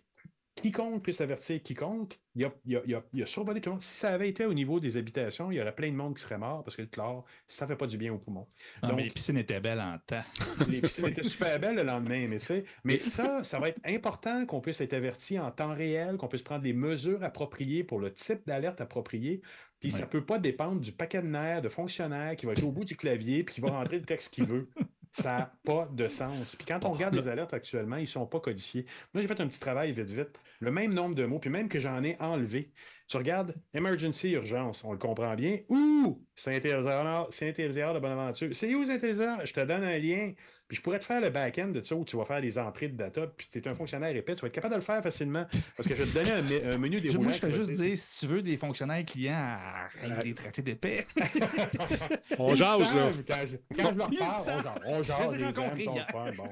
quiconque 0.61 1.03
puisse 1.03 1.21
avertir 1.21 1.63
quiconque, 1.63 2.19
il 2.35 2.45
a, 2.45 2.53
il, 2.65 2.77
a, 2.77 3.03
il, 3.13 3.23
a, 3.23 3.27
survolé 3.27 3.61
tout 3.61 3.71
le 3.71 3.75
monde. 3.75 3.83
Si 3.83 3.99
ça 3.99 4.11
avait 4.11 4.29
été 4.29 4.45
au 4.45 4.55
niveau 4.55 4.81
des 4.81 4.97
habitations, 4.97 5.51
il 5.51 5.57
y 5.57 5.61
aurait 5.61 5.75
plein 5.75 5.91
de 5.91 5.97
monde 5.97 6.15
qui 6.17 6.23
serait 6.23 6.39
mort 6.39 6.63
parce 6.63 6.77
que 6.77 6.83
le 6.83 6.89
chlore, 6.89 7.25
ça 7.47 7.65
ne 7.65 7.71
fait 7.71 7.77
pas 7.77 7.87
du 7.87 7.99
bien 7.99 8.13
au 8.13 8.19
poumon. 8.19 8.47
Non, 8.83 8.95
mais 8.95 9.05
les 9.05 9.11
piscines 9.11 9.37
étaient 9.37 9.61
belles 9.61 9.81
en 9.81 9.99
temps. 10.07 10.23
les 10.69 10.81
piscines 10.81 11.09
étaient 11.09 11.25
super 11.25 11.59
belles 11.59 11.77
le 11.77 11.83
lendemain, 11.83 12.27
mais, 12.29 12.39
mais 12.85 12.99
ça, 13.11 13.43
ça 13.43 13.59
va 13.59 13.69
être 13.69 13.81
important 13.85 14.47
qu'on 14.47 14.61
puisse 14.61 14.81
être 14.81 14.95
averti 14.95 15.39
en 15.39 15.51
temps 15.51 15.75
réel, 15.75 16.17
qu'on 16.17 16.29
puisse 16.29 16.43
prendre 16.43 16.63
des 16.63 16.73
mesures 16.73 17.23
appropriées 17.25 17.85
pour 17.85 17.99
le 17.99 18.13
type 18.13 18.47
d'alerte 18.47 18.81
approprié. 18.81 19.43
Puis 19.81 19.91
ça 19.91 20.01
ne 20.01 20.07
peut 20.07 20.25
pas 20.25 20.39
dépendre 20.39 20.81
du 20.81 20.91
paquet 20.91 21.23
de 21.23 21.29
nerfs 21.29 21.63
de 21.63 21.69
fonctionnaire 21.69 22.35
qui 22.35 22.47
va 22.47 22.53
être 22.53 22.65
au 22.65 22.73
bout 22.73 22.85
du 22.85 22.97
clavier 22.97 23.45
puis 23.45 23.57
qui 23.57 23.61
va 23.61 23.71
rentrer 23.71 23.99
le 23.99 24.05
texte 24.05 24.35
qu'il 24.35 24.45
veut. 24.45 24.69
Ça 25.13 25.39
n'a 25.39 25.53
pas 25.65 25.89
de 25.93 26.09
sens. 26.09 26.57
Puis 26.57 26.67
quand 26.67 26.85
on 26.85 26.91
regarde 26.91 27.15
les 27.15 27.29
alertes 27.29 27.55
actuellement, 27.55 27.97
ils 27.97 28.03
ne 28.03 28.07
sont 28.07 28.27
pas 28.27 28.41
codifiés. 28.41 28.87
Moi, 29.13 29.23
j'ai 29.23 29.29
fait 29.29 29.41
un 29.41 29.49
petit 29.49 29.61
travail 29.61 29.93
vite, 29.93 30.11
vite. 30.11 30.41
Le 30.61 30.71
même 30.71 30.93
nombre 30.93 31.15
de 31.15 31.25
mots, 31.25 31.39
puis 31.39 31.51
même 31.51 31.69
que 31.69 31.79
j'en 31.79 32.03
ai 32.05 32.17
enlevé. 32.21 32.73
Tu 33.09 33.17
regardes 33.17 33.55
emergency, 33.73 34.33
urgence, 34.33 34.85
on 34.85 34.93
le 34.93 34.99
comprend 34.99 35.35
bien. 35.35 35.61
Ouh, 35.71 36.23
Saint-Élisard 36.37 37.95
de 37.95 37.99
Bonaventure. 38.01 38.49
C'est 38.53 38.75
où 38.75 38.85
Saint-Élisard? 38.85 39.47
Je 39.47 39.55
te 39.55 39.61
donne 39.61 39.83
un 39.83 39.99
lien. 39.99 40.33
Puis 40.69 40.77
je 40.77 40.83
pourrais 40.83 40.99
te 40.99 41.05
faire 41.07 41.21
le 41.23 41.31
back-end 41.31 41.69
de 41.69 41.81
ça 41.81 41.95
où 41.97 42.05
tu 42.05 42.19
vas 42.19 42.27
faire 42.27 42.41
les 42.41 42.59
entrées 42.59 42.89
de 42.89 42.97
data. 42.97 43.27
Puis 43.27 43.49
tu 43.51 43.59
es 43.59 43.67
un 43.69 43.75
fonctionnaire 43.75 44.15
épais, 44.15 44.35
tu 44.35 44.43
vas 44.43 44.49
être 44.49 44.55
capable 44.55 44.75
de 44.75 44.81
le 44.81 44.85
faire 44.85 45.03
facilement. 45.03 45.47
Parce 45.75 45.89
que 45.89 45.97
je 45.97 46.03
vais 46.03 46.13
te 46.13 46.19
donner 46.19 46.67
un, 46.67 46.77
menu 46.77 47.01
des 47.01 47.17
Moi, 47.17 47.33
je 47.33 47.41
te 47.41 47.49
juste 47.49 47.73
dire, 47.73 47.97
si 47.97 48.21
tu 48.21 48.27
veux 48.27 48.43
des 48.43 48.59
fonctionnaires 48.59 49.03
clients, 49.05 49.35
arrête 49.35 50.25
des 50.25 50.35
traités 50.35 50.61
d'épais. 50.61 51.07
on 52.39 52.55
jase, 52.55 52.95
là. 52.95 53.11
Quand 53.27 53.45
je, 53.47 53.57
quand 53.75 53.93
je 53.95 53.99
leur 53.99 54.11
parle, 54.11 54.81
on 54.85 55.03
jase. 55.03 55.37
Les 55.37 55.45
aime, 55.45 55.81
sont 55.81 55.97
fun, 56.13 56.33
bon. 56.37 56.49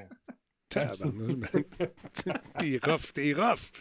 t'es 2.59 2.79
rough, 2.83 3.13
t'es 3.13 3.33
rough 3.33 3.71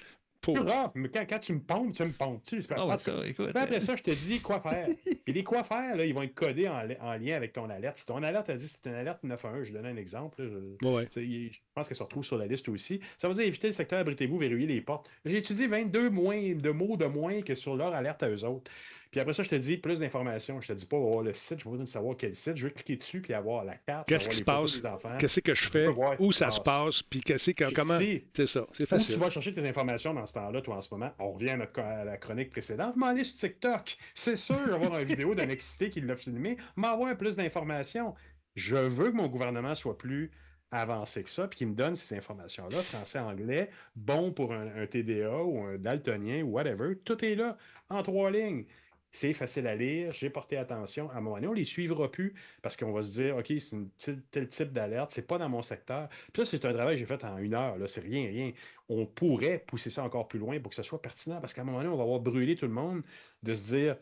mais 0.95 1.09
quand, 1.09 1.39
tu 1.39 1.55
me 1.55 1.61
pondes, 1.61 1.93
tu 1.95 2.05
me 2.05 2.13
pondes. 2.13 2.41
Tu 2.45 2.63
sais, 2.63 2.69
oh, 2.79 2.97
ça, 2.97 3.13
après 3.55 3.81
ça, 3.81 3.97
je 3.97 4.03
te 4.03 4.11
dis 4.11 4.41
quoi 4.41 4.61
faire. 4.61 4.89
Et 5.27 5.33
les 5.33 5.43
quoi 5.43 5.65
faire, 5.65 5.97
là, 5.97 6.05
ils 6.05 6.15
vont 6.15 6.23
être 6.23 6.35
codés 6.35 6.69
en, 6.69 6.83
lien 7.17 7.37
avec 7.37 7.53
ton 7.53 7.69
alerte. 7.69 7.99
Si 7.99 8.07
ton 8.07 8.23
alerte 8.23 8.51
a 8.51 8.57
dit 8.57 8.69
c'est 8.69 8.89
une 8.89 8.97
alerte 8.97 9.23
911, 9.25 9.65
je 9.65 9.73
donne 9.73 9.87
un 9.87 9.97
exemple. 9.97 10.37
je, 10.41 11.49
pense 11.75 11.89
qu'elle 11.89 11.97
se 11.97 12.03
retrouve 12.03 12.25
sur 12.25 12.39
la 12.39 12.47
liste 12.47 12.69
aussi. 12.69 13.01
Ça 13.19 13.29
veut 13.29 13.35
dire 13.35 13.45
éviter 13.45 13.69
le 13.69 13.73
secteur, 13.73 13.99
abritez-vous, 13.99 14.39
verrouiller 14.39 14.67
les 14.67 14.81
portes. 14.81 15.11
J'ai 15.25 15.39
étudié 15.39 15.67
22 15.67 16.11
moins, 16.11 16.55
de 16.55 16.71
mots 16.71 16.97
de 16.97 17.07
moins 17.07 17.43
que 17.43 17.55
sur 17.55 17.77
leur 17.77 17.95
alerte 17.95 18.23
à 18.23 18.29
eux 18.29 18.45
autres. 18.45 18.71
Puis 19.11 19.21
après 19.21 19.33
ça, 19.33 19.43
je 19.43 19.49
te 19.49 19.55
dis 19.55 19.77
plus 19.77 20.01
d'informations. 20.01 20.61
Je 20.61 20.69
te 20.69 20.73
dis 20.73 20.87
pas 20.87 20.97
avoir 20.97 21.23
le 21.23 21.33
site, 21.33 21.59
je 21.59 21.65
pas 21.65 21.71
besoin 21.71 21.85
de 21.85 21.89
savoir 21.89 22.17
quel 22.17 22.35
site. 22.35 22.57
Je 22.57 22.65
veux 22.65 22.71
cliquer 22.71 22.97
dessus 22.97 23.21
puis 23.21 23.35
avoir 23.35 23.65
la 23.65 23.77
carte. 23.77 24.09
Qu'est-ce 24.09 24.29
qui 24.29 24.37
se 24.37 24.45
passe? 24.45 24.83
Qu'est-ce 25.19 25.41
que 25.41 25.55
je 25.55 25.69
fais? 25.69 25.89
Où 26.19 26.33
ça 26.33 26.51
se 26.51 26.61
passe? 26.61 27.03
Puis 27.03 27.21
qu'est-ce 27.21 27.51
que, 27.53 27.73
comment? 27.75 27.99
C'est 28.33 28.47
ça, 28.47 28.67
c'est 28.73 28.87
facile. 28.87 29.15
Où 29.15 29.19
tu 29.19 29.25
vas 29.25 29.31
chercher 29.31 29.53
tes 29.53 29.67
informations 29.67 30.15
dans 30.15 30.27
ce 30.27 30.35
temps-là, 30.35 30.61
toi, 30.61 30.77
en 30.77 30.81
ce 30.81 30.93
moment? 30.93 31.13
On 31.19 31.33
revient 31.33 31.51
à, 31.51 31.57
notre, 31.57 31.81
la 31.81 32.17
chronique 32.17 32.51
précédente. 32.51 32.97
M'en 32.97 33.17
sur 33.17 33.37
TikTok. 33.37 33.97
C'est 34.15 34.37
sûr, 34.37 34.57
avoir 34.57 34.99
une 34.99 35.07
vidéo 35.07 35.35
d'un 35.35 35.49
excité 35.49 35.91
qui 35.91 36.01
l'a 36.01 36.17
filmé. 36.17 36.57
M'envoie 36.77 37.15
plus 37.15 37.37
d'informations. 37.37 38.15
Je 38.55 38.77
veux 38.77 39.11
que 39.11 39.17
mon 39.17 39.29
gouvernement 39.29 39.75
soit 39.75 39.99
plus 39.99 40.31
avancé 40.71 41.23
que 41.23 41.31
ça, 41.31 41.47
puis 41.47 41.59
qu'il 41.59 41.69
me 41.69 41.75
donne 41.75 41.95
ces 41.95 42.17
informations-là, 42.17 42.83
français, 42.83 43.19
anglais, 43.19 43.71
bon 43.95 44.33
pour 44.33 44.53
un, 44.53 44.83
un, 44.83 44.87
TDA 44.87 45.43
ou 45.43 45.63
un 45.63 45.79
daltonien 45.79 46.43
ou 46.43 46.53
whatever. 46.53 46.97
Tout 47.05 47.25
est 47.25 47.37
là, 47.37 47.57
en 47.89 48.03
trois 48.03 48.31
lignes 48.31 48.65
c'est 49.13 49.33
facile 49.33 49.67
à 49.67 49.75
lire, 49.75 50.13
j'ai 50.13 50.31
porté 50.31 50.57
attention. 50.57 51.11
À 51.11 51.17
un 51.17 51.21
moment 51.21 51.37
donné, 51.37 51.47
on 51.49 51.53
ne 51.53 51.57
les 51.57 51.65
suivra 51.65 52.11
plus 52.11 52.35
parce 52.63 52.77
qu'on 52.77 52.93
va 52.93 53.03
se 53.03 53.13
dire, 53.13 53.37
OK, 53.37 53.53
c'est 53.99 54.31
tel 54.31 54.49
type 54.49 54.73
d'alerte, 54.73 55.11
c'est 55.11 55.27
pas 55.27 55.39
dans 55.39 55.49
mon 55.49 55.63
secteur. 55.63 56.09
Puis 56.33 56.43
là, 56.43 56.45
c'est 56.45 56.65
un 56.65 56.73
travail 56.73 56.95
que 56.97 57.01
j'ai 57.01 57.07
fait 57.07 57.25
en 57.25 57.39
une 57.39 57.55
heure, 57.55 57.79
là, 57.79 57.89
c'est 57.89 58.01
rien, 58.01 58.29
rien. 58.29 58.53
On 58.89 59.07
pourrait 59.07 59.59
pousser 59.67 59.91
ça 59.91 60.03
encore 60.05 60.29
plus 60.29 60.39
loin 60.39 60.61
pour 60.61 60.71
que 60.71 60.77
ça 60.77 60.83
soit 60.83 61.01
pertinent 61.01 61.41
parce 61.41 61.55
qu'à 61.55 61.63
un 61.63 61.65
moment 61.65 61.79
donné, 61.79 61.91
on 61.91 61.97
va 61.97 62.03
avoir 62.05 62.21
brûlé 62.21 62.57
tout 62.57 62.67
le 62.67 62.73
monde 62.73 63.03
de 63.43 63.55
se 63.55 63.65
dire, 63.65 63.97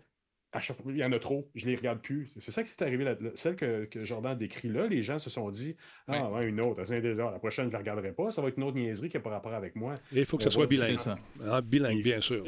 il 0.86 0.96
y 0.96 1.04
en 1.04 1.12
a 1.12 1.18
trop, 1.18 1.50
je 1.54 1.66
les 1.66 1.74
regarde 1.74 2.00
plus. 2.00 2.30
C'est 2.38 2.50
ça 2.50 2.62
qui 2.62 2.70
s'est 2.70 2.82
arrivé 2.82 3.04
là, 3.04 3.16
Celle 3.34 3.56
que, 3.56 3.84
que, 3.86 4.04
Jordan 4.04 4.36
décrit 4.36 4.68
là, 4.68 4.86
les 4.86 5.02
gens 5.02 5.18
se 5.18 5.30
sont 5.30 5.50
dit 5.50 5.76
Ah, 6.06 6.30
ouais. 6.30 6.46
une 6.46 6.60
autre, 6.60 6.80
la 6.80 7.38
prochaine, 7.38 7.64
je 7.64 7.68
ne 7.68 7.72
la 7.72 7.78
regarderai 7.78 8.12
pas, 8.12 8.30
ça 8.30 8.40
va 8.40 8.48
être 8.48 8.56
une 8.56 8.64
autre 8.64 8.76
niaiserie 8.76 9.08
qui 9.08 9.16
n'a 9.16 9.22
pas 9.22 9.30
rapport 9.30 9.54
avec 9.54 9.74
moi. 9.74 9.94
il 10.12 10.24
faut 10.24 10.36
que 10.36 10.44
ce 10.44 10.50
soit 10.50 10.66
bilingue. 10.66 10.98
Ça. 10.98 11.18
Ah, 11.44 11.60
bilingue, 11.60 12.02
bien 12.02 12.20
sûr. 12.20 12.44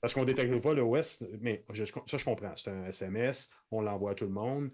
Parce 0.00 0.14
qu'on 0.14 0.20
ne 0.20 0.26
détecte 0.26 0.60
pas 0.60 0.74
le 0.74 0.82
West, 0.82 1.24
mais 1.40 1.64
ça, 1.74 2.16
je 2.16 2.24
comprends. 2.24 2.52
C'est 2.56 2.70
un 2.70 2.86
SMS, 2.86 3.50
on 3.70 3.80
l'envoie 3.80 4.12
à 4.12 4.14
tout 4.14 4.26
le 4.26 4.30
monde. 4.30 4.70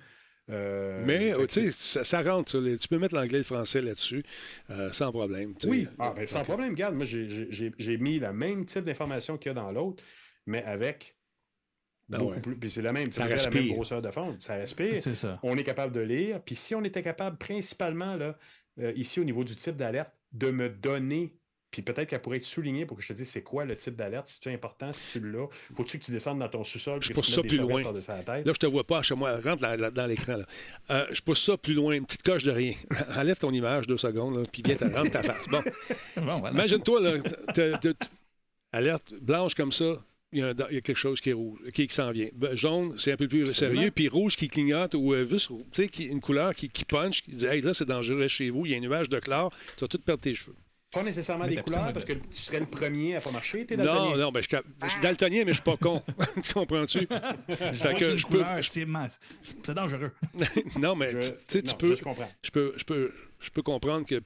Euh, 0.50 1.02
mais 1.06 1.32
tu 1.46 1.72
sais, 1.72 2.02
ça, 2.04 2.22
rentre. 2.22 2.60
Tu 2.76 2.88
peux 2.88 2.98
mettre 2.98 3.14
l'anglais 3.14 3.36
et 3.36 3.38
le 3.38 3.44
français 3.44 3.80
là-dessus 3.80 4.24
euh, 4.70 4.90
sans 4.92 5.12
problème. 5.12 5.54
Oui, 5.64 5.86
ah, 5.98 6.12
ben, 6.14 6.26
sans 6.26 6.42
problème. 6.42 6.70
Regarde, 6.70 6.96
moi, 6.96 7.04
j'ai 7.06 7.96
mis 7.98 8.18
le 8.18 8.32
même 8.32 8.66
type 8.66 8.84
d'information 8.84 9.38
qu'il 9.38 9.50
y 9.50 9.52
a 9.52 9.54
dans 9.54 9.70
l'autre, 9.70 10.02
mais 10.46 10.62
avec 10.64 11.14
ben 12.08 12.40
plus. 12.40 12.70
c'est 12.70 12.82
la 12.82 12.92
même, 12.92 13.10
ça 13.12 13.26
la 13.26 13.50
même 13.50 13.68
grosseur 13.68 14.02
de 14.02 14.10
fond. 14.10 14.36
Ça 14.38 14.54
respire. 14.54 14.94
On 15.42 15.56
est 15.56 15.64
capable 15.64 15.94
de 15.94 16.00
lire. 16.00 16.40
Puis 16.42 16.54
si 16.54 16.74
on 16.74 16.84
était 16.84 17.02
capable, 17.02 17.36
principalement, 17.38 18.16
là, 18.16 18.36
euh, 18.80 18.92
ici, 18.96 19.20
au 19.20 19.24
niveau 19.24 19.44
du 19.44 19.56
type 19.56 19.76
d'alerte, 19.76 20.12
de 20.32 20.50
me 20.50 20.68
donner 20.68 21.36
puis 21.72 21.80
peut-être 21.80 22.10
qu'elle 22.10 22.20
pourrait 22.20 22.36
être 22.36 22.44
soulignée 22.44 22.84
pour 22.84 22.98
que 22.98 23.02
je 23.02 23.08
te 23.08 23.12
dise 23.14 23.28
c'est 23.30 23.42
quoi 23.42 23.64
le 23.64 23.74
type 23.74 23.96
d'alerte, 23.96 24.28
si 24.28 24.38
c'est 24.42 24.52
important, 24.52 24.92
si 24.92 25.12
tu 25.12 25.20
l'as. 25.32 25.48
Faut-tu 25.74 25.98
que 25.98 26.04
tu 26.04 26.10
descendes 26.10 26.38
dans 26.38 26.48
ton 26.48 26.62
sous-sol? 26.62 27.02
Je 27.02 27.14
pousse 27.14 27.34
ça 27.34 27.40
plus 27.40 27.56
loin. 27.56 27.82
Là, 27.82 28.42
je 28.44 28.52
te 28.52 28.66
vois 28.66 28.84
pas 28.84 29.02
chez 29.02 29.14
moi. 29.14 29.40
Rentre 29.42 29.90
dans 29.90 30.06
l'écran. 30.06 30.36
Euh, 30.90 31.06
je 31.10 31.22
pousse 31.22 31.42
ça 31.42 31.56
plus 31.56 31.72
loin. 31.72 31.94
Une 31.94 32.04
petite 32.04 32.22
coche 32.22 32.44
de 32.44 32.50
rien. 32.50 32.74
Enlève 33.16 33.38
ton 33.38 33.50
image 33.50 33.86
deux 33.86 33.96
secondes, 33.96 34.46
puis 34.52 34.62
viens, 34.62 34.76
rentre 34.94 35.12
ta 35.12 35.22
face. 35.22 35.46
Bon. 35.48 35.62
Imagine-toi, 36.50 37.00
alerte 38.70 39.14
blanche 39.14 39.54
comme 39.54 39.72
ça, 39.72 39.94
il 40.32 40.38
y, 40.38 40.42
a, 40.42 40.54
quelque 40.54 40.94
chose 40.94 41.20
qui 41.20 41.30
est 41.30 41.34
rouge, 41.34 41.58
qui, 41.74 41.88
s'en 41.90 42.10
vient. 42.10 42.28
Ben, 42.34 42.56
jaune, 42.56 42.94
c'est 42.98 43.12
un 43.12 43.16
peu 43.16 43.28
plus 43.28 43.52
sérieux. 43.52 43.90
Puis 43.90 44.08
rouge 44.08 44.36
qui 44.36 44.48
clignote 44.48 44.94
ou 44.94 45.12
euh, 45.12 45.24
juste, 45.26 45.50
tu 45.72 45.86
sais, 45.86 46.04
une 46.04 46.20
couleur 46.20 46.54
qui, 46.54 46.68
qui 46.68 46.84
punch, 46.84 47.22
qui 47.22 47.32
dit 47.32 47.46
Hey, 47.46 47.60
là, 47.60 47.74
c'est 47.74 47.84
dangereux 47.84 48.28
chez 48.28 48.50
vous, 48.50 48.64
il 48.64 48.72
y 48.72 48.74
a 48.74 48.78
un 48.78 48.80
nuage 48.80 49.08
de 49.08 49.18
chlore, 49.18 49.52
tu 49.76 49.84
vas 49.84 49.88
tout 49.88 49.98
perdre 49.98 50.22
tes 50.22 50.34
cheveux. 50.34 50.56
Pas 50.92 51.02
nécessairement 51.02 51.46
des 51.46 51.56
couleurs, 51.56 51.92
parce 51.92 52.04
que 52.04 52.12
tu 52.12 52.36
serais 52.36 52.60
le 52.60 52.66
premier 52.66 53.16
à 53.16 53.20
pas 53.20 53.30
marcher. 53.30 53.64
T'es. 53.64 53.78
Non, 53.78 54.14
non, 54.16 54.30
ben, 54.30 54.42
je, 54.42 54.56
je 54.84 54.88
suis 54.90 55.00
daltonien, 55.00 55.44
mais 55.44 55.52
je 55.52 55.56
suis 55.56 55.64
pas 55.64 55.78
con. 55.78 56.02
tu 56.42 56.52
comprends-tu? 56.52 57.06
que 57.06 58.16
je 58.16 58.26
peux. 58.26 58.44
C'est 59.42 59.74
dangereux. 59.74 60.12
non, 60.78 60.94
mais 60.94 61.18
tu 61.18 61.28
sais, 61.48 61.62
tu 61.62 61.74
peux. 61.76 61.96
Je 61.96 62.02
comprends. 62.02 62.28
Je 62.42 62.50
peux, 62.50 62.74
je 62.76 62.84
peux, 62.84 63.10
je 63.40 63.50
peux 63.50 63.62
comprendre 63.62 64.06
que 64.06 64.22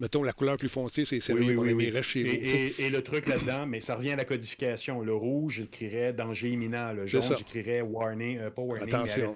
Mettons, 0.00 0.22
la 0.22 0.32
couleur 0.32 0.56
plus 0.56 0.70
foncée, 0.70 1.04
c'est 1.04 1.20
celle 1.20 1.36
Oui, 1.36 1.48
oui, 1.50 1.54
qu'on 1.54 1.62
oui, 1.62 2.02
chez 2.02 2.22
vous. 2.22 2.28
Et, 2.30 2.74
et- 2.78 2.90
le 2.90 3.02
truc 3.02 3.26
là-dedans, 3.26 3.66
mais 3.66 3.80
ça 3.80 3.96
revient 3.96 4.12
à 4.12 4.16
la 4.16 4.24
codification. 4.24 5.02
Le 5.02 5.14
rouge, 5.14 5.56
j'écrirais 5.56 6.14
danger 6.14 6.48
imminent. 6.48 6.92
Le 6.94 7.06
jaune, 7.06 7.22
j'écrirais 7.36 7.82
warning, 7.82 8.38
euh, 8.38 8.50
pas 8.50 8.62
warning, 8.62 8.88
Attention. 8.88 9.34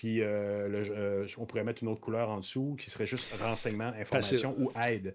Puis 0.00 0.22
euh, 0.22 0.66
le- 0.66 0.90
euh, 0.96 1.26
on 1.36 1.44
pourrait 1.44 1.62
mettre 1.62 1.82
une 1.82 1.90
autre 1.90 2.00
couleur 2.00 2.30
en 2.30 2.38
dessous 2.38 2.74
qui 2.80 2.88
serait 2.88 3.04
juste 3.04 3.30
renseignement, 3.38 3.92
information 4.00 4.54
ou 4.58 4.72
aide. 4.80 5.14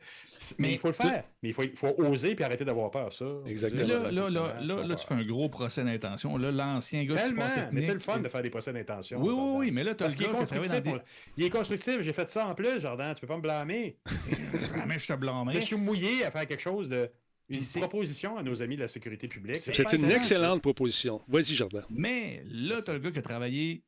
Mais, 0.59 0.67
Mais 0.67 0.71
il 0.73 0.77
faut 0.77 0.89
le 0.89 0.93
faire. 0.93 1.23
Mais 1.41 1.49
il 1.49 1.53
faut, 1.53 1.63
oser 1.97 2.35
puis 2.35 2.45
arrêter 2.45 2.65
d'avoir 2.65 2.91
peur, 2.91 3.11
ça. 3.11 3.25
Exactement. 3.47 3.87
Là, 3.87 4.29
là, 4.29 4.83
là, 4.83 4.95
tu 4.95 5.07
fais 5.07 5.15
un 5.15 5.23
gros 5.25 5.49
procès 5.49 5.83
d'intention. 5.83 6.37
Là, 6.37 6.51
l'ancien 6.51 7.03
gars 7.03 7.15
Tellement, 7.15 7.47
mais 7.71 7.81
c'est 7.81 7.93
le 7.95 7.99
fun 7.99 8.19
de 8.19 8.27
faire 8.29 8.43
des 8.43 8.51
procès 8.51 8.73
d'intention. 8.73 9.19
Oui, 9.21 9.29
oui, 9.29 9.35
Jordan. 9.35 9.57
oui, 9.57 9.71
mais 9.71 9.83
là, 9.83 9.95
tu 9.95 10.03
as 10.03 10.05
Parce 10.05 10.19
le 10.19 10.23
gars 10.25 10.31
qui 10.33 10.37
a 10.43 10.45
travaillé 10.45 10.69
constructif. 10.69 10.91
dans 10.93 10.97
des... 10.99 11.03
Il 11.37 11.43
est 11.45 11.49
constructif, 11.49 12.01
j'ai 12.01 12.13
fait 12.13 12.29
ça 12.29 12.45
en 12.45 12.53
plus, 12.53 12.79
Jordan, 12.79 13.15
tu 13.15 13.21
peux 13.21 13.27
pas 13.27 13.37
me 13.37 13.41
blâmer. 13.41 13.97
Mais 14.85 14.99
je 14.99 15.07
te 15.07 15.13
Je 15.13 15.17
blâmerais. 15.17 15.61
suis 15.61 15.75
mouillé 15.77 16.25
à 16.25 16.29
faire 16.29 16.45
quelque 16.47 16.61
chose 16.61 16.87
de. 16.89 17.09
Une 17.49 17.59
proposition 17.81 18.37
à 18.37 18.43
nos 18.43 18.61
amis 18.61 18.75
de 18.75 18.81
la 18.81 18.87
sécurité 18.87 19.27
publique. 19.27 19.55
C'est 19.55 19.75
une 19.79 19.85
excellent. 19.85 20.09
excellente 20.09 20.61
proposition. 20.61 21.21
Vas-y, 21.27 21.55
Jardin. 21.55 21.83
Mais 21.89 22.43
là, 22.51 22.83
tu 22.83 22.91
as 22.91 22.93
le 22.93 22.99
gars 22.99 23.09
qui 23.11 23.19
a 23.19 23.23
travaillé 23.23 23.83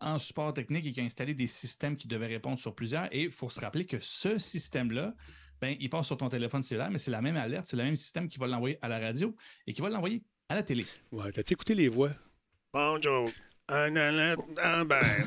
en 0.00 0.18
support 0.18 0.52
technique 0.54 0.86
et 0.86 0.92
qui 0.92 1.00
a 1.00 1.04
installé 1.04 1.34
des 1.34 1.46
systèmes 1.46 1.96
qui 1.96 2.06
devaient 2.08 2.26
répondre 2.26 2.58
sur 2.58 2.74
plusieurs. 2.74 3.12
Et 3.14 3.22
il 3.24 3.32
faut 3.32 3.48
se 3.50 3.60
rappeler 3.60 3.84
que 3.86 3.96
ce 4.00 4.38
système-là, 4.38 5.14
ben, 5.60 5.74
il 5.80 5.88
passe 5.88 6.06
sur 6.06 6.16
ton 6.18 6.28
téléphone 6.28 6.62
cellulaire, 6.62 6.90
mais 6.90 6.98
c'est 6.98 7.10
la 7.10 7.22
même 7.22 7.36
alerte, 7.36 7.66
c'est 7.66 7.76
le 7.76 7.84
même 7.84 7.96
système 7.96 8.28
qui 8.28 8.38
va 8.38 8.46
l'envoyer 8.46 8.78
à 8.82 8.88
la 8.88 8.98
radio 8.98 9.34
et 9.66 9.72
qui 9.72 9.80
va 9.80 9.88
l'envoyer 9.88 10.22
à 10.48 10.54
la 10.54 10.62
télé. 10.62 10.84
Ouais, 11.12 11.32
t'as 11.32 11.42
écouté 11.48 11.74
les 11.74 11.88
voix? 11.88 12.10
Bonjour. 12.72 13.30
Un 13.68 13.96
alerte 13.96 14.40
Amber. 14.62 15.24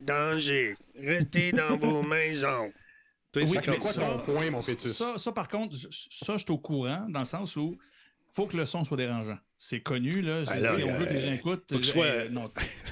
Danger. 0.00 0.76
Restez 0.98 1.52
dans 1.52 1.76
vos 1.76 2.02
maisons. 2.02 2.72
Oui, 3.34 3.46
c'est 3.46 3.78
quoi 3.78 3.92
ça. 3.92 4.00
ton 4.00 4.18
point, 4.20 4.50
mon 4.50 4.62
pétus? 4.62 4.92
Ça, 4.96 5.18
ça, 5.18 5.30
par 5.30 5.48
contre, 5.48 5.76
je- 5.76 5.88
ça, 6.10 6.38
je 6.38 6.42
suis 6.44 6.50
au 6.52 6.58
courant 6.58 7.06
dans 7.10 7.20
le 7.20 7.26
sens 7.26 7.54
où 7.56 7.76
faut 8.30 8.46
que 8.46 8.56
le 8.56 8.66
son 8.66 8.84
soit 8.84 8.96
dérangeant. 8.96 9.38
C'est 9.56 9.80
connu, 9.80 10.20
là. 10.20 10.40
Là, 10.40 10.76
si 10.76 10.84
on 10.84 10.88
euh, 10.90 10.96
veut 10.98 11.06
que 11.06 11.12
les 11.14 11.20
gens 11.22 11.32
écoutent, 11.32 11.64
faut 11.70 11.78
que 11.78 11.84
ce 11.86 11.92
soit- 11.92 12.04
euh, 12.04 12.28
non, 12.28 12.50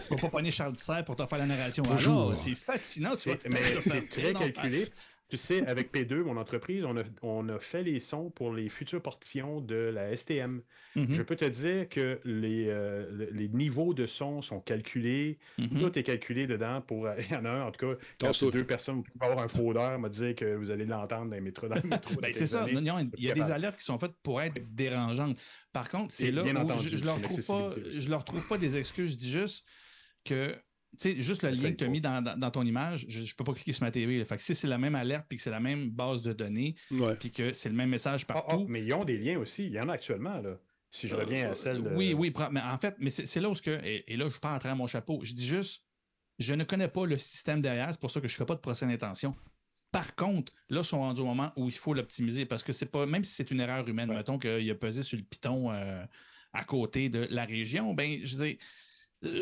faut 0.09 0.17
pas 0.17 0.29
pogner 0.29 0.51
Charles 0.51 0.77
Serre 0.77 1.05
pour 1.05 1.17
te 1.17 1.27
faire 1.27 1.39
la 1.39 1.47
narration. 1.47 1.83
Bonjour. 1.87 2.29
Alors, 2.29 2.39
c'est 2.39 2.55
fascinant. 2.55 3.13
mais 3.51 3.81
c'est 3.83 4.09
très 4.09 4.33
calculé. 4.33 4.89
Tu 5.35 5.39
sais, 5.39 5.67
avec 5.67 5.93
P2, 5.93 6.23
mon 6.23 6.37
entreprise, 6.37 6.85
on 6.85 6.97
a, 6.97 7.03
on 7.23 7.49
a 7.49 7.59
fait 7.59 7.83
les 7.83 7.99
sons 7.99 8.31
pour 8.31 8.53
les 8.53 8.69
futures 8.69 9.03
portions 9.03 9.61
de 9.61 9.75
la 9.75 10.15
STM. 10.17 10.63
Mhm, 10.95 11.13
Je 11.13 11.23
peux 11.23 11.35
te 11.35 11.45
dire 11.45 11.89
que 11.89 12.21
les, 12.25 12.69
euh, 12.69 13.11
le- 13.11 13.31
les 13.33 13.49
niveaux 13.49 13.95
de 13.95 14.07
son 14.07 14.41
sont 14.43 14.61
calculés. 14.61 15.39
mhm. 15.59 15.81
Tout 15.81 15.99
est 15.99 16.05
calculé 16.05 16.47
dedans 16.47 16.81
pour. 16.81 17.09
Il 17.19 17.33
y 17.33 17.37
en 17.37 17.45
a 17.45 17.51
un, 17.51 17.63
en 17.63 17.73
tout 17.73 17.85
cas, 17.87 17.99
quand 18.21 18.51
deux 18.53 18.65
personnes 18.65 19.03
peuvent 19.03 19.31
avoir 19.31 19.45
un 19.45 19.49
fraudeur 19.49 19.99
me 19.99 20.09
dire 20.09 20.35
que 20.37 20.55
vous 20.55 20.71
allez 20.71 20.85
l'entendre 20.85 21.31
dans 21.31 21.35
les 21.35 21.41
métros. 21.41 21.67
Dans 21.69 21.75
le 21.83 21.89
métro 21.89 22.15
Ben, 22.21 22.33
c'est 22.33 22.47
ça. 22.47 22.67
Il 22.69 23.25
y 23.25 23.31
a 23.31 23.35
des 23.35 23.51
alertes 23.51 23.79
qui 23.79 23.85
sont 23.85 23.99
faites 23.99 24.15
pour 24.23 24.41
être 24.41 24.55
dérangeantes. 24.75 25.37
Par 25.73 25.89
contre, 25.89 26.13
c'est 26.15 26.31
là 26.31 26.45
où 26.45 26.49
entendu, 26.57 26.89
je, 26.89 26.97
je 26.97 27.05
leur 27.05 27.21
trouve 27.21 27.23
pas, 27.23 27.59
l'accessibilité 27.59 27.89
aussi. 27.89 28.01
je 28.03 28.11
leur 28.11 28.25
trouve 28.25 28.47
pas 28.47 28.59
des 28.59 28.77
excuses. 28.77 29.13
Je 29.13 29.19
dis 29.19 29.31
juste 29.31 29.67
que, 30.25 30.55
sais, 30.99 31.23
juste 31.23 31.43
le 31.43 31.51
lien 31.51 31.71
que 31.73 31.77
tu 31.77 31.85
as 31.85 31.87
pas. 31.87 31.91
mis 31.93 32.01
dans, 32.01 32.23
dans- 32.23 32.37
dans 32.39 32.51
ton 32.51 32.65
image, 32.65 33.05
je, 33.09 33.23
je 33.25 33.35
peux 33.35 33.45
pas 33.45 33.53
cliquer 33.55 33.73
sur 33.73 33.83
ma 33.85 33.91
TV. 33.91 34.19
là. 34.19 34.25
Fait 34.25 34.37
que 34.37 34.43
si 34.43 34.55
c'est 34.55 34.67
la 34.69 34.79
même 34.79 34.95
alerte 34.95 35.27
puis 35.29 35.37
que 35.39 35.43
c'est 35.43 35.51
la 35.51 35.61
même 35.61 35.91
base 35.91 36.23
de 36.23 36.33
données 36.33 36.75
Ouais. 36.91 37.17
puis 37.17 37.31
que 37.31 37.53
c'est 37.53 37.69
le 37.69 37.75
même 37.75 37.91
message 37.91 38.25
Ah, 38.29 38.35
ah, 38.37 38.43
partout. 38.43 38.67
mais 38.69 38.83
ils 38.83 38.93
ont 38.95 39.05
des 39.05 39.19
liens 39.19 39.39
aussi. 39.39 39.67
Il 39.67 39.73
y 39.73 39.81
en 39.81 39.89
a 39.89 39.93
actuellement, 39.95 40.39
là. 40.41 40.59
Si 40.91 41.09
je 41.09 41.15
reviens 41.17 41.49
Euh, 41.49 41.53
à 41.53 41.55
celle. 41.57 41.83
de- 41.83 41.91
Oui, 41.91 42.15
oui, 42.15 42.33
mais 42.53 42.61
en 42.61 42.79
fait, 42.79 42.95
mais 43.01 43.11
c'est 43.11 43.41
là 43.41 43.51
où 43.51 43.55
ce 43.55 43.63
que. 43.63 43.81
Et, 43.85 44.13
et 44.13 44.17
là, 44.17 44.29
je 44.29 44.39
parle 44.39 44.57
en 44.57 44.59
train 44.61 44.75
mon 44.77 44.87
chapeau. 44.87 45.21
Je 45.25 45.33
dis 45.35 45.47
juste, 45.47 45.83
je 46.39 46.55
ne 46.55 46.63
connais 46.65 46.89
pas 46.89 47.05
le 47.07 47.19
système 47.19 47.61
derrière, 47.61 47.89
c'est 47.91 48.01
pour 48.01 48.11
ça 48.11 48.21
que 48.21 48.29
je 48.29 48.35
ne 48.35 48.39
fais 48.39 48.45
pas 48.47 48.55
de 48.55 48.61
procès 48.61 48.87
d'intention. 48.87 49.35
Par 49.91 50.15
contre, 50.17 50.53
là, 50.71 50.81
ils 50.81 50.85
sont 50.85 50.99
rendus 50.99 51.21
au 51.21 51.25
moment 51.27 51.53
où 51.57 51.67
il 51.69 51.75
faut 51.75 51.95
l'optimiser 51.95 52.47
parce 52.47 52.63
que 52.65 52.73
c'est 52.73 52.87
pas, 52.87 53.07
même 53.07 53.23
si 53.23 53.33
c'est 53.35 53.51
une 53.53 53.61
erreur 53.61 53.89
humaine, 53.89 54.11
Ouais. 54.11 54.17
mettons 54.17 54.39
qu'il 54.39 54.69
a 54.71 54.75
pesé 54.75 55.03
sur 55.03 55.17
le 55.17 55.23
piton 55.25 55.71
euh, 55.73 56.05
à 56.53 56.65
côté 56.65 57.09
de 57.09 57.27
la 57.31 57.45
région, 57.45 57.95
ben, 57.95 58.21
je 58.25 58.37
dis, 58.37 58.43
euh, 58.43 58.55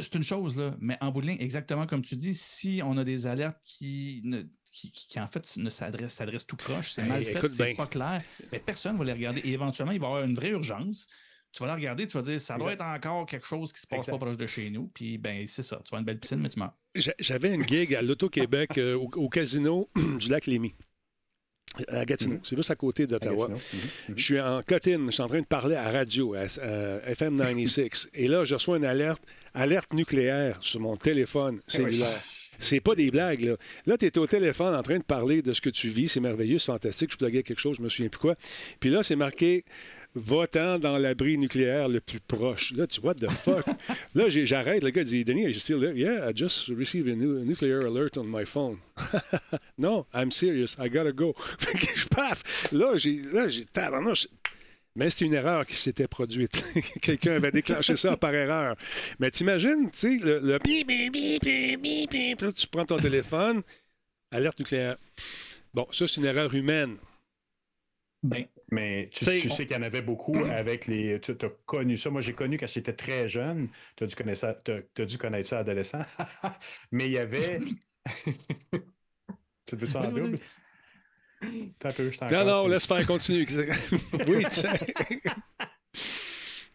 c'est 0.01 0.15
une 0.15 0.23
chose, 0.23 0.57
là, 0.57 0.75
mais 0.81 0.97
en 1.01 1.11
bout 1.11 1.21
de 1.21 1.27
ligne, 1.27 1.37
exactement 1.41 1.87
comme 1.87 2.03
tu 2.03 2.17
dis, 2.17 2.35
si 2.35 2.81
on 2.85 2.97
a 2.97 3.05
des 3.05 3.27
alertes 3.27 3.59
qui, 3.65 4.21
ne, 4.25 4.43
qui, 4.73 4.91
qui- 4.93 5.09
qui, 5.09 5.21
en 5.21 5.29
fait 5.29 5.57
ne 5.57 5.71
s'adressent 5.71 6.15
s'adressent 6.15 6.47
tout 6.47 6.57
croche, 6.57 6.93
c'est 6.93 7.03
Hey, 7.03 7.09
mal 7.09 7.25
fait, 7.25 7.49
c'est 7.49 7.75
pas 7.75 7.87
clair, 7.87 8.23
mais 8.53 8.59
personne 8.61 8.95
ne 8.95 8.99
va 8.99 9.05
les 9.05 9.13
regarder. 9.13 9.41
Et 9.41 9.53
éventuellement, 9.53 9.93
il 9.93 10.01
va 10.01 10.07
y 10.07 10.11
avoir 10.11 10.25
une 10.25 10.35
vraie 10.35 10.51
urgence. 10.51 11.07
Tu 11.53 11.63
vas 11.63 11.67
la 11.67 11.75
regarder, 11.75 12.07
tu 12.07 12.17
vas 12.17 12.23
dire, 12.23 12.41
ça 12.41 12.57
doit 12.57 12.73
Exact. 12.73 12.85
être 12.97 13.07
encore 13.07 13.27
quelque 13.27 13.47
chose 13.47 13.73
qui 13.75 13.81
se 13.83 13.87
passe 13.87 13.99
Exact. 13.99 14.13
pas 14.13 14.19
proche 14.25 14.39
de 14.39 14.47
chez 14.47 14.71
nous. 14.71 14.87
Puis, 14.95 15.19
ben, 15.19 15.47
c'est 15.47 15.63
ça. 15.63 15.83
Tu 15.85 15.91
vas 15.91 15.99
une 15.99 16.05
belle 16.07 16.19
piscine, 16.19 16.39
mais 16.39 16.49
tu 16.49 16.59
meurs. 16.59 16.73
J'a- 16.95 17.13
J'avais 17.21 17.55
une 17.55 17.63
gig 17.69 17.95
à 17.95 18.01
l'Auto-Québec 18.01 18.79
euh, 18.79 18.95
au, 18.97 19.11
au 19.17 19.29
casino 19.29 19.91
du 20.19 20.31
lac 20.31 20.47
Lémy. 20.47 20.75
À 21.89 22.05
Gatineau. 22.05 22.35
Mhm. 22.35 22.41
C'est 22.45 22.57
juste 22.57 22.71
à 22.71 22.75
côté 22.75 23.07
d'Ottawa. 23.07 23.49
Mhm, 23.49 23.55
mhm. 23.55 24.15
Je 24.17 24.25
suis 24.25 24.41
en 24.41 24.63
cotine, 24.63 25.07
je 25.07 25.13
suis 25.13 25.23
en 25.23 25.29
train 25.29 25.41
de 25.41 25.47
parler 25.47 25.77
à 25.77 25.91
radio, 25.91 26.35
à, 26.35 26.41
à 26.41 27.11
FM 27.11 27.39
96. 27.39 28.09
et 28.15 28.29
là, 28.29 28.45
je 28.45 28.55
reçois 28.55 28.77
une 28.77 28.85
alerte, 28.85 29.23
alerte 29.55 29.93
nucléaire 29.95 30.59
sur 30.61 30.81
mon 30.81 30.97
téléphone 30.97 31.61
cellulaire. 31.67 32.23
C'est 32.59 32.81
pas 32.81 32.95
des 32.95 33.11
blagues, 33.11 33.41
là. 33.41 33.57
Là, 33.87 33.99
tu 33.99 34.07
es 34.07 34.19
au 34.19 34.27
téléphone 34.27 34.75
en 34.75 34.83
train 34.83 34.99
de 34.99 35.03
parler 35.03 35.43
de 35.43 35.53
ce 35.53 35.61
que 35.61 35.71
tu 35.71 35.89
vis. 35.89 36.09
C'est 36.09 36.21
merveilleux, 36.21 36.59
c'est 36.59 36.67
fantastique. 36.67 37.11
Je 37.13 37.17
pluguais 37.17 37.43
quelque 37.43 37.59
chose, 37.59 37.79
je 37.79 37.83
me 37.83 37.89
souviens 37.89 38.09
plus 38.09 38.21
quoi. 38.21 38.37
Puis 38.79 38.91
là, 38.91 39.03
c'est 39.03 39.17
marqué 39.17 39.65
Va-t'en 40.15 40.79
dans 40.79 40.99
l'abri 40.99 41.39
nucléaire 41.39 41.89
le 41.89 42.01
plus 42.01 42.21
proche. 42.21 42.73
Là, 42.75 42.87
tu 42.87 43.01
what 43.01 43.15
the 43.15 43.31
fuck? 43.31 43.65
là, 44.15 44.29
j'arrête. 44.29 44.83
Le 44.83 44.91
gars 44.91 45.05
dit 45.05 45.25
Denis, 45.25 45.45
are 45.45 45.51
you 45.51 45.59
still 45.59 45.81
there? 45.81 45.97
Yeah, 45.97 46.29
I 46.29 46.33
just 46.35 46.69
received 46.69 47.09
a, 47.09 47.15
nu- 47.15 47.45
nuclear 47.47 47.87
alert 47.87 48.19
on 48.19 48.25
my 48.25 48.45
phone. 48.45 48.79
no, 49.79 50.07
I'm 50.13 50.31
serious. 50.31 50.77
I 50.79 50.89
gotta 50.89 51.13
go. 51.13 51.35
Fait 51.59 51.79
que 51.79 51.99
je 51.99 52.07
paf! 52.09 52.43
Là, 52.73 52.99
j'ai. 52.99 53.23
Là, 53.33 53.49
j'ai. 53.49 53.65
tabarnouche. 53.65 54.29
Mais 54.95 55.09
c'est 55.09 55.25
une 55.25 55.33
erreur 55.33 55.67
qui 55.67 55.77
s'était 55.77 56.07
produite. 56.09 56.63
Quelqu'un 57.01 57.37
avait 57.37 57.51
déclenché 57.51 57.97
ça 57.97 58.15
par 58.19 58.35
erreur. 58.35 58.77
Mais 59.19 59.31
t'imagines, 59.31 59.91
tu 59.91 59.99
sais, 59.99 60.19
le, 60.23 60.41
le 60.41 60.59
bip, 60.59 60.87
bip, 60.87 61.11
bip, 61.11 61.43
bip, 61.43 61.81
bip, 61.81 62.11
bip. 62.11 62.41
Là, 62.43 62.53
tu 62.53 62.67
prends 62.67 62.85
ton 62.85 62.99
téléphone, 62.99 63.63
alerte 64.31 64.59
nucléaire. 64.59 64.99
Bon, 65.73 65.87
ça, 65.91 66.07
c'est 66.07 66.21
une 66.21 66.27
erreur 66.27 66.53
humaine. 66.55 66.99
Ben, 68.23 68.45
Mais 68.73 69.11
tu, 69.13 69.27
tu 69.27 69.51
sais 69.51 69.67
qu'il 69.67 69.77
y 69.77 69.79
en 69.79 69.83
avait 69.83 70.01
beaucoup 70.01 70.35
avec 70.51 70.87
les. 70.87 71.21
Tu 71.21 71.33
as 71.33 71.49
connu 71.67 71.99
ça. 71.99 72.09
Moi, 72.09 72.23
j'ai 72.23 72.33
connu 72.33 72.57
quand 72.57 72.67
j'étais 72.67 72.95
très 72.95 73.29
jeune. 73.29 73.69
Tu 73.97 74.05
as 74.05 74.07
dû 74.07 74.17
connaître 74.17 74.41
ça, 74.41 74.57
dû 75.05 75.19
connaître 75.19 75.49
ça 75.51 75.59
adolescent. 75.59 76.01
Mais 76.91 77.07
il 77.07 77.13
y 77.13 77.19
avait. 77.19 77.61
tu 79.67 79.77
veux 79.77 79.87
ça 79.87 80.01
en 80.01 80.11
double? 80.11 80.39
Peu, 81.81 82.11
je 82.11 82.19
t'en 82.19 82.29
Non, 82.31 82.45
non, 82.45 82.67
laisse 82.67 82.87
faire, 82.87 83.07
continue. 83.07 83.47
oui, 84.27 84.45
tiens. 84.49 84.75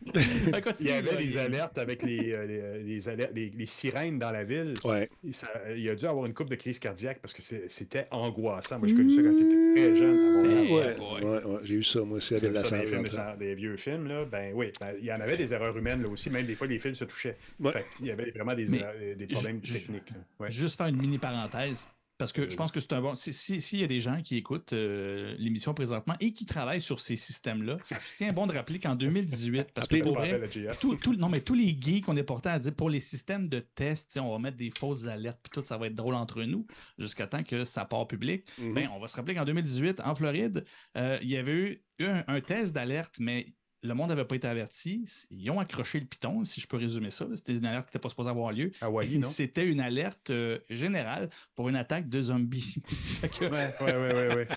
Ben, 0.05 0.61
continue, 0.63 0.89
Il 0.89 0.95
y 0.95 0.97
avait 0.97 1.15
des 1.17 1.23
il- 1.31 1.37
alertes 1.37 1.77
avec 1.77 2.03
les, 2.03 2.33
euh, 2.33 2.45
les, 2.45 2.83
les 2.83 3.09
alertes- 3.09 3.31
les- 3.33 3.49
les 3.49 3.65
sirènes 3.65 4.19
dans 4.19 4.31
la 4.31 4.43
ville. 4.43 4.73
Ouais. 4.83 5.09
Ça- 5.31 5.47
il 5.75 5.89
a 5.89 5.95
dû 5.95 6.05
avoir 6.05 6.25
une 6.25 6.33
coupe 6.33 6.49
de 6.49 6.55
crise 6.55 6.79
cardiaque 6.79 7.19
parce 7.21 7.33
que 7.33 7.41
c'était 7.67 8.07
angoissant. 8.11 8.79
Moi, 8.79 8.87
j'ai 8.87 8.95
connu 8.95 9.11
ça 9.15 9.21
quand 9.21 9.33
j'étais 9.37 9.73
très 9.75 9.95
jeune. 9.95 10.17
à. 10.17 10.63
Eh, 10.63 10.67
Ouais, 10.73 10.95
ouais, 10.99 11.43
ouais, 11.45 11.59
j'ai 11.63 11.75
eu 11.75 11.83
ça, 11.83 12.01
moi 12.01 12.17
aussi, 12.17 12.35
avec 12.35 12.51
la 12.53 12.63
Ça, 12.63 12.79
des, 12.79 12.87
films, 12.87 13.05
des 13.39 13.55
vieux 13.55 13.77
films, 13.77 14.07
là, 14.07 14.25
ben 14.25 14.51
oui, 14.53 14.71
ben, 14.79 14.93
il 14.99 15.05
y 15.05 15.11
en 15.13 15.19
avait 15.19 15.37
des 15.37 15.53
erreurs 15.53 15.77
humaines 15.77 16.01
là 16.01 16.09
aussi, 16.09 16.29
même 16.29 16.45
des 16.45 16.55
fois 16.55 16.67
les 16.67 16.79
fils 16.79 16.97
se 16.97 17.05
touchaient. 17.05 17.35
Ouais. 17.59 17.71
Fait 17.71 17.85
qu'il 17.97 18.07
y 18.07 18.11
avait 18.11 18.31
vraiment 18.31 18.53
des, 18.53 18.73
erreurs- 18.75 18.93
des 19.17 19.27
problèmes 19.27 19.59
je- 19.63 19.73
techniques. 19.73 20.11
Juste 20.49 20.77
faire 20.77 20.87
une 20.87 20.97
mini 20.97 21.17
parenthèse. 21.17 21.87
Parce 22.17 22.33
que 22.33 22.49
je 22.49 22.53
Euh. 22.53 22.57
pense 22.57 22.71
que 22.71 22.79
c'est 22.79 22.93
un 22.93 23.01
bon. 23.01 23.13
si- 23.15 23.31
si- 23.33 23.61
S'il 23.61 23.79
y 23.79 23.83
a 23.83 23.87
des 23.87 24.01
gens 24.01 24.21
qui 24.21 24.37
écoutent 24.37 24.73
euh, 24.73 25.35
l'émission 25.37 25.73
présentement 25.73 26.15
et 26.19 26.33
qui 26.33 26.45
travaillent 26.45 26.81
sur 26.81 26.99
ces 26.99 27.15
systèmes-là, 27.15 27.77
je 27.91 27.95
tiens 28.15 28.29
bon 28.33 28.47
de 28.47 28.53
rappeler 28.53 28.79
qu'en 28.79 28.95
2018, 28.95 29.67
parce 29.73 29.87
que 29.87 29.97
pour 30.01 30.15
vrai, 30.15 30.41
tout- 30.79 30.95
tout- 30.95 31.13
non, 31.15 31.29
mais 31.29 31.41
tous 31.41 31.53
les 31.53 31.77
geeks 31.79 32.05
qu'on 32.05 32.17
est 32.17 32.23
portés 32.23 32.49
à 32.49 32.59
dire 32.59 32.73
pour 32.73 32.89
les 32.89 32.99
systèmes 32.99 33.47
de 33.49 33.59
test, 33.59 34.17
on 34.21 34.31
va 34.31 34.39
mettre 34.39 34.57
des 34.57 34.71
fausses 34.71 35.05
alertes, 35.07 35.39
puis 35.43 35.51
tout, 35.53 35.61
ça 35.61 35.77
va 35.77 35.87
être 35.87 35.95
drôle 35.95 36.15
entre 36.15 36.41
nous, 36.43 36.65
jusqu'à 36.97 37.27
temps 37.27 37.43
que 37.43 37.63
ça 37.65 37.85
part 37.85 38.07
public. 38.07 38.45
Mhm. 38.57 38.73
Ben, 38.73 38.89
on 38.93 38.99
va 38.99 39.07
se 39.07 39.15
rappeler 39.15 39.35
qu'en 39.35 39.45
2018, 39.45 39.99
en 40.03 40.15
Floride, 40.15 40.65
euh, 40.97 41.19
il 41.21 41.29
y 41.29 41.37
avait 41.37 41.53
eu 41.53 41.83
un, 42.05 42.23
un 42.27 42.41
test 42.41 42.73
d'alerte, 42.73 43.15
mais 43.19 43.47
le 43.83 43.93
monde 43.93 44.09
n'avait 44.09 44.25
pas 44.25 44.35
été 44.35 44.47
averti. 44.47 45.05
Ils 45.29 45.49
ont 45.51 45.59
accroché 45.59 45.99
le 45.99 46.05
piton, 46.05 46.43
si 46.45 46.59
je 46.59 46.67
peux 46.67 46.77
résumer 46.77 47.11
ça. 47.11 47.25
C'était 47.35 47.53
une 47.53 47.65
alerte 47.65 47.85
qui 47.85 47.89
n'était 47.91 47.99
pas 48.03 48.09
supposée 48.09 48.29
avoir 48.29 48.51
lieu. 48.51 48.71
Non? 49.19 49.27
C'était 49.29 49.65
une 49.65 49.79
alerte 49.79 50.29
euh, 50.31 50.59
générale 50.69 51.29
pour 51.55 51.69
une 51.69 51.75
attaque 51.75 52.09
de 52.09 52.21
zombies. 52.21 52.75
Que, 53.21 53.45
Ouais, 53.45 53.73
ouais, 53.81 53.95
ouais, 53.95 54.35
ouais, 54.35 54.47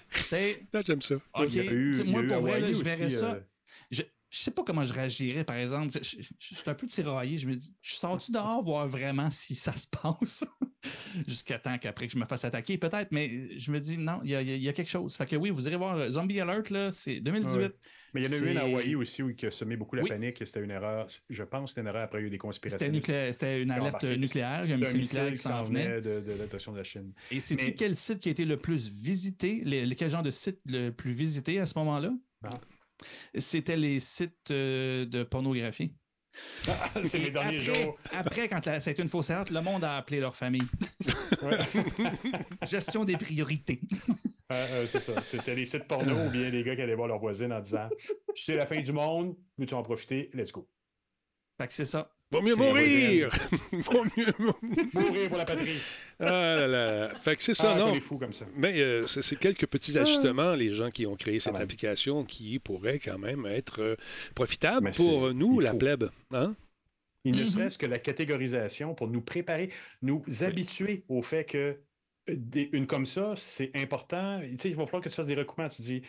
J'aime 0.86 1.02
ça. 1.02 1.14
OK, 1.14 1.22
Il 1.48 1.55
y 1.55 1.60
a 1.60 1.64
eu- 1.72 1.90
tu 1.92 1.97
sais, 1.98 2.02
il 2.02 2.06
y 2.06 2.09
a 2.09 2.12
moi, 2.12 2.22
eu 2.22 2.26
pour 2.26 2.40
vrai, 2.40 2.60
là, 2.60 2.66
je 2.68 2.72
aussi, 2.72 2.82
verrais 2.84 3.09
ça. 3.10 3.32
euh, 3.34 3.40
Je, 4.31 4.39
sais 4.39 4.51
pas 4.51 4.62
comment 4.62 4.85
je 4.85 4.93
réagirais, 4.93 5.44
par 5.44 5.57
exemple. 5.57 5.93
Je, 5.93 6.23
je- 6.23 6.28
je 6.39 6.55
suis 6.55 6.70
un 6.70 6.74
peu 6.74 6.86
tiraillé. 6.86 7.39
Je 7.39 7.47
me 7.47 7.57
dis, 7.57 7.74
je 7.82 7.94
sors-tu 7.94 8.32
dehors 8.32 8.62
voir 8.62 8.89
vraiment 8.89 9.31
si 9.31 9.55
ça 9.55 9.77
se 9.77 9.86
passe? 9.89 10.44
Jusqu'à 11.27 11.59
temps 11.59 11.77
qu'après 11.78 12.07
que 12.07 12.12
je 12.12 12.19
me 12.19 12.24
fasse 12.24 12.44
attaquer, 12.44 12.78
peut-être, 12.78 13.09
mais 13.12 13.59
je 13.59 13.70
me 13.70 13.81
dis 13.81 13.98
non, 13.98 14.20
il 14.24 14.31
y, 14.31 14.69
a, 14.69 14.73
quelque 14.73 14.89
chose. 14.89 15.15
Fait 15.15 15.27
que 15.27 15.36
oui, 15.36 15.51
vous 15.51 15.66
irez 15.66 15.77
voir 15.77 15.97
euh, 15.97 16.09
Zombie 16.09 16.40
Alert, 16.40 16.70
là, 16.70 16.90
c'est 16.90 17.20
2018. 17.20 17.73
Mais 18.12 18.23
il 18.23 18.24
y 18.24 18.28
en 18.28 18.32
a 18.32 18.40
eu 18.40 18.51
une 18.51 18.57
à 18.57 18.62
Hawaii 18.62 18.94
aussi 18.97 19.23
où 19.23 19.31
il 19.31 19.47
a 19.47 19.51
semé 19.51 19.77
beaucoup 19.77 19.97
la 19.97 20.05
panique. 20.05 20.39
C'était 20.44 20.62
une 20.62 20.70
erreur. 20.70 21.07
Je 21.28 21.43
pense 21.43 21.62
que 21.62 21.69
c'était 21.69 21.81
une 21.82 21.86
erreur 21.86 22.05
après 22.05 22.20
il 22.20 22.23
y 22.23 22.24
a 22.24 22.27
eu 22.28 22.31
des 22.31 22.39
conspirations. 22.39 23.01
C'était 23.32 23.62
une 23.62 23.70
alerte 23.70 24.05
nucléaire. 24.05 24.65
Il 24.65 24.70
y 24.70 24.73
a 24.73 24.77
un 24.77 24.93
missile 24.93 25.31
qui 25.32 25.36
s'en 25.36 25.62
venait. 25.62 26.01
De, 26.01 26.20
de, 26.20 26.20
de, 26.20 26.77
la 26.77 26.85
Chine. 26.85 27.12
Et 27.31 27.40
c'est 27.40 27.57
quel 27.74 27.94
site 27.94 28.20
qui 28.20 28.28
a 28.28 28.32
été 28.32 28.44
le 28.44 28.57
plus 28.57 28.89
visité? 28.89 29.62
quel 29.97 30.11
genre 30.11 30.23
de 30.23 30.31
site 30.31 30.59
le 30.65 30.90
plus 30.90 31.12
visité 31.12 31.59
à 31.61 31.66
ce 31.66 31.78
moment-là? 31.78 32.12
Ah. 32.43 32.51
C'était 33.39 33.77
les 33.77 34.01
sites 34.01 34.51
euh, 34.51 35.05
de 35.06 35.22
pornographie. 35.22 35.94
c'est 37.05 37.18
les 37.18 37.31
derniers 37.31 37.62
jours. 37.62 37.98
Après, 38.12 38.48
quand 38.48 38.62
ça 38.62 38.74
a 38.74 38.90
été 38.90 39.02
une 39.02 39.09
fausse 39.09 39.31
alerte, 39.31 39.51
le 39.51 39.60
monde 39.60 39.85
a 39.85 39.97
appelé 39.97 40.20
leur 40.20 40.35
famille. 40.36 40.62
Gestion 42.70 43.05
des 43.05 43.16
priorités. 43.16 43.81
Euh, 44.52 44.86
c'est 44.86 45.01
ça. 45.01 45.20
C'était 45.22 45.55
les 45.55 45.66
sites 45.66 45.89
porno 45.89 46.27
ou 46.27 46.31
bien 46.31 46.51
les 46.51 46.62
gars 46.62 46.77
qui 46.77 46.82
allaient 46.82 46.94
voir 46.94 47.09
leur 47.09 47.18
voisine 47.18 47.52
en 47.52 47.60
disant 47.60 47.89
C'est 48.35 48.55
la 48.55 48.66
fin 48.66 48.81
du 48.81 48.93
monde, 48.93 49.36
veux-tu 49.59 49.74
en 49.74 49.82
profiter? 49.82 50.31
Let's 50.35 50.52
go. 50.52 50.68
Fait 51.60 51.66
que 51.66 51.74
c'est 51.74 51.84
ça. 51.84 52.10
Vaut 52.30 52.40
mieux 52.40 52.54
mourir! 52.54 53.28
Vaut 53.72 54.04
mieux 54.16 54.32
mourir 54.94 55.28
pour 55.28 55.36
la 55.36 55.44
patrie. 55.44 55.78
Ah 56.18 56.56
là 56.56 56.66
là. 56.66 57.14
Fait 57.20 57.36
que 57.36 57.42
c'est 57.42 57.52
ça, 57.52 57.74
ah, 57.74 57.78
non? 57.78 57.92
fous 58.00 58.16
comme 58.16 58.32
ça. 58.32 58.46
Mais 58.56 58.80
euh, 58.80 59.06
c'est 59.06 59.38
quelques 59.38 59.66
petits 59.66 59.98
ajustements, 59.98 60.54
les 60.54 60.72
gens 60.72 60.88
qui 60.88 61.06
ont 61.06 61.16
créé 61.16 61.38
cette 61.38 61.56
application, 61.56 62.24
qui 62.24 62.58
pourraient 62.58 62.98
quand 62.98 63.18
même 63.18 63.44
être 63.44 63.82
euh, 63.82 63.96
profitables 64.34 64.90
pour 64.92 65.34
nous, 65.34 65.60
la 65.60 65.74
plèbe. 65.74 66.08
Hein? 66.30 66.54
Il 67.24 67.36
ne 67.36 67.42
mm-hmm. 67.42 67.50
serait-ce 67.50 67.76
que 67.76 67.84
la 67.84 67.98
catégorisation 67.98 68.94
pour 68.94 69.08
nous 69.08 69.20
préparer, 69.20 69.70
nous 70.00 70.24
habituer 70.40 71.04
au 71.10 71.20
fait 71.20 71.44
que 71.44 71.78
une 72.26 72.86
comme 72.86 73.04
ça, 73.04 73.34
c'est 73.36 73.70
important. 73.74 74.40
Tu 74.40 74.56
sais, 74.56 74.70
il 74.70 74.76
va 74.76 74.86
falloir 74.86 75.02
que 75.02 75.10
tu 75.10 75.14
fasses 75.14 75.26
des 75.26 75.34
recoupements. 75.34 75.68
Tu 75.68 75.82
dis, 75.82 76.02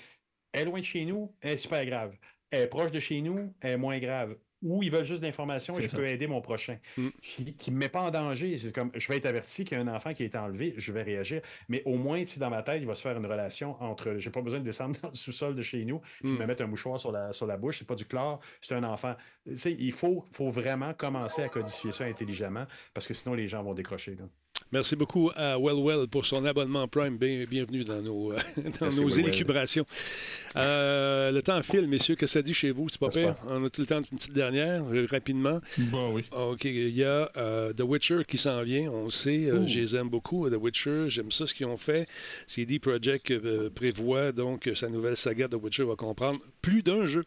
elle 0.54 0.62
est 0.62 0.66
loin 0.66 0.80
de 0.80 0.86
chez 0.86 1.04
nous, 1.04 1.36
elle 1.42 1.52
est 1.52 1.58
super 1.58 1.86
grave. 1.86 2.16
Elle 2.52 2.62
est 2.62 2.68
proche 2.68 2.92
de 2.94 3.02
chez 3.02 3.20
nous, 3.20 3.54
elle 3.60 3.72
est 3.72 3.78
moins 3.78 4.00
grave 4.00 4.38
ou 4.62 4.84
ils 4.84 4.92
veulent 4.92 5.04
juste 5.04 5.22
d'informations 5.22 5.78
et 5.78 5.88
je 5.88 5.96
peux 5.96 6.08
aider 6.08 6.28
mon 6.28 6.42
prochain. 6.42 6.78
Mm. 6.98 7.10
Qui 7.20 7.56
ne 7.68 7.76
me 7.76 7.80
met 7.80 7.90
pas 7.90 8.02
en 8.02 8.12
danger. 8.12 8.58
C'est 8.58 8.74
comme 8.74 8.92
je 8.96 9.08
vais 9.08 9.18
être 9.18 9.26
averti 9.26 9.66
qu'il 9.66 9.78
y 9.78 9.82
a 9.82 9.84
un 9.84 9.88
enfant 9.88 10.14
qui 10.14 10.24
a 10.24 10.26
été 10.26 10.38
enlevé, 10.38 10.74
je 10.78 10.92
vais 10.92 11.04
réagir. 11.04 11.42
Mais 11.70 11.82
au 11.86 11.96
moins, 11.96 12.24
si 12.24 12.40
dans 12.40 12.50
ma 12.50 12.64
tête, 12.64 12.82
il 12.82 12.88
va 12.88 12.96
se 12.96 13.02
faire 13.02 13.18
une 13.18 13.26
relation 13.26 13.82
entre 13.82 14.16
j'ai 14.18 14.30
pas 14.30 14.42
besoin 14.42 14.60
de 14.60 14.66
descendre 14.66 15.00
dans 15.02 15.10
le 15.10 15.16
sous-sol 15.16 15.56
de 15.56 15.62
chez 15.62 15.84
nous 15.86 16.02
et 16.24 16.28
mm. 16.28 16.38
me 16.38 16.46
mettre 16.46 16.64
un 16.64 16.68
mouchoir 16.68 17.00
sur 17.00 17.12
la, 17.12 17.34
sur 17.34 17.48
la 17.48 17.58
bouche, 17.58 17.80
c'est 17.80 17.88
pas 17.88 17.96
du 17.96 18.06
chlore, 18.06 18.40
c'est 18.62 18.76
un 18.76 18.84
enfant. 18.84 19.16
il 19.46 19.92
faut, 19.92 20.26
faut 20.32 20.50
vraiment 20.50 20.94
commencer 20.94 21.42
à 21.42 21.50
codifier 21.50 21.92
ça 21.92 22.06
intelligemment 22.06 22.66
parce 22.94 23.08
que 23.08 23.14
sinon 23.14 23.36
les 23.36 23.48
gens 23.48 23.64
vont 23.64 23.74
décrocher. 23.74 24.16
Merci 24.74 24.96
beaucoup 24.96 25.30
à 25.36 25.60
Well 25.60 25.84
Well 25.84 26.08
pour 26.08 26.26
son 26.26 26.46
abonnement 26.46 26.88
Prime. 26.88 27.18
bienvenue 27.18 27.84
dans 27.84 28.02
nos, 28.02 28.32
dans 28.80 28.90
nos 28.90 29.10
élucubrations. 29.10 29.86
Euh, 30.56 31.30
le 31.30 31.42
temps 31.42 31.62
file, 31.62 31.90
messieurs. 31.90 32.16
Que 32.16 32.26
ça 32.26 32.42
dit 32.42 32.54
chez 32.54 32.72
vous? 32.72 32.88
C'est 32.88 32.98
pas 32.98 33.10
pire? 33.10 33.36
On 33.50 33.66
a 33.66 33.70
tout 33.70 33.82
le 33.82 33.88
temps 33.88 34.00
d'une 34.00 34.18
petite 34.18 34.32
dernière, 34.32 34.82
euh, 34.90 35.06
rapidement. 35.12 35.60
Bon, 35.78 36.14
oui. 36.14 36.24
OK. 36.32 36.64
Il 36.64 36.96
y 36.96 37.04
a 37.04 37.30
euh, 37.36 37.74
The 37.74 37.82
Witcher 37.82 38.22
qui 38.26 38.38
s'en 38.38 38.64
vient. 38.64 38.90
On 38.90 39.06
le 39.06 39.12
sait. 39.12 39.50
je 39.68 39.78
les 39.78 39.94
aime 39.94 40.08
beaucoup, 40.08 40.50
The 40.50 40.56
Witcher. 40.56 41.10
J'aime 41.10 41.34
ça, 41.34 41.48
ce 41.48 41.54
qu'ils 41.54 41.66
ont 41.66 41.76
fait. 41.76 42.08
CD 42.48 42.80
Projekt 42.80 43.34
prévoit 43.72 44.32
donc 44.32 44.70
sa 44.76 44.88
nouvelle 44.88 45.18
saga 45.18 45.50
The 45.50 45.56
Witcher 45.62 45.84
va 45.84 45.98
comprendre 45.98 46.40
plus 46.62 46.82
d'un 46.82 47.06
jeu 47.08 47.26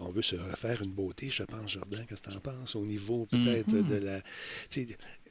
on 0.00 0.10
veut 0.10 0.22
se 0.22 0.34
refaire 0.34 0.82
une 0.82 0.90
beauté, 0.90 1.30
je 1.30 1.44
pense, 1.44 1.70
Jordan, 1.70 2.04
qu'est-ce 2.08 2.22
que 2.22 2.30
tu 2.30 2.36
en 2.36 2.40
penses, 2.40 2.74
au 2.74 2.84
niveau 2.84 3.26
peut-être 3.26 3.70
mm-hmm. 3.70 3.88
de 3.88 4.04
la. 4.04 4.20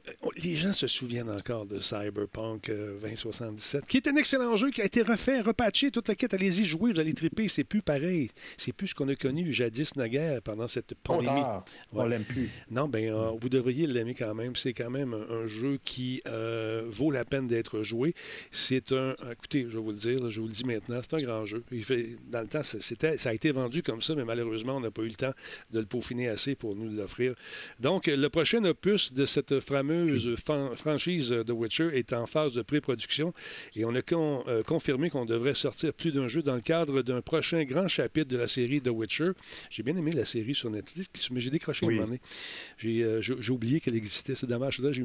Euh, 0.08 0.28
les 0.36 0.56
gens 0.56 0.72
se 0.72 0.86
souviennent 0.86 1.30
encore 1.30 1.66
de 1.66 1.80
Cyberpunk 1.80 2.70
2077, 2.70 3.82
euh, 3.82 3.86
qui 3.86 3.98
est 3.98 4.08
un 4.08 4.16
excellent 4.16 4.56
jeu 4.56 4.70
qui 4.70 4.80
a 4.80 4.84
été 4.84 5.02
refait, 5.02 5.40
repatché, 5.40 5.90
toute 5.90 6.08
la 6.08 6.14
quête. 6.14 6.34
Allez-y 6.34 6.64
jouer, 6.64 6.92
vous 6.92 7.00
allez 7.00 7.14
triper. 7.14 7.48
C'est 7.48 7.64
plus 7.64 7.82
pareil. 7.82 8.30
C'est 8.56 8.72
plus 8.72 8.88
ce 8.88 8.94
qu'on 8.94 9.08
a 9.08 9.14
connu 9.14 9.52
jadis 9.52 9.94
naguère 9.96 10.42
pendant 10.42 10.66
cette 10.66 10.94
pandémie. 10.94 11.42
On 11.92 12.04
l'aime 12.06 12.24
plus. 12.24 12.50
Non, 12.70 12.88
ben 12.88 13.12
euh, 13.12 13.30
vous 13.40 13.48
devriez 13.48 13.86
l'aimer 13.86 14.14
quand 14.14 14.34
même. 14.34 14.56
C'est 14.56 14.72
quand 14.72 14.90
même 14.90 15.14
un, 15.14 15.46
jeu 15.46 15.78
qui 15.84 16.22
vaut 16.88 17.10
la 17.10 17.24
peine 17.24 17.46
d'être 17.46 17.82
joué. 17.82 18.14
C'est 18.50 18.92
un. 18.92 19.14
Écoutez, 19.30 19.66
je 19.68 19.76
vais 19.76 19.82
vous 19.82 19.90
le 19.90 19.96
dire, 19.96 20.30
je 20.30 20.40
vous 20.40 20.46
le 20.46 20.52
dis 20.52 20.64
maintenant, 20.64 21.00
c'est 21.02 21.14
un 21.14 21.22
grand 21.22 21.44
jeu. 21.44 21.62
Il 21.70 21.84
fait, 21.84 22.16
dans 22.28 22.40
le 22.40 22.48
temps, 22.48 22.62
c'était, 22.62 23.16
ça 23.18 23.30
a 23.30 23.34
été 23.34 23.50
vendu 23.52 23.82
comme 23.82 24.02
ça, 24.02 24.14
mais 24.14 24.24
malheureusement, 24.24 24.76
on 24.76 24.80
n'a 24.80 24.90
pas 24.90 25.02
eu 25.02 25.08
le 25.08 25.14
temps 25.14 25.34
de 25.70 25.80
le 25.80 25.86
peaufiner 25.86 26.28
assez 26.28 26.54
pour 26.54 26.74
nous 26.74 26.90
l'offrir. 26.90 27.34
Donc, 27.80 28.06
le 28.06 28.28
prochain 28.28 28.64
opus 28.64 29.12
de 29.12 29.26
cette 29.26 29.60
fameuse 29.60 29.91
franchise 30.76 31.30
de 31.30 31.52
Witcher 31.52 31.90
est 31.94 32.12
en 32.12 32.26
phase 32.26 32.52
de 32.52 32.62
pré-production 32.62 33.32
et 33.76 33.84
on 33.84 33.94
a 33.94 34.00
euh, 34.12 34.62
confirmé 34.62 35.10
qu'on 35.10 35.24
devrait 35.24 35.54
sortir 35.54 35.92
plus 35.92 36.12
d'un 36.12 36.28
jeu 36.28 36.42
dans 36.42 36.54
le 36.54 36.60
cadre 36.60 37.02
d'un 37.02 37.20
prochain 37.20 37.64
grand 37.64 37.88
chapitre 37.88 38.28
de 38.28 38.36
la 38.36 38.48
série 38.48 38.80
The 38.80 38.88
Witcher. 38.88 39.30
J'ai 39.70 39.82
bien 39.82 39.96
aimé 39.96 40.12
la 40.12 40.24
série 40.24 40.54
sur 40.54 40.70
Netflix, 40.70 41.30
mais 41.30 41.40
j'ai 41.40 41.50
décroché 41.50 41.86
oui. 41.86 41.94
un 41.94 42.02
moment 42.02 42.18
donné. 42.82 43.02
Euh, 43.02 43.20
j'ai 43.20 43.52
oublié 43.52 43.80
qu'elle 43.80 43.96
existait. 43.96 44.34
C'est 44.34 44.46
dommage. 44.46 44.80
J'ai 44.92 45.04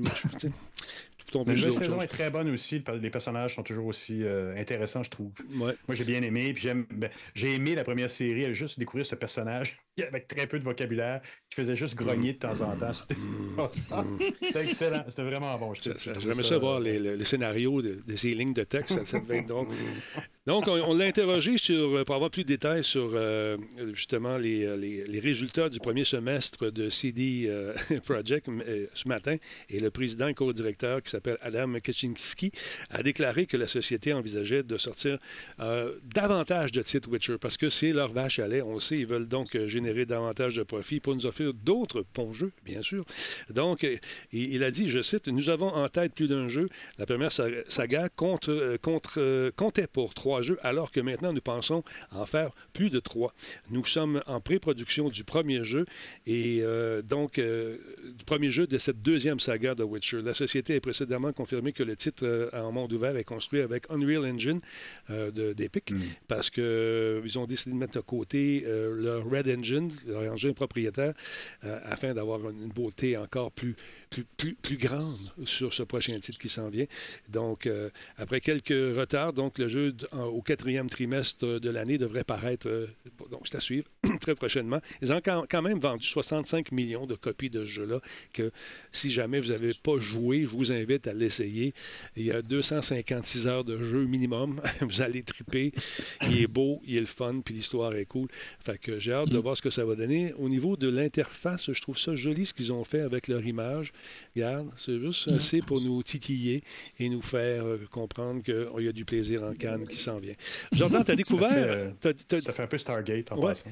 la 1.33 1.71
saison 1.71 2.01
est 2.01 2.07
très 2.07 2.29
bonne 2.29 2.49
aussi. 2.49 2.83
Les 3.01 3.09
personnages 3.09 3.55
sont 3.55 3.63
toujours 3.63 3.87
aussi 3.87 4.23
euh, 4.23 4.55
intéressants, 4.57 5.03
je 5.03 5.09
trouve. 5.09 5.31
Moi, 5.49 5.73
j'ai 5.89 6.03
bien 6.03 6.21
aimé. 6.21 6.53
Puis 6.53 6.67
ben, 6.91 7.09
j'ai 7.35 7.55
aimé 7.55 7.75
la 7.75 7.83
première 7.83 8.09
série, 8.09 8.53
juste 8.53 8.79
découvrir 8.79 9.05
ce 9.05 9.15
personnage 9.15 9.79
avec 10.07 10.27
très 10.27 10.47
peu 10.47 10.59
de 10.59 10.63
vocabulaire, 10.63 11.21
qui 11.49 11.55
faisait 11.55 11.75
juste 11.75 11.95
grogner 11.95 12.33
de 12.33 12.39
temps 12.39 12.61
en 12.61 12.75
temps. 12.75 12.93
C'était 14.41 14.63
excellent. 14.63 15.03
C'était 15.07 15.23
vraiment 15.23 15.57
bon. 15.57 15.73
J'aimerais 15.73 16.43
ça 16.43 16.57
voir 16.57 16.79
le, 16.79 17.23
scénario 17.23 17.81
de, 17.81 18.15
ces 18.15 18.33
lignes 18.33 18.53
de 18.53 18.63
texte. 18.63 19.05
Ça, 19.05 19.19
devait 19.19 19.39
être 19.39 19.47
donc. 19.47 19.69
Donc, 20.45 20.67
on, 20.67 20.95
l'a 20.95 21.05
interrogé 21.05 21.57
sur, 21.57 22.05
pour 22.05 22.15
avoir 22.15 22.29
plus 22.29 22.43
de 22.43 22.47
détails 22.47 22.83
sur 22.83 23.11
euh, 23.13 23.57
justement 23.93 24.37
les, 24.37 24.77
les, 24.77 25.19
résultats 25.19 25.67
du 25.67 25.79
premier 25.79 26.05
semestre 26.05 26.71
de 26.71 26.89
CD 26.89 27.47
euh, 27.47 27.73
Project 28.05 28.47
ce 28.93 29.07
matin. 29.07 29.35
Et 29.69 29.79
le 29.79 29.91
président 29.91 30.27
et 30.27 30.33
co-directeur 30.33 31.03
qui 31.03 31.11
s'appelle 31.17 31.37
Adam 31.41 31.73
Kaczynski, 31.79 32.51
a 32.91 33.03
déclaré 33.03 33.45
que 33.45 33.57
la 33.57 33.67
société 33.67 34.13
envisageait 34.13 34.63
de 34.63 34.77
sortir 34.77 35.17
euh, 35.59 35.93
davantage 36.13 36.71
de 36.71 36.81
titres 36.81 37.09
Witcher 37.09 37.37
parce 37.39 37.57
que 37.57 37.69
c'est 37.69 37.91
leur 37.91 38.11
vache 38.11 38.39
à 38.39 38.47
lait. 38.47 38.61
On 38.61 38.75
le 38.75 38.79
sait, 38.79 38.97
ils 38.97 39.07
veulent 39.07 39.27
donc 39.27 39.55
euh, 39.55 39.67
générer 39.67 40.05
davantage 40.05 40.55
de 40.55 40.63
profits 40.63 40.99
pour 40.99 41.15
nous 41.15 41.25
offrir 41.25 41.53
d'autres 41.53 42.05
bons 42.13 42.33
jeux, 42.33 42.51
bien 42.65 42.81
sûr. 42.81 43.03
Donc, 43.49 43.83
euh, 43.83 43.97
il 44.31 44.63
a 44.63 44.71
dit, 44.71 44.89
je 44.89 45.01
cite, 45.01 45.27
Nous 45.27 45.49
avons 45.49 45.67
en 45.67 45.89
tête 45.89 46.13
plus 46.13 46.27
d'un 46.27 46.47
jeu. 46.47 46.69
La 46.97 47.05
première 47.05 47.31
saga 47.31 48.09
comptait 48.09 49.87
pour 49.87 50.13
trois 50.13 50.41
jeux, 50.41 50.59
alors 50.61 50.91
que 50.91 50.99
maintenant 50.99 51.33
nous 51.33 51.41
pensons 51.41 51.83
en 52.11 52.25
faire 52.25 52.51
plus 52.73 52.89
de 52.89 52.99
trois. 52.99 53.33
Nous 53.69 53.85
sommes 53.85 54.21
en 54.27 54.39
pré-production 54.39 55.09
du 55.09 55.23
premier 55.23 55.63
jeu 55.63 55.85
et 56.25 56.63
donc 57.03 57.39
du 57.39 58.25
premier 58.25 58.51
jeu 58.51 58.67
de 58.67 58.77
cette 58.77 59.01
deuxième 59.01 59.39
saga 59.39 59.75
de 59.75 59.83
Witcher. 59.83 60.21
La 60.21 60.33
société 60.33 60.75
est 60.75 60.79
précédemment 61.07 61.31
confirmé 61.31 61.71
que 61.71 61.83
le 61.83 61.95
titre 61.95 62.25
euh, 62.25 62.49
en 62.53 62.71
monde 62.71 62.91
ouvert 62.91 63.15
est 63.15 63.23
construit 63.23 63.61
avec 63.61 63.89
Unreal 63.89 64.25
Engine 64.25 64.59
euh, 65.09 65.53
d'Epic 65.53 65.91
mm. 65.91 65.99
parce 66.27 66.49
qu'ils 66.49 66.63
euh, 66.63 67.37
ont 67.37 67.45
décidé 67.45 67.71
de 67.71 67.79
mettre 67.79 67.93
de 67.93 68.01
côté 68.01 68.65
leur 68.67 69.25
Red 69.29 69.47
Engine, 69.47 69.91
leur 70.05 70.31
engin 70.31 70.53
propriétaire, 70.53 71.13
afin 71.61 72.13
d'avoir 72.13 72.49
une 72.49 72.69
beauté 72.69 73.17
encore 73.17 73.51
plus 73.51 73.75
plus, 74.09 74.55
plus, 74.55 74.77
grande 74.77 75.17
sur 75.45 75.73
ce 75.73 75.83
prochain 75.83 76.19
titre 76.19 76.39
qui 76.39 76.49
s'en 76.49 76.69
vient. 76.69 76.85
Donc, 77.29 77.65
euh, 77.65 77.89
après 78.17 78.41
quelques 78.41 78.69
retards, 78.69 79.33
donc 79.33 79.57
le 79.57 79.67
jeu 79.67 79.95
au 80.11 80.41
quatrième 80.41 80.89
trimestre 80.89 81.59
de 81.59 81.69
l'année 81.69 81.97
devrait 81.97 82.23
paraître, 82.23 82.67
euh, 82.67 82.87
donc 83.31 83.41
c'est 83.45 83.57
à 83.57 83.59
suivre, 83.59 83.87
très 84.21 84.35
prochainement. 84.35 84.81
Ils 85.01 85.11
ont 85.13 85.21
quand 85.21 85.61
même 85.61 85.79
vendu 85.79 86.05
65 86.05 86.71
millions 86.71 87.05
de 87.05 87.15
copies 87.15 87.49
de 87.49 87.65
ce 87.65 87.71
jeu-là, 87.71 88.01
que 88.33 88.51
si 88.91 89.09
jamais 89.09 89.39
vous 89.39 89.49
n'avez 89.49 89.73
pas 89.73 89.97
joué, 89.97 90.43
je 90.43 90.49
vous 90.49 90.71
invite 90.71 91.07
à 91.07 91.13
l'essayer. 91.13 91.73
Il 92.15 92.25
y 92.25 92.31
a 92.31 92.41
256 92.41 93.47
heures 93.47 93.63
de 93.63 93.81
jeu 93.83 94.05
minimum. 94.05 94.61
vous 94.81 95.01
allez 95.01 95.23
triper. 95.23 95.73
Il 96.23 96.41
est 96.41 96.47
beau, 96.47 96.81
il 96.85 96.97
est 96.97 97.01
le 97.01 97.05
fun, 97.05 97.41
puis 97.43 97.53
l'histoire 97.53 97.95
est 97.95 98.05
cool. 98.05 98.27
Fait 98.63 98.77
que 98.77 98.99
j'ai 98.99 99.13
hâte 99.13 99.29
de 99.29 99.37
mm. 99.37 99.41
voir 99.41 99.57
ce 99.57 99.61
que 99.61 99.69
ça 99.69 99.85
va 99.85 99.95
donner. 99.95 100.33
Au 100.33 100.49
niveau 100.49 100.77
de 100.77 100.87
l'interface, 100.89 101.71
je 101.71 101.81
trouve 101.81 101.97
ça 101.97 102.15
joli 102.15 102.45
ce 102.45 102.53
qu'ils 102.53 102.71
ont 102.71 102.83
fait 102.83 103.01
avec 103.01 103.27
leur 103.27 103.45
image. 103.45 103.93
Regarde, 104.35 104.69
c'est 104.77 104.99
juste 104.99 105.27
assez 105.29 105.61
pour 105.61 105.81
nous 105.81 106.01
titiller 106.03 106.63
et 106.99 107.09
nous 107.09 107.21
faire 107.21 107.65
euh, 107.65 107.79
comprendre 107.89 108.43
qu'il 108.43 108.85
y 108.85 108.87
a 108.87 108.91
du 108.91 109.05
plaisir 109.05 109.43
en 109.43 109.53
Cannes 109.53 109.87
qui 109.87 109.97
s'en 109.97 110.19
vient. 110.19 110.35
Jordan, 110.71 111.03
tu 111.03 111.11
as 111.11 111.15
découvert. 111.23 111.93
Ça 112.01 112.13
fait, 112.53 112.63
un 112.63 112.67
peu 112.67 112.77
Stargate 112.77 113.31
en 113.31 113.41
passant. 113.41 113.69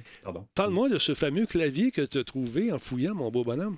Parle-moi 0.53 0.89
de 0.89 0.97
ce 0.97 1.14
fameux 1.14 1.45
clavier 1.45 1.91
que 1.91 2.02
tu 2.02 2.18
as 2.18 2.23
trouvé 2.23 2.72
en 2.72 2.80
fouillant, 2.80 3.15
mon 3.15 3.31
beau 3.31 3.43
bonhomme. 3.43 3.77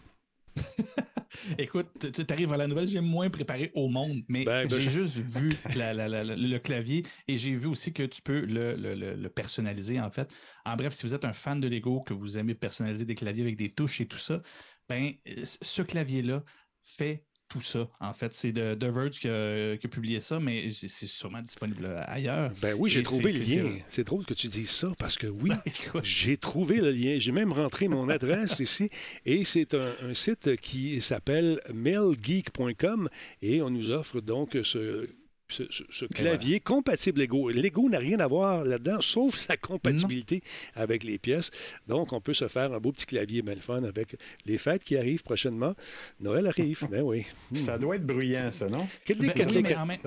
Écoute, 1.58 1.88
tu 2.00 2.34
arrives 2.34 2.54
à 2.54 2.58
la 2.58 2.68
nouvelle, 2.68 2.88
j'ai 2.88 3.00
moins 3.00 3.30
préparé 3.30 3.72
au 3.76 3.88
monde, 3.88 4.22
mais 4.28 4.46
ben, 4.46 4.68
ben, 4.68 4.80
j'ai 4.80 4.90
juste 4.90 5.18
vu 5.18 5.50
le 5.76 6.58
clavier 6.58 7.04
et 7.28 7.38
j'ai 7.38 7.56
vu 7.56 7.68
aussi 7.68 7.94
que 7.94 8.04
tu 8.04 8.22
peux 8.22 8.42
le, 8.46 9.28
personnaliser, 9.28 10.00
en 10.00 10.10
fait. 10.10 10.34
En 10.66 10.76
bref, 10.76 10.94
si 10.94 11.06
vous 11.06 11.14
êtes 11.14 11.26
un 11.26 11.34
fan 11.34 11.60
de 11.60 11.68
Lego, 11.68 12.02
que 12.02 12.14
vous 12.14 12.38
aimez 12.38 12.56
personnaliser 12.56 13.06
des 13.06 13.16
claviers 13.16 13.44
avec 13.44 13.58
des 13.58 13.70
touches 13.70 14.02
et 14.02 14.08
tout 14.08 14.18
ça, 14.18 14.42
ben, 14.90 15.14
ce 15.44 15.82
clavier-là 15.82 16.44
fait 16.82 17.24
tout 17.50 17.62
ça. 17.62 17.88
En 18.00 18.14
fait, 18.14 18.34
c'est 18.34 18.52
The 18.52 18.84
Verge 18.84 19.20
qui 19.20 19.28
a, 19.30 19.78
publié 19.90 20.20
ça, 20.20 20.40
mais 20.40 20.70
c'est 20.72 21.08
sûrement 21.08 21.42
disponible 21.42 21.96
ailleurs. 22.08 22.52
Ben 22.62 22.76
oui, 22.78 22.90
j'ai 22.90 23.04
trouvé 23.04 23.32
le 23.32 23.40
lien. 23.40 23.80
C'est 23.88 24.04
drôle 24.04 24.26
que 24.26 24.34
tu 24.34 24.48
dises 24.48 24.70
ça 24.70 24.92
parce 25.00 25.18
que 25.18 25.28
oui, 25.28 25.50
ben, 25.94 26.02
j'ai 26.04 26.38
trouvé 26.38 26.78
le 26.78 26.92
lien. 26.92 27.18
J'ai 27.20 27.32
même 27.32 27.54
rentré 27.54 27.88
mon 27.88 28.10
adresse 28.18 28.60
ici 28.60 28.90
et 29.26 29.44
c'est 29.46 29.74
un, 29.74 30.14
site 30.14 30.58
qui 30.58 31.02
s'appelle 31.02 31.62
mailgeek.com 31.74 33.10
et 33.42 33.62
on 33.62 33.70
nous 33.70 33.92
offre 33.92 34.20
donc 34.20 34.58
ce 34.64 35.08
ce, 35.50 36.06
clavier 36.06 36.60
compatible 36.60 37.22
Lego. 37.22 37.50
Lego 37.50 37.90
n'a 37.90 38.00
rien 38.00 38.20
à 38.20 38.28
voir 38.28 38.64
là-dedans, 38.64 39.02
sauf 39.02 39.38
sa 39.38 39.58
compatibilité 39.58 40.42
avec 40.76 41.04
les 41.04 41.18
pièces. 41.18 41.52
Donc, 41.88 42.14
on 42.14 42.22
peut 42.22 42.34
se 42.34 42.48
faire 42.48 42.74
un 42.74 42.80
beau 42.80 42.92
petit 42.92 43.06
clavier 43.06 43.42
bien 43.42 43.56
fun 43.56 43.84
avec 43.84 44.16
les 44.46 44.58
fêtes 44.58 44.84
qui 44.84 44.98
arrivent 44.98 45.24
prochainement. 45.24 45.74
Noël 46.20 46.48
arrive, 46.48 46.88
ben 46.92 47.02
oui. 47.02 47.26
Ça 47.54 47.78
doit 47.78 47.96
être 47.96 48.06
bruyant, 48.06 48.52
ça, 48.52 48.68
non? 48.68 48.88
Oui, 49.10 49.16
mais 49.20 50.00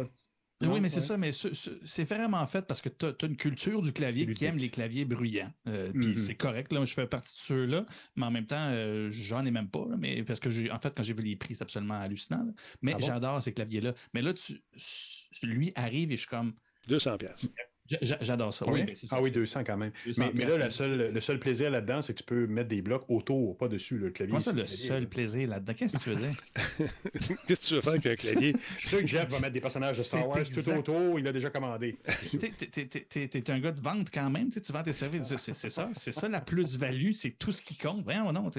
c'est 0.88 1.00
ça, 1.00 1.16
mais 1.16 1.30
c'est 1.32 2.04
vraiment 2.04 2.44
fait 2.46 2.62
parce 2.62 2.80
que 2.80 2.88
tu 2.88 3.06
as, 3.06 3.26
une 3.26 3.36
culture 3.36 3.82
du 3.82 3.92
clavier 3.92 4.26
qui 4.26 4.44
aime 4.44 4.58
les 4.58 4.68
claviers 4.70 5.04
bruyants. 5.04 5.52
Euh, 5.66 5.90
puis 5.92 6.12
mm-hmm. 6.12 6.16
c'est 6.16 6.34
correct, 6.34 6.72
là, 6.72 6.84
je 6.84 6.94
fais 6.94 7.06
partie 7.06 7.34
de 7.34 7.40
ceux-là, 7.40 7.86
mais 8.16 8.26
en 8.26 8.30
même 8.30 8.46
temps, 8.46 8.68
euh, 8.70 9.08
j'en 9.10 9.44
ai 9.44 9.50
même 9.50 9.68
pas, 9.68 9.86
mais 9.98 10.22
parce 10.22 10.40
que 10.40 10.50
j'ai 10.50 10.70
en 10.70 10.78
fait, 10.78 10.94
quand 10.94 11.02
j'ai 11.02 11.14
vu 11.14 11.22
les 11.22 11.36
prix, 11.36 11.54
c'est 11.54 11.62
absolument 11.62 11.94
hallucinant. 11.94 12.46
Mais 12.82 12.94
ah 12.94 12.98
j'adore 12.98 13.42
ces 13.42 13.52
claviers-là. 13.52 13.94
Mais 14.14 14.22
là, 14.22 14.34
tu, 14.34 14.60
lui 15.42 15.72
arrive 15.74 16.12
et 16.12 16.16
je 16.16 16.22
suis 16.22 16.28
comme. 16.28 16.54
200 16.88 17.18
pièces. 17.18 17.46
J'adore 18.20 18.52
ça. 18.52 18.68
Oui. 18.68 18.84
ah 19.10 19.20
oui, 19.20 19.30
200 19.30 19.64
quand 19.64 19.76
même. 19.76 19.92
mais, 20.18 20.44
là, 20.44 20.68
le 20.68 21.20
seul 21.20 21.38
plaisir 21.38 21.70
là-dedans, 21.70 22.02
c'est 22.02 22.12
que 22.14 22.18
tu 22.18 22.24
peux 22.24 22.46
mettre 22.46 22.68
des 22.68 22.82
blocs 22.82 23.04
autour, 23.08 23.56
pas 23.56 23.68
dessus, 23.68 23.98
le 23.98 24.10
clavier. 24.10 24.32
Moi, 24.32 24.40
ça, 24.40 24.52
le 24.52 24.64
seul 24.64 25.08
plaisir 25.08 25.48
là-dedans? 25.48 25.72
Qu'est-ce 25.74 25.96
que 25.96 26.02
tu 26.02 26.10
veux 26.10 26.16
dire? 26.16 26.34
Qu'est-ce 27.46 27.60
que 27.60 27.66
tu 27.66 27.74
veux 27.74 27.80
faire 27.80 27.92
avec 27.92 28.06
un 28.06 28.16
clavier? 28.16 28.54
Je 28.78 28.88
sûr 28.88 29.00
que 29.00 29.06
Jeff 29.06 29.28
va 29.30 29.40
mettre 29.40 29.52
des 29.52 29.60
personnages 29.60 29.98
de 29.98 30.02
Star 30.02 30.28
Wars 30.28 30.44
tout 30.48 30.70
autour, 30.70 31.18
il 31.18 31.26
a 31.26 31.32
déjà 31.32 31.50
commandé. 31.50 31.96
T'es 32.38 33.50
un 33.50 33.58
gars 33.60 33.72
de 33.72 33.80
vente 33.80 34.08
quand 34.12 34.30
même, 34.30 34.50
tu 34.50 34.72
vends 34.72 34.82
tes 34.82 34.92
services. 34.92 35.34
C'est 35.36 35.70
ça, 35.70 35.90
c'est 35.92 36.12
ça 36.12 36.28
la 36.28 36.40
plus-value, 36.40 37.12
c'est 37.12 37.30
tout 37.30 37.52
ce 37.52 37.62
qui 37.62 37.76
compte. 37.76 38.04
Voyons, 38.04 38.32
non. 38.32 38.50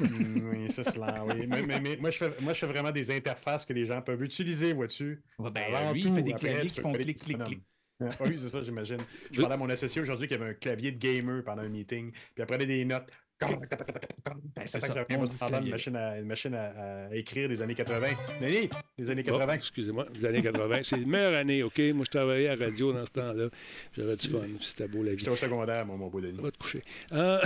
Mm, 0.00 0.48
oui, 0.50 0.66
c'est 0.70 0.84
cela, 0.84 1.24
oui. 1.26 1.46
Mais, 1.46 1.96
moi, 1.96 2.10
je 2.10 2.16
fais, 2.16 2.30
moi, 2.40 2.52
je 2.52 2.58
fais 2.58 2.66
vraiment 2.66 2.90
des 2.90 3.10
interfaces 3.10 3.64
que 3.64 3.72
les 3.72 3.86
gens 3.86 4.00
peuvent 4.02 4.22
utiliser, 4.22 4.72
vois-tu? 4.72 5.22
ben, 5.38 5.92
lui, 5.92 6.02
il 6.02 6.12
fait 6.12 6.22
des 6.22 6.32
claviers 6.32 6.70
qui 6.70 6.80
font 6.80 6.92
clic, 6.92 7.18
clic, 7.18 7.42
clic. 7.44 7.60
Ah 8.00 8.24
oui, 8.26 8.38
c'est 8.40 8.48
ça, 8.48 8.62
j'imagine. 8.62 9.06
Je 9.32 9.40
parlais 9.40 9.54
à 9.54 9.56
mon 9.56 9.68
associé 9.70 10.00
aujourd'hui 10.00 10.28
qui 10.28 10.34
avait 10.34 10.50
un 10.50 10.54
clavier 10.54 10.92
de 10.92 10.98
gamer 10.98 11.42
pendant 11.42 11.62
un 11.62 11.68
meeting, 11.68 12.12
puis 12.34 12.42
après 12.42 12.58
des 12.58 12.84
notes. 12.84 13.10
Ben, 13.40 14.66
c'est 14.66 14.80
ça. 14.80 14.94
une 15.08 15.70
machine, 15.70 15.96
à, 15.96 16.18
une 16.18 16.26
machine 16.26 16.54
à, 16.54 17.14
écrire 17.14 17.48
des 17.48 17.62
années 17.62 17.74
80. 17.74 18.08
Denis, 18.40 18.68
des 18.98 19.10
années 19.10 19.22
80. 19.22 19.52
Excusez-moi, 19.54 20.06
des 20.12 20.24
années 20.24 20.42
80. 20.42 20.80
C'est 20.82 20.96
une 20.96 21.08
meilleure 21.08 21.34
année, 21.34 21.62
OK? 21.62 21.78
Moi, 21.94 22.04
je 22.04 22.10
travaillais 22.10 22.48
à 22.48 22.56
la 22.56 22.66
radio 22.66 22.92
dans 22.92 23.06
ce 23.06 23.12
temps-là. 23.12 23.48
J'avais 23.96 24.16
du 24.16 24.28
fun. 24.28 24.38
C'était 24.60 24.88
beau 24.88 25.02
la 25.02 25.12
vie. 25.12 25.18
J'étais 25.18 25.30
au 25.30 25.36
secondaire, 25.36 25.86
mon, 25.86 25.96
mon 25.96 26.08
beau 26.08 26.20
Denis. 26.20 26.40
Va 26.40 26.50
te 26.50 26.58
coucher. 26.58 26.82
Euh, 27.12 27.38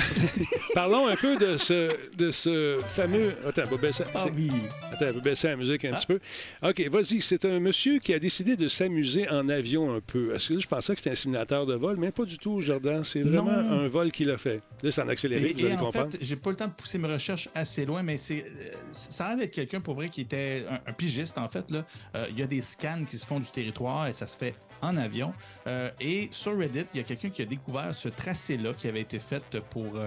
parlons 0.74 1.09
un 1.09 1.16
peu 1.16 1.36
de 1.36 1.56
ce, 1.59 2.16
de 2.16 2.31
ce 2.31 2.78
fameux. 2.89 3.35
Attends, 3.47 3.64
va 3.64 3.77
baisser. 3.77 4.05
Ah 4.14 4.27
oui. 4.35 4.51
Attends, 4.90 5.12
va 5.12 5.20
baisser 5.20 5.48
la 5.48 5.56
musique 5.56 5.85
un 5.85 5.93
ah. 5.93 5.97
petit 5.97 6.06
peu. 6.06 6.20
OK, 6.62 6.81
vas-y. 6.89 7.20
C'est 7.20 7.44
un 7.44 7.60
monsieur 7.60 7.98
qui 7.98 8.14
a 8.14 8.19
décidé 8.19 8.56
de 8.56 8.69
s'amuser 8.69 9.28
en 9.28 9.48
avion 9.48 9.94
un 9.94 10.01
peu. 10.01 10.35
Est-ce 10.35 10.55
que 10.55 10.60
je 10.60 10.69
pensais 10.69 10.94
que 10.94 11.01
c'était 11.01 11.10
un 11.10 11.16
simulateur 11.16 11.66
de 11.66 11.74
vol, 11.74 11.97
mais 11.98 12.10
pas 12.10 12.24
du 12.24 12.39
tout, 12.39 12.60
Jordan. 12.60 13.05
C'est 13.05 13.23
vraiment 13.23 13.51
un 13.51 13.89
vol 13.89 14.10
qu'il 14.10 14.31
a 14.31 14.39
fait. 14.39 14.62
Là, 14.82 14.90
c'est 14.90 15.02
en 15.02 15.09
accéléré, 15.09 15.55
en 15.82 15.82
fait, 15.91 16.19
j'ai 16.21 16.37
pas 16.37 16.51
le 16.51 16.57
temps 16.57 16.69
de 16.69 16.73
pousser 16.73 16.99
mes 16.99 17.09
recherches 17.09 17.49
assez 17.55 17.85
loin, 17.85 18.03
mais 18.03 18.17
c'est 18.17 18.45
euh, 18.45 18.73
ça 18.91 19.27
a 19.27 19.29
l'air 19.31 19.39
d'être 19.39 19.55
quelqu'un 19.55 19.81
pour 19.81 19.95
vrai 19.95 20.09
qui 20.09 20.21
était 20.21 20.65
un, 20.87 20.93
pigiste 20.93 21.39
en 21.39 21.49
fait. 21.49 21.73
Euh, 21.73 22.27
il 22.31 22.39
y 22.39 22.43
a 22.43 22.47
des 22.47 22.63
scans 22.63 23.05
qui 23.05 23.17
se 23.17 23.27
font 23.27 23.41
du 23.41 23.51
territoire 23.51 24.07
et 24.07 24.13
ça 24.13 24.27
se 24.27 24.37
fait 24.37 24.55
en 24.81 24.97
avion. 24.97 25.33
Euh, 25.67 25.91
et 26.01 26.29
sur 26.31 26.57
Reddit, 26.57 26.87
il 26.95 26.99
y 26.99 27.01
a 27.01 27.05
quelqu'un 27.05 27.31
qui 27.31 27.43
a 27.43 27.47
découvert 27.47 27.95
ce 27.95 28.09
tracé-là 28.09 28.75
qui 28.75 28.89
avait 28.89 29.01
été 29.01 29.19
fait 29.19 29.43
pour. 29.71 29.99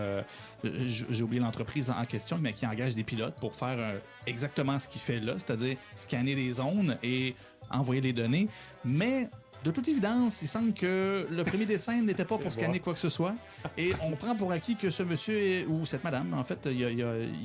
J'ai 0.63 1.23
oublié 1.23 1.41
l'entreprise 1.41 1.89
en 1.89 2.05
question, 2.05 2.37
mais 2.39 2.53
qui 2.53 2.65
engage 2.65 2.95
des 2.95 3.03
pilotes 3.03 3.35
pour 3.35 3.53
faire 3.53 3.99
exactement 4.25 4.79
ce 4.79 4.87
qu'il 4.87 5.01
fait 5.01 5.19
là, 5.19 5.33
c'est-à-dire 5.37 5.77
scanner 5.95 6.35
des 6.35 6.51
zones 6.53 6.97
et 7.03 7.35
envoyer 7.69 8.01
les 8.01 8.13
données. 8.13 8.47
Mais 8.83 9.29
de 9.65 9.71
toute 9.71 9.87
évidence, 9.87 10.43
il 10.43 10.47
semble 10.47 10.73
que 10.73 11.27
le 11.27 11.43
premier 11.43 11.65
dessin 11.65 11.99
n'était 11.99 12.23
pas 12.23 12.37
pour 12.37 12.53
scanner 12.53 12.79
quoi 12.79 12.93
que 12.93 12.99
ce 12.99 13.09
soit. 13.09 13.33
Et 13.75 13.93
on 14.03 14.11
prend 14.11 14.35
pour 14.35 14.51
acquis 14.51 14.75
que 14.75 14.91
ce 14.91 15.01
monsieur 15.01 15.65
ou 15.67 15.87
cette 15.87 16.03
madame, 16.03 16.35
en 16.35 16.43
fait, 16.43 16.59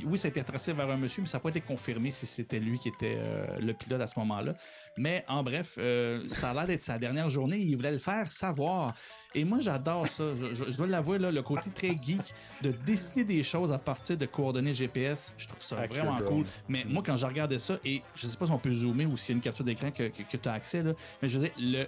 oui, 0.04 0.18
ça 0.18 0.28
a 0.28 0.30
été 0.30 0.44
tracé 0.44 0.74
vers 0.74 0.90
un 0.90 0.98
monsieur, 0.98 1.22
mais 1.22 1.28
ça 1.28 1.38
n'a 1.38 1.40
pas 1.42 1.48
été 1.48 1.62
confirmé 1.62 2.10
si 2.10 2.26
c'était 2.26 2.60
lui 2.60 2.78
qui 2.78 2.88
était 2.88 3.16
euh, 3.18 3.58
le 3.58 3.72
pilote 3.72 4.02
à 4.02 4.06
ce 4.06 4.18
moment-là. 4.18 4.54
Mais 4.98 5.24
en 5.28 5.42
bref, 5.42 5.76
euh, 5.78 6.28
ça 6.28 6.50
a 6.50 6.54
l'air 6.54 6.66
d'être 6.66 6.82
sa 6.82 6.98
dernière 6.98 7.30
journée. 7.30 7.56
Il 7.56 7.74
voulait 7.76 7.92
le 7.92 7.98
faire 7.98 8.30
savoir. 8.30 8.92
Et 9.34 9.44
moi, 9.44 9.60
j'adore 9.60 10.06
ça. 10.06 10.24
Je, 10.52 10.76
dois 10.76 10.86
l'avouer, 10.88 11.18
le 11.18 11.42
côté 11.42 11.70
très 11.70 11.96
geek 12.02 12.34
de 12.60 12.72
dessiner 12.84 13.24
des 13.24 13.42
choses 13.42 13.72
à 13.72 13.78
partir 13.78 14.18
de 14.18 14.26
coordonnées 14.26 14.74
GPS, 14.74 15.34
je 15.38 15.46
trouve 15.46 15.62
ça 15.62 15.76
vraiment 15.86 16.18
cool. 16.18 16.44
Mais 16.68 16.84
moi, 16.86 17.02
quand 17.04 17.16
je 17.16 17.24
regardais 17.24 17.58
ça, 17.58 17.78
et 17.82 18.02
je 18.14 18.26
ne 18.26 18.30
sais 18.30 18.36
pas 18.36 18.44
si 18.44 18.52
on 18.52 18.58
peut 18.58 18.72
zoomer 18.72 19.06
ou 19.06 19.16
s'il 19.16 19.30
y 19.30 19.32
a 19.32 19.36
une 19.36 19.40
capture 19.40 19.64
d'écran 19.64 19.90
que, 19.90 20.10
tu 20.10 20.48
as 20.48 20.52
accès, 20.52 20.82
là, 20.82 20.92
mais 21.22 21.28
je 21.28 21.38
veux 21.38 21.44
dire, 21.46 21.54
le, 21.58 21.86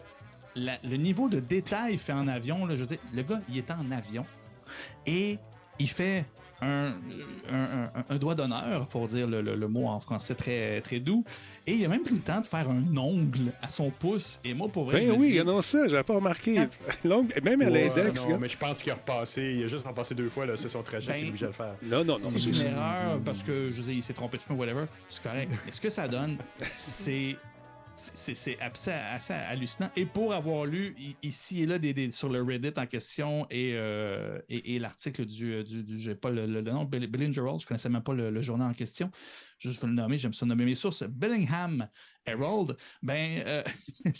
le 0.56 0.96
niveau 0.96 1.28
de 1.28 1.40
détail 1.40 1.96
fait 1.98 2.12
en 2.12 2.28
avion, 2.28 2.66
là, 2.66 2.76
je 2.76 2.84
veux 2.84 2.98
le 3.12 3.22
gars, 3.22 3.40
il 3.48 3.58
est 3.58 3.70
en 3.70 3.90
avion 3.90 4.24
et 5.06 5.38
il 5.78 5.88
fait 5.88 6.24
un, 6.62 8.16
doigt 8.18 8.34
d'honneur, 8.34 8.86
pour 8.86 9.06
dire 9.08 9.26
le, 9.26 9.68
mot 9.68 9.88
en 9.88 10.00
français 10.00 10.34
très, 10.34 10.80
très 10.80 11.00
doux. 11.00 11.24
Et 11.66 11.72
il 11.74 11.84
a 11.84 11.88
même 11.88 12.02
pris 12.02 12.14
le 12.14 12.20
temps 12.20 12.40
de 12.40 12.46
faire 12.46 12.68
un 12.70 12.96
ongle 12.96 13.52
à 13.60 13.68
son 13.68 13.90
pouce. 13.90 14.38
Et 14.44 14.54
moi, 14.54 14.68
pour 14.68 14.84
vrai, 14.84 15.00
ben 15.04 15.16
oui, 15.18 15.40
non, 15.44 15.62
ça, 15.62 15.88
j'avais 15.88 16.02
pas 16.02 16.14
remarqué. 16.14 16.68
L'ongle, 17.04 17.34
même 17.42 17.62
à 17.62 17.70
l'index. 17.70 18.26
Non, 18.26 18.38
mais 18.38 18.48
je 18.48 18.56
pense 18.56 18.78
qu'il 18.78 18.92
a 18.92 18.94
repassé, 18.94 19.54
il 19.56 19.64
a 19.64 19.66
juste 19.66 19.86
repassé 19.86 20.14
deux 20.14 20.28
fois, 20.28 20.46
là, 20.46 20.56
c'est 20.56 20.68
son 20.68 20.82
trajet 20.82 21.12
ben, 21.12 21.32
qu'il 21.32 21.44
a 21.44 21.48
le 21.48 21.52
faire. 21.52 21.74
Non, 21.86 22.04
non, 22.04 22.18
non. 22.18 22.30
C'est 22.30 22.40
une 22.40 22.66
erreur 22.66 23.20
parce 23.24 23.42
que, 23.42 23.70
je 23.70 23.82
sais, 23.82 23.94
il 23.94 24.02
s'est 24.02 24.14
trompé 24.14 24.38
de 24.38 24.54
whatever. 24.54 24.84
C'est 25.08 25.22
correct. 25.22 25.50
Mais 25.66 25.72
ce 25.72 25.80
que 25.80 25.88
ça 25.88 26.06
donne, 26.06 26.36
c'est 26.74 27.36
c'est 27.94 28.58
assez, 28.60 28.90
hallucinant. 29.32 29.90
Et 29.96 30.06
pour 30.06 30.32
avoir 30.32 30.64
lu 30.64 30.94
ici 31.22 31.62
et 31.62 31.66
là 31.66 31.78
sur 32.10 32.28
le 32.28 32.42
Reddit 32.42 32.72
en 32.76 32.86
question 32.86 33.46
et, 33.50 33.72
euh, 33.74 34.40
l'article 34.48 35.26
du, 35.26 35.62
du, 35.64 35.82
du 35.82 35.98
j'ai 35.98 36.14
pas 36.14 36.30
le, 36.30 36.46
nom, 36.62 36.84
Billinger 36.84 37.40
Herald, 37.40 37.60
je 37.60 37.66
connaissais 37.66 37.88
même 37.88 38.02
pas 38.02 38.14
le, 38.14 38.42
journal 38.42 38.70
en 38.70 38.74
question, 38.74 39.10
juste 39.58 39.78
pour 39.78 39.88
le 39.88 39.94
nommer, 39.94 40.18
j'aime 40.18 40.32
ça 40.32 40.46
nommer 40.46 40.64
mes 40.64 40.74
sources, 40.74 41.04
Billingham 41.04 41.88
Herald, 42.24 42.76
ben, 43.02 43.42
euh, 43.46 43.62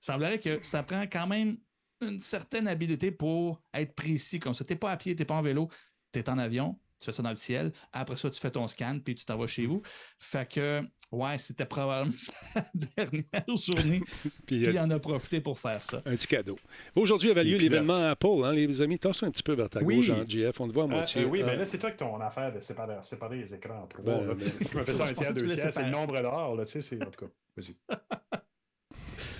semblerait 0.00 0.38
que 0.38 0.58
ça 0.62 0.82
prend 0.82 1.02
quand 1.02 1.26
même 1.26 1.56
une 2.02 2.18
certaine 2.18 2.68
habileté 2.68 3.10
pour 3.10 3.62
être 3.72 3.94
précis 3.94 4.38
comme 4.38 4.54
ça. 4.54 4.64
T'es 4.64 4.76
pas 4.76 4.90
à 4.90 4.96
pied, 4.96 5.16
t'es 5.16 5.24
pas 5.24 5.36
en 5.36 5.42
vélo, 5.42 5.70
t'es 6.12 6.28
en 6.28 6.38
avion, 6.38 6.78
tu 6.98 7.06
fais 7.06 7.12
ça 7.12 7.22
dans 7.22 7.30
le 7.30 7.36
ciel. 7.36 7.72
Après 7.92 8.16
ça, 8.16 8.30
tu 8.30 8.40
fais 8.40 8.50
ton 8.50 8.66
scan, 8.68 8.98
puis 9.04 9.14
tu 9.14 9.24
t'en 9.24 9.36
vas 9.36 9.46
chez 9.46 9.66
vous. 9.66 9.82
Fait 10.18 10.50
que, 10.50 10.82
ouais, 11.12 11.38
c'était 11.38 11.66
probablement 11.66 12.14
sa 12.54 12.64
dernière 12.74 13.56
journée. 13.56 14.00
puis 14.46 14.60
il 14.60 14.78
en 14.78 14.90
a 14.90 14.98
profité 14.98 15.40
pour 15.40 15.58
faire 15.58 15.82
ça. 15.82 16.02
Un 16.06 16.16
petit 16.16 16.26
cadeau. 16.26 16.58
Aujourd'hui 16.94 17.30
avait 17.30 17.44
lieu 17.44 17.58
l'événement 17.58 17.94
Apple, 17.94 18.44
hein, 18.44 18.52
les 18.52 18.80
amis. 18.80 18.98
Tasse 18.98 19.22
un 19.22 19.30
petit 19.30 19.42
peu 19.42 19.54
vers 19.54 19.68
ta 19.68 19.80
gauche, 19.80 20.10
hein, 20.10 20.24
GF. 20.26 20.60
On 20.60 20.68
te 20.68 20.72
voit 20.72 20.84
à 20.84 20.86
euh, 20.86 20.90
moitié. 20.90 21.24
oui, 21.24 21.42
mais 21.44 21.56
là, 21.56 21.64
c'est 21.66 21.78
toi 21.78 21.90
que 21.90 21.98
ton 21.98 22.20
affaire 22.20 22.52
de 22.52 22.60
séparer, 22.60 22.96
séparer 23.02 23.38
les 23.38 23.54
écrans 23.54 23.82
en 23.82 23.86
trois. 23.86 24.04
Ben, 24.04 24.34
ben, 24.34 24.50
je 24.72 24.78
me 24.78 24.84
fais 24.84 24.94
ça 24.94 25.04
un 25.04 25.12
tiers, 25.12 25.34
deux 25.34 25.48
tiers. 25.48 25.72
C'est 25.72 25.82
le 25.82 25.90
nombre 25.90 26.20
d'or, 26.20 26.54
là, 26.54 26.64
tu 26.64 26.72
sais. 26.72 26.82
C'est, 26.82 27.02
en 27.02 27.10
tout 27.10 27.26
cas, 27.26 27.32
vas-y. 27.56 27.76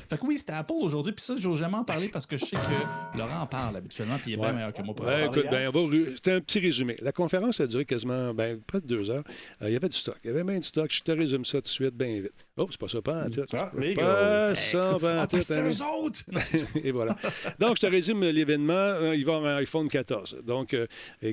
Fait 0.09 0.19
que 0.19 0.27
oui, 0.27 0.39
c'était 0.39 0.53
Apple 0.53 0.75
aujourd'hui, 0.81 1.13
puis 1.13 1.25
ça, 1.25 1.35
je 1.37 1.49
n'ose 1.49 1.59
jamais 1.59 1.77
en 1.77 1.85
parler 1.85 2.09
parce 2.09 2.27
que 2.27 2.37
je 2.37 2.45
sais 2.45 2.57
que 2.57 3.19
Laurent 3.19 3.41
en 3.41 3.47
parle 3.47 3.77
habituellement, 3.77 4.17
puis 4.17 4.33
il 4.33 4.35
est 4.35 4.37
bien 4.37 4.53
meilleur 4.53 4.73
que 4.73 4.83
moi 4.83 4.95
pour 4.95 5.07
ouais, 5.07 5.27
écoute, 5.27 5.47
ben, 5.51 5.71
C'était 6.15 6.33
un 6.33 6.41
petit 6.41 6.61
résumé. 6.61 6.97
La 7.01 7.13
conférence 7.13 7.61
a 7.61 7.67
duré 7.67 7.85
quasiment 7.85 8.33
ben, 8.35 8.61
près 8.67 8.81
de 8.81 8.87
deux 8.87 9.11
heures. 9.11 9.25
Euh, 9.63 9.69
il 9.69 9.73
y 9.73 9.77
avait 9.77 9.89
du 9.89 9.97
stock. 9.97 10.17
Il 10.25 10.29
y 10.29 10.31
avait 10.31 10.45
bien 10.45 10.59
du 10.59 10.67
stock. 10.67 10.91
Je 10.91 11.03
te 11.03 11.13
résume 11.13 11.45
ça 11.45 11.59
tout 11.59 11.63
de 11.63 11.69
suite, 11.69 11.95
bien 11.95 12.21
vite. 12.21 12.33
Oh, 12.57 12.67
c'est 12.71 12.81
pas 12.81 12.89
ça, 12.89 13.03
pas 13.03 13.25
en 13.25 13.31
tout. 13.31 13.45
Ah, 13.53 13.71
pas 13.97 14.55
ça, 14.55 14.97
pas 15.01 15.23
en 15.23 15.27
tout. 15.27 15.41
C'est 15.43 15.61
eux 15.61 15.83
autres! 15.83 16.21
Et 16.85 16.93
voilà. 16.93 17.17
Donc, 17.59 17.77
je 17.77 17.83
te 17.83 17.87
résume 17.87 18.23
l'événement. 18.25 18.73
Euh, 18.75 19.17
il 19.17 19.25
va 19.25 19.37
avoir 19.37 19.57
un 19.57 19.57
iPhone 19.59 19.89
14, 19.89 20.39
donc, 20.45 20.75
euh, 20.75 20.87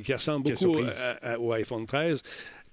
qui 0.03 0.13
ressemble 0.13 0.51
beaucoup 0.51 0.77
au 1.39 1.51
iPhone 1.53 1.85
13. 1.85 2.21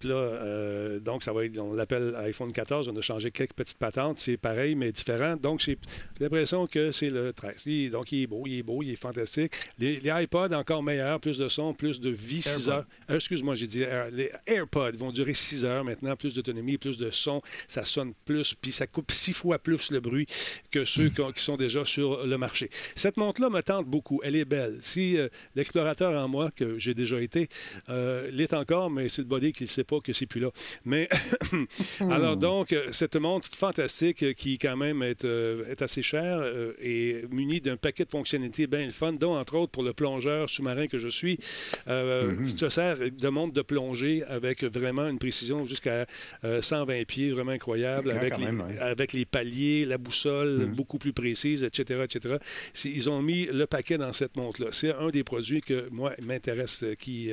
Puis 0.00 0.08
là, 0.08 0.14
euh, 0.14 0.98
donc, 0.98 1.22
ça 1.22 1.34
va 1.34 1.44
être, 1.44 1.58
on 1.58 1.74
l'appelle 1.74 2.14
iPhone 2.16 2.54
14. 2.54 2.88
On 2.88 2.96
a 2.96 3.02
changé 3.02 3.30
quelques 3.30 3.52
petites 3.52 3.76
patentes. 3.76 4.18
C'est 4.18 4.38
pareil, 4.38 4.74
mais 4.74 4.92
différent. 4.92 5.36
Donc, 5.36 5.60
j'ai 5.60 5.78
l'impression 6.20 6.66
que 6.66 6.90
c'est 6.90 7.10
le 7.10 7.34
13. 7.34 7.90
donc, 7.90 8.10
il 8.10 8.22
est 8.22 8.26
beau, 8.26 8.44
il 8.46 8.58
est 8.58 8.62
beau, 8.62 8.82
il 8.82 8.92
est 8.92 8.96
fantastique. 8.96 9.52
Les, 9.78 10.00
iPods, 10.02 10.54
encore 10.54 10.82
meilleurs, 10.82 11.20
plus 11.20 11.36
de 11.36 11.48
son, 11.48 11.74
plus 11.74 12.00
de 12.00 12.08
vie, 12.08 12.40
6 12.40 12.70
heures. 12.70 12.86
Euh, 13.10 13.16
excuse-moi, 13.16 13.54
j'ai 13.56 13.66
dit 13.66 13.84
les 14.12 14.32
AirPods 14.46 14.96
vont 14.96 15.12
durer 15.12 15.34
6 15.34 15.66
heures 15.66 15.84
maintenant, 15.84 16.16
plus 16.16 16.32
d'autonomie, 16.32 16.78
plus 16.78 16.96
de 16.96 17.10
son. 17.10 17.42
Ça 17.68 17.84
sonne 17.84 18.14
plus, 18.24 18.54
puis 18.54 18.72
ça 18.72 18.86
coupe 18.86 19.12
6 19.12 19.34
fois 19.34 19.58
plus 19.58 19.90
le 19.90 20.00
bruit 20.00 20.26
que 20.70 20.86
ceux 20.86 21.10
qui 21.10 21.42
sont 21.42 21.58
déjà 21.58 21.84
sur 21.84 22.26
le 22.26 22.38
marché. 22.38 22.70
Cette 22.96 23.18
montre-là 23.18 23.50
me 23.50 23.60
tente 23.60 23.86
beaucoup. 23.86 24.22
Elle 24.24 24.36
est 24.36 24.46
belle. 24.46 24.78
Si 24.80 25.18
euh, 25.18 25.28
l'explorateur 25.54 26.18
en 26.18 26.26
moi, 26.26 26.50
que 26.50 26.78
j'ai 26.78 26.94
déjà 26.94 27.20
été, 27.20 27.50
l'est 27.88 28.54
encore, 28.54 28.88
mais 28.88 29.10
c'est 29.10 29.20
le 29.20 29.28
body 29.28 29.52
qui 29.52 29.64
ne 29.64 29.68
sait 29.68 29.84
pas 29.90 30.00
que 30.00 30.12
c'est 30.12 30.26
plus 30.26 30.40
là. 30.40 30.50
Mais 30.84 31.08
alors 32.00 32.36
donc, 32.36 32.74
cette 32.92 33.16
montre 33.16 33.48
fantastique 33.52 34.34
qui 34.34 34.58
quand 34.58 34.76
même 34.76 35.02
est, 35.02 35.24
est 35.24 35.82
assez 35.82 36.02
chère 36.02 36.42
et 36.80 37.24
munie 37.30 37.60
d'un 37.60 37.76
paquet 37.76 38.04
de 38.04 38.10
fonctionnalités 38.10 38.66
bien 38.66 38.86
le 38.86 38.92
fun, 38.92 39.12
dont 39.12 39.36
entre 39.36 39.56
autres 39.56 39.72
pour 39.72 39.82
le 39.82 39.92
plongeur 39.92 40.48
sous-marin 40.48 40.86
que 40.86 40.98
je 40.98 41.08
suis, 41.08 41.38
mm 41.86 42.50
te 42.60 42.68
sert 42.68 42.98
de 42.98 43.28
montre 43.28 43.54
de 43.54 43.62
plongée 43.62 44.22
avec 44.24 44.64
vraiment 44.64 45.08
une 45.08 45.18
précision 45.18 45.64
jusqu'à 45.64 46.06
120 46.42 47.04
pieds, 47.06 47.30
vraiment 47.32 47.52
incroyable, 47.52 48.10
avec 48.10 48.36
les, 48.36 48.78
avec 48.78 49.12
les 49.12 49.24
paliers, 49.24 49.84
la 49.86 49.98
boussole 49.98 50.66
mm. 50.66 50.74
beaucoup 50.74 50.98
plus 50.98 51.12
précise, 51.12 51.64
etc., 51.64 52.04
etc. 52.04 52.36
Ils 52.84 53.08
ont 53.08 53.22
mis 53.22 53.46
le 53.46 53.66
paquet 53.66 53.98
dans 53.98 54.12
cette 54.12 54.36
montre-là. 54.36 54.68
C'est 54.72 54.94
un 54.94 55.08
des 55.08 55.24
produits 55.24 55.62
que 55.62 55.88
moi 55.90 56.12
m'intéresse, 56.20 56.84
qui, 56.98 57.30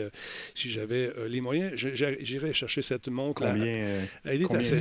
si 0.55 0.69
j'avais 0.69 1.11
les 1.27 1.41
moyens, 1.41 1.73
j'irais 1.75 2.46
chercher 2.53 2.81
cette 2.81 3.07
montre-là. 3.07 3.55
Elle 4.23 4.41
est 4.41 4.55
assez 4.55 4.79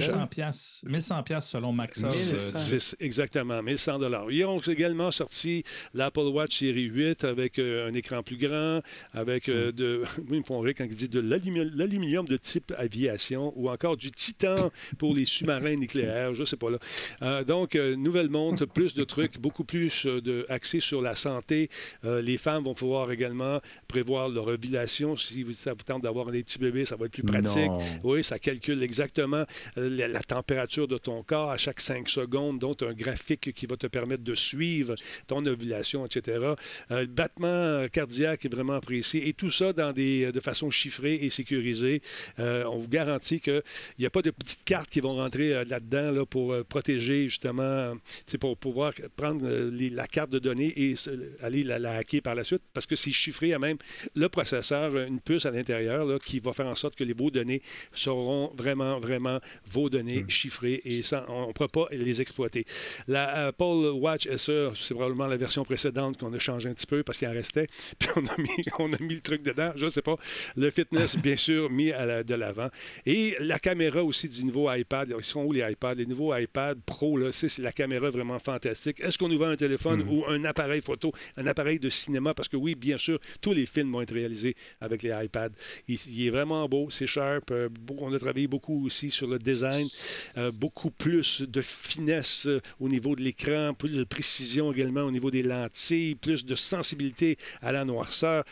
1100 0.85 1.23
pièces 1.23 1.47
selon 1.47 1.73
Maxos. 1.73 2.97
exactement, 3.01 3.63
1100 3.63 3.99
dollars. 3.99 4.31
Ils 4.31 4.45
ont 4.45 4.61
également 4.61 5.11
sorti 5.11 5.65
l'Apple 5.95 6.21
Watch 6.21 6.59
série 6.59 6.85
8 6.85 7.25
avec 7.25 7.59
un 7.59 7.93
écran 7.95 8.23
plus 8.23 8.37
grand, 8.37 8.81
avec 9.13 9.49
mm. 9.49 9.73
de, 9.73 10.03
oui, 10.31 10.43
ils 10.49 10.55
me 10.55 10.61
rire 10.61 10.75
quand 10.77 10.85
ils 10.85 10.95
disent 10.95 11.11
de 11.11 11.21
l'aluminium 11.21 12.27
de 12.27 12.37
type 12.37 12.73
aviation 12.77 13.53
ou 13.57 13.71
encore 13.71 13.97
du 13.97 14.11
titan 14.11 14.71
pour 14.99 15.15
les 15.15 15.25
sous-marins 15.25 15.77
nucléaires, 15.77 16.35
je 16.35 16.45
sais 16.45 16.57
pas 16.57 16.71
là. 16.71 16.79
Euh, 17.23 17.45
donc, 17.45 17.75
nouvelle 17.75 18.29
montre, 18.29 18.67
plus 18.67 18.95
de 18.95 19.05
trucs, 19.05 19.39
beaucoup 19.39 19.65
plus 19.65 20.07
de 20.07 20.47
axés 20.49 20.81
sur 20.81 21.03
la 21.03 21.15
santé. 21.15 21.71
les 22.03 22.39
femmes 22.39 22.65
vont 22.65 22.75
pouvoir 22.75 23.11
également 23.11 23.61
prévoir 23.89 24.29
leur 24.29 24.49
ovulation. 24.49 25.17
Si 25.17 25.47
ça 25.55 25.73
vous 25.73 25.83
tente 25.85 26.03
d'avoir 26.03 26.31
des 26.31 26.43
petits 26.43 26.59
bébés, 26.59 26.85
ça 26.85 26.97
va 26.97 27.07
être 27.07 27.13
plus 27.13 27.23
pratique. 27.23 27.56
Oui, 28.05 28.23
ça 28.23 28.39
calcule 28.39 28.83
exactement 28.83 29.45
la, 29.77 30.09
la, 30.09 30.21
température 30.21 30.89
de 30.89 30.99
ton 30.99 31.23
corps 31.23 31.51
à 31.51 31.57
chaque 31.57 31.81
5 31.81 32.09
secondes, 32.09 32.59
donc 32.59 32.83
un 32.83 32.93
graphique 32.93 33.53
qui 33.53 33.67
va 33.67 33.77
te 33.77 33.87
permettre 33.87 34.25
de 34.25 34.35
suivre 34.35 34.95
ton 35.27 35.45
ovulation, 35.47 36.05
etc. 36.05 36.55
le 36.91 37.07
battement 37.07 37.87
cardiaque 37.89 38.45
est 38.45 38.53
vraiment 38.53 38.81
précis 38.81 39.19
et 39.19 39.33
tout 39.33 39.51
ça 39.51 39.73
dans 39.73 39.93
des, 39.93 40.33
de 40.33 40.41
façon 40.41 40.71
chiffrée 40.71 41.15
et 41.15 41.31
sécurisée. 41.31 42.03
on 42.39 42.79
vous 42.79 42.89
garantit 42.89 43.41
qu'il 43.41 43.63
n'y 43.99 44.07
a 44.07 44.11
pas 44.11 44.23
de 44.23 44.31
petites 44.31 44.65
cartes 44.65 44.91
qui 44.91 45.01
vont 45.01 45.15
rentrer 45.15 45.65
là-dedans 45.65 46.11
là, 46.11 46.27
pour 46.27 46.55
protéger 46.65 47.25
justement, 47.25 47.95
pour 48.41 48.57
pouvoir 48.57 48.93
prendre 49.17 49.49
la 49.49 50.07
carte 50.07 50.31
de 50.31 50.39
données 50.39 50.73
et 50.77 50.95
aller 51.43 51.63
la, 51.63 51.97
hacker 51.97 52.23
par 52.23 52.35
la 52.35 52.45
suite 52.45 52.63
parce 52.73 52.87
que 52.87 52.97
c'est 52.97 53.13
chiffré 53.13 53.53
à 53.53 53.59
même 53.59 53.79
le 54.15 54.29
processeur, 54.29 54.97
une 54.97 55.21
puce 55.21 55.47
à 55.47 55.51
l'intérieur 55.51 56.19
qui 56.21 56.41
va 56.41 56.53
faire 56.53 56.67
en 56.67 56.75
sorte 56.75 56.97
que 56.97 57.05
les, 57.05 57.13
vos 57.13 57.31
données 57.31 57.46
seront 57.93 58.53
vraiment, 58.57 58.99
vraiment 58.99 59.41
vos 59.71 59.89
données 59.91 60.23
hmm. 60.23 60.31
chiffrées 60.31 60.81
et 60.85 61.03
on 61.29 61.49
ne 61.49 61.53
pourra 61.53 61.69
pas 61.69 61.87
les 61.91 62.21
exploiter. 62.21 62.65
La 63.09 63.47
Apple 63.49 63.93
Watch 63.95 64.29
SE, 64.37 64.71
c'est 64.75 64.95
probablement 64.95 65.27
la 65.27 65.37
version 65.37 65.65
précédente 65.65 66.19
qu'on 66.19 66.33
a 66.33 66.39
changé 66.39 66.69
un 66.69 66.75
petit 66.75 66.87
peu 66.87 67.03
parce 67.03 67.19
qu'il 67.19 67.29
en 67.29 67.33
restait, 67.33 67.67
puis 67.99 68.09
on 68.17 68.27
a, 68.27 68.37
mis, 68.39 68.65
on 68.79 68.93
a 68.93 69.03
mis 69.03 69.17
le 69.17 69.21
truc 69.21 69.43
dedans, 69.43 69.73
je 69.77 69.85
ne 69.85 69.91
sais 69.91 70.03
pas. 70.03 70.17
Le 70.57 70.71
fitness, 70.71 71.17
bien 71.23 71.37
sûr, 71.37 71.71
mis 71.71 71.93
à 71.93 72.07
de 72.23 72.35
l'avant. 72.35 72.69
Et 73.05 73.37
la 73.41 73.59
caméra 73.59 74.03
aussi 74.03 74.29
du 74.29 74.45
nouveau 74.45 74.73
iPad. 74.73 75.13
Ils 75.17 75.25
sont 75.25 75.43
où 75.45 75.53
les 75.53 75.69
iPads? 75.69 75.95
Les 75.95 76.07
nouveaux 76.07 76.35
iPad 76.35 76.79
Pro, 76.85 77.17
là, 77.17 77.33
c'est 77.33 77.59
la 77.59 77.73
caméra 77.73 78.11
vraiment 78.11 78.39
fantastique. 78.39 79.01
Est-ce 79.01 79.19
qu'on 79.19 79.29
nous 79.29 79.39
vend 79.39 79.49
un 79.49 79.57
téléphone 79.57 80.05
hmm. 80.05 80.09
ou 80.09 80.25
un 80.27 80.45
appareil 80.45 80.81
photo, 80.81 81.13
un 81.37 81.47
appareil 81.47 81.79
de 81.79 81.91
cinéma? 81.91 82.35
Parce 82.35 82.49
que 82.49 82.57
oui, 82.57 82.75
bien 82.75 82.99
sûr, 82.99 83.19
tous 83.41 83.53
les 83.53 83.67
films 83.67 83.93
vont 83.93 84.03
être 84.03 84.15
réalisés 84.15 84.55
avec 84.81 85.03
les 85.03 85.11
iPads. 85.11 85.51
Il, 85.89 86.27
est 86.27 86.31
vraiment 86.31 86.69
beau, 86.69 86.89
c'est 86.91 87.07
sharp. 87.27 87.51
Euh, 87.51 87.69
on 88.01 88.13
a 88.13 88.19
travaillé 88.19 88.47
beaucoup 88.47 88.87
aussi 88.87 89.11
sur 89.11 89.27
le 89.27 89.39
design, 89.39 89.89
euh, 90.37 90.51
beaucoup 90.53 90.91
plus 90.91 91.43
de 91.43 91.61
finesse 91.61 92.47
euh, 92.47 92.61
au 92.81 92.89
niveau 92.89 93.17
de 93.17 93.23
l'écran, 93.23 93.75
plus 93.75 93.97
de 93.97 94.05
précision 94.05 94.73
également 94.73 95.03
au 95.03 95.11
niveau 95.11 95.31
des 95.31 95.43
lentilles, 95.43 96.15
plus 96.15 96.45
de 96.45 96.55
sensibilité 96.55 97.37
à 97.63 97.73
la 97.73 97.85
noirceur. 97.85 98.45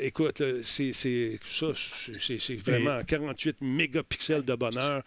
écoute, 0.00 0.42
c'est 0.62 0.92
ça, 0.92 1.68
c'est 1.74 2.56
vraiment 2.56 3.02
48 3.04 3.56
mégapixels 3.60 4.44
de 4.44 4.54
bonheur. 4.54 5.02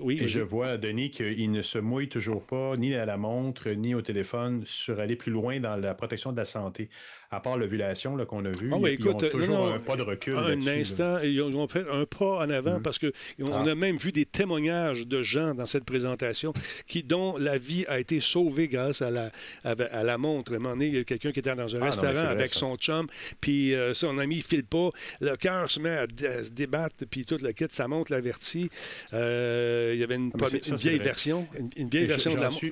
Oui, 0.00 0.18
et 0.20 0.26
je 0.26 0.40
vois, 0.40 0.76
Denis, 0.76 1.10
qu'il 1.10 1.52
ne 1.52 1.62
se 1.62 1.78
mouille 1.78 2.08
toujours 2.08 2.44
pas, 2.44 2.76
ni 2.76 2.96
à 2.96 3.04
la 3.04 3.16
montre, 3.16 3.68
ni 3.70 3.94
au 3.94 4.02
téléphone, 4.02 4.64
sur 4.66 4.98
aller 4.98 5.14
plus 5.14 5.30
loin 5.30 5.60
dans 5.60 5.76
la 5.76 5.94
protection 5.94 6.32
de 6.32 6.36
la 6.36 6.44
santé 6.44 6.88
à 7.34 7.40
part 7.40 7.58
l'ovulation 7.58 8.16
qu'on 8.26 8.44
a 8.44 8.50
vu, 8.50 8.70
oh, 8.72 8.86
ils 8.86 9.08
ont 9.08 9.14
toujours 9.14 9.68
un 9.68 9.78
pas 9.78 9.96
de 9.96 10.02
recul. 10.02 10.36
Un 10.36 10.66
instant, 10.66 11.18
ils 11.20 11.40
ont 11.42 11.68
fait 11.68 11.84
un 11.90 12.04
pas 12.04 12.38
en 12.44 12.50
avant 12.50 12.78
mm. 12.78 12.82
parce 12.82 12.98
qu'on 12.98 13.10
on 13.40 13.52
ah. 13.52 13.70
a 13.70 13.74
même 13.74 13.96
vu 13.96 14.12
des 14.12 14.24
témoignages 14.24 15.06
de 15.06 15.22
gens 15.22 15.54
dans 15.54 15.66
cette 15.66 15.84
présentation 15.84 16.52
qui, 16.86 17.02
dont 17.02 17.36
la 17.36 17.58
vie 17.58 17.84
a 17.88 17.98
été 17.98 18.20
sauvée 18.20 18.68
grâce 18.68 19.02
à 19.02 19.10
la, 19.10 19.30
à, 19.64 20.02
la 20.02 20.18
montre. 20.18 20.52
À 20.52 20.56
un 20.56 20.58
moment 20.58 20.74
donné, 20.74 20.86
il 20.86 20.94
y 20.94 20.98
a 20.98 21.04
quelqu'un 21.04 21.32
qui 21.32 21.40
était 21.40 21.54
dans 21.54 21.74
un 21.76 21.82
ah, 21.82 21.86
restaurant 21.86 22.28
avec 22.28 22.54
son 22.54 22.76
chum, 22.76 23.06
puis 23.40 23.74
euh, 23.74 23.94
son 23.94 24.18
ami 24.18 24.36
ne 24.36 24.42
file 24.42 24.64
pas, 24.64 24.90
le 25.20 25.36
cœur 25.36 25.70
se 25.70 25.80
met 25.80 25.96
à, 25.96 26.06
se 26.44 26.50
débattre, 26.50 27.04
puis 27.10 27.24
toute 27.24 27.42
la 27.42 27.52
kit, 27.52 27.66
ça 27.68 27.88
monte 27.88 28.10
l'averti. 28.10 28.70
Euh, 29.12 29.92
il 29.94 30.00
y 30.00 30.04
avait 30.04 30.16
une, 30.16 30.32
ah, 30.40 30.76
vieille 30.76 30.98
version, 30.98 31.46
une, 31.76 31.88
vieille 31.88 32.06
version 32.06 32.34
de 32.34 32.40
la 32.40 32.50
montre. 32.50 32.64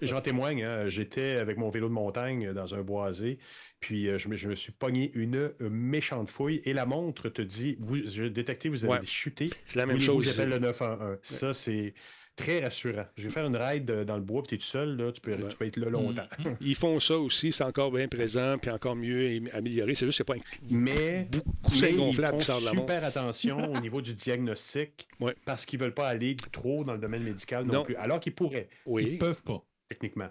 J'en 0.00 0.20
témoigne, 0.20 0.64
hein. 0.64 0.88
j'étais 0.88 1.36
avec 1.36 1.56
mon 1.56 1.68
vélo 1.68 1.88
de 1.88 1.94
montagne 1.94 2.52
dans 2.52 2.74
un 2.74 2.82
boisé. 2.82 3.38
Puis 3.82 4.08
euh, 4.08 4.16
je, 4.16 4.28
me, 4.28 4.36
je, 4.36 4.48
me, 4.48 4.54
suis 4.54 4.72
pogné 4.72 5.10
une, 5.14 5.52
méchante 5.60 6.30
fouille 6.30 6.62
et 6.64 6.72
la 6.72 6.86
montre 6.86 7.28
te 7.28 7.42
dit 7.42 7.76
vous, 7.80 7.96
je 7.96 8.24
détecté, 8.24 8.68
vous 8.68 8.84
avez 8.84 9.04
chuté. 9.04 9.50
C'est 9.66 9.78
la 9.78 9.86
même 9.86 10.00
chose. 10.00 10.24
J'appelle 10.24 10.50
le 10.50 10.58
911. 10.58 11.18
Ça, 11.20 11.52
c'est 11.52 11.92
très 12.36 12.60
rassurant. 12.60 13.04
Je 13.16 13.24
vais 13.24 13.30
faire 13.30 13.44
une 13.44 13.56
ride 13.56 13.84
dans 14.04 14.14
le 14.14 14.22
bois, 14.22 14.42
puis 14.42 14.50
tu 14.50 14.54
es 14.54 14.58
tout 14.58 14.64
seul, 14.64 14.96
là, 14.96 15.10
tu, 15.10 15.20
peux, 15.20 15.36
tu 15.36 15.56
peux 15.56 15.66
être 15.66 15.76
là 15.76 15.90
longtemps. 15.90 16.26
Mm. 16.38 16.50
Ils 16.60 16.76
font 16.76 16.98
ça 17.00 17.18
aussi, 17.18 17.50
c'est 17.50 17.64
encore 17.64 17.90
bien 17.90 18.06
présent, 18.06 18.56
puis 18.56 18.70
encore 18.70 18.94
mieux 18.94 19.42
amélioré. 19.52 19.96
C'est 19.96 20.06
juste 20.06 20.18
c'est 20.18 20.24
pas 20.24 20.36
un 20.36 20.60
mais, 20.70 21.28
beaucoup 21.30 21.74
mais 21.80 21.92
gonflable 21.92 22.38
qui 22.38 22.44
sort 22.46 22.60
de 22.60 22.66
la 22.66 22.72
montre. 22.72 22.92
super 22.92 23.04
attention 23.04 23.72
au 23.72 23.80
niveau 23.80 24.00
du 24.00 24.14
diagnostic, 24.14 25.08
parce 25.44 25.66
qu'ils 25.66 25.80
veulent 25.80 25.92
pas 25.92 26.08
aller 26.08 26.36
trop 26.52 26.84
dans 26.84 26.92
le 26.92 27.00
domaine 27.00 27.24
médical 27.24 27.66
non, 27.66 27.84
plus, 27.84 27.96
alors 27.96 28.20
qu'ils 28.20 28.34
pourraient. 28.34 28.68
Oui. 28.86 29.08
Ils 29.12 29.18
peuvent 29.18 29.42
pas. 29.42 29.62
Techniquement. 29.88 30.28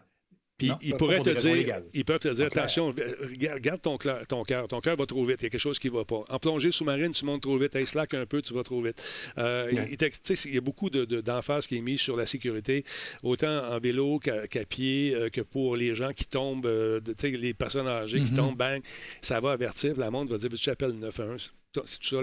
Puis 0.61 0.71
ils 0.81 0.95
pourraient 0.95 1.21
te 1.21 1.29
dire, 1.29 1.81
ils 1.93 2.05
peuvent 2.05 2.19
te 2.19 2.27
dire, 2.27 2.45
attention, 2.45 2.93
garde 3.37 3.81
ton, 3.81 3.97
ton 3.97 4.43
cœur, 4.43 4.67
ton 4.67 4.79
cœur 4.79 4.95
va 4.95 5.05
trop 5.07 5.25
vite, 5.25 5.41
il 5.41 5.45
y 5.45 5.47
a 5.47 5.49
quelque 5.49 5.59
chose 5.59 5.79
qui 5.79 5.89
ne 5.89 5.95
va 5.95 6.05
pas. 6.05 6.23
En 6.29 6.37
plongée 6.39 6.71
sous-marine, 6.71 7.11
tu 7.11 7.25
montes 7.25 7.41
trop 7.41 7.57
vite, 7.57 7.75
hey, 7.75 7.87
slack 7.87 8.13
un 8.13 8.25
peu, 8.27 8.41
tu 8.41 8.53
vas 8.53 8.63
trop 8.63 8.81
vite. 8.81 9.03
Euh, 9.37 9.71
il, 9.71 10.53
y 10.53 10.57
a 10.57 10.61
beaucoup 10.61 10.89
d'emphase 10.89 11.65
qui 11.65 11.77
est 11.77 11.81
mise 11.81 11.99
sur 11.99 12.15
la 12.15 12.25
sécurité, 12.25 12.85
autant 13.23 13.71
en 13.71 13.79
vélo 13.79 14.19
qu'à 14.19 14.65
pied, 14.65 15.15
euh, 15.15 15.29
que 15.29 15.41
pour 15.41 15.75
les 15.75 15.95
gens 15.95 16.11
qui 16.11 16.25
tombent, 16.25 16.65
euh, 16.65 16.99
les 17.23 17.53
personnes 17.53 17.87
âgées 17.87 18.19
qui 18.19 18.31
mm-hmm. 18.31 18.35
tombent, 18.35 18.57
bang, 18.57 18.81
ça 19.21 19.39
va 19.39 19.51
avertir, 19.51 19.97
la 19.97 20.11
montre 20.11 20.31
va 20.31 20.37
dire, 20.37 20.49
tu 20.51 20.69
appelles 20.69 20.91
le 20.91 20.97
911. 20.97 21.53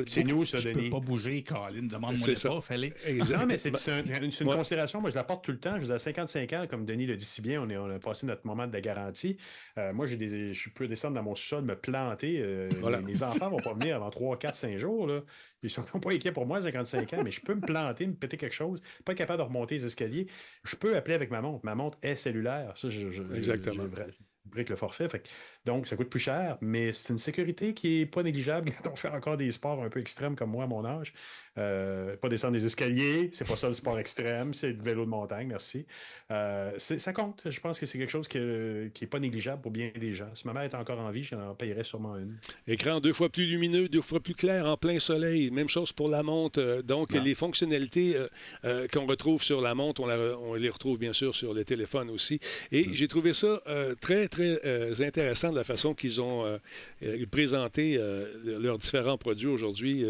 C'est 0.05 0.25
nous, 0.25 0.45
ça, 0.45 0.59
Je 0.59 0.69
ne 0.69 0.75
peux 0.75 0.91
pas 0.91 1.01
bouger, 1.01 1.43
Colin. 1.43 1.83
Demande-moi 1.83 2.29
pas, 2.43 2.61
fallait. 2.61 2.93
Non, 3.31 3.47
mais 3.47 3.57
c'est 3.57 3.71
une, 3.71 4.15
une 4.15 4.55
considération. 4.55 5.01
Moi, 5.01 5.11
je 5.11 5.15
la 5.15 5.25
porte 5.25 5.45
tout 5.45 5.53
le 5.53 5.59
temps. 5.59 5.77
Je 5.77 5.85
vous 5.85 5.93
ai 5.93 5.99
55 5.99 6.53
ans, 6.53 6.67
comme 6.69 6.85
Denis 6.85 7.07
le 7.07 7.17
dit 7.17 7.25
si 7.25 7.41
bien, 7.41 7.63
on, 7.63 7.69
est, 7.71 7.77
on 7.77 7.89
a 7.89 7.99
passé 7.99 8.27
notre 8.27 8.47
moment 8.47 8.67
de 8.67 8.73
la 8.73 8.81
garantie. 8.81 9.39
Euh, 9.79 9.93
moi, 9.93 10.07
des, 10.07 10.53
je 10.53 10.71
peux 10.71 10.87
descendre 10.87 11.15
dans 11.15 11.23
mon 11.23 11.35
sol, 11.35 11.65
me 11.65 11.77
planter. 11.77 12.41
Euh, 12.43 12.69
mes 13.03 13.23
enfants 13.23 13.47
ne 13.47 13.51
vont 13.53 13.63
pas 13.63 13.75
venir 13.75 13.97
avant 13.97 14.11
3, 14.11 14.39
4, 14.39 14.55
5 14.55 14.77
jours. 14.77 15.07
Là. 15.07 15.23
Ils 15.63 15.67
ne 15.67 15.71
sont 15.71 15.83
pas 15.83 16.13
inquiets 16.13 16.33
pour 16.33 16.47
moi, 16.47 16.61
55 16.61 17.13
ans, 17.15 17.23
mais 17.25 17.31
je 17.31 17.41
peux 17.41 17.55
me 17.55 17.61
planter, 17.61 18.07
me 18.07 18.15
péter 18.15 18.37
quelque 18.37 18.55
chose, 18.55 18.81
pas 19.05 19.15
capable 19.15 19.39
de 19.39 19.45
remonter 19.45 19.77
les 19.77 19.87
escaliers. 19.87 20.27
Je 20.65 20.77
peux 20.77 20.95
appeler 20.95 21.15
avec 21.15 21.31
ma 21.31 21.41
montre. 21.41 21.65
Ma 21.65 21.75
montre 21.75 21.99
est 22.03 22.17
cellulaire. 22.17 22.77
Ça, 22.77 22.91
je, 22.91 23.09
Exactement. 23.35 23.85
Je, 23.85 24.13
brique 24.49 24.69
le 24.71 24.77
forfait. 24.77 25.09
Fait 25.09 25.29
donc, 25.65 25.87
ça 25.87 25.97
coûte 25.97 26.11
plus 26.11 26.21
cher, 26.21 26.59
mais 26.61 26.93
c'est 26.93 27.13
une 27.13 27.19
sécurité 27.19 27.75
qui 27.75 28.01
n'est 28.01 28.07
pas 28.07 28.23
négligeable 28.23 28.73
quand 28.83 28.91
on 28.91 28.97
fait 28.97 29.09
encore 29.09 29.37
des 29.37 29.51
sports 29.51 29.83
un 29.83 29.91
peu 29.91 30.01
extrêmes 30.01 30.37
comme 30.37 30.51
moi 30.51 30.65
à 30.65 30.67
mon 30.67 30.85
âge. 30.85 31.13
Euh, 31.59 32.17
pas 32.17 32.29
descendre 32.29 32.53
des 32.53 32.65
escaliers, 32.65 33.31
c'est 33.33 33.47
pas 33.47 33.57
ça 33.57 33.69
le 33.69 33.75
sport 33.75 33.99
extrême, 33.99 34.55
c'est 34.55 34.69
le 34.69 34.83
vélo 34.83 35.05
de 35.05 35.11
montagne, 35.11 35.49
merci. 35.49 35.87
Euh, 36.31 36.79
ça 36.79 37.13
compte. 37.13 37.43
Je 37.47 37.59
pense 37.59 37.81
que 37.81 37.87
c'est 37.87 37.99
quelque 37.99 38.11
chose 38.11 38.29
qui 38.29 38.39
n'est 38.39 39.09
pas 39.11 39.19
négligeable 39.19 39.63
pour 39.63 39.73
bien 39.73 39.91
des 39.99 40.15
gens. 40.15 40.29
Si 40.35 40.47
ma 40.47 40.53
mère 40.53 40.65
était 40.65 40.77
encore 40.77 41.01
en 41.01 41.11
vie, 41.11 41.25
j'en 41.25 41.55
payerais 41.55 41.85
sûrement 41.85 42.17
une. 42.17 42.37
Écran 42.69 43.01
deux 43.01 43.13
fois 43.13 43.29
plus 43.29 43.47
lumineux, 43.47 43.89
deux 43.89 44.03
fois 44.03 44.21
plus 44.21 44.35
clair 44.35 44.67
en 44.67 44.77
plein 44.77 44.99
soleil. 44.99 45.51
Même 45.51 45.69
chose 45.69 45.93
pour 45.93 46.09
la 46.09 46.23
montre. 46.23 46.61
Euh, 46.61 46.83
donc, 46.83 47.13
les 47.13 47.35
fonctionnalités 47.35 48.17
qu'on 48.93 49.07
retrouve 49.07 49.43
sur 49.43 49.61
la 49.61 49.75
montre, 49.75 50.03
on, 50.03 50.55
les 50.55 50.69
retrouve 50.69 50.99
bien 50.99 51.13
sûr 51.13 51.35
sur 51.35 51.55
le 51.55 51.65
téléphone 51.65 52.11
aussi. 52.11 52.39
Et 52.71 52.87
mm. 52.87 52.95
j'ai 52.95 53.09
trouvé 53.09 53.33
ça 53.33 53.63
très, 54.01 54.29
très 54.29 55.01
intéressant 55.03 55.51
de 55.51 55.57
la 55.57 55.65
façon 55.65 55.95
qu'ils 55.95 56.21
ont 56.21 56.45
présenté 57.31 57.99
leurs 58.45 58.79
différents 58.79 59.19
produits 59.19 59.49
aujourd'hui. 59.49 60.05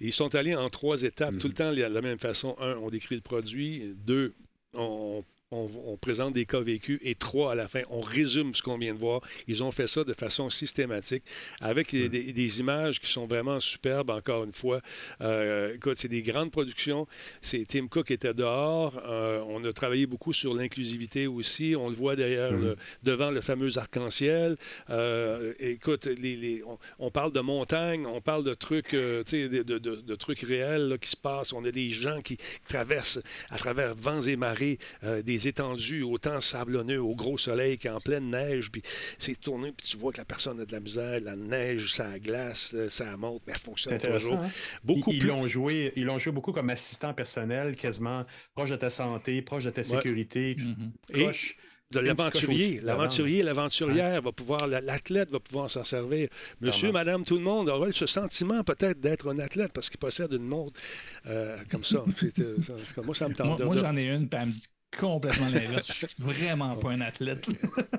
ils 0.00 0.12
sont 0.12 0.34
allés 0.34 0.54
en 0.54 0.68
trois 0.70 0.83
étapes, 0.92 1.38
tout 1.38 1.46
le 1.46 1.52
mhm. 1.52 1.54
temps, 1.54 1.72
de 1.72 1.80
la 1.80 2.02
même 2.02 2.18
façon. 2.18 2.54
Un, 2.60 2.76
on 2.76 2.90
décrit 2.90 3.14
le 3.14 3.22
produit. 3.22 3.94
Deux, 4.04 4.34
on, 4.74 5.24
on, 5.54 5.96
présente 5.96 6.34
des 6.34 6.44
cas 6.44 6.60
vécus 6.60 6.98
et 7.02 7.14
trois 7.14 7.52
à 7.52 7.54
la 7.54 7.68
fin. 7.68 7.82
On 7.88 8.00
résume 8.00 8.54
ce 8.54 8.62
qu'on 8.62 8.78
vient 8.78 8.94
de 8.94 8.98
voir. 8.98 9.20
Ils 9.46 9.62
ont 9.62 9.72
fait 9.72 9.86
ça 9.86 10.04
de 10.04 10.12
façon 10.12 10.50
systématique 10.50 11.24
avec 11.60 11.92
des, 11.94 12.60
images 12.60 13.00
qui 13.00 13.10
sont 13.10 13.26
vraiment 13.26 13.58
superbes, 13.60 14.10
encore 14.10 14.44
une 14.44 14.52
fois. 14.52 14.80
Euh, 15.20 15.74
écoute, 15.74 15.98
c'est 15.98 16.08
des 16.08 16.22
grandes 16.22 16.50
productions. 16.50 17.06
C'est 17.40 17.64
Tim 17.66 17.86
Cook 17.86 18.10
était 18.10 18.34
dehors. 18.34 19.00
Euh, 19.06 19.42
on 19.48 19.64
a 19.64 19.72
travaillé 19.72 20.06
beaucoup 20.06 20.32
sur 20.32 20.54
l'inclusivité 20.54 21.26
aussi. 21.26 21.74
On 21.76 21.88
le 21.88 21.94
voit 21.94 22.16
derrière, 22.16 22.52
mm-hmm. 22.52 22.76
devant 23.02 23.30
le 23.30 23.40
fameux 23.40 23.78
arc-en-ciel. 23.78 24.56
Euh, 24.90 25.54
écoute, 25.58 26.06
les, 26.06 26.62
on, 26.98 27.10
parle 27.10 27.32
de 27.32 27.40
montagnes, 27.40 28.06
on 28.06 28.20
parle 28.20 28.44
de 28.44 28.54
trucs, 28.54 28.92
de, 28.92 29.22
de, 29.22 30.14
trucs 30.16 30.40
réels 30.40 30.98
qui 31.00 31.10
se 31.10 31.16
passent. 31.16 31.52
On 31.52 31.64
a 31.64 31.70
des 31.70 31.90
gens 31.90 32.20
qui 32.20 32.36
traversent 32.68 33.20
à 33.50 33.58
travers 33.58 33.94
vents 33.94 34.22
et 34.22 34.36
marées 34.36 34.78
des 35.24 35.43
étendues 35.46 36.02
au 36.02 36.18
temps 36.18 36.40
sablonneux, 36.40 37.00
au 37.00 37.14
gros 37.14 37.38
soleil, 37.38 37.78
qui 37.78 37.86
est 37.86 37.90
en 37.90 38.00
pleine 38.00 38.30
neige, 38.30 38.70
puis 38.70 38.82
c'est 39.18 39.38
tourné, 39.38 39.72
puis 39.72 39.86
tu 39.86 39.96
vois 39.96 40.12
que 40.12 40.18
la 40.18 40.24
personne 40.24 40.60
a 40.60 40.64
de 40.64 40.72
la 40.72 40.80
misère, 40.80 41.20
la 41.20 41.36
neige, 41.36 41.92
ça 41.92 42.18
glace, 42.18 42.74
ça 42.88 43.16
monte, 43.16 43.42
mais 43.46 43.52
elle 43.54 43.60
fonctionne 43.60 43.98
toujours. 43.98 44.34
Hein? 44.34 44.50
Beaucoup 44.82 45.12
ils, 45.12 45.26
l'ont 45.26 45.46
joué, 45.46 45.92
ils 45.96 46.04
l'ont 46.04 46.18
joué 46.18 46.32
beaucoup 46.32 46.52
comme 46.52 46.70
assistant 46.70 47.14
personnel, 47.14 47.76
quasiment 47.76 48.24
proche 48.54 48.70
de 48.70 48.76
ta 48.76 48.90
santé, 48.90 49.42
proche 49.42 49.64
de 49.64 49.70
ta 49.70 49.82
sécurité, 49.82 50.56
mm-hmm. 50.56 51.22
proche 51.22 51.56
de 51.94 52.00
l'aventurier. 52.00 52.80
L'aventurier, 52.82 53.42
l'aventurière 53.42 54.22
va 54.22 54.32
pouvoir, 54.32 54.66
l'athlète 54.66 55.30
va 55.30 55.40
pouvoir 55.40 55.70
s'en 55.70 55.84
servir. 55.84 56.28
Monsieur, 56.60 56.92
madame, 56.92 57.24
tout 57.24 57.36
le 57.36 57.42
monde 57.42 57.68
aura 57.68 57.92
ce 57.92 58.06
sentiment 58.06 58.62
peut-être 58.64 59.00
d'être 59.00 59.32
un 59.32 59.38
athlète 59.38 59.72
parce 59.72 59.90
qu'il 59.90 59.98
possède 59.98 60.32
une 60.32 60.46
montre 60.46 60.80
euh, 61.26 61.58
comme 61.70 61.84
ça. 61.84 62.04
Euh, 62.38 62.56
moi, 63.04 63.14
ça 63.14 63.28
me 63.28 63.34
tente. 63.34 63.60
Moi, 63.60 63.76
j'en 63.76 63.96
ai 63.96 64.08
une, 64.08 64.28
puis 64.28 64.38
elle 64.40 64.48
me 64.48 64.52
dit 64.52 64.66
complètement 64.98 65.48
l'inverse. 65.52 65.86
Je 65.88 66.06
suis 66.06 66.08
vraiment 66.18 66.76
pas 66.76 66.90
un 66.90 67.00
athlète. 67.00 67.46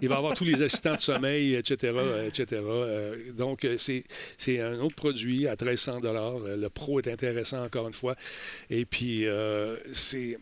Il 0.01 0.09
va 0.09 0.17
avoir 0.17 0.35
tous 0.35 0.43
les 0.43 0.61
assistants 0.61 0.95
de 0.95 0.99
sommeil, 0.99 1.55
etc. 1.55 1.93
etc. 2.25 2.61
Euh, 2.63 3.31
donc, 3.31 3.67
c'est 3.77 4.61
un 4.61 4.79
autre 4.79 4.95
produit 4.95 5.47
à 5.47 5.51
1300 5.51 5.99
Le 6.01 6.67
Pro 6.69 6.99
est 6.99 7.07
intéressant, 7.07 7.63
encore 7.63 7.87
une 7.87 7.93
fois. 7.93 8.15
Et 8.69 8.85
puis, 8.85 9.25
c'est... 9.93 10.37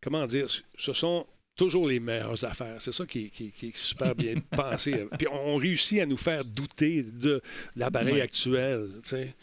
Comment 0.00 0.26
dire? 0.26 0.46
Ce 0.76 0.92
sont 0.92 1.26
toujours 1.56 1.88
les 1.88 2.00
meilleures 2.00 2.44
affaires. 2.44 2.76
C'est 2.80 2.92
ça 2.92 3.06
qui, 3.06 3.32
est 3.38 3.76
super 3.76 4.14
bien 4.14 4.34
pensé. 4.50 5.06
Puis 5.18 5.26
on 5.28 5.56
réussit 5.56 6.00
à 6.00 6.06
nous 6.06 6.16
faire 6.16 6.44
douter 6.44 7.02
de 7.02 7.42
l'appareil 7.74 8.20
actuel. 8.20 8.90
Tu 9.02 9.08
sais. 9.08 9.34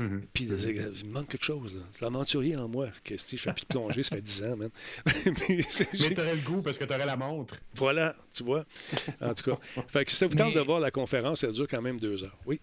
Mm-hmm. 0.00 0.20
Puis 0.32 0.44
il 0.44 1.10
manque 1.10 1.28
quelque 1.28 1.44
chose. 1.44 1.82
C'est 1.90 2.02
l'aventurier 2.02 2.56
en 2.56 2.68
moi. 2.68 2.88
Que, 3.02 3.16
je 3.16 3.36
fais 3.36 3.52
plus 3.52 3.62
de 3.62 3.66
plongée, 3.66 4.02
ça 4.02 4.16
fait 4.16 4.22
10 4.22 4.42
ans, 4.44 4.56
man. 4.56 4.70
Mais 5.26 5.62
tu 5.62 6.20
aurais 6.20 6.34
le 6.34 6.40
goût 6.42 6.62
parce 6.62 6.78
que 6.78 6.84
tu 6.84 6.94
aurais 6.94 7.06
la 7.06 7.16
montre. 7.16 7.56
Voilà, 7.74 8.14
tu 8.32 8.44
vois. 8.44 8.64
En 9.20 9.34
tout 9.34 9.50
cas. 9.50 9.58
Fait 9.88 10.04
que 10.04 10.12
ça 10.12 10.26
vous 10.26 10.34
tente 10.34 10.54
de 10.54 10.60
voir 10.60 10.80
la 10.80 10.90
conférence, 10.90 11.42
elle 11.42 11.52
dure 11.52 11.68
quand 11.68 11.82
même 11.82 11.98
deux 11.98 12.22
heures. 12.22 12.36
Oui. 12.46 12.60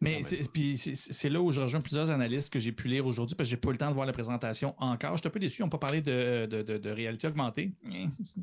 Mais 0.00 0.22
c'est 0.22 1.28
là 1.28 1.40
où 1.40 1.50
je 1.50 1.60
rejoins 1.60 1.80
plusieurs 1.80 2.10
analystes 2.10 2.52
que 2.52 2.58
j'ai 2.58 2.72
pu 2.72 2.88
lire 2.88 3.06
aujourd'hui 3.06 3.36
parce 3.36 3.48
que 3.48 3.50
j'ai 3.50 3.56
pas 3.56 3.68
eu 3.68 3.72
le 3.72 3.78
temps 3.78 3.88
de 3.88 3.94
voir 3.94 4.06
la 4.06 4.12
présentation 4.12 4.74
encore. 4.78 5.12
Je 5.12 5.18
suis 5.18 5.28
un 5.28 5.30
peu 5.30 5.38
déçu, 5.38 5.60
ils 5.60 5.64
n'ont 5.64 5.68
pas 5.68 5.78
parlé 5.78 6.00
de, 6.00 6.90
réalité 6.90 7.28
augmentée. 7.28 7.72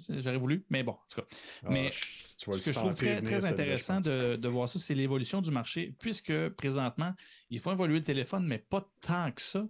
J'aurais 0.09 0.37
voulu, 0.37 0.65
mais 0.69 0.83
bon, 0.83 0.93
en 0.93 1.05
tout 1.09 1.21
cas. 1.21 1.27
Ah, 1.63 1.67
mais 1.69 1.91
ce 1.91 2.45
que 2.45 2.57
je 2.57 2.71
trouve 2.71 2.93
très, 2.93 3.45
intéressant 3.45 3.99
de, 4.01 4.47
voir 4.47 4.69
ça, 4.69 4.79
c'est 4.79 4.95
l'évolution 4.95 5.41
du 5.41 5.51
marché, 5.51 5.93
puisque 5.99 6.49
présentement, 6.49 7.13
il 7.49 7.59
faut 7.59 7.71
évoluer 7.71 7.95
le 7.95 8.03
téléphone, 8.03 8.45
mais 8.45 8.57
pas 8.57 8.87
tant 9.01 9.31
que 9.31 9.41
ça. 9.41 9.67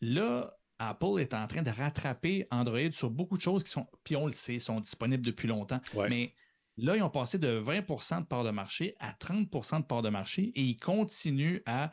Là, 0.00 0.50
Apple 0.78 1.20
est 1.20 1.34
en 1.34 1.46
train 1.46 1.62
de 1.62 1.70
rattraper 1.70 2.46
Android 2.50 2.90
sur 2.92 3.10
beaucoup 3.10 3.36
de 3.36 3.42
choses 3.42 3.62
qui 3.62 3.70
sont, 3.70 3.86
puis 4.02 4.16
on 4.16 4.26
le 4.26 4.32
sait, 4.32 4.58
sont 4.58 4.80
disponibles 4.80 5.24
depuis 5.24 5.48
longtemps. 5.48 5.80
Mais 6.08 6.34
Là, 6.80 6.96
ils 6.96 7.02
ont 7.02 7.10
passé 7.10 7.38
de 7.38 7.60
20% 7.60 8.20
de 8.20 8.26
part 8.26 8.44
de 8.44 8.50
marché 8.50 8.94
à 9.00 9.12
30% 9.12 9.80
de 9.80 9.84
part 9.84 10.02
de 10.02 10.08
marché 10.08 10.52
et 10.54 10.62
ils 10.62 10.78
continuent 10.78 11.60
à 11.66 11.90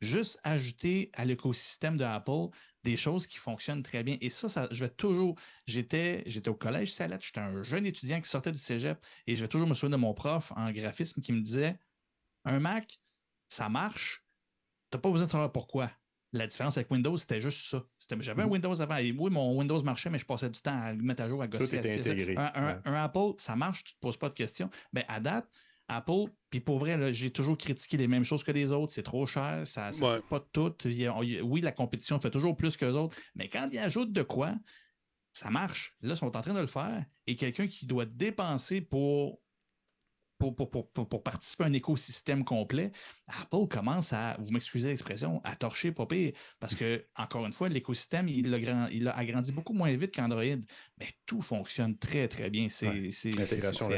juste 0.00 0.38
ajouter 0.44 1.10
à 1.14 1.24
l'écosystème 1.24 1.96
de 1.96 2.04
Apple 2.04 2.48
des 2.84 2.96
choses 2.96 3.26
qui 3.26 3.38
fonctionnent 3.38 3.82
très 3.82 4.04
bien. 4.04 4.16
Et 4.20 4.30
ça, 4.30 4.68
je 4.70 4.84
vais 4.84 4.90
toujours. 4.90 5.34
J'étais, 5.66 6.22
j'étais 6.26 6.48
au 6.48 6.54
collège 6.54 6.92
Salette, 6.92 7.22
j'étais 7.24 7.40
un 7.40 7.62
jeune 7.64 7.84
étudiant 7.84 8.20
qui 8.20 8.28
sortait 8.28 8.52
du 8.52 8.58
cégep 8.58 9.04
et 9.26 9.34
je 9.34 9.40
vais 9.40 9.48
toujours 9.48 9.66
me 9.66 9.74
souvenir 9.74 9.98
de 9.98 10.02
mon 10.02 10.14
prof 10.14 10.52
en 10.54 10.70
graphisme 10.70 11.20
qui 11.20 11.32
me 11.32 11.40
disait 11.40 11.78
Un 12.44 12.60
Mac, 12.60 13.00
ça 13.48 13.68
marche, 13.68 14.24
tu 14.90 14.96
n'as 14.96 15.00
pas 15.00 15.10
besoin 15.10 15.26
de 15.26 15.30
savoir 15.30 15.52
pourquoi. 15.52 15.90
La 16.32 16.46
différence 16.46 16.76
avec 16.76 16.90
Windows, 16.90 17.16
c'était 17.16 17.40
juste 17.40 17.70
ça. 17.70 17.82
J'avais 18.20 18.42
un 18.42 18.46
mm. 18.46 18.50
Windows 18.50 18.80
avant. 18.80 18.96
Et 18.96 19.12
oui, 19.12 19.30
mon 19.30 19.56
Windows 19.56 19.82
marchait, 19.82 20.10
mais 20.10 20.18
je 20.18 20.26
passais 20.26 20.50
du 20.50 20.60
temps 20.60 20.78
à 20.78 20.92
le 20.92 21.02
mettre 21.02 21.22
à 21.22 21.28
jour, 21.28 21.40
à 21.40 21.48
gosser. 21.48 21.80
Un, 22.36 22.80
un, 22.84 22.94
Apple, 22.94 23.32
ça 23.38 23.56
marche, 23.56 23.84
tu 23.84 23.92
ne 23.92 23.94
te 23.94 24.00
poses 24.00 24.16
pas 24.18 24.28
de 24.28 24.34
questions. 24.34 24.68
Mais 24.92 25.06
ben, 25.08 25.14
à 25.14 25.20
date, 25.20 25.48
Apple, 25.88 26.30
puis 26.50 26.60
pour 26.60 26.78
vrai, 26.78 27.14
j'ai 27.14 27.30
toujours 27.30 27.56
critiqué 27.56 27.96
les 27.96 28.08
mêmes 28.08 28.24
choses 28.24 28.44
que 28.44 28.52
les 28.52 28.72
autres. 28.72 28.92
C'est 28.92 29.02
trop 29.02 29.26
cher, 29.26 29.66
ça 29.66 29.90
ne 29.90 29.92
fait 29.92 30.22
pas 30.28 30.40
tout. 30.52 30.74
oui, 30.84 31.60
la 31.62 31.72
compétition 31.72 32.20
fait 32.20 32.30
toujours 32.30 32.56
plus 32.56 32.76
que 32.76 32.84
les 32.84 32.94
autres, 32.94 33.16
mais 33.34 33.48
quand 33.48 33.68
ils 33.72 33.78
ajoutent 33.78 34.12
de 34.12 34.22
quoi, 34.22 34.54
ça 35.32 35.50
marche. 35.50 35.96
Là, 36.02 36.14
ils 36.14 36.16
sont 36.16 36.36
en 36.36 36.40
train 36.40 36.54
de 36.54 36.60
le 36.60 36.66
faire. 36.66 37.04
Et 37.26 37.36
quelqu'un 37.36 37.66
qui 37.66 37.86
doit 37.86 38.04
dépenser 38.04 38.80
pour 38.80 39.40
pour, 40.38 40.54
pour, 40.54 41.22
participer 41.22 41.64
à 41.64 41.66
un 41.66 41.72
écosystème 41.72 42.44
complet, 42.44 42.92
Apple 43.26 43.66
commence 43.68 44.12
à, 44.12 44.36
vous 44.38 44.52
m'excusez 44.52 44.88
l'expression, 44.88 45.40
à 45.44 45.56
torcher 45.56 45.92
pas 45.92 46.06
Parce 46.60 46.74
que, 46.74 47.04
encore 47.16 47.44
une 47.44 47.52
fois, 47.52 47.68
l'écosystème, 47.68 48.28
il, 48.28 48.54
a 48.54 48.88
il 48.90 49.08
a 49.08 49.16
agrandi 49.16 49.52
beaucoup 49.52 49.72
moins 49.72 49.94
vite 49.96 50.14
qu'Android. 50.14 50.42
Mais 50.42 51.08
tout 51.26 51.42
fonctionne 51.42 51.96
très, 51.98 52.28
très 52.28 52.50
bien. 52.50 52.68
C'est 52.68 52.86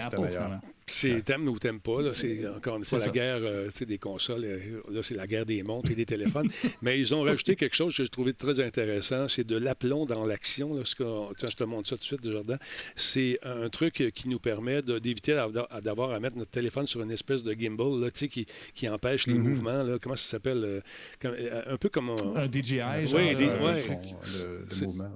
Apple, 0.01 0.29
finalement. 0.29 0.61
C'est 0.91 1.23
t'aimes 1.25 1.49
ou 1.49 1.59
t'aimes 1.59 1.81
pas. 1.81 2.15
C'est 2.15 2.47
encore 2.49 2.77
une 2.77 2.85
fois 2.85 2.99
la 2.99 3.09
guerre 3.09 3.39
euh, 3.43 3.71
des 3.81 3.99
consoles. 3.99 4.45
Euh, 4.45 4.59
là, 4.91 5.03
c'est 5.03 5.15
la 5.15 5.27
guerre 5.27 5.47
des 5.47 5.63
montres 5.63 5.91
et 5.91 5.95
des 5.95 6.07
téléphones. 6.07 6.49
Mais 6.83 6.99
ils 6.99 7.15
ont 7.15 7.23
rajouté 7.23 7.57
quelque 7.57 7.77
chose 7.77 7.97
que 7.97 8.03
j'ai 8.03 8.09
trouvé 8.09 8.35
très 8.35 8.61
intéressant. 8.61 9.29
C'est 9.29 9.47
de 9.47 9.57
l'aplomb 9.57 10.07
dans 10.07 10.25
l'action. 10.25 10.83
je 10.85 11.57
te 11.57 11.65
montre 11.65 11.89
ça 11.89 11.97
tout 11.97 12.01
de 12.01 12.05
suite, 12.05 12.31
Jordan. 12.31 12.59
C'est 12.97 13.39
un 13.43 13.69
truc 13.69 14.13
qui 14.15 14.29
nous 14.29 14.39
permet 14.39 14.83
d'éviter 14.83 15.41
d'avoir 15.83 16.11
à 16.11 16.21
mettre 16.21 16.37
notre 16.37 16.51
téléphone 16.51 16.87
sur 16.87 17.03
une 17.03 17.13
espèce 17.13 17.43
de 17.43 17.53
gimbal 17.53 18.01
là, 18.01 18.11
qui, 18.11 18.47
qui 18.75 18.89
empêche 18.89 19.27
les 19.27 19.35
mm-hmm. 19.35 19.39
mouvements. 19.39 19.83
Là. 19.83 19.99
Comment 20.01 20.17
ça 20.17 20.29
s'appelle? 20.29 20.83
Euh, 21.25 21.63
un 21.67 21.77
peu 21.77 21.89
comme 21.89 22.11
un, 22.11 22.51
DJI. 22.51 22.81
Oui, 23.15 23.37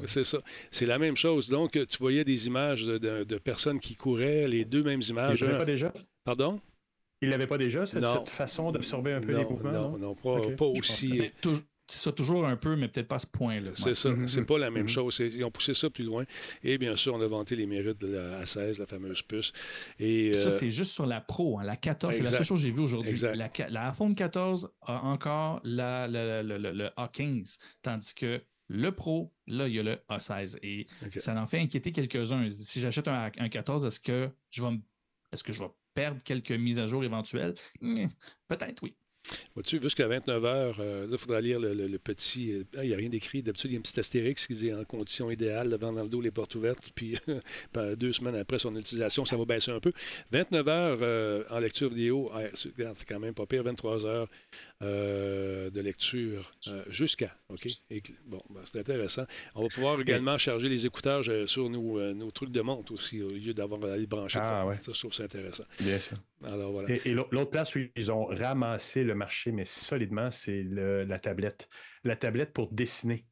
c'est 0.06 0.24
ça. 0.24 0.38
C'est 0.70 0.86
la 0.86 0.98
même 0.98 1.16
chose. 1.16 1.48
Donc, 1.48 1.72
tu 1.72 1.98
voyais 1.98 2.24
des 2.24 2.46
images 2.46 2.84
de, 2.84 3.38
personnes 3.38 3.80
qui 3.80 3.94
couraient, 3.94 4.46
les 4.48 4.64
deux 4.64 4.82
mêmes 4.82 5.02
images. 5.08 5.44
Pas 5.64 5.70
déjà? 5.70 5.92
Pardon? 6.24 6.60
Il 7.22 7.30
l'avait 7.30 7.46
pas 7.46 7.58
déjà, 7.58 7.86
cette, 7.86 8.04
façon 8.28 8.70
d'absorber 8.70 9.12
un 9.12 9.20
peu 9.20 9.36
les 9.36 9.44
mouvements? 9.44 9.72
Non, 9.72 9.98
non, 9.98 10.14
pas, 10.14 10.66
aussi. 10.66 11.22
C'est 11.86 11.98
ça, 11.98 12.12
toujours 12.12 12.46
un 12.46 12.56
peu, 12.56 12.76
mais 12.76 12.88
peut-être 12.88 13.08
pas 13.08 13.16
à 13.16 13.18
ce 13.18 13.26
point-là. 13.26 13.72
C'est 13.74 13.94
ça. 13.94 14.08
Mm-hmm. 14.08 14.28
C'est 14.28 14.44
pas 14.46 14.56
la 14.56 14.70
même 14.70 14.86
mm-hmm. 14.86 14.88
chose. 14.88 15.18
Ils 15.20 15.44
ont 15.44 15.50
poussé 15.50 15.74
ça 15.74 15.90
plus 15.90 16.04
loin. 16.04 16.24
Et 16.62 16.78
bien 16.78 16.96
sûr, 16.96 17.12
on 17.14 17.20
a 17.20 17.26
vanté 17.26 17.56
les 17.56 17.66
mérites 17.66 18.00
de 18.00 18.14
la 18.14 18.42
A16, 18.42 18.78
la 18.78 18.86
fameuse 18.86 19.20
puce. 19.20 19.52
Et, 19.98 20.32
Ça, 20.32 20.46
euh, 20.46 20.50
c'est 20.50 20.70
juste 20.70 20.92
sur 20.92 21.04
la 21.04 21.20
Pro. 21.20 21.58
Hein. 21.58 21.64
La 21.64 21.76
14, 21.76 22.14
c'est 22.14 22.22
la 22.22 22.30
seule 22.30 22.44
chose 22.44 22.60
que 22.60 22.66
j'ai 22.66 22.70
vue 22.70 22.80
aujourd'hui. 22.80 23.14
La, 23.20 23.50
la, 23.68 23.88
iPhone 23.90 24.14
14 24.14 24.70
a 24.80 25.02
encore 25.02 25.60
la, 25.62 26.08
le 26.08 26.88
A15, 26.96 27.58
tandis 27.82 28.14
que 28.14 28.40
le 28.68 28.92
Pro, 28.92 29.32
là, 29.46 29.68
il 29.68 29.74
y 29.74 29.78
a 29.78 29.82
le 29.82 29.98
A16. 30.08 30.56
Et 30.62 30.86
ça 31.18 31.34
en 31.40 31.46
fait 31.46 31.58
inquiéter 31.58 31.92
quelques-uns. 31.92 32.48
Si 32.50 32.80
j'achète 32.80 33.08
un, 33.08 33.30
14, 33.30 33.84
est-ce 33.84 34.00
que 34.00 34.30
je 34.50 34.62
vais 34.62 34.68
est-ce 35.34 35.44
que 35.44 35.52
je 35.52 35.60
vais 35.60 35.70
perdre 35.94 36.22
quelques 36.22 36.52
mises 36.52 36.78
à 36.78 36.86
jour 36.86 37.04
éventuelles? 37.04 37.54
Hmm, 37.80 38.06
peut-être 38.48 38.82
oui. 38.82 38.94
Vois-tu, 39.54 39.80
jusqu'à 39.80 40.06
29 40.06 40.44
heures, 40.44 40.76
euh, 40.80 41.06
là, 41.06 41.12
il 41.12 41.18
faudra 41.18 41.40
lire 41.40 41.58
le, 41.58 41.98
petit. 41.98 42.52
Euh, 42.52 42.64
il 42.82 42.88
n'y 42.88 42.94
a 42.94 42.96
rien 42.96 43.08
d'écrit. 43.08 43.42
D'habitude, 43.42 43.70
il 43.70 43.74
y 43.74 43.76
a 43.76 43.78
un 43.78 43.82
petit 43.82 43.98
astérix 43.98 44.46
qui 44.46 44.54
dit 44.54 44.72
en 44.72 44.84
condition 44.84 45.30
idéale, 45.30 45.70
devant 45.70 45.92
dans 45.92 46.02
le 46.02 46.08
dos, 46.08 46.20
les 46.20 46.30
portes 46.30 46.54
ouvertes. 46.54 46.90
Puis 46.94 47.18
deux 47.96 48.12
semaines 48.12 48.36
après 48.36 48.58
son 48.58 48.76
utilisation, 48.76 49.24
ça 49.24 49.36
va 49.36 49.44
baisser 49.44 49.70
un 49.70 49.80
peu. 49.80 49.92
29 50.32 50.68
heures 50.68 50.98
euh, 51.00 51.44
en 51.50 51.58
lecture 51.58 51.88
vidéo, 51.88 52.30
c'est 52.54 52.74
quand 53.08 53.20
même 53.20 53.34
pas 53.34 53.46
pire. 53.46 53.62
23 53.62 54.06
heures 54.82 55.70
de 55.70 55.80
lecture 55.80 56.52
jusqu'à. 56.88 57.36
OK? 57.48 57.66
bon, 58.26 58.42
ben, 58.50 58.60
c'est 58.70 58.80
intéressant. 58.80 59.24
On 59.54 59.62
va 59.62 59.68
pouvoir 59.68 60.00
également 60.00 60.38
charger 60.38 60.68
les 60.68 60.86
écouteurs 60.86 61.24
sur 61.46 61.70
nos, 61.70 62.14
nos, 62.14 62.30
trucs 62.30 62.50
de 62.50 62.60
montre 62.60 62.92
aussi, 62.92 63.22
au 63.22 63.30
lieu 63.30 63.54
d'avoir 63.54 63.84
à 63.84 63.96
les 63.96 64.06
brancher. 64.06 64.40
Ah, 64.42 64.66
ouais. 64.66 64.74
Ça, 64.74 64.92
je 64.92 64.98
trouve 64.98 65.14
ça 65.14 65.24
intéressant. 65.24 65.64
Bien 65.80 65.98
sûr. 65.98 66.16
Alors, 66.44 66.72
voilà. 66.72 66.90
Et, 66.90 67.00
et 67.04 67.14
l'autre 67.14 67.50
place 67.50 67.74
où 67.74 67.80
ils 67.96 68.12
ont 68.12 68.26
ramassé 68.26 69.04
le 69.04 69.14
marché, 69.14 69.52
mais 69.52 69.64
solidement, 69.64 70.30
c'est 70.30 70.64
la 70.64 71.18
tablette. 71.18 71.68
La 72.04 72.16
tablette 72.16 72.52
pour 72.52 72.72
dessiner. 72.72 73.26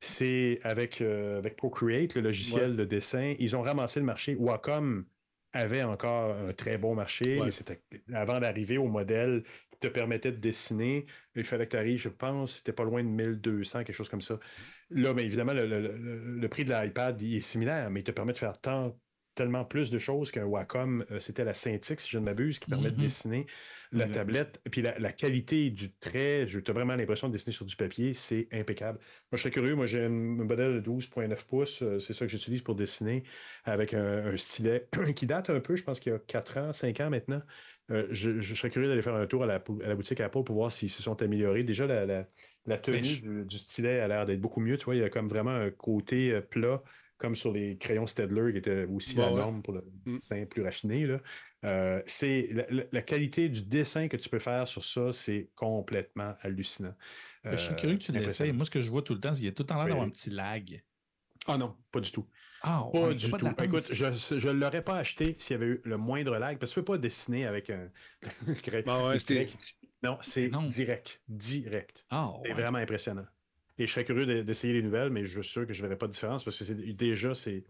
C'est 0.00 0.60
avec, 0.62 1.00
euh, 1.00 1.38
avec 1.38 1.56
Procreate, 1.56 2.14
le 2.14 2.20
logiciel 2.20 2.76
de 2.76 2.84
dessin, 2.84 3.34
ils 3.38 3.56
ont 3.56 3.62
ramassé 3.62 3.98
le 3.98 4.06
marché. 4.06 4.36
Wacom 4.36 5.04
avait 5.52 5.82
encore 5.82 6.36
un 6.36 6.52
très 6.52 6.78
bon 6.78 6.94
marché. 6.94 7.40
C'était 7.50 7.82
avant 8.12 8.38
d'arriver 8.38 8.78
au 8.78 8.86
modèle 8.86 9.42
te 9.80 9.86
permettait 9.88 10.32
de 10.32 10.38
dessiner. 10.38 11.06
Il 11.34 11.44
fallait 11.44 11.66
que 11.66 11.72
tu 11.72 11.76
arrives, 11.76 11.98
je 12.00 12.08
pense, 12.08 12.56
c'était 12.56 12.72
pas 12.72 12.84
loin 12.84 13.02
de 13.02 13.08
1200, 13.08 13.84
quelque 13.84 13.94
chose 13.96 14.08
comme 14.08 14.20
ça. 14.22 14.38
Là, 14.90 15.14
mais 15.14 15.24
évidemment, 15.24 15.52
le, 15.54 16.46
prix 16.48 16.64
de 16.64 16.72
l'iPad 16.72 17.20
est 17.22 17.40
similaire, 17.40 17.90
mais 17.90 18.00
il 18.00 18.04
te 18.04 18.10
permet 18.10 18.32
de 18.32 18.38
faire 18.38 18.60
tant 18.60 18.98
tellement 19.34 19.64
plus 19.64 19.90
de 19.90 19.98
choses 19.98 20.32
qu'un 20.32 20.44
Wacom. 20.46 21.04
Euh, 21.12 21.20
c'était 21.20 21.44
la 21.44 21.54
Syntix, 21.54 22.02
si 22.04 22.10
je 22.10 22.18
ne 22.18 22.24
m'abuse, 22.24 22.58
qui 22.58 22.66
permet 22.66 22.90
de 22.90 22.96
Mhm. 22.96 23.02
dessiner 23.02 23.46
la 23.92 24.08
tablette. 24.08 24.60
Et 24.66 24.70
puis 24.70 24.82
la, 24.82 24.98
la 24.98 25.12
qualité 25.12 25.70
du 25.70 25.94
trait, 25.94 26.44
tu 26.46 26.62
as 26.66 26.72
vraiment 26.72 26.96
l'impression 26.96 27.28
de 27.28 27.32
dessiner 27.34 27.52
sur 27.52 27.64
du 27.64 27.76
papier, 27.76 28.14
c'est 28.14 28.48
impeccable. 28.52 28.98
Moi, 29.30 29.36
je 29.36 29.38
serais 29.38 29.50
curieux. 29.52 29.76
Moi, 29.76 29.86
j'ai 29.86 30.04
un 30.04 30.08
modèle 30.08 30.74
de 30.74 30.80
12,9 30.80 31.46
pouces. 31.46 31.82
euh, 31.82 32.00
C'est 32.00 32.14
ça 32.14 32.26
que 32.26 32.32
j'utilise 32.32 32.62
pour 32.62 32.74
dessiner 32.74 33.22
avec 33.64 33.94
un, 33.94 34.26
un 34.26 34.36
stylet 34.36 34.88
qui 35.14 35.26
date 35.26 35.50
un 35.50 35.60
peu, 35.60 35.76
je 35.76 35.84
pense 35.84 36.00
qu'il 36.00 36.12
y 36.12 36.14
a 36.16 36.18
4 36.18 36.56
ans, 36.58 36.72
5 36.72 36.98
ans 37.00 37.10
maintenant. 37.10 37.42
Euh, 37.90 38.06
je, 38.10 38.40
je 38.40 38.54
serais 38.54 38.70
curieux 38.70 38.88
d'aller 38.88 39.02
faire 39.02 39.14
un 39.14 39.26
tour 39.26 39.42
à 39.44 39.46
la, 39.46 39.54
à 39.56 39.88
la 39.88 39.94
boutique 39.94 40.20
Apple 40.20 40.44
pour 40.44 40.54
voir 40.54 40.70
s'ils 40.70 40.90
se 40.90 41.02
sont 41.02 41.20
améliorés. 41.22 41.64
Déjà, 41.64 41.86
la, 41.86 42.04
la- 42.06 42.28
la 42.66 42.76
tenue 42.78 42.98
Ben, 42.98 43.04
je- 43.04 43.22
du, 43.22 43.44
du 43.46 43.58
stylet 43.58 44.00
a 44.00 44.08
l'air 44.08 44.26
d'être 44.26 44.40
beaucoup 44.40 44.60
mieux. 44.60 44.76
Tu 44.76 44.84
vois, 44.84 44.94
il 44.96 45.00
y 45.00 45.04
a 45.04 45.08
comme 45.10 45.28
vraiment 45.28 45.50
un 45.52 45.70
côté 45.70 46.32
euh, 46.32 46.40
plat, 46.42 46.82
comme 47.16 47.34
sur 47.34 47.50
les 47.52 47.78
crayons 47.78 48.06
Stedler, 48.06 48.52
qui 48.52 48.58
était 48.58 48.84
aussi 48.84 49.16
Ouais, 49.16 49.24
la 49.24 49.30
ouais. 49.30 49.36
norme 49.36 49.62
pour 49.62 49.72
le 49.72 49.84
Mm. 50.04 50.16
dessin 50.16 50.44
plus 50.46 50.62
raffiné. 50.62 51.06
Là. 51.06 51.20
Euh, 51.64 52.02
c'est 52.06 52.48
la, 52.52 52.66
la- 52.68 52.84
la 52.92 53.02
qualité 53.02 53.48
du 53.48 53.62
dessin 53.62 54.08
que 54.08 54.16
tu 54.18 54.28
peux 54.28 54.38
faire 54.38 54.68
sur 54.68 54.84
ça, 54.84 55.12
c'est 55.12 55.50
complètement 55.54 56.34
hallucinant. 56.42 56.94
Ben, 57.44 57.52
je 57.56 57.62
suis 57.64 57.74
curieux 57.76 57.96
que 57.96 58.02
tu 58.02 58.12
l'essayes. 58.12 58.52
Moi, 58.52 58.64
ce 58.66 58.70
que 58.70 58.80
je 58.82 58.90
vois 58.90 59.02
tout 59.02 59.14
le 59.14 59.20
temps, 59.20 59.32
c'est 59.32 59.38
qu'il 59.38 59.46
y 59.46 59.50
a 59.50 59.52
tout 59.52 59.62
le 59.62 59.66
temps 59.66 59.76
l'air 59.76 59.84
Oui. 59.84 59.90
d'avoir 59.90 60.06
un 60.06 60.10
petit 60.10 60.30
lag. 60.30 60.84
Ah 61.46 61.56
non, 61.56 61.76
pas 61.90 62.00
du 62.00 62.12
tout. 62.12 62.26
Ah, 62.62 62.88
Pas 62.92 63.14
du 63.14 63.30
pas 63.30 63.38
tout. 63.38 63.46
Écoute, 63.62 63.94
je 63.94 64.48
ne 64.48 64.52
l'aurais 64.52 64.82
pas 64.82 64.96
acheté 64.96 65.36
s'il 65.38 65.54
y 65.54 65.56
avait 65.56 65.66
eu 65.66 65.80
le 65.84 65.96
moindre 65.96 66.36
lag, 66.38 66.58
parce 66.58 66.72
que 66.72 66.80
tu 66.80 66.84
peux 66.84 66.92
pas 66.92 66.98
dessiner 66.98 67.46
avec 67.46 67.70
un. 67.70 67.90
cray- 68.62 68.82
Ben 68.82 69.06
ouais, 69.08 69.46
Non, 70.02 70.18
c'est 70.22 70.48
direct. 70.68 71.22
Direct. 71.28 72.06
Ah, 72.10 72.32
C'est 72.42 72.48
ouais. 72.48 72.54
vraiment 72.54 72.78
impressionnant. 72.78 73.26
Et 73.78 73.86
je 73.86 73.92
serais 73.92 74.04
curieux 74.04 74.26
de- 74.26 74.42
d'essayer 74.42 74.72
les 74.72 74.82
nouvelles, 74.82 75.10
mais 75.10 75.24
je 75.24 75.40
suis 75.40 75.48
sûr 75.50 75.66
que 75.66 75.72
je 75.72 75.82
ne 75.82 75.86
verrai 75.86 75.98
pas 75.98 76.06
de 76.08 76.12
différence 76.12 76.42
parce 76.44 76.58
que 76.58 76.64
c'est 76.64 76.74
déjà, 76.74 77.34
c'est. 77.34 77.64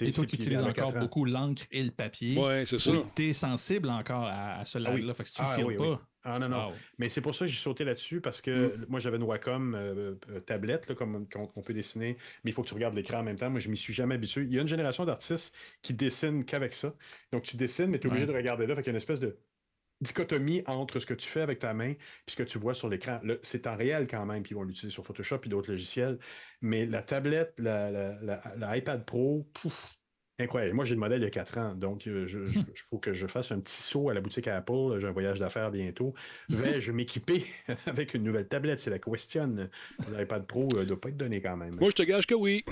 Et 0.00 0.10
toi 0.12 0.26
qui 0.26 0.36
utilises 0.36 0.62
encore 0.62 0.92
beaucoup 0.94 1.24
l'encre 1.24 1.64
et 1.70 1.82
le 1.82 1.90
papier, 1.90 2.36
Ouais, 2.38 2.64
c'est 2.66 2.78
ça. 2.78 2.90
oui, 2.92 3.00
tu 3.14 3.28
es 3.28 3.32
sensible 3.32 3.88
encore 3.90 4.24
à, 4.24 4.56
à 4.58 4.64
ce 4.64 4.78
Ah 4.78 4.80
oui. 4.90 4.96
lag-là. 5.00 5.14
Fait 5.14 5.22
que 5.22 5.28
si 5.28 5.34
tu 5.34 5.42
Ah 5.44 5.50
le 5.50 5.54
files 5.56 5.64
oui, 5.66 5.76
oui. 5.78 5.86
pas. 5.96 6.02
Ah 6.28 6.40
non, 6.40 6.48
non. 6.48 6.66
wow. 6.68 6.72
Mais 6.98 7.08
c'est 7.08 7.20
pour 7.20 7.36
ça 7.36 7.44
que 7.44 7.50
j'ai 7.52 7.58
sauté 7.60 7.84
là-dessus 7.84 8.20
parce 8.20 8.40
que 8.40 8.74
moi, 8.88 8.98
j'avais 8.98 9.16
une 9.16 9.22
Wacom 9.22 9.76
euh, 9.76 10.14
euh, 10.30 10.40
tablette, 10.40 10.88
là, 10.88 10.96
comme 10.96 11.28
qu'on 11.28 11.46
qu'on 11.46 11.62
peut 11.62 11.72
dessiner, 11.72 12.16
mais 12.42 12.50
il 12.50 12.54
faut 12.54 12.62
que 12.62 12.68
tu 12.68 12.74
regardes 12.74 12.94
l'écran 12.94 13.18
en 13.18 13.22
même 13.22 13.36
temps. 13.36 13.48
Moi, 13.48 13.60
je 13.60 13.68
m'y 13.68 13.76
suis 13.76 13.94
jamais 13.94 14.16
habitué. 14.16 14.42
Il 14.42 14.52
y 14.52 14.58
a 14.58 14.62
une 14.62 14.66
génération 14.66 15.04
d'artistes 15.04 15.54
qui 15.82 15.94
dessinent 15.94 16.44
qu'avec 16.44 16.74
ça. 16.74 16.92
Donc, 17.30 17.44
tu 17.44 17.56
dessines, 17.56 17.86
mais 17.86 18.00
tu 18.00 18.08
es 18.08 18.10
obligé 18.10 18.26
Ouais. 18.26 18.32
de 18.32 18.36
regarder 18.36 18.66
là. 18.66 18.74
Fait 18.74 18.82
qu'il 18.82 18.88
y 18.88 18.90
a 18.90 18.94
une 18.94 18.96
espèce 18.96 19.20
de 19.20 19.38
dichotomie 20.00 20.62
entre 20.66 20.98
ce 20.98 21.06
que 21.06 21.14
tu 21.14 21.28
fais 21.28 21.40
avec 21.40 21.58
ta 21.60 21.72
main 21.74 21.90
et 21.90 21.98
ce 22.30 22.36
que 22.36 22.42
tu 22.42 22.58
vois 22.58 22.74
sur 22.74 22.88
l'écran. 22.88 23.20
C'est 23.42 23.66
en 23.66 23.76
réel 23.76 24.06
quand 24.08 24.26
même, 24.26 24.42
puis 24.42 24.52
ils 24.52 24.56
vont 24.56 24.62
l'utiliser 24.64 24.92
sur 24.92 25.04
Photoshop 25.04 25.40
et 25.44 25.48
d'autres 25.48 25.70
logiciels. 25.70 26.18
Mais 26.60 26.86
la 26.86 27.02
tablette, 27.02 27.54
la, 27.58 27.90
la- 27.90 28.18
la- 28.22 28.42
la 28.56 28.76
iPad 28.76 29.04
Pro, 29.04 29.48
pouf, 29.54 29.94
Incroyable. 30.38 30.74
Moi, 30.74 30.84
j'ai 30.84 30.94
le 30.94 31.00
modèle 31.00 31.22
il 31.22 31.24
y 31.24 31.26
a 31.26 31.30
4 31.30 31.56
ans, 31.56 31.74
donc 31.74 32.06
euh, 32.06 32.26
je- 32.26 32.44
je- 32.44 32.58
il 32.60 32.78
faut 32.90 32.98
que 32.98 33.14
je 33.14 33.26
fasse 33.26 33.52
un 33.52 33.58
petit 33.60 33.72
saut 33.82 34.10
à 34.10 34.14
la 34.14 34.20
boutique 34.20 34.46
Apple. 34.48 34.98
J'ai 34.98 35.06
un 35.06 35.10
voyage 35.12 35.38
d'affaires 35.40 35.70
bientôt. 35.70 36.12
Vais-je 36.50 36.92
m'équiper 36.92 37.46
avec 37.86 38.12
une 38.12 38.22
nouvelle 38.22 38.46
tablette? 38.46 38.78
C'est 38.80 38.90
la 38.90 38.98
question. 38.98 39.70
L'iPad 40.14 40.46
Pro 40.46 40.68
ne 40.74 40.84
doit 40.84 41.00
pas 41.00 41.08
être 41.08 41.16
donné 41.16 41.40
quand 41.40 41.56
même. 41.56 41.76
Moi, 41.76 41.88
je 41.88 41.94
te 41.94 42.02
gage 42.02 42.26
que 42.26 42.34
oui. 42.34 42.66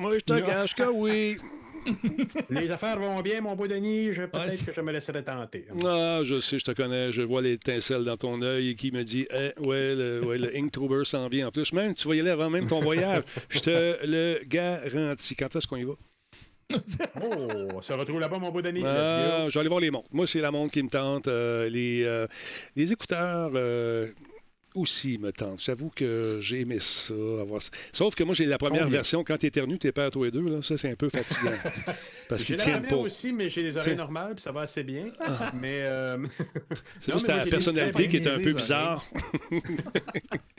Moi, 0.00 0.18
je 0.18 0.24
te 0.24 0.32
gage 0.40 0.74
que 0.74 0.82
oui. 0.82 1.36
Les 2.50 2.70
affaires 2.70 2.98
vont 2.98 3.20
bien, 3.20 3.40
mon 3.40 3.54
beau 3.54 3.66
Denis. 3.66 4.12
Je- 4.12 4.22
Peut-être 4.24 4.64
que 4.66 4.72
je 4.74 4.80
me 4.80 4.92
laisserai 4.92 5.22
tenter. 5.24 5.66
Ah, 5.84 6.20
je 6.24 6.40
sais, 6.40 6.58
je 6.58 6.64
te 6.64 6.72
connais. 6.72 7.12
Je 7.12 7.22
vois 7.22 7.42
l'étincelle 7.42 8.04
dans 8.04 8.16
ton 8.16 8.40
œil 8.42 8.74
qui 8.76 8.90
me 8.92 9.02
dit 9.02 9.26
Eh, 9.30 9.52
ouais, 9.60 9.94
le, 9.94 10.24
ouais, 10.24 10.38
le 10.38 10.54
Inktober 10.56 11.04
s'en 11.04 11.28
vient. 11.28 11.48
En 11.48 11.50
plus, 11.50 11.72
même, 11.72 11.94
tu 11.94 12.06
vas 12.08 12.14
y 12.14 12.20
aller 12.20 12.30
avant 12.30 12.50
même 12.50 12.66
ton 12.66 12.80
voyage. 12.80 13.22
Je 13.48 13.60
te 13.60 14.06
le 14.06 14.40
garantis. 14.46 15.34
Quand 15.36 15.54
est-ce 15.56 15.66
qu'on 15.66 15.76
y 15.76 15.84
va? 15.84 15.94
Oh, 17.20 17.48
on 17.74 17.80
se 17.80 17.92
retrouve 17.92 18.20
là-bas, 18.20 18.38
mon 18.38 18.50
beau 18.50 18.62
Denis. 18.62 18.82
Ah, 18.84 19.46
je 19.48 19.54
vais 19.54 19.60
aller 19.60 19.68
voir 19.68 19.80
les 19.80 19.90
montres. 19.90 20.08
Moi, 20.12 20.26
c'est 20.26 20.38
la 20.40 20.50
montre 20.52 20.72
qui 20.72 20.82
me 20.82 20.88
tente. 20.88 21.26
Euh, 21.26 21.68
les, 21.68 22.04
euh, 22.04 22.26
les 22.76 22.92
écouteurs 22.92 23.50
euh, 23.54 24.08
aussi 24.74 25.18
me 25.18 25.32
tentent. 25.32 25.60
J'avoue 25.60 25.90
que 25.94 26.38
j'ai 26.40 26.60
aimé 26.60 26.78
ça, 26.80 27.12
avoir 27.40 27.60
ça. 27.62 27.70
Sauf 27.92 28.14
que 28.14 28.24
moi, 28.24 28.34
j'ai 28.34 28.46
la 28.46 28.58
première 28.58 28.88
version. 28.88 29.24
Quand 29.24 29.36
tu 29.38 29.46
éternues, 29.46 29.78
t'es 29.78 29.92
père 29.92 30.10
tous 30.10 30.24
les 30.24 30.30
deux. 30.30 30.42
Là, 30.48 30.62
ça, 30.62 30.76
c'est 30.76 30.90
un 30.90 30.94
peu 30.96 31.08
fatigant. 31.08 31.50
Parce 32.28 32.44
qu'ils 32.44 32.56
tiennent 32.56 32.86
pas. 32.86 32.96
aussi, 32.96 33.32
mais 33.32 33.50
j'ai 33.50 33.62
les 33.62 33.76
oreilles 33.76 33.96
normales, 33.96 34.34
puis 34.34 34.42
ça 34.42 34.52
va 34.52 34.62
assez 34.62 34.82
bien. 34.82 35.06
Mais 35.54 35.80
euh, 35.84 36.18
C'est 37.00 37.12
juste 37.12 37.26
ta 37.26 37.44
personnalité 37.44 38.08
qui 38.08 38.16
est 38.18 38.26
un 38.28 38.38
peu 38.38 38.52
bizarre. 38.52 39.04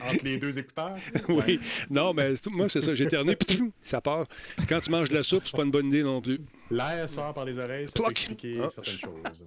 entre 0.00 0.24
les 0.24 0.36
deux 0.38 0.58
écouteurs. 0.58 0.96
Oui. 1.28 1.60
Non, 1.90 2.12
mais 2.12 2.34
moi, 2.50 2.68
c'est 2.68 2.82
ça. 2.82 2.94
J'éternue, 2.94 3.36
puis 3.36 3.72
ça 3.82 4.00
part. 4.00 4.26
Quand 4.68 4.80
tu 4.80 4.90
manges 4.90 5.08
de 5.08 5.14
la 5.14 5.22
soupe, 5.22 5.42
c'est 5.46 5.56
pas 5.56 5.62
une 5.64 5.70
bonne 5.70 5.86
idée 5.86 6.02
non 6.02 6.20
plus. 6.20 6.40
L'air 6.70 7.08
sort 7.08 7.32
par 7.34 7.44
les 7.44 7.58
oreilles, 7.58 7.86
ça 7.86 7.92
peut 7.94 8.10
expliquer 8.10 8.58
Ah. 8.62 8.68
certaines 8.70 8.98
choses. 8.98 9.46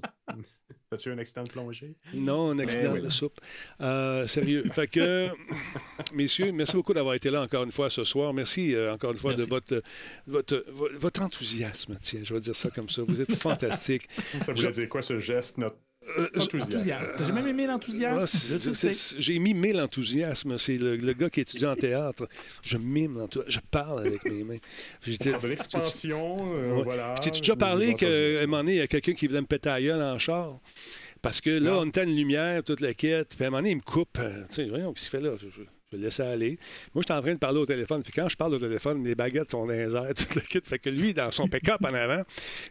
As-tu 0.91 1.09
un 1.11 1.17
accident 1.17 1.43
de 1.43 1.49
plongée? 1.49 1.95
Non, 2.13 2.51
un 2.51 2.59
accident 2.59 2.93
oui. 2.93 3.01
de 3.01 3.09
soupe. 3.09 3.39
Euh, 3.81 4.27
sérieux. 4.27 4.63
Fait 4.73 4.87
que, 4.87 5.29
messieurs, 6.13 6.51
merci 6.51 6.75
beaucoup 6.75 6.93
d'avoir 6.93 7.15
été 7.15 7.29
là 7.31 7.41
encore 7.41 7.63
une 7.63 7.71
fois 7.71 7.89
ce 7.89 8.03
soir. 8.03 8.33
Merci 8.33 8.75
euh, 8.75 8.93
encore 8.93 9.11
une 9.11 9.17
fois 9.17 9.33
de 9.33 9.43
votre, 9.43 9.81
votre, 10.27 10.63
vo- 10.71 10.89
votre 10.99 11.21
enthousiasme. 11.23 11.97
Tiens, 12.01 12.21
je 12.23 12.33
vais 12.33 12.39
dire 12.39 12.55
ça 12.55 12.69
comme 12.69 12.87
ça. 12.89 13.01
Vous 13.01 13.19
êtes 13.19 13.33
fantastique. 13.35 14.07
Ça 14.45 14.53
voulait 14.53 14.71
dire 14.71 14.87
quoi 14.89 15.01
ce 15.01 15.19
geste? 15.19 15.57
Notre 15.57 15.77
Euh. 16.17 16.27
Enthousiaste. 16.39 17.13
J'ai 17.25 17.31
même 17.31 17.47
aimé 17.47 17.65
Ah, 17.67 17.71
l'enthousiasme. 17.73 18.73
c'est- 18.73 19.15
J'ai 19.19 19.39
mis 19.39 19.53
mille 19.53 19.79
enthousiasme. 19.79 20.57
C'est 20.57 20.77
le, 20.77 20.95
le 20.97 21.13
gars 21.13 21.29
qui 21.29 21.41
étudie 21.41 21.65
en 21.65 21.75
théâtre. 21.75 22.27
Je 22.63 22.77
mime 22.77 23.17
l'enthousiasme. 23.17 23.51
Je 23.51 23.59
parle 23.71 23.99
avec 24.07 24.23
mes 24.25 24.43
mains. 24.43 24.57
J'étais- 25.01 25.33
de 25.33 25.47
l'expansion, 25.47 26.37
euh, 26.53 26.75
Ouais. 26.77 26.83
voilà. 26.83 27.15
T'es-tu 27.21 27.41
déjà 27.41 27.55
parlé 27.55 27.95
qu'à 27.95 28.05
un 28.05 28.09
enthousiasmes. 28.09 28.45
moment 28.45 28.57
donné, 28.63 28.71
il 28.73 28.77
y 28.77 28.81
a 28.81 28.87
quelqu'un 28.87 29.13
qui 29.13 29.27
voulait 29.27 29.41
me 29.41 29.47
péter 29.47 29.69
la 29.69 29.81
gueule 29.81 30.01
en 30.01 30.19
char? 30.19 30.59
Parce 31.21 31.41
que 31.41 31.49
là, 31.49 31.71
Non. 31.71 31.79
on 31.81 31.85
était 31.87 32.01
à 32.01 32.03
une 32.03 32.15
lumière, 32.15 32.63
toute 32.63 32.81
la 32.81 32.93
quête, 32.93 33.29
puis 33.35 33.43
à 33.43 33.47
un 33.47 33.49
moment 33.49 33.57
donné, 33.61 33.71
il 33.71 33.77
me 33.77 33.81
coupe. 33.81 34.19
Euh, 34.19 34.43
Tu 34.49 34.55
sais, 34.55 34.65
voyons, 34.69 34.93
qu'est-ce 34.93 35.09
qu'il 35.09 35.19
fait 35.19 35.25
là? 35.25 35.31
Je, 35.95 36.01
je- 36.01 36.01
je 36.01 36.01
vais 36.01 36.01
le 36.01 36.03
laisser 36.03 36.23
aller. 36.23 36.57
Moi, 36.93 37.01
j'étais 37.01 37.13
en 37.13 37.21
train 37.21 37.33
de 37.33 37.39
parler 37.39 37.59
au 37.59 37.65
téléphone, 37.65 38.03
puis 38.03 38.11
quand 38.13 38.27
je 38.29 38.35
parle 38.37 38.53
au 38.55 38.59
téléphone, 38.59 39.03
les 39.03 39.15
baguettes 39.15 39.51
sont 39.51 39.65
dans 39.65 39.71
les 39.73 39.95
airs, 39.95 40.13
toute 40.15 40.35
la 40.35 40.41
quête. 40.41 40.67
Fait 40.67 40.79
que 40.79 40.89
lui, 40.89 41.13
dans 41.13 41.31
son 41.31 41.47
pick-up 41.47 41.83
en 41.83 41.93
avant, 41.93 42.23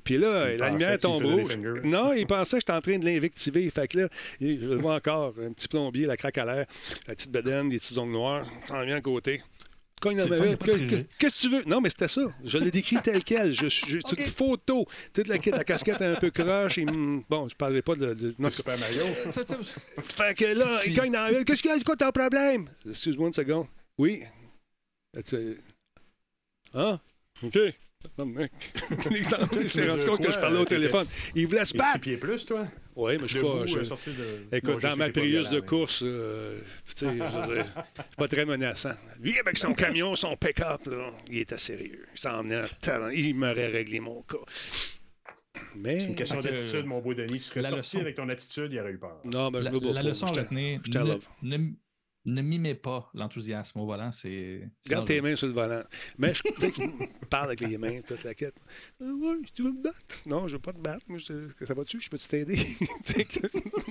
puis 0.02 0.18
là, 0.18 0.52
Il 0.52 0.58
la 0.58 0.70
lumière 0.70 0.98
tombe 0.98 1.22
des 1.22 1.30
rouge. 1.42 1.56
Non, 1.84 2.12
il 2.12 2.26
pensait 2.26 2.56
que 2.56 2.60
j'étais 2.60 2.72
en 2.72 2.80
train 2.80 2.98
de 2.98 3.04
l'invectiver. 3.04 3.68
Fait 3.70 3.88
que 3.88 3.98
là, 3.98 4.08
je 4.40 4.46
le 4.46 4.76
vois 4.76 4.94
encore, 4.94 5.34
un 5.44 5.52
petit 5.52 5.68
plombier, 5.68 6.06
la 6.06 6.16
craque 6.16 6.38
à 6.38 6.44
l'air, 6.44 6.66
la 7.08 7.14
petite 7.14 7.30
bedaine, 7.30 7.70
les 7.70 7.78
petits 7.78 7.98
ongles 7.98 8.12
noirs, 8.12 8.46
s'en 8.68 8.82
vient 8.84 8.96
à 8.96 9.00
côté. 9.00 9.42
Cogne 10.04 10.16
dans 10.18 10.28
ma 10.28 10.56
Que- 10.56 10.66
que- 10.90 11.02
Qu'est-ce 11.18 11.34
que 11.34 11.40
tu 11.40 11.48
veux? 11.48 11.62
Non, 11.64 11.80
mais 11.80 11.88
c'était 11.88 12.08
ça. 12.08 12.20
Je 12.44 12.58
l'ai 12.58 12.70
décrit 12.70 12.96
tel 13.02 13.24
quel. 13.24 13.54
Je 13.54 13.66
suis- 13.68 13.90
J'ai 13.90 13.98
toute 14.08 14.20
photo. 14.20 14.86
Toute 15.14 15.26
la, 15.28 15.36
la 15.36 15.64
casquette 15.64 16.00
est 16.00 16.04
un 16.06 16.14
peu 16.16 16.30
croche. 16.30 16.76
et, 16.78 16.84
hum, 16.86 17.24
bon, 17.28 17.48
je 17.48 17.54
parlais 17.56 17.80
pas 17.82 17.94
de. 17.94 18.12
de- 18.12 18.34
non, 18.38 18.50
Super 18.50 18.78
Mario. 18.78 19.02
Ça, 19.30 19.42
fait 20.04 20.34
que 20.34 20.44
là, 20.44 20.80
il 20.86 20.94
cogne 20.94 21.12
dans 21.12 21.22
la 21.24 21.30
ville. 21.32 21.44
Qu'est-ce 21.44 21.62
qu'il 21.62 21.70
y 21.70 21.74
a? 21.74 21.78
C'est 21.78 21.84
quoi 21.84 21.96
ton 21.96 22.10
problème? 22.10 22.68
Excuse-moi 22.88 23.28
une 23.28 23.34
seconde. 23.34 23.66
Oui. 23.98 24.22
Tu- 25.26 25.56
Ah, 26.74 26.98
OK. 27.42 27.58
Non, 28.18 28.26
mec. 28.26 28.52
Il 29.10 29.68
s'est 29.70 29.88
rendu 29.88 30.04
compte 30.04 30.22
que 30.24 30.32
je 30.32 30.38
parlais 30.38 30.58
au 30.60 30.64
téléphone? 30.64 31.04
Il 31.34 31.46
voulait 31.46 31.64
se 31.64 31.76
battre. 31.76 32.00
pieds 32.00 32.16
plus, 32.16 32.44
toi? 32.46 32.66
Oui, 32.96 33.14
mais 33.20 33.26
je 33.26 33.38
suis 33.38 33.40
pas. 33.40 33.66
je- 33.66 33.78
euh, 34.20 34.44
Écoute, 34.52 34.82
dans 34.82 34.96
ma 34.96 35.10
Prius 35.10 35.48
de 35.50 35.60
course, 35.60 36.02
euh, 36.04 36.60
tu 36.86 36.92
sais, 37.06 37.06
je 37.06 37.48
veux 37.48 37.54
dire, 37.56 37.66
c'est 37.96 38.16
pas 38.16 38.28
très 38.28 38.44
menaçant. 38.44 38.92
Lui, 39.20 39.38
avec 39.38 39.58
son 39.58 39.74
camion, 39.74 40.14
son 40.16 40.36
pick-up, 40.36 40.80
là, 40.86 41.10
il 41.28 41.38
était 41.38 41.58
sérieux. 41.58 42.06
Il 42.14 42.20
s'en 42.20 42.40
en 42.44 42.66
talent. 42.80 43.08
Il 43.08 43.34
m'aurait 43.34 43.68
réglé 43.68 44.00
mon 44.00 44.22
cas. 44.22 44.36
Mais. 45.76 46.00
C'est 46.00 46.06
une 46.08 46.14
question 46.16 46.40
d'attitude, 46.40 46.86
mon 46.86 47.00
beau 47.00 47.14
Denis. 47.14 47.38
Tu 47.38 47.44
serais 47.44 47.62
la 47.62 47.70
sorti 47.70 47.96
leçon- 47.96 48.00
avec 48.00 48.14
ton 48.16 48.28
attitude, 48.28 48.68
il 48.72 48.78
aurait 48.80 48.92
eu 48.92 48.98
peur. 48.98 49.20
Non, 49.24 49.50
mais 49.50 49.60
je 49.60 49.64
La, 49.64 49.70
me 49.72 49.80
bats 49.80 49.86
la 49.92 50.00
pas. 50.02 50.08
leçon 50.08 50.26
à 50.26 50.30
retenir, 50.30 50.80
ne, 51.42 51.56
ne, 51.56 51.64
ne 52.26 52.40
mimez 52.42 52.74
pas 52.74 53.10
l'enthousiasme 53.14 53.78
au 53.80 53.86
volant, 53.86 54.10
c'est. 54.12 54.68
Garde 54.88 55.06
tes 55.06 55.20
mains 55.20 55.36
sur 55.36 55.46
le 55.46 55.52
volant. 55.52 55.82
Mais 56.18 56.32
je 56.34 56.42
tu 56.42 56.60
sais, 56.60 56.70
qu'il 56.72 56.90
parle 57.28 57.48
avec 57.48 57.60
les 57.60 57.76
mains, 57.78 58.00
toute 58.00 58.24
la 58.24 58.34
quête. 58.34 58.54
Euh, 59.02 59.12
ouais, 59.18 59.36
tu 59.54 59.62
veux 59.62 59.72
me 59.72 59.82
battre? 59.82 60.00
Non, 60.26 60.48
je 60.48 60.56
veux 60.56 60.62
pas 60.62 60.72
te 60.72 60.78
battre. 60.78 61.04
Moi, 61.08 61.18
je, 61.18 61.26
te- 61.48 61.64
ça 61.64 61.74
va-tu? 61.74 62.00
Je 62.00 62.08
peux 62.08 62.18
t'aider? 62.18 62.56
Tu 63.04 63.26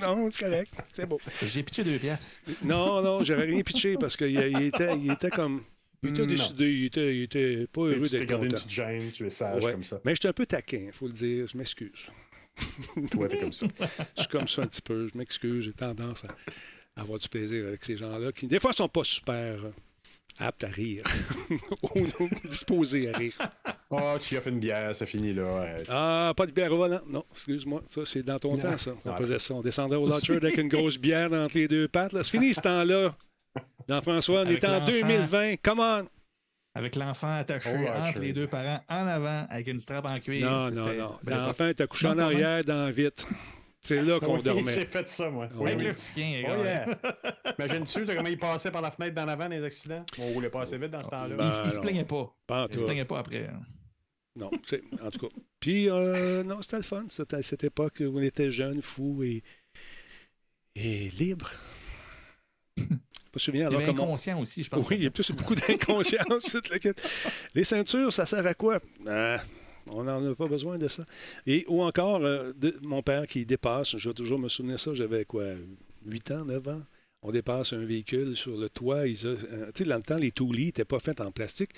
non, 0.01 0.29
c'est 0.31 0.39
correct. 0.43 0.73
C'est 0.93 1.05
bon. 1.05 1.17
J'ai 1.45 1.63
pitché 1.63 1.83
deux 1.83 1.97
pièces. 1.99 2.41
Non, 2.63 3.01
non, 3.01 3.23
j'aurais 3.23 3.45
rien 3.45 3.61
pitché 3.61 3.95
parce 3.97 4.17
qu'il 4.17 4.31
il 4.31 4.61
était, 4.63 4.97
il 4.97 5.11
était 5.11 5.29
comme. 5.29 5.61
Il 6.01 6.09
était 6.09 6.27
décidé, 6.27 6.69
il 6.73 6.85
était, 6.85 7.15
il 7.15 7.21
était 7.23 7.65
pas 7.67 7.81
heureux 7.81 8.01
Tu 8.03 8.09
t'es 8.09 8.19
d'être 8.19 8.27
gardé 8.29 8.45
une 8.47 8.51
content. 8.51 8.63
petite 8.63 8.75
gêne, 8.75 9.11
tu 9.11 9.25
es 9.25 9.29
sage 9.29 9.63
Ouais. 9.63 9.71
comme 9.71 9.83
ça. 9.85 10.01
Mais 10.03 10.13
j'étais 10.15 10.27
un 10.27 10.33
peu 10.33 10.45
taquin, 10.45 10.85
il 10.87 10.91
faut 10.91 11.07
le 11.07 11.13
dire. 11.13 11.47
Je 11.47 11.57
m'excuse. 11.57 12.07
Toi, 13.11 13.29
t'es 13.29 13.39
comme 13.39 13.53
ça. 13.53 13.67
Je 14.17 14.21
suis 14.21 14.29
comme 14.29 14.47
ça 14.47 14.63
un 14.63 14.67
petit 14.67 14.81
peu. 14.81 15.07
Je 15.07 15.17
m'excuse. 15.17 15.63
J'ai 15.63 15.71
tendance 15.73 16.25
à 16.25 16.27
avoir 16.95 17.19
du 17.19 17.27
plaisir 17.29 17.67
avec 17.67 17.83
ces 17.83 17.97
gens-là 17.97 18.31
qui, 18.31 18.47
des 18.47 18.59
fois, 18.59 18.73
sont 18.73 18.87
pas 18.87 19.03
super 19.03 19.35
euh, 19.65 19.71
aptes 20.39 20.63
à 20.63 20.67
rire 20.67 21.03
ou 21.95 22.05
disposés 22.47 23.11
à 23.13 23.17
rire. 23.17 23.33
Oh, 23.89 24.15
tu 24.19 24.33
y 24.33 24.37
as 24.37 24.41
fait 24.41 24.49
une 24.49 24.59
bière, 24.59 24.95
ça 24.95 25.05
finit 25.05 25.33
là. 25.33 25.67
Ah, 25.89 26.33
pas 26.35 26.45
de 26.45 26.51
bière 26.51 26.71
au 26.73 26.77
volant. 26.77 26.99
Non, 27.09 27.23
excuse-moi. 27.31 27.81
Ça, 27.87 28.01
c'est 28.05 28.23
dans 28.23 28.39
ton 28.39 28.55
Non. 28.55 28.61
temps, 28.61 28.77
ça. 28.77 28.91
On 29.05 29.11
Ah. 29.11 29.17
faisait 29.17 29.39
ça. 29.39 29.53
On 29.53 29.61
descendait 29.61 29.95
au 29.95 30.07
Lodger 30.07 30.37
avec 30.37 30.57
une 30.57 30.69
grosse 30.69 30.97
bière 30.97 31.31
entre 31.33 31.55
les 31.57 31.67
deux 31.67 31.87
pattes. 31.87 32.13
là. 32.13 32.23
C'est 32.23 32.31
fini 32.31 32.53
ce 32.53 32.61
temps-là. 32.61 33.15
Jean-François, 33.87 34.39
on 34.39 34.45
Avec 34.47 34.63
est 34.63 34.67
en 34.67 34.73
l'enfant. 34.73 34.85
2020. 34.87 35.55
Come 35.61 35.79
on! 35.79 36.07
Avec 36.75 36.95
l'enfant 36.95 37.35
attaché 37.37 37.69
Oh, 37.71 37.87
entre 37.87 38.17
les 38.19 38.33
deux 38.33 38.47
parents 38.47 38.81
en 38.89 39.05
avant 39.05 39.45
avec 39.49 39.67
une 39.67 39.79
strap 39.79 40.09
en 40.09 40.19
cuir. 40.19 40.49
Non, 40.49 40.71
non, 40.71 40.93
non. 40.93 41.19
L'enfant 41.27 41.67
était 41.67 41.85
couché 41.85 42.07
Non, 42.07 42.13
en 42.13 42.17
arrière 42.19 42.63
dans 42.63 42.85
la 42.85 42.91
vitre. 42.91 43.27
C'est 43.85 44.01
là 44.01 44.19
qu'on 44.19 44.37
Oui, 44.37 44.43
dormait. 44.43 44.73
J'ai 44.75 44.85
fait 44.85 45.09
ça, 45.09 45.29
moi. 45.29 45.49
Oui, 45.55 45.71
Avec 45.71 45.79
oui. 45.81 45.85
le 45.87 45.93
chien, 46.15 46.43
Oh, 46.47 46.63
yeah. 46.63 46.85
Imagine-tu 47.59 48.05
comment 48.05 48.29
il 48.29 48.37
passait 48.37 48.71
par 48.71 48.81
la 48.81 48.91
fenêtre 48.91 49.13
d'en 49.15 49.27
avant 49.27 49.43
dans 49.45 49.55
les 49.55 49.63
accidents? 49.63 50.05
On 50.17 50.27
roulait 50.29 50.49
pas 50.49 50.61
assez 50.61 50.77
vite 50.77 50.91
dans 50.91 51.03
ce 51.03 51.09
temps-là. 51.09 51.35
Ben, 51.35 51.61
il, 51.63 51.67
il 51.67 51.71
se 51.73 51.79
plaignait 51.81 52.05
pas. 52.05 52.33
Pas 52.47 52.67
Il 52.71 52.79
se 52.79 52.83
plaignait 52.85 53.03
pas 53.05 53.19
après. 53.19 53.47
hein. 53.47 53.59
Non, 54.35 54.49
c'est- 54.65 54.81
en 55.01 55.11
tout 55.11 55.27
cas. 55.27 55.35
Puis, 55.59 55.89
euh, 55.89 56.43
non, 56.43 56.61
c'était 56.61 56.77
le 56.77 56.83
fun. 56.83 57.03
C'était 57.09 57.35
à 57.35 57.43
cette 57.43 57.63
époque 57.65 57.97
où 57.99 58.17
on 58.17 58.21
était 58.21 58.49
jeunes, 58.51 58.81
fous 58.81 59.21
et, 59.23 59.43
et 60.75 61.09
libres. 61.19 61.51
Je 62.77 62.83
me 63.35 63.39
souviens 63.39 63.63
Il 63.63 63.67
alors 63.67 63.81
avait 63.81 63.91
comment. 63.93 64.03
inconscient 64.05 64.39
aussi, 64.39 64.63
je 64.63 64.69
pense. 64.69 64.87
Oui, 64.89 64.95
il 64.97 65.03
y 65.03 65.07
a 65.07 65.11
plus 65.11 65.29
beaucoup 65.31 65.55
d'inconscience. 65.55 66.55
Les 67.53 67.63
ceintures, 67.63 68.13
ça 68.13 68.25
sert 68.25 68.45
à 68.47 68.53
quoi? 68.53 68.79
Ah, 69.07 69.39
on 69.91 70.03
n'en 70.03 70.31
a 70.31 70.35
pas 70.35 70.47
besoin 70.47 70.77
de 70.77 70.87
ça. 70.87 71.05
Et, 71.45 71.65
ou 71.67 71.81
encore, 71.81 72.23
euh, 72.23 72.51
mon 72.81 73.01
père 73.01 73.27
qui 73.27 73.45
dépasse, 73.45 73.97
je 73.97 74.09
vais 74.09 74.13
toujours 74.13 74.39
me 74.39 74.49
souvenir 74.49 74.79
ça, 74.79 74.93
j'avais 74.93 75.25
quoi, 75.25 75.45
8 76.05 76.31
ans, 76.31 76.45
9 76.45 76.67
ans? 76.67 76.81
On 77.25 77.31
dépasse 77.31 77.71
un 77.71 77.85
véhicule 77.85 78.35
sur 78.35 78.57
le 78.57 78.67
toit. 78.67 79.07
ils, 79.07 79.25
euh, 79.25 79.37
tu 79.73 79.83
sais, 79.83 79.89
dans 79.89 79.95
le 79.95 80.03
temps, 80.03 80.17
les 80.17 80.31
toulis 80.31 80.65
n'étaient 80.65 80.83
pas 80.83 80.99
faits 80.99 81.21
en 81.21 81.31
plastique. 81.31 81.69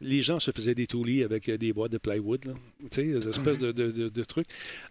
Les 0.00 0.22
gens 0.22 0.38
se 0.38 0.52
faisaient 0.52 0.74
des 0.76 0.86
toulis 0.86 1.24
avec 1.24 1.48
euh, 1.48 1.58
des 1.58 1.72
boîtes 1.72 1.90
de 1.90 1.98
plywood, 1.98 2.44
là. 2.44 2.52
Des 2.94 3.28
espèces 3.28 3.58
de, 3.58 3.72
de- 3.72 3.90
de- 3.90 4.08
de 4.08 4.24
trucs. 4.24 4.46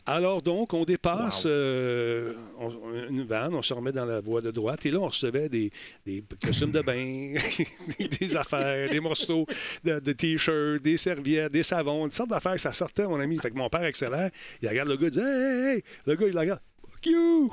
Alors 0.05 0.41
donc, 0.41 0.73
on 0.73 0.83
dépasse 0.83 1.45
Wow. 1.45 1.51
euh, 1.51 2.33
on- 2.59 3.07
une 3.09 3.23
vanne, 3.23 3.53
on 3.55 3.61
se 3.61 3.73
remet 3.73 3.93
dans 3.93 4.05
la 4.05 4.19
voie 4.19 4.41
de 4.41 4.51
droite, 4.51 4.85
et 4.85 4.91
là, 4.91 4.99
on 4.99 5.07
recevait 5.07 5.47
des, 5.47 5.71
des 6.05 6.23
costumes 6.43 6.71
de 6.71 6.81
bain, 6.81 7.35
des 8.19 8.35
affaires, 8.35 8.89
des 8.89 8.99
morceaux 8.99 9.45
de, 9.85 9.99
t-shirts, 10.11 10.81
des 10.83 10.97
serviettes, 10.97 11.51
des 11.53 11.63
savons, 11.63 12.05
une 12.07 12.11
sorte 12.11 12.29
d'affaires. 12.29 12.59
Ça 12.59 12.73
sortait, 12.73 13.07
mon 13.07 13.19
ami. 13.21 13.37
Fait 13.39 13.51
que 13.51 13.55
mon 13.55 13.69
père 13.69 13.83
accélère, 13.83 14.31
il 14.61 14.67
regarde 14.67 14.89
le 14.89 14.97
gars, 14.97 15.07
il 15.07 15.11
dit 15.11 15.19
Hey, 15.19 15.25
hey, 15.25 15.75
hey! 15.77 15.83
Le 16.05 16.15
gars, 16.15 16.27
il 16.27 16.37
regarde. 16.37 16.59
Fuck 16.89 17.05
you! 17.05 17.49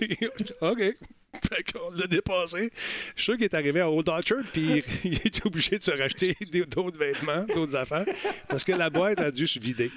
OK. 0.60 0.96
Qu'on 1.72 1.90
l'a 1.90 2.06
dépassé. 2.06 2.70
Je 3.14 3.22
suis 3.22 3.24
sûr 3.24 3.34
qu'il 3.36 3.44
est 3.44 3.54
arrivé 3.54 3.80
à 3.80 3.90
Old 3.90 4.08
Orchard, 4.08 4.42
puis 4.52 4.82
il 5.04 5.14
était 5.14 5.46
obligé 5.46 5.78
de 5.78 5.82
se 5.82 5.90
racheter 5.90 6.34
d'autres 6.70 6.98
vêtements, 6.98 7.44
d'autres 7.54 7.76
affaires, 7.76 8.06
parce 8.48 8.64
que 8.64 8.72
la 8.72 8.88
boîte 8.90 9.20
a 9.20 9.30
dû 9.30 9.46
se 9.46 9.58
vider. 9.58 9.90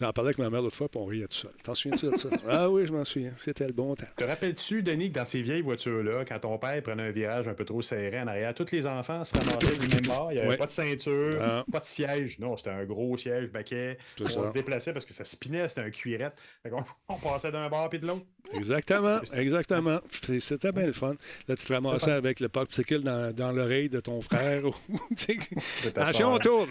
J'en 0.00 0.12
parlais 0.12 0.28
avec 0.28 0.38
ma 0.38 0.48
mère 0.50 0.62
l'autre 0.62 0.76
fois, 0.76 0.88
puis 0.88 1.00
on 1.00 1.06
riait 1.06 1.26
tout 1.26 1.36
seul. 1.38 1.50
T'en 1.64 1.74
souviens-tu 1.74 2.06
de 2.10 2.16
ça? 2.16 2.28
Ah 2.48 2.70
oui, 2.70 2.86
je 2.86 2.92
m'en 2.92 3.04
souviens. 3.04 3.32
C'était 3.38 3.66
le 3.66 3.72
bon 3.72 3.94
temps. 3.96 4.06
Te 4.16 4.24
rappelles-tu, 4.24 4.82
Denis, 4.82 5.10
que 5.10 5.14
dans 5.18 5.24
ces 5.24 5.42
vieilles 5.42 5.62
voitures-là, 5.62 6.24
quand 6.24 6.38
ton 6.38 6.56
père 6.58 6.80
prenait 6.82 7.02
un 7.02 7.10
virage 7.10 7.48
un 7.48 7.54
peu 7.54 7.64
trop 7.64 7.82
serré 7.82 8.20
en 8.20 8.26
arrière, 8.28 8.54
tous 8.54 8.70
les 8.70 8.86
enfants 8.86 9.24
se 9.24 9.34
ramassaient 9.36 9.76
du 9.76 9.88
même 9.88 10.06
bord, 10.06 10.28
il 10.30 10.36
n'y 10.36 10.40
avait 10.40 10.50
Ouais. 10.50 10.56
pas 10.56 10.66
de 10.66 10.70
ceinture, 10.70 11.38
Ah. 11.42 11.64
pas 11.70 11.80
de 11.80 11.84
siège. 11.86 12.38
Non, 12.38 12.56
c'était 12.56 12.70
un 12.70 12.84
gros 12.84 13.16
siège 13.16 13.48
baquet. 13.48 13.98
C'est 14.18 14.24
On 14.24 14.28
ça. 14.28 14.48
se 14.48 14.52
déplaçait 14.52 14.92
parce 14.92 15.04
que 15.04 15.14
ça 15.14 15.24
spinait, 15.24 15.68
c'était 15.68 15.80
un 15.80 15.90
cuirette. 15.90 16.34
Fait 16.62 16.70
qu'on- 16.70 16.84
on 17.08 17.16
passait 17.16 17.50
d'un 17.50 17.68
bord 17.68 17.88
puis 17.90 17.98
de 17.98 18.06
l'autre. 18.06 18.24
Exactement, 18.54 19.18
exactement. 19.34 19.98
Puis 20.22 20.40
C'était 20.60 20.72
bien 20.72 20.86
le 20.86 20.92
fun. 20.92 21.14
Là, 21.46 21.54
tu 21.54 21.64
te 21.64 21.72
ramassais 21.72 22.10
avec 22.10 22.40
le 22.40 22.48
popsicle 22.48 23.02
dans, 23.02 23.32
dans 23.32 23.52
l'oreille 23.52 23.88
de 23.88 24.00
ton 24.00 24.20
frère. 24.20 24.64
Attention, 25.86 26.34
on 26.34 26.38
tourne. 26.38 26.70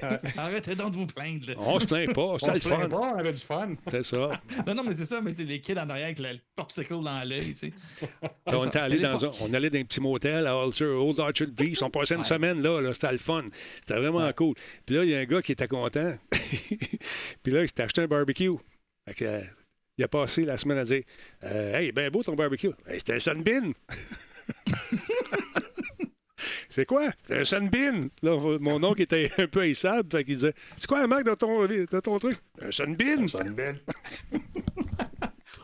Arrêtez 0.36 0.76
donc 0.76 0.92
de 0.92 0.98
vous 0.98 1.06
plaindre. 1.06 1.48
là. 1.48 1.54
On 1.58 1.80
se 1.80 1.86
plaint 1.86 2.14
pas, 2.14 2.36
c'était 2.38 2.54
le 2.54 2.60
fun. 2.60 2.88
pas, 2.88 2.96
on 2.96 3.18
avait 3.18 3.32
du 3.32 3.42
fun. 3.42 3.74
C'était 3.84 4.04
ça. 4.04 4.30
Non, 4.66 4.74
non, 4.74 4.84
mais 4.84 4.94
c'est 4.94 5.06
ça, 5.06 5.20
mais 5.20 5.34
c'est 5.34 5.44
les 5.44 5.60
kids 5.60 5.78
en 5.78 5.88
arrière 5.88 6.06
avec 6.06 6.18
le 6.20 6.38
popsicle 6.54 7.02
dans 7.02 7.26
l'œil, 7.26 7.54
on, 8.46 8.66
était 8.66 8.78
allé 8.78 8.98
dans 8.98 9.24
un, 9.24 9.30
on 9.40 9.52
allait 9.52 9.70
dans 9.70 9.78
un 9.78 9.84
petit 9.84 10.00
motel 10.00 10.46
à 10.46 10.52
Alter, 10.52 10.84
Old 10.84 11.18
Orchard 11.18 11.48
Beach. 11.48 11.82
On 11.82 11.90
passait 11.90 12.14
une 12.14 12.24
semaine 12.24 12.62
là, 12.62 12.80
là 12.80 12.94
c'était 12.94 13.10
le 13.10 13.18
fun. 13.18 13.44
C'était 13.80 13.98
vraiment 13.98 14.30
cool. 14.34 14.54
Puis 14.86 14.94
là, 14.94 15.04
il 15.04 15.10
y 15.10 15.14
a 15.14 15.18
un 15.18 15.24
gars 15.24 15.42
qui 15.42 15.52
était 15.52 15.66
content. 15.66 16.14
Puis 16.30 17.52
là, 17.52 17.62
il 17.62 17.68
s'était 17.68 17.82
acheté 17.82 18.02
un 18.02 18.06
barbecue. 18.06 18.50
Fait 19.06 19.14
que, 19.14 19.24
euh, 19.24 19.40
il 20.00 20.04
a 20.04 20.08
passé 20.08 20.44
la 20.44 20.56
semaine 20.56 20.78
à 20.78 20.84
dire 20.84 21.02
euh, 21.44 21.74
Hey, 21.74 21.92
ben 21.92 22.10
beau 22.10 22.22
ton 22.22 22.34
barbecue. 22.34 22.70
Hey, 22.88 22.98
c'était 23.00 23.16
un 23.16 23.18
Sunbeam. 23.18 23.74
C'est 26.70 26.86
quoi? 26.86 27.10
C'est 27.26 27.40
un 27.40 27.44
Sunbeam. 27.44 28.08
Là, 28.22 28.34
mon 28.60 28.82
oncle 28.82 29.02
était 29.02 29.30
un 29.36 29.46
peu 29.46 29.60
haïssable. 29.60 30.08
Fait 30.10 30.24
qu'il 30.24 30.36
disait 30.36 30.54
C'est 30.78 30.86
quoi 30.86 31.02
la 31.02 31.06
marque 31.06 31.26
de 31.26 31.34
ton, 31.34 31.66
de 31.66 32.00
ton 32.00 32.18
truc? 32.18 32.38
Un 32.62 32.70
Sunbeam. 32.70 33.26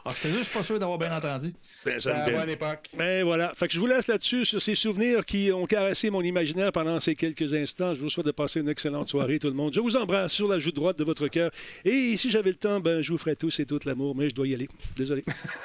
Ah, 0.08 0.12
j'étais 0.14 0.38
juste 0.38 0.52
pas 0.52 0.62
sûr 0.62 0.78
d'avoir 0.78 0.98
bien 0.98 1.16
entendu. 1.16 1.52
Un 1.84 1.98
C'était 1.98 2.10
à 2.12 2.30
bonne 2.30 2.48
époque. 2.48 2.90
Ben 2.96 3.24
voilà. 3.24 3.52
Fait 3.56 3.66
que 3.66 3.74
je 3.74 3.80
vous 3.80 3.86
laisse 3.86 4.06
là-dessus 4.06 4.44
sur 4.44 4.62
ces 4.62 4.76
souvenirs 4.76 5.24
qui 5.24 5.50
ont 5.50 5.66
caressé 5.66 6.10
mon 6.10 6.22
imaginaire 6.22 6.70
pendant 6.70 7.00
ces 7.00 7.16
quelques 7.16 7.52
instants. 7.54 7.92
Je 7.92 8.02
vous 8.02 8.08
souhaite 8.08 8.26
de 8.26 8.30
passer 8.30 8.60
une 8.60 8.68
excellente 8.68 9.08
soirée, 9.08 9.40
tout 9.40 9.48
le 9.48 9.54
monde. 9.54 9.74
Je 9.74 9.80
vous 9.80 9.96
embrasse 9.96 10.32
sur 10.32 10.46
la 10.46 10.60
joue 10.60 10.70
droite 10.70 10.96
de 10.96 11.02
votre 11.02 11.26
cœur. 11.26 11.50
Et 11.84 12.16
si 12.16 12.30
j'avais 12.30 12.50
le 12.50 12.56
temps, 12.56 12.78
ben 12.78 13.02
je 13.02 13.10
vous 13.10 13.18
ferais 13.18 13.34
tous 13.34 13.58
et 13.58 13.66
toute 13.66 13.84
l'amour, 13.84 14.14
mais 14.14 14.30
je 14.30 14.34
dois 14.36 14.46
y 14.46 14.54
aller. 14.54 14.68
Désolé. 14.94 15.24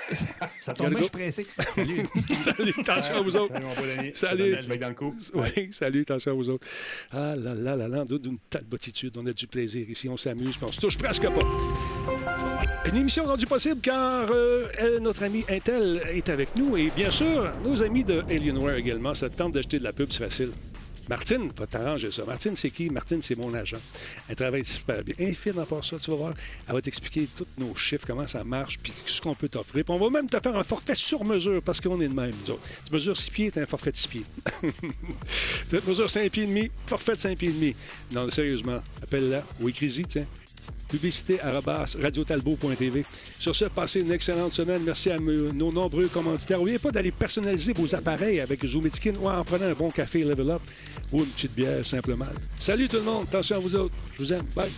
Ça 0.60 0.74
tombe 0.74 0.92
je 0.98 1.04
suis 1.04 1.12
pressé. 1.12 1.46
Salut. 1.76 2.04
Salut, 2.36 2.74
attention 2.80 3.16
à 3.18 3.22
vous 3.22 3.38
autres. 3.38 3.54
Salut, 3.54 3.66
mon 3.66 3.76
beau 3.76 3.82
Denis. 3.96 4.12
Salut. 4.16 4.58
Je 4.60 4.74
dans 4.74 4.90
le 4.90 4.96
cou. 4.96 5.16
Oui, 5.36 5.70
salut, 5.72 6.02
attention 6.02 6.32
à 6.32 6.34
vous 6.34 6.50
autres. 6.50 6.68
Ah 7.12 7.36
là 7.36 7.54
là 7.54 7.76
là 7.76 7.88
là, 7.88 8.06
d'une 8.06 8.40
telle 8.50 8.64
bottitude, 8.64 9.16
on 9.18 9.26
a 9.28 9.34
du 9.34 9.46
plaisir 9.46 9.88
ici, 9.88 10.10
on 10.10 10.18
s'amuse, 10.18 10.58
puis 10.58 10.64
on 10.64 10.72
se 10.72 10.82
touche 10.82 10.98
presque 10.98 11.28
pas. 11.28 12.88
Une 12.90 12.96
émission 12.98 13.26
rendue 13.26 13.46
possible 13.46 13.80
car 13.80 14.31
euh, 14.32 14.68
euh, 14.82 15.00
notre 15.00 15.24
ami 15.24 15.44
Intel 15.50 16.02
est 16.10 16.30
avec 16.30 16.56
nous 16.56 16.78
et 16.78 16.92
bien 16.96 17.10
sûr, 17.10 17.52
nos 17.64 17.82
amis 17.84 18.04
de 18.04 18.24
Alienware 18.30 18.76
également. 18.76 19.14
Ça 19.14 19.30
te 19.30 19.36
tente 19.36 19.54
d'acheter 19.54 19.80
de 19.80 19.84
la 19.84 19.94
pub, 19.94 20.12
c'est 20.12 20.24
facile. 20.24 20.52
Martine 21.10 21.52
va 21.58 21.68
t'arranger 21.68 22.12
ça. 22.12 22.24
Martine, 22.26 22.56
c'est 22.56 22.70
qui? 22.70 22.90
Martine, 22.90 23.22
c'est 23.22 23.36
mon 23.36 23.54
agent. 23.54 23.78
Elle 24.30 24.36
travaille 24.36 24.64
super 24.64 25.04
bien. 25.04 25.16
Infine 25.20 25.60
à 25.60 25.66
part 25.66 25.84
ça, 25.84 25.98
tu 26.00 26.10
vas 26.12 26.18
voir. 26.18 26.34
Elle 26.68 26.74
va 26.74 26.82
t'expliquer 26.82 27.28
tous 27.36 27.48
nos 27.58 27.76
chiffres, 27.76 28.06
comment 28.08 28.28
ça 28.28 28.44
marche, 28.44 28.78
puis 28.78 28.94
ce 29.06 29.20
qu'on 29.20 29.36
peut 29.36 29.50
t'offrir. 29.50 29.84
Puis 29.84 29.94
on 29.94 30.00
va 30.00 30.10
même 30.10 30.30
te 30.30 30.40
faire 30.40 30.56
un 30.56 30.64
forfait 30.64 30.96
sur 30.96 31.26
mesure 31.26 31.62
parce 31.64 31.82
qu'on 31.82 32.00
est 32.00 32.08
de 32.08 32.14
même, 32.14 32.32
nous 32.46 32.54
autres. 32.54 32.64
Tu 32.88 32.94
mesures 32.94 33.18
6 33.18 33.30
pieds, 33.32 33.52
t'as 33.52 33.62
un 33.62 33.66
forfait 33.66 33.92
de 33.92 33.98
6 33.98 34.08
pieds. 34.08 34.26
tu 35.70 35.80
mesures 35.86 36.10
5 36.10 36.32
pieds 36.32 36.44
et 36.44 36.48
demi, 36.48 36.72
forfait 36.88 37.16
de 37.16 37.20
5 37.20 37.38
pieds 37.38 37.50
et 37.50 37.54
demi. 37.54 37.76
Non, 38.14 38.30
sérieusement, 38.30 38.82
appelle-la 39.04 39.44
ou 39.60 39.70
écris-y, 39.70 40.06
tiens 40.06 40.26
publicité 40.92 41.40
arobase 41.42 41.96
radiotalbot.tv. 41.96 43.06
Sur 43.40 43.56
ce, 43.56 43.66
passez 43.66 44.02
une 44.02 44.12
excellente 44.12 44.54
semaine. 44.54 44.82
Merci 44.86 45.10
à 45.10 45.18
nos 45.20 45.72
nombreux 45.72 46.08
commanditaires. 46.08 46.58
N'oubliez 46.58 46.80
pas 46.80 46.92
d'aller 46.92 47.12
personnaliser 47.12 47.74
vos 47.74 47.94
appareils 47.96 48.42
avec 48.42 48.66
Zoomedskin 48.66 49.14
ou 49.22 49.30
en 49.30 49.44
prenant 49.44 49.66
un 49.66 49.74
bon 49.74 49.90
café 49.90 50.24
Level 50.24 50.52
Up 50.52 50.62
ou 51.12 51.20
une 51.20 51.28
petite 51.28 51.54
bière 51.54 51.84
simplement. 51.86 52.26
Salut 52.60 52.88
tout 52.88 52.98
le 52.98 53.04
monde. 53.04 53.26
Attention 53.30 53.56
à 53.56 53.60
vous 53.60 53.76
autres. 53.76 53.96
Je 54.14 54.24
vous 54.24 54.34
aime. 54.34 54.46
Bye. 54.56 54.70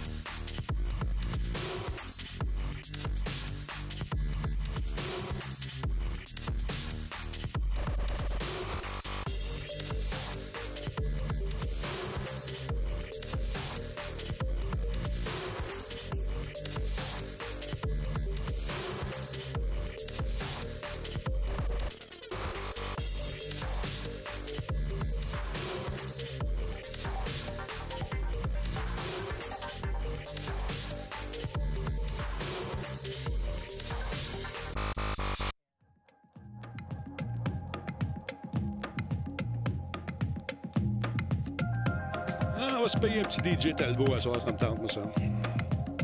DJ 43.43 43.75
Talbot 43.75 44.13
à 44.13 44.21
soir, 44.21 44.41
ça 44.41 44.51
me 44.51 44.57
tente. 44.57 44.99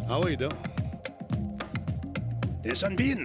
Ah 0.09 0.19
oui, 0.19 0.35
donc. 0.35 0.51
Des 2.61 2.75
Sunbeam. 2.75 3.23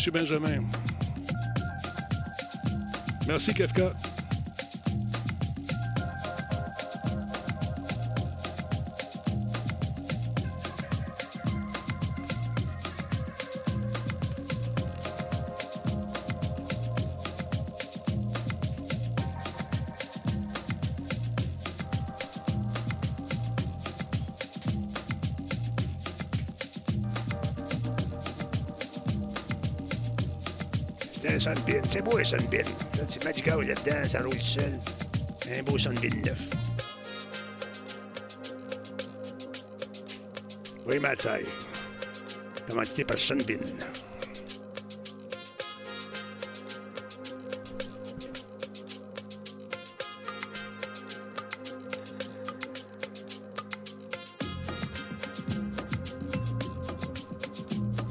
Monsieur 0.00 0.12
Benjamin. 0.12 0.62
Merci, 3.28 3.52
Kafka. 3.52 3.92
C'est 31.20 31.34
un 31.34 31.38
Sunbeam. 31.38 31.82
C'est 31.86 32.02
beau, 32.02 32.16
un 32.16 32.24
Sunbeam. 32.24 32.64
Du 33.34 33.42
gaz 33.42 33.58
là-dedans, 33.58 34.08
ça 34.08 34.22
roule 34.22 34.40
seul. 34.40 34.72
Un 35.54 35.62
beau 35.62 35.76
Sunbeam 35.76 36.22
neuf. 36.24 36.48
Oui, 40.86 40.98
Mathieu. 40.98 41.44
Commandité 42.66 43.04
par 43.04 43.18
Sunbeam. 43.18 43.60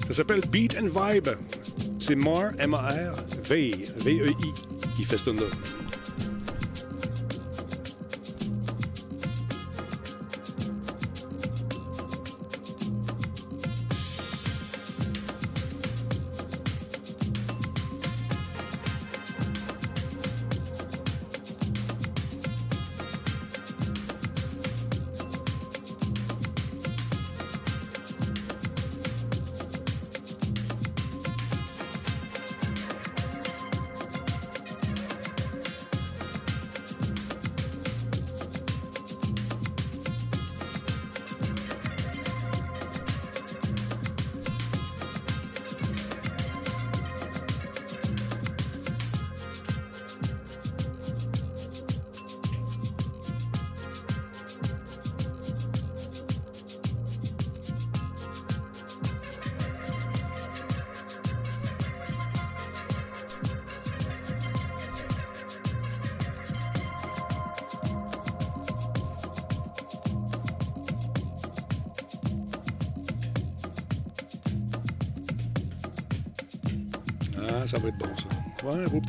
Ça 0.07 0.13
s'appelle 0.13 0.41
Beat 0.51 0.77
and 0.77 0.89
Vibe. 0.89 1.29
C'est 2.09 2.15
Mar, 2.15 2.53
M-A-R, 2.57 3.13
V, 3.47 3.85
V-E-I, 3.97 4.53
qui 4.97 5.03
fait 5.03 5.19
ce 5.19 5.25
tune-là. 5.25 5.45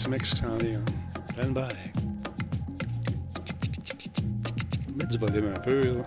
Petit 0.01 0.09
mec 0.09 0.22
qui 0.22 0.36
s'en 0.36 0.56
vient. 0.56 0.81
Stand 1.32 1.52
by. 1.52 1.60
Mettre 4.97 5.10
du 5.10 5.18
volume 5.18 5.52
un 5.55 5.59
peu, 5.59 5.81
là. 5.82 6.02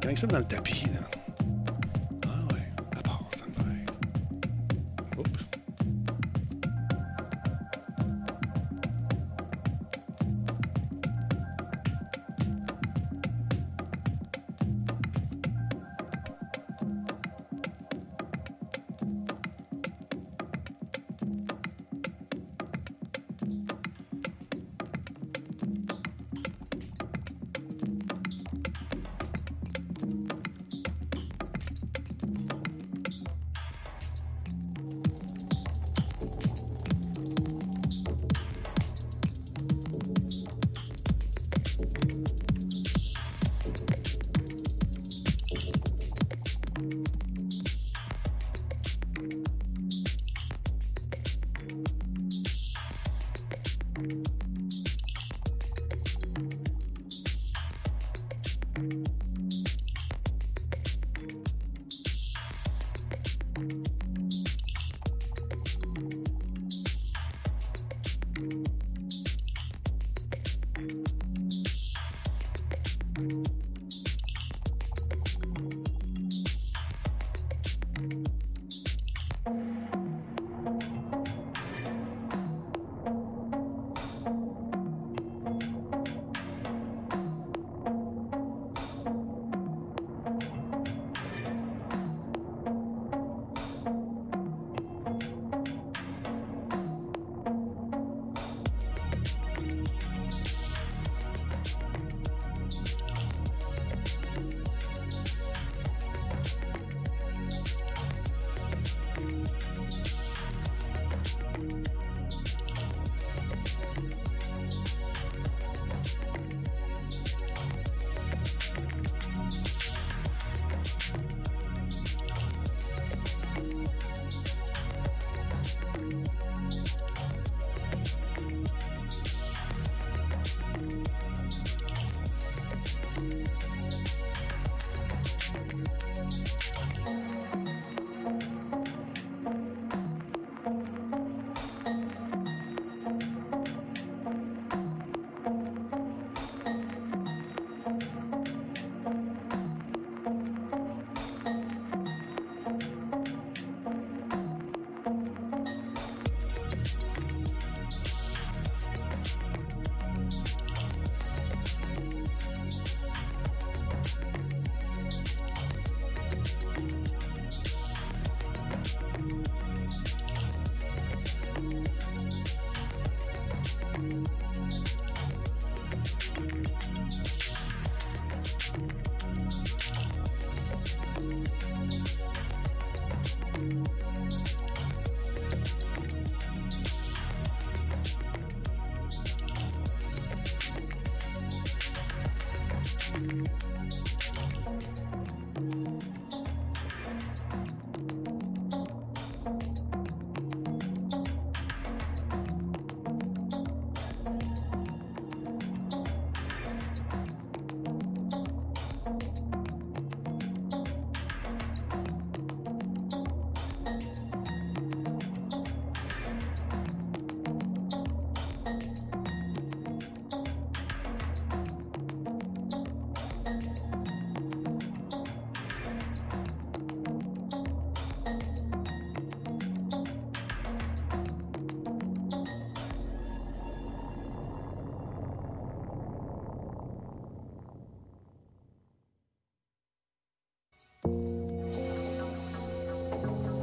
Gagne 0.00 0.16
ça 0.16 0.26
dans 0.26 0.38
le 0.38 0.44
tapis, 0.44 0.86
là. 0.86 1.21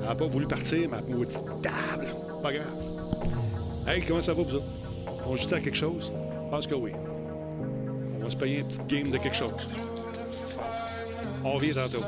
N'a 0.09 0.15
pas 0.15 0.25
voulu 0.25 0.47
partir, 0.47 0.89
ma 0.89 1.01
maudite 1.01 1.39
table. 1.61 2.07
Pas 2.41 2.51
grave. 2.51 2.65
Hey, 3.87 4.01
comment 4.01 4.21
ça 4.21 4.33
va, 4.33 4.41
vous? 4.41 4.57
On 5.25 5.35
joue 5.35 5.53
à 5.53 5.59
quelque 5.59 5.77
chose? 5.77 6.11
Je 6.45 6.49
pense 6.49 6.67
que 6.67 6.75
oui. 6.75 6.91
On 8.19 8.23
va 8.23 8.29
se 8.29 8.35
payer 8.35 8.59
une 8.59 8.67
petite 8.67 8.87
game 8.87 9.09
de 9.09 9.17
quelque 9.17 9.35
chose. 9.35 9.51
On 11.43 11.53
revient 11.53 11.73
tantôt. 11.73 12.03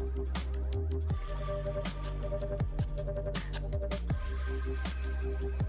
Thank 0.00 0.16
you. 5.42 5.59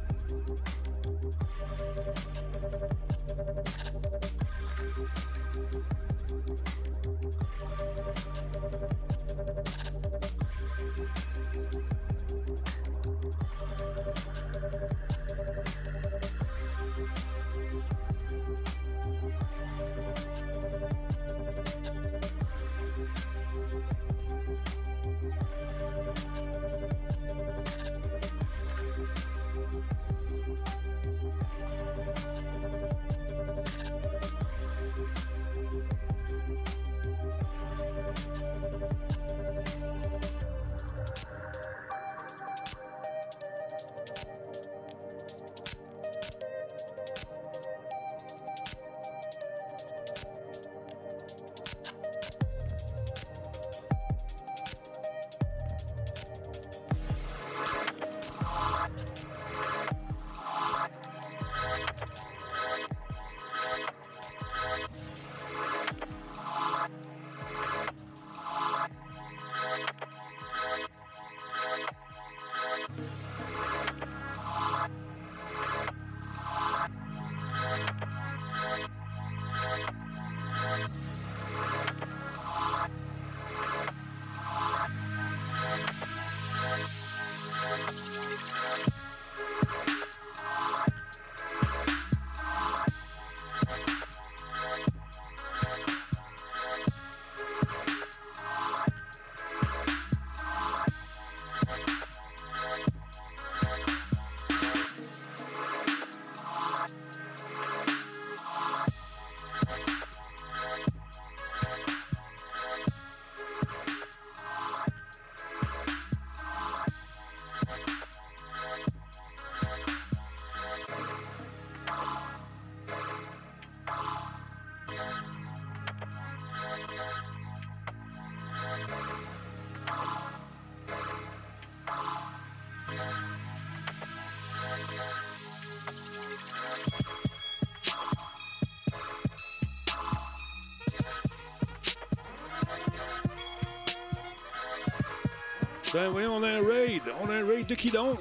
Ben 146.09 146.27
on 146.27 146.43
a 146.43 146.49
un 146.49 146.61
raid. 146.61 147.03
On 147.21 147.29
a 147.29 147.35
un 147.35 147.45
raid 147.45 147.67
de 147.67 147.75
qui 147.75 147.91
donc? 147.91 148.19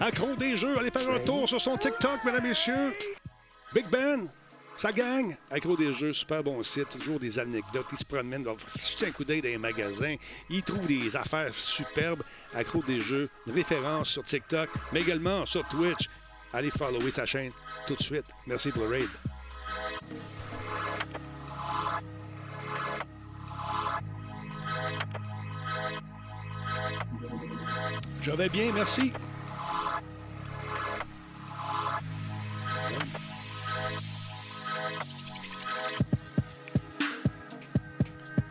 Accro 0.00 0.34
des 0.34 0.56
jeux, 0.56 0.76
allez 0.78 0.90
faire 0.90 1.08
un 1.10 1.20
tour 1.20 1.48
sur 1.48 1.60
son 1.60 1.76
TikTok, 1.76 2.24
mesdames, 2.24 2.42
messieurs. 2.42 2.92
Big 3.72 3.86
Ben, 3.88 4.24
ça 4.74 4.92
gagne. 4.92 5.36
Accro 5.50 5.76
des 5.76 5.92
jeux, 5.92 6.12
super 6.12 6.42
bon 6.42 6.62
site, 6.62 6.88
toujours 6.88 7.20
des 7.20 7.38
anecdotes. 7.38 7.86
Il 7.92 7.98
se 7.98 8.04
promène, 8.04 8.40
il 8.40 8.46
va 8.46 8.54
jeter 8.76 9.06
un 9.06 9.10
coup 9.12 9.22
d'œil 9.22 9.40
dans 9.40 9.48
les 9.48 9.58
magasins. 9.58 10.16
Il 10.50 10.62
trouve 10.62 10.86
des 10.86 11.14
affaires 11.14 11.52
superbes. 11.52 12.22
Accro 12.54 12.82
des 12.82 13.00
jeux, 13.00 13.24
une 13.46 13.54
référence 13.54 14.08
sur 14.08 14.24
TikTok, 14.24 14.68
mais 14.92 15.00
également 15.02 15.46
sur 15.46 15.66
Twitch. 15.68 16.08
Allez 16.52 16.70
follower 16.70 17.10
sa 17.10 17.24
chaîne 17.24 17.50
tout 17.86 17.94
de 17.94 18.02
suite. 18.02 18.30
Merci 18.46 18.70
pour 18.70 18.84
le 18.84 18.90
raid. 18.90 19.08
Je 28.24 28.30
vais 28.30 28.48
bien, 28.48 28.72
merci. 28.72 29.12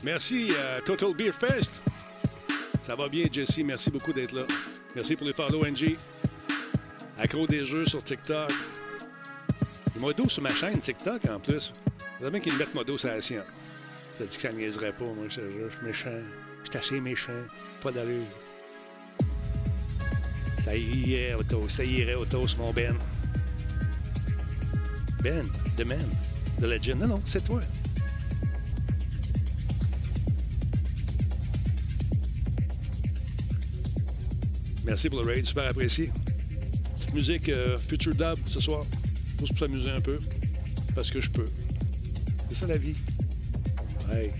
Merci 0.03 0.49
euh, 0.51 0.75
Total 0.85 1.15
Beer 1.15 1.31
Fest. 1.31 1.81
Ça 2.83 2.93
va 2.93 3.09
bien, 3.09 3.23
Jesse. 3.31 3.57
Merci 3.65 3.89
beaucoup 3.89 4.13
d'être 4.13 4.33
là. 4.33 4.43
Merci 4.93 5.15
pour 5.15 5.25
les 5.25 5.33
follow, 5.33 5.65
NG. 5.65 5.97
Accro 7.17 7.47
des 7.47 7.65
jeux 7.65 7.87
sur 7.87 8.03
TikTok. 8.03 8.51
Il 9.95 10.05
m'a 10.05 10.13
dos 10.13 10.29
sur 10.29 10.43
ma 10.43 10.53
chaîne 10.53 10.79
TikTok 10.79 11.27
en 11.31 11.39
plus. 11.39 11.71
C'est 12.21 12.29
bien 12.29 12.39
qu'ils 12.39 12.53
me 12.53 12.59
mettent 12.59 12.75
modo 12.75 12.95
sur 12.99 13.09
la 13.09 13.19
sienne. 13.23 13.41
Ça 14.19 14.25
dit 14.25 14.35
que 14.35 14.43
ça 14.43 14.51
niaiserait 14.51 14.93
pas, 14.93 15.05
moi. 15.05 15.25
Je 15.29 15.41
suis 15.41 15.41
méchant. 15.83 16.21
Je 16.63 16.69
suis 16.69 16.77
assez 16.77 16.99
méchant. 17.01 17.31
Pas 17.81 17.91
d'allure. 17.91 18.21
Ça 20.63 20.75
irait 20.77 21.33
au 21.33 21.43
toast. 21.43 21.77
Ça 21.77 21.83
irait 21.83 22.15
au 22.15 22.25
toast, 22.25 22.57
mon 22.57 22.71
Ben. 22.71 22.95
Ben, 25.21 25.45
The 25.77 25.85
Man, 25.85 26.09
The 26.59 26.63
Legend. 26.63 26.99
Non, 26.99 27.07
non, 27.07 27.21
c'est 27.25 27.43
toi. 27.43 27.61
Merci 34.85 35.09
pour 35.09 35.21
le 35.21 35.27
raid, 35.27 35.45
super 35.45 35.69
apprécié. 35.69 36.11
Petite 36.97 37.13
musique 37.13 37.49
euh, 37.49 37.77
Future 37.77 38.15
Dub 38.15 38.37
ce 38.47 38.59
soir. 38.59 38.85
Juste 39.39 39.53
pour 39.53 39.59
s'amuser 39.59 39.89
un 39.89 40.01
peu. 40.01 40.19
Parce 40.95 41.09
que 41.09 41.19
je 41.19 41.29
peux. 41.29 41.47
C'est 42.49 42.55
ça 42.55 42.67
la 42.67 42.77
vie. 42.77 42.95
Ouais. 44.09 44.31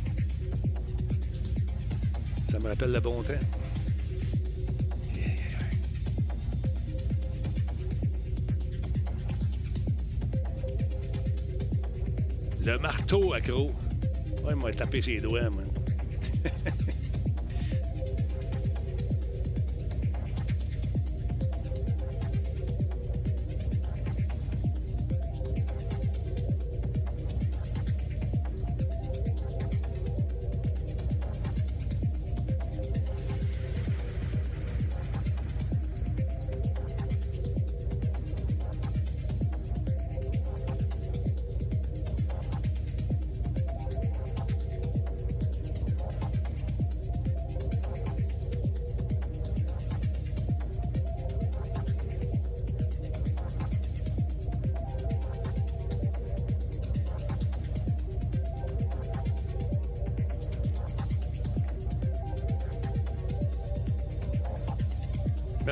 Ça 2.50 2.60
me 2.60 2.68
rappelle 2.68 2.92
le 2.92 3.00
bon 3.00 3.24
temps. 3.24 3.34
Le 12.66 12.78
marteau 12.80 13.34
accro. 13.34 13.68
Ouais, 14.44 14.52
il 14.52 14.56
m'a 14.56 14.72
tapé 14.72 15.02
ses 15.02 15.20
doigts, 15.20 15.50
moi. 15.50 15.63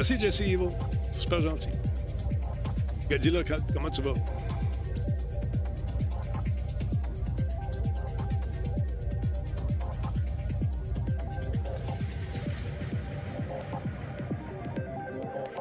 Merci, 0.02 0.18
Jesse 0.18 0.42
Evil. 0.42 0.70
Super 1.12 1.40
gentil. 1.42 1.70
Godzilla, 3.08 3.44
comment 3.72 3.92
tu 3.92 4.02
vas? 4.02 4.16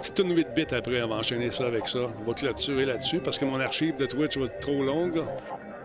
C'est 0.00 0.18
une 0.20 0.34
8 0.34 0.48
bits 0.56 0.74
après, 0.74 1.02
on 1.02 1.08
va 1.08 1.16
enchaîner 1.16 1.50
ça 1.50 1.66
avec 1.66 1.86
ça. 1.86 1.98
On 1.98 2.24
va 2.24 2.32
clôturer 2.32 2.86
là-dessus 2.86 3.20
parce 3.20 3.38
que 3.38 3.44
mon 3.44 3.60
archive 3.60 3.96
de 3.96 4.06
Twitch 4.06 4.38
va 4.38 4.46
être 4.46 4.60
trop 4.60 4.82
longue. 4.82 5.22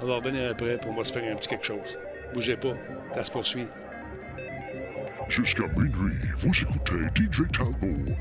On 0.01 0.05
va 0.05 0.15
revenir 0.15 0.49
après 0.49 0.77
pour 0.77 0.93
moi 0.93 1.03
se 1.03 1.11
faire 1.11 1.29
un 1.29 1.35
petit 1.35 1.49
quelque 1.49 1.65
chose. 1.65 1.97
Bougez 2.33 2.55
pas, 2.55 2.75
ça 3.15 3.25
se 3.25 3.31
poursuit. 3.31 3.67
Jusqu'à 5.27 5.67
minuit, 5.75 6.15
vous 6.39 6.53
écoutez 6.53 7.03
DJ 7.15 7.51
Talbot. 7.51 8.13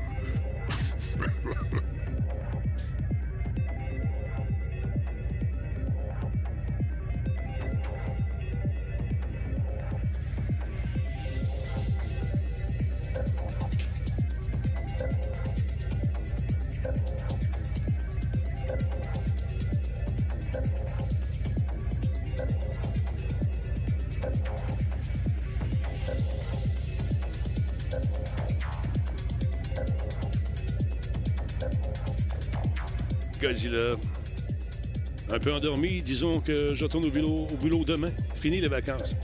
Un 35.31 35.39
peu 35.39 35.53
endormi, 35.53 36.01
disons 36.01 36.39
que 36.39 36.75
je 36.75 36.83
retourne 36.83 37.05
au 37.05 37.09
boulot, 37.09 37.79
au 37.79 37.85
demain. 37.85 38.11
Fini 38.35 38.61
les 38.61 38.67
vacances. 38.67 39.15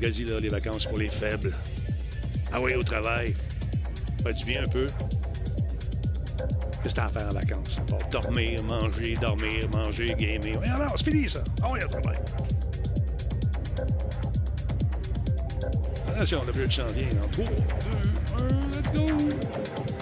Godzilla, 0.00 0.38
les 0.40 0.48
vacances 0.48 0.86
pour 0.86 0.98
les 0.98 1.08
faibles. 1.08 1.52
Ah 2.52 2.60
oui, 2.60 2.74
au 2.74 2.82
travail. 2.82 3.34
Fait 4.22 4.32
du 4.34 4.44
bien 4.44 4.62
un 4.64 4.68
peu. 4.68 4.86
Qu'est-ce 6.82 6.94
que 6.94 7.00
t'as 7.00 7.06
à 7.06 7.08
faire 7.08 7.28
en 7.28 7.32
vacances? 7.32 7.78
Pour 7.88 7.98
dormir, 8.10 8.62
manger, 8.62 9.16
dormir, 9.20 9.68
manger, 9.70 10.14
gamer? 10.16 10.60
Oui, 10.60 10.68
alors, 10.68 10.94
c'est 10.96 11.10
fini 11.10 11.28
ça. 11.28 11.42
Ah 11.62 11.68
oui, 11.72 11.80
au 11.84 11.88
travail. 11.88 12.18
Attention, 16.08 16.40
on 16.44 16.48
a 16.48 16.52
plus 16.52 16.66
de 16.66 16.72
chantier. 16.72 17.08
En 17.24 17.28
3, 17.28 17.44
2, 18.94 19.00
1, 19.00 19.08
let's 19.08 19.18
go! 19.18 19.95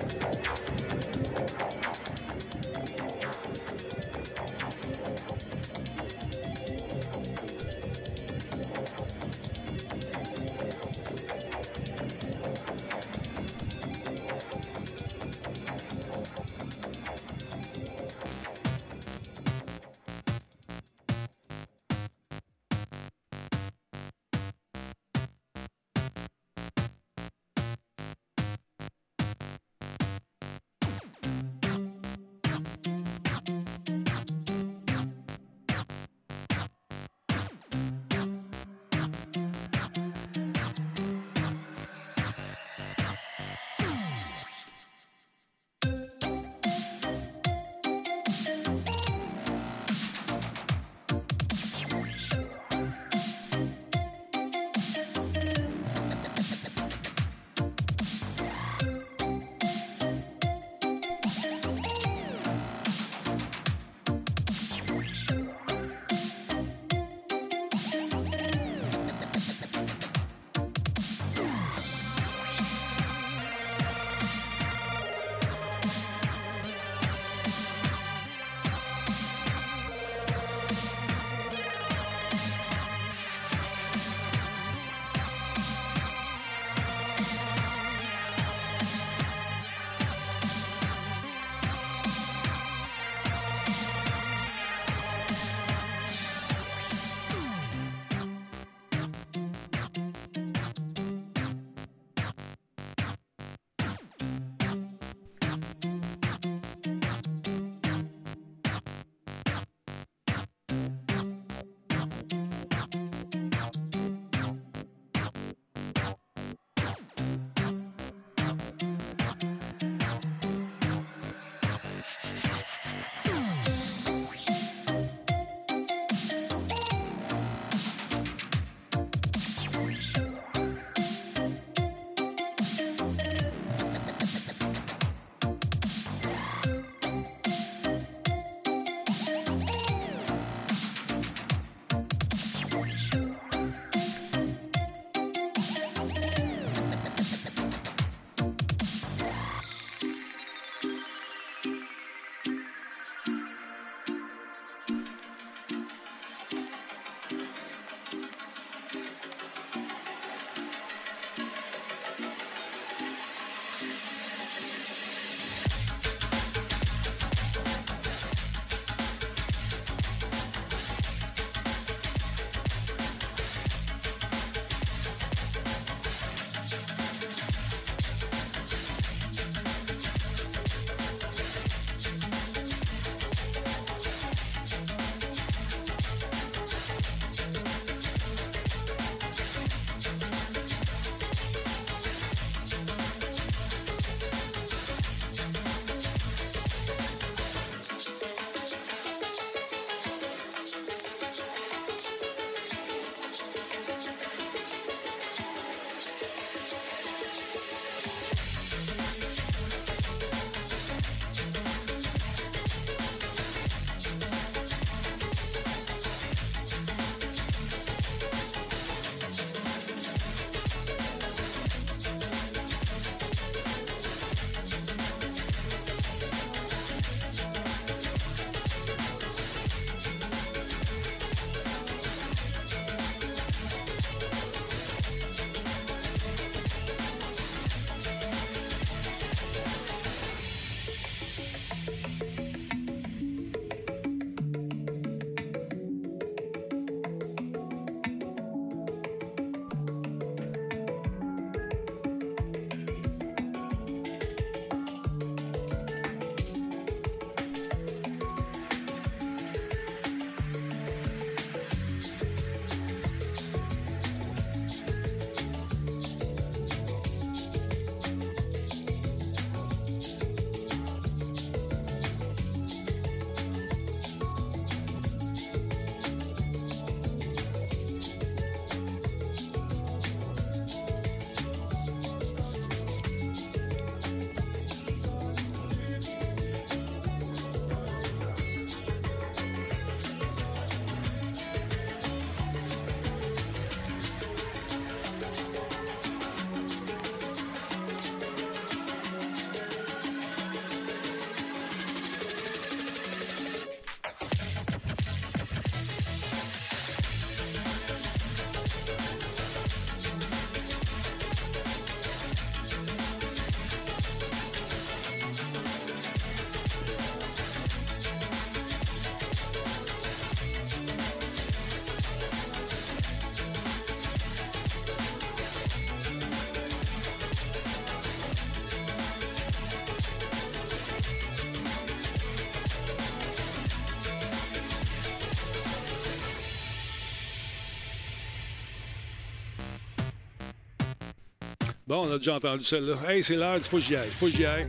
Bon, 341.94 342.08
on 342.08 342.12
a 342.12 342.18
déjà 342.18 342.34
entendu 342.34 342.64
celle-là. 342.64 342.96
Hey, 343.08 343.22
c'est 343.22 343.36
l'heure, 343.36 343.56
il 343.56 343.62
faut 343.62 343.76
que 343.76 343.82
j'y 343.84 343.94
aille. 343.94 344.10
faut 344.10 344.26
que 344.26 344.32
j'y 344.32 344.44
aille. 344.44 344.66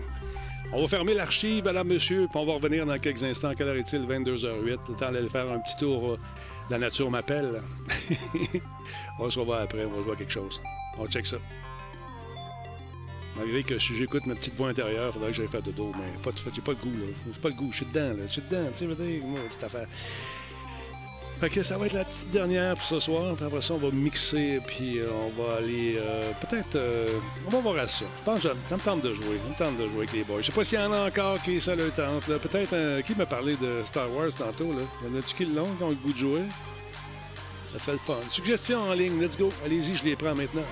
On 0.72 0.82
va 0.82 0.88
fermer 0.88 1.16
l'archive, 1.16 1.64
madame, 1.64 1.88
monsieur, 1.88 2.28
puis 2.30 2.38
on 2.40 2.46
va 2.46 2.54
revenir 2.54 2.86
dans 2.86 3.00
quelques 3.00 3.24
instants. 3.24 3.54
Quelle 3.58 3.68
heure 3.68 3.78
est-il? 3.78 4.02
22h08. 4.06 4.78
Le 4.90 4.96
temps 4.96 5.12
d'aller 5.12 5.30
faire 5.30 5.50
un 5.50 5.58
petit 5.58 5.76
tour. 5.78 6.12
euh, 6.12 6.20
La 6.70 6.78
nature 6.78 7.10
m'appelle. 7.10 7.64
on 9.20 9.28
se 9.32 9.40
revoit 9.40 9.62
après, 9.62 9.86
on 9.86 9.90
va 9.90 10.04
jouer 10.04 10.14
à 10.14 10.16
quelque 10.18 10.34
chose. 10.34 10.62
On 11.00 11.08
check 11.08 11.26
ça. 11.26 11.38
Malgré 13.36 13.64
que 13.64 13.80
si 13.80 13.96
j'écoute 13.96 14.28
ma 14.28 14.36
petite 14.36 14.56
voix 14.56 14.70
intérieure, 14.70 15.08
il 15.10 15.14
faudrait 15.14 15.32
que 15.32 15.38
j'aille 15.38 15.48
faire 15.48 15.64
dodo, 15.64 15.94
mais 15.96 16.22
pas, 16.22 16.30
j'ai 16.54 16.62
pas 16.62 16.74
le 16.74 16.78
goût, 16.78 16.96
là. 16.96 17.06
J'ai 17.26 17.42
pas 17.42 17.50
le 17.50 17.56
goût, 17.56 17.70
je 17.72 17.78
suis 17.78 17.86
dedans, 17.88 18.10
là. 18.10 18.28
Je 18.28 18.34
suis 18.34 18.42
dedans, 18.44 18.70
tu 18.76 18.86
sais, 18.86 19.50
cette 19.50 19.64
affaire. 19.64 19.88
Fait 21.40 21.50
que 21.50 21.64
ça 21.64 21.78
va 21.78 21.86
être 21.88 21.94
la 21.94 22.06
petite 22.06 22.32
dernière 22.32 22.76
pour 22.76 22.86
ce 22.86 23.00
soir. 23.00 23.34
Après 23.46 23.62
ça, 23.62 23.74
on 23.74 23.78
va 23.78 23.92
mixer, 23.92 24.62
puis 24.66 25.00
euh, 25.00 25.10
on 25.12 25.42
va 25.44 25.58
aller. 25.58 25.96
euh, 25.98 26.32
Peut-être. 26.40 26.76
euh, 26.76 27.20
on 27.46 27.50
va 27.50 27.60
voir 27.60 27.78
à 27.78 27.88
ça. 27.88 28.06
Je 28.20 28.24
pense 28.24 28.42
que 28.42 28.48
ça 28.68 28.76
me 28.78 28.82
tente 28.82 29.02
de 29.02 29.14
jouer. 29.14 29.38
Ça 29.44 29.50
me 29.66 29.72
tente 29.72 29.78
de 29.78 29.90
jouer 29.90 29.98
avec 30.00 30.14
les 30.14 30.24
boys. 30.24 30.42
Je 30.42 30.46
sais 30.48 30.52
pas 30.54 30.64
s'il 30.64 30.80
y 30.80 30.82
en 30.82 30.94
a 30.94 31.08
encore 31.08 31.42
qui 31.42 31.60
ça 31.60 31.76
leur 31.76 31.92
tente. 31.94 32.24
Peut-être. 32.26 32.74
euh, 32.74 33.02
qui 33.02 33.14
m'a 33.16 33.26
parlé 33.26 33.58
de 33.58 33.82
Star 33.86 34.10
Wars 34.12 34.30
tantôt, 34.38 34.72
là? 34.72 34.82
Y 35.04 35.14
en 35.14 35.20
a-tu 35.20 35.36
qui 35.36 35.46
l'ont, 35.46 35.76
qui 35.76 35.84
ont 35.84 35.90
le 35.90 35.96
goût 35.96 36.14
de 36.14 36.18
jouer? 36.18 36.42
Ça 37.74 37.80
serait 37.80 37.92
le 37.94 37.98
fun. 38.00 38.16
Suggestions 38.30 38.80
en 38.84 38.94
ligne, 38.94 39.20
let's 39.22 39.38
go. 39.38 39.52
Allez-y, 39.66 39.96
je 39.96 40.06
les 40.06 40.16
prends 40.16 40.34
maintenant. 40.34 40.64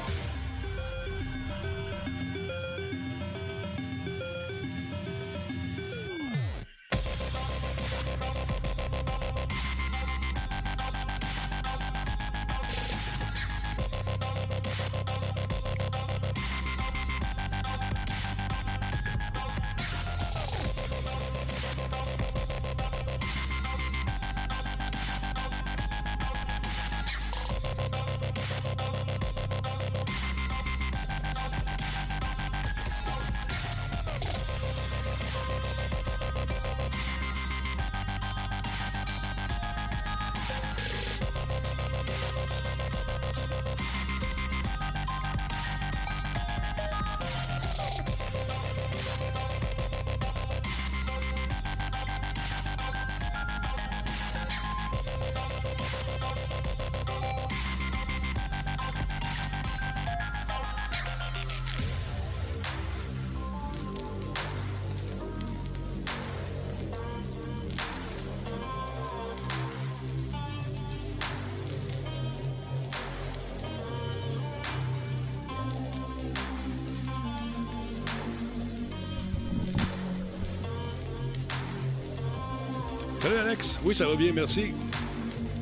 Oui, 83.86 83.94
ça 83.94 84.08
va 84.08 84.16
bien, 84.16 84.32
merci. 84.32 84.72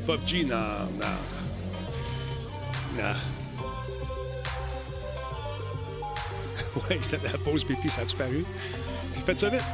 PUBG, 0.05 0.45
non, 0.47 0.85
non. 0.99 1.07
Non. 2.95 3.15
ouais, 6.89 6.99
c'était 7.01 7.29
la 7.29 7.37
pause 7.39 7.63
pipi, 7.63 7.89
ça 7.89 8.01
a 8.01 8.03
disparu. 8.03 8.45
J'ai 9.15 9.21
fait 9.21 9.39
ça 9.39 9.49
vite. 9.49 9.61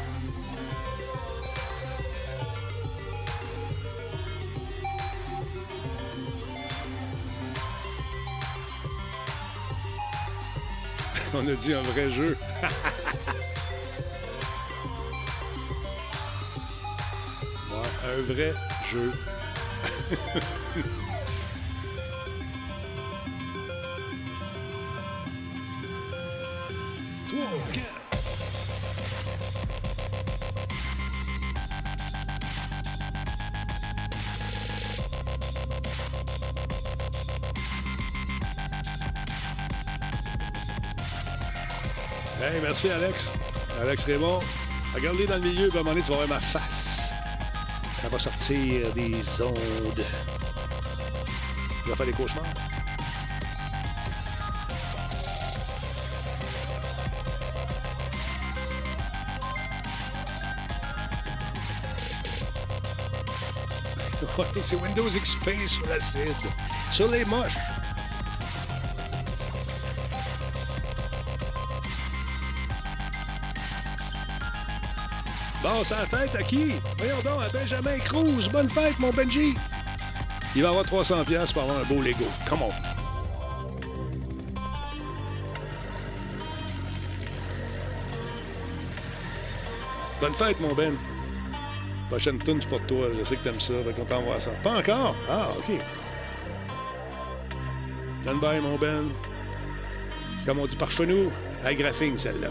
On 11.34 11.45
a 11.45 11.53
dit 11.53 11.74
un 11.74 11.82
vrai 11.82 12.10
jeu. 12.10 12.36
Vrai 18.28 18.54
jeu. 18.91 19.12
Hey, 42.40 42.62
merci 42.62 42.90
Alex. 42.90 43.32
Alex 43.82 44.04
Raymond. 44.04 44.40
Regardez 44.94 45.26
dans 45.26 45.36
le 45.36 45.41
milieu, 45.41 45.68
puis 45.68 45.78
à 45.78 45.82
un 45.82 45.84
moment 45.84 45.95
donné, 45.95 46.06
voir 46.08 46.28
ma 46.28 46.40
face. 46.40 46.86
Ça 48.07 48.13
va 48.13 48.19
sortir 48.19 48.93
des 48.93 49.41
ondes. 49.41 50.05
Tu 51.84 51.89
vas 51.89 51.95
faire 51.97 52.05
des 52.05 52.13
cauchemars. 52.13 52.45
C'est 64.63 64.77
Windows 64.77 65.09
XP 65.09 65.67
sur 65.67 65.85
l'acide. 65.89 66.31
Sur 66.93 67.09
les 67.09 67.25
moches. 67.25 67.57
Fête 75.84 76.36
à 76.36 76.41
qui? 76.41 76.74
Voyons 76.98 77.22
donc, 77.24 77.44
à 77.44 77.49
Benjamin 77.49 77.99
Cruz. 77.99 78.49
Bonne 78.52 78.70
fête, 78.70 78.98
mon 78.98 79.12
Benji. 79.12 79.54
Il 80.56 80.64
va 80.64 80.70
avoir 80.70 80.84
300$ 80.84 81.24
piastres 81.24 81.54
pour 81.54 81.64
avoir 81.64 81.80
un 81.80 81.84
beau 81.84 82.02
Lego. 82.02 82.26
Come 82.49 82.64
on. 82.64 82.72
Bonne 90.20 90.34
fête, 90.34 90.60
mon 90.60 90.74
Ben. 90.74 90.95
Prochaine 92.10 92.40
tune 92.40 92.60
c'est 92.60 92.70
pour 92.70 92.82
toi. 92.88 93.10
Je 93.20 93.24
sais 93.24 93.36
que 93.36 93.44
t'aimes 93.44 93.62
ça. 93.62 93.74
Fait 93.86 93.94
qu'on 93.94 94.06
t'envoie 94.06 94.40
ça. 94.40 94.49
Pas 94.64 94.78
encore? 94.80 95.16
Ah, 95.30 95.49
OK. 95.60 95.80
Stand 98.24 98.40
by, 98.40 98.60
mon 98.62 98.78
Ben. 98.78 99.10
Comme 100.44 100.58
on 100.58 100.66
dit 100.66 100.76
par 100.76 100.90
chez 100.90 101.06
nous, 101.06 101.32
celle-là. 102.18 102.49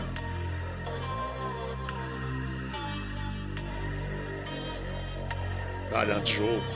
Ah, 5.99 6.05
dans 6.05 6.21
10 6.21 6.76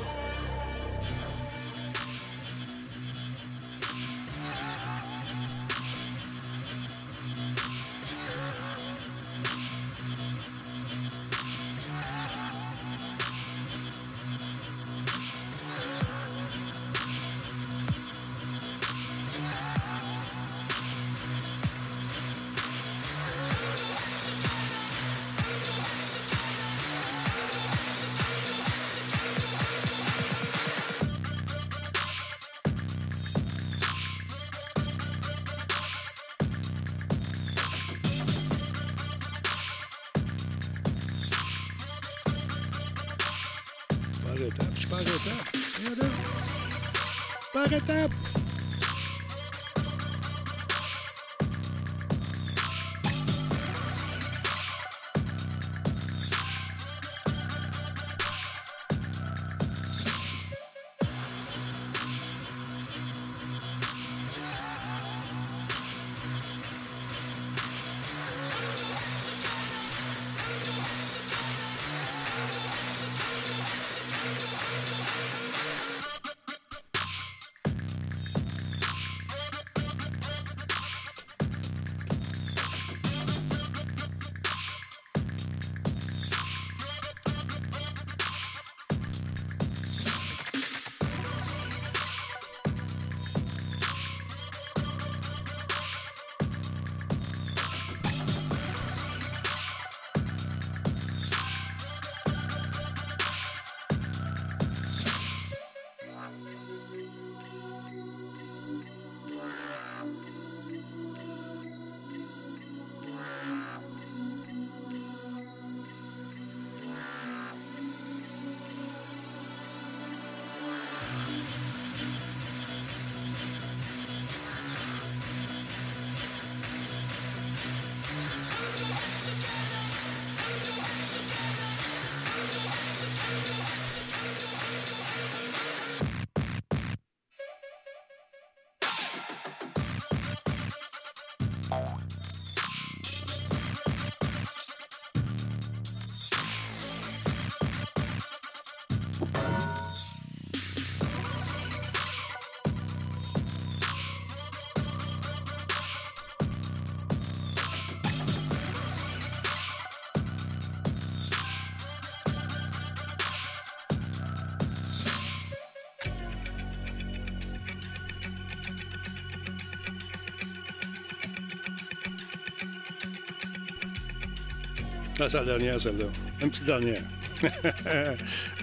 Ah, 175.23 175.29
c'est 175.29 175.37
la 175.37 175.45
dernière, 175.45 175.79
celle-là. 175.79 176.07
Une 176.41 176.49
petite 176.49 176.65
dernière. 176.65 177.03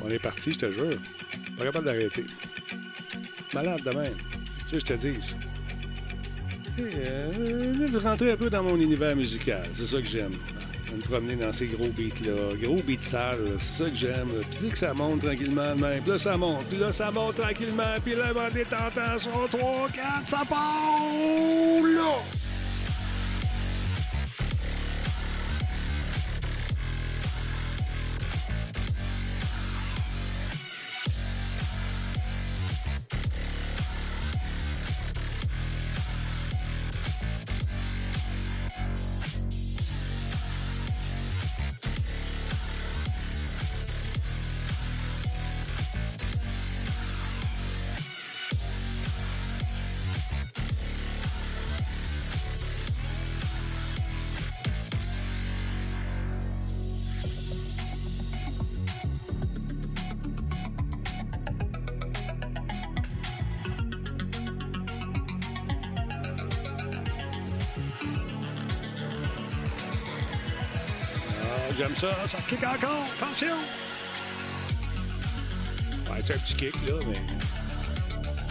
On 0.03 0.09
est 0.09 0.17
parti, 0.17 0.53
je 0.53 0.57
te 0.57 0.71
jure. 0.71 0.97
Pas 1.55 1.65
capable 1.65 1.85
d'arrêter. 1.85 2.25
Malade 3.53 3.83
de 3.83 3.91
même. 3.91 4.15
Tu 4.67 4.67
sais, 4.67 4.79
je 4.79 4.85
te 4.85 4.93
dis. 4.93 5.35
Et, 6.79 7.09
euh, 7.09 7.99
rentrer 7.99 8.31
un 8.31 8.37
peu 8.37 8.49
dans 8.49 8.63
mon 8.63 8.75
univers 8.75 9.15
musical. 9.15 9.63
C'est 9.73 9.85
ça 9.85 10.01
que 10.01 10.07
j'aime. 10.07 10.33
Me 10.95 11.01
promener 11.01 11.35
dans 11.35 11.53
ces 11.53 11.67
gros 11.67 11.89
beats-là. 11.89 12.55
Gros 12.59 12.81
beats 12.87 13.01
sales, 13.01 13.57
c'est 13.59 13.83
ça 13.83 13.89
que 13.91 13.95
j'aime. 13.95 14.29
Puis 14.59 14.69
que 14.69 14.77
ça 14.79 14.95
monte 14.95 15.21
tranquillement 15.21 15.75
de 15.75 15.81
même. 15.81 16.01
Puis 16.01 16.11
là, 16.11 16.17
ça 16.17 16.37
monte. 16.37 16.65
Puis 16.65 16.79
là, 16.79 16.91
ça 16.91 17.11
monte 17.11 17.35
tranquillement. 17.35 17.83
Puis 18.03 18.15
là, 18.15 18.31
on 18.35 18.55
est 18.57 18.73
en 18.73 18.89
tension. 18.89 19.47
3, 19.51 19.89
4, 19.93 20.27
ça 20.27 20.43
part 20.49 21.83
là! 21.83 22.36
Ça, 71.97 72.27
ça 72.27 72.37
kick 72.47 72.59
encore, 72.63 73.05
attention! 73.19 73.55
Ouais, 76.09 76.19
c'est 76.25 76.35
un 76.35 76.37
petit 76.37 76.55
kick, 76.55 76.75
là, 76.87 76.93
mais... 77.07 77.21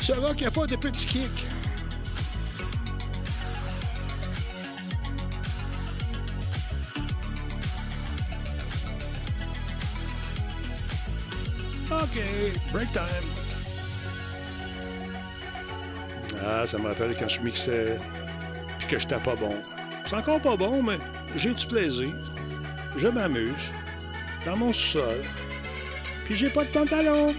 Ça 0.03 0.19
va 0.19 0.31
qu'il 0.31 0.41
n'y 0.43 0.47
a 0.47 0.51
pas 0.51 0.67
de 0.67 0.77
petits 0.77 1.07
kicks. 1.07 1.47
OK, 11.91 12.21
break 12.73 12.93
time. 12.93 13.03
Ah, 16.45 16.67
ça 16.67 16.79
me 16.79 16.89
rappelle 16.89 17.17
quand 17.17 17.29
je 17.29 17.41
mixais 17.41 17.97
puis 18.79 18.89
que 18.89 18.99
j'étais 18.99 19.19
pas 19.19 19.37
bon. 19.37 19.57
C'est 20.05 20.17
encore 20.17 20.41
pas 20.41 20.57
bon, 20.57 20.83
mais 20.83 20.99
j'ai 21.37 21.55
du 21.55 21.67
plaisir. 21.67 22.13
Je 22.97 23.09
m'amuse 23.09 23.73
dans 24.47 24.57
mon 24.57 24.73
sol. 24.73 25.23
Puis 26.25 26.37
j'ai 26.37 26.49
pas 26.49 26.65
de 26.65 26.71
pantalon. 26.71 27.35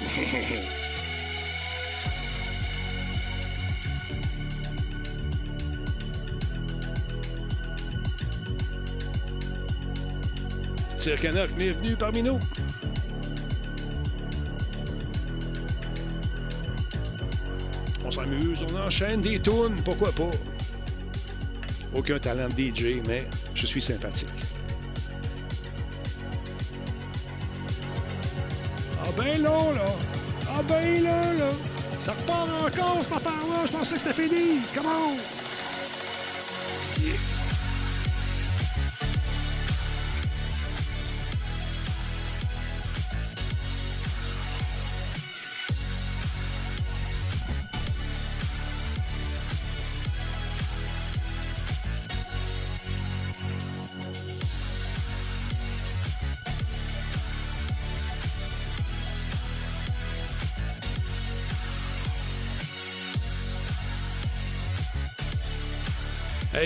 Circanoc, 10.98 11.50
bienvenue 11.58 11.96
parmi 11.96 12.22
nous. 12.22 12.38
On 18.04 18.10
s'amuse, 18.10 18.64
on 18.72 18.76
enchaîne 18.76 19.20
des 19.20 19.40
tunes, 19.40 19.82
pourquoi 19.84 20.12
pas. 20.12 20.30
Aucun 21.94 22.18
talent 22.18 22.48
de 22.48 22.54
DJ, 22.54 23.02
mais 23.06 23.26
je 23.62 23.66
suis 23.68 23.80
sympathique. 23.80 24.28
Ah 29.00 29.08
ben 29.16 29.40
long, 29.40 29.70
là! 29.70 29.84
Ah 30.48 30.62
ben 30.66 31.00
là, 31.04 31.32
là! 31.32 31.48
Ça 32.00 32.12
repart 32.12 32.48
encore, 32.48 32.98
cette 33.04 33.12
affaire-là! 33.12 33.66
Je 33.66 33.70
pensais 33.70 33.94
que 33.94 34.00
c'était 34.00 34.22
fini! 34.28 34.62
Come 34.74 34.86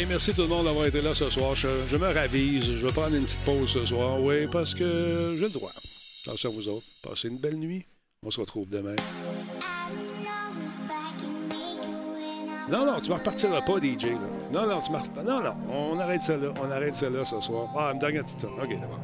Merci 0.04 0.34
tout 0.34 0.42
le 0.42 0.48
monde 0.48 0.66
d'avoir 0.66 0.86
été 0.86 1.00
là 1.00 1.14
ce 1.14 1.30
soir. 1.30 1.54
Je, 1.54 1.96
me 1.96 2.12
ravise. 2.12 2.64
Je 2.64 2.86
vais 2.86 2.92
prendre 2.92 3.14
une 3.14 3.24
petite 3.24 3.40
pause 3.40 3.70
ce 3.70 3.84
soir. 3.86 4.20
Oui, 4.20 4.46
parce 4.46 4.74
que 4.74 5.34
j'ai 5.38 5.44
le 5.46 5.50
droit. 5.52 5.70
Attention 6.26 6.50
à 6.50 6.52
vous 6.52 6.68
autres. 6.68 6.86
Passez 7.02 7.28
une 7.28 7.38
belle 7.38 7.56
nuit. 7.56 7.86
On 8.22 8.30
se 8.30 8.40
retrouve 8.40 8.68
demain. 8.68 8.96
Non, 12.70 12.84
non, 12.84 13.00
tu 13.00 13.10
ne 13.10 13.14
repartiras 13.14 13.62
pas, 13.62 13.78
DJ. 13.78 14.06
là. 14.06 14.18
Non, 14.52 14.66
non, 14.66 14.80
tu 14.80 14.90
repars- 14.90 15.24
Non, 15.24 15.40
non, 15.40 15.54
on 15.70 15.98
arrête 16.00 16.22
ça 16.22 16.36
là. 16.36 16.52
On 16.60 16.70
arrête 16.70 16.94
ça 16.96 17.08
là 17.08 17.24
ce 17.24 17.40
soir. 17.40 17.68
Ah, 17.76 17.92
me 17.94 18.00
donne 18.00 18.16
un 18.18 18.22
petit 18.22 18.36
temps. 18.36 18.48
OK, 18.60 18.68
d'abord. 18.80 19.00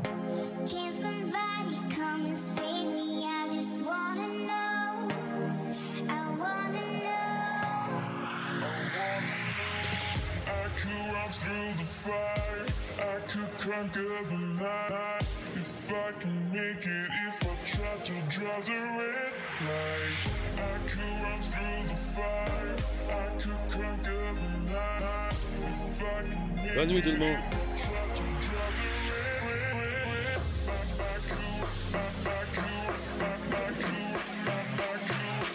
Could. 27.03 27.19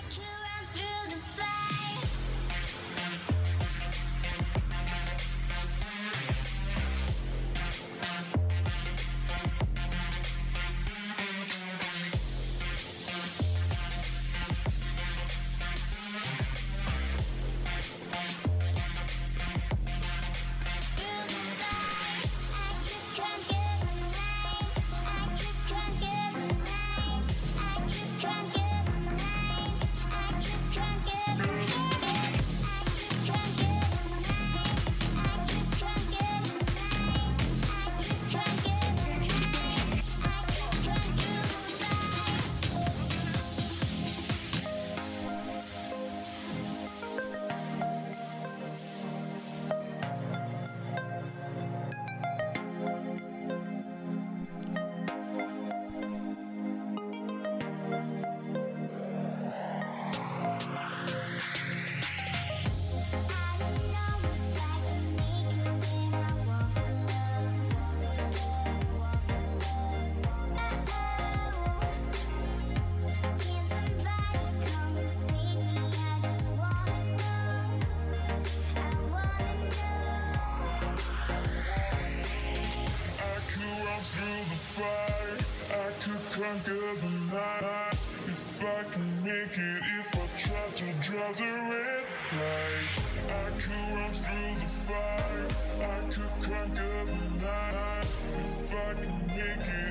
drunk 86.38 86.68
every 86.68 87.10
night 87.34 87.98
If 88.26 88.62
I 88.62 88.84
can 88.92 89.24
make 89.24 89.58
it 89.58 89.82
If 89.98 90.14
I 90.14 90.26
try 90.38 90.66
to 90.76 90.86
draw 91.02 91.32
the 91.32 91.50
red 91.70 92.04
light 92.38 93.08
I 93.28 93.50
could 93.60 93.88
run 93.94 94.12
through 94.12 94.54
the 94.58 94.66
fire. 94.86 95.48
I 95.82 96.00
could 96.10 96.32
conquer 96.40 97.04
the 97.04 97.44
night. 97.44 98.06
If 98.38 98.74
I 98.74 98.94
can 98.94 99.26
make 99.26 99.68
it 99.68 99.87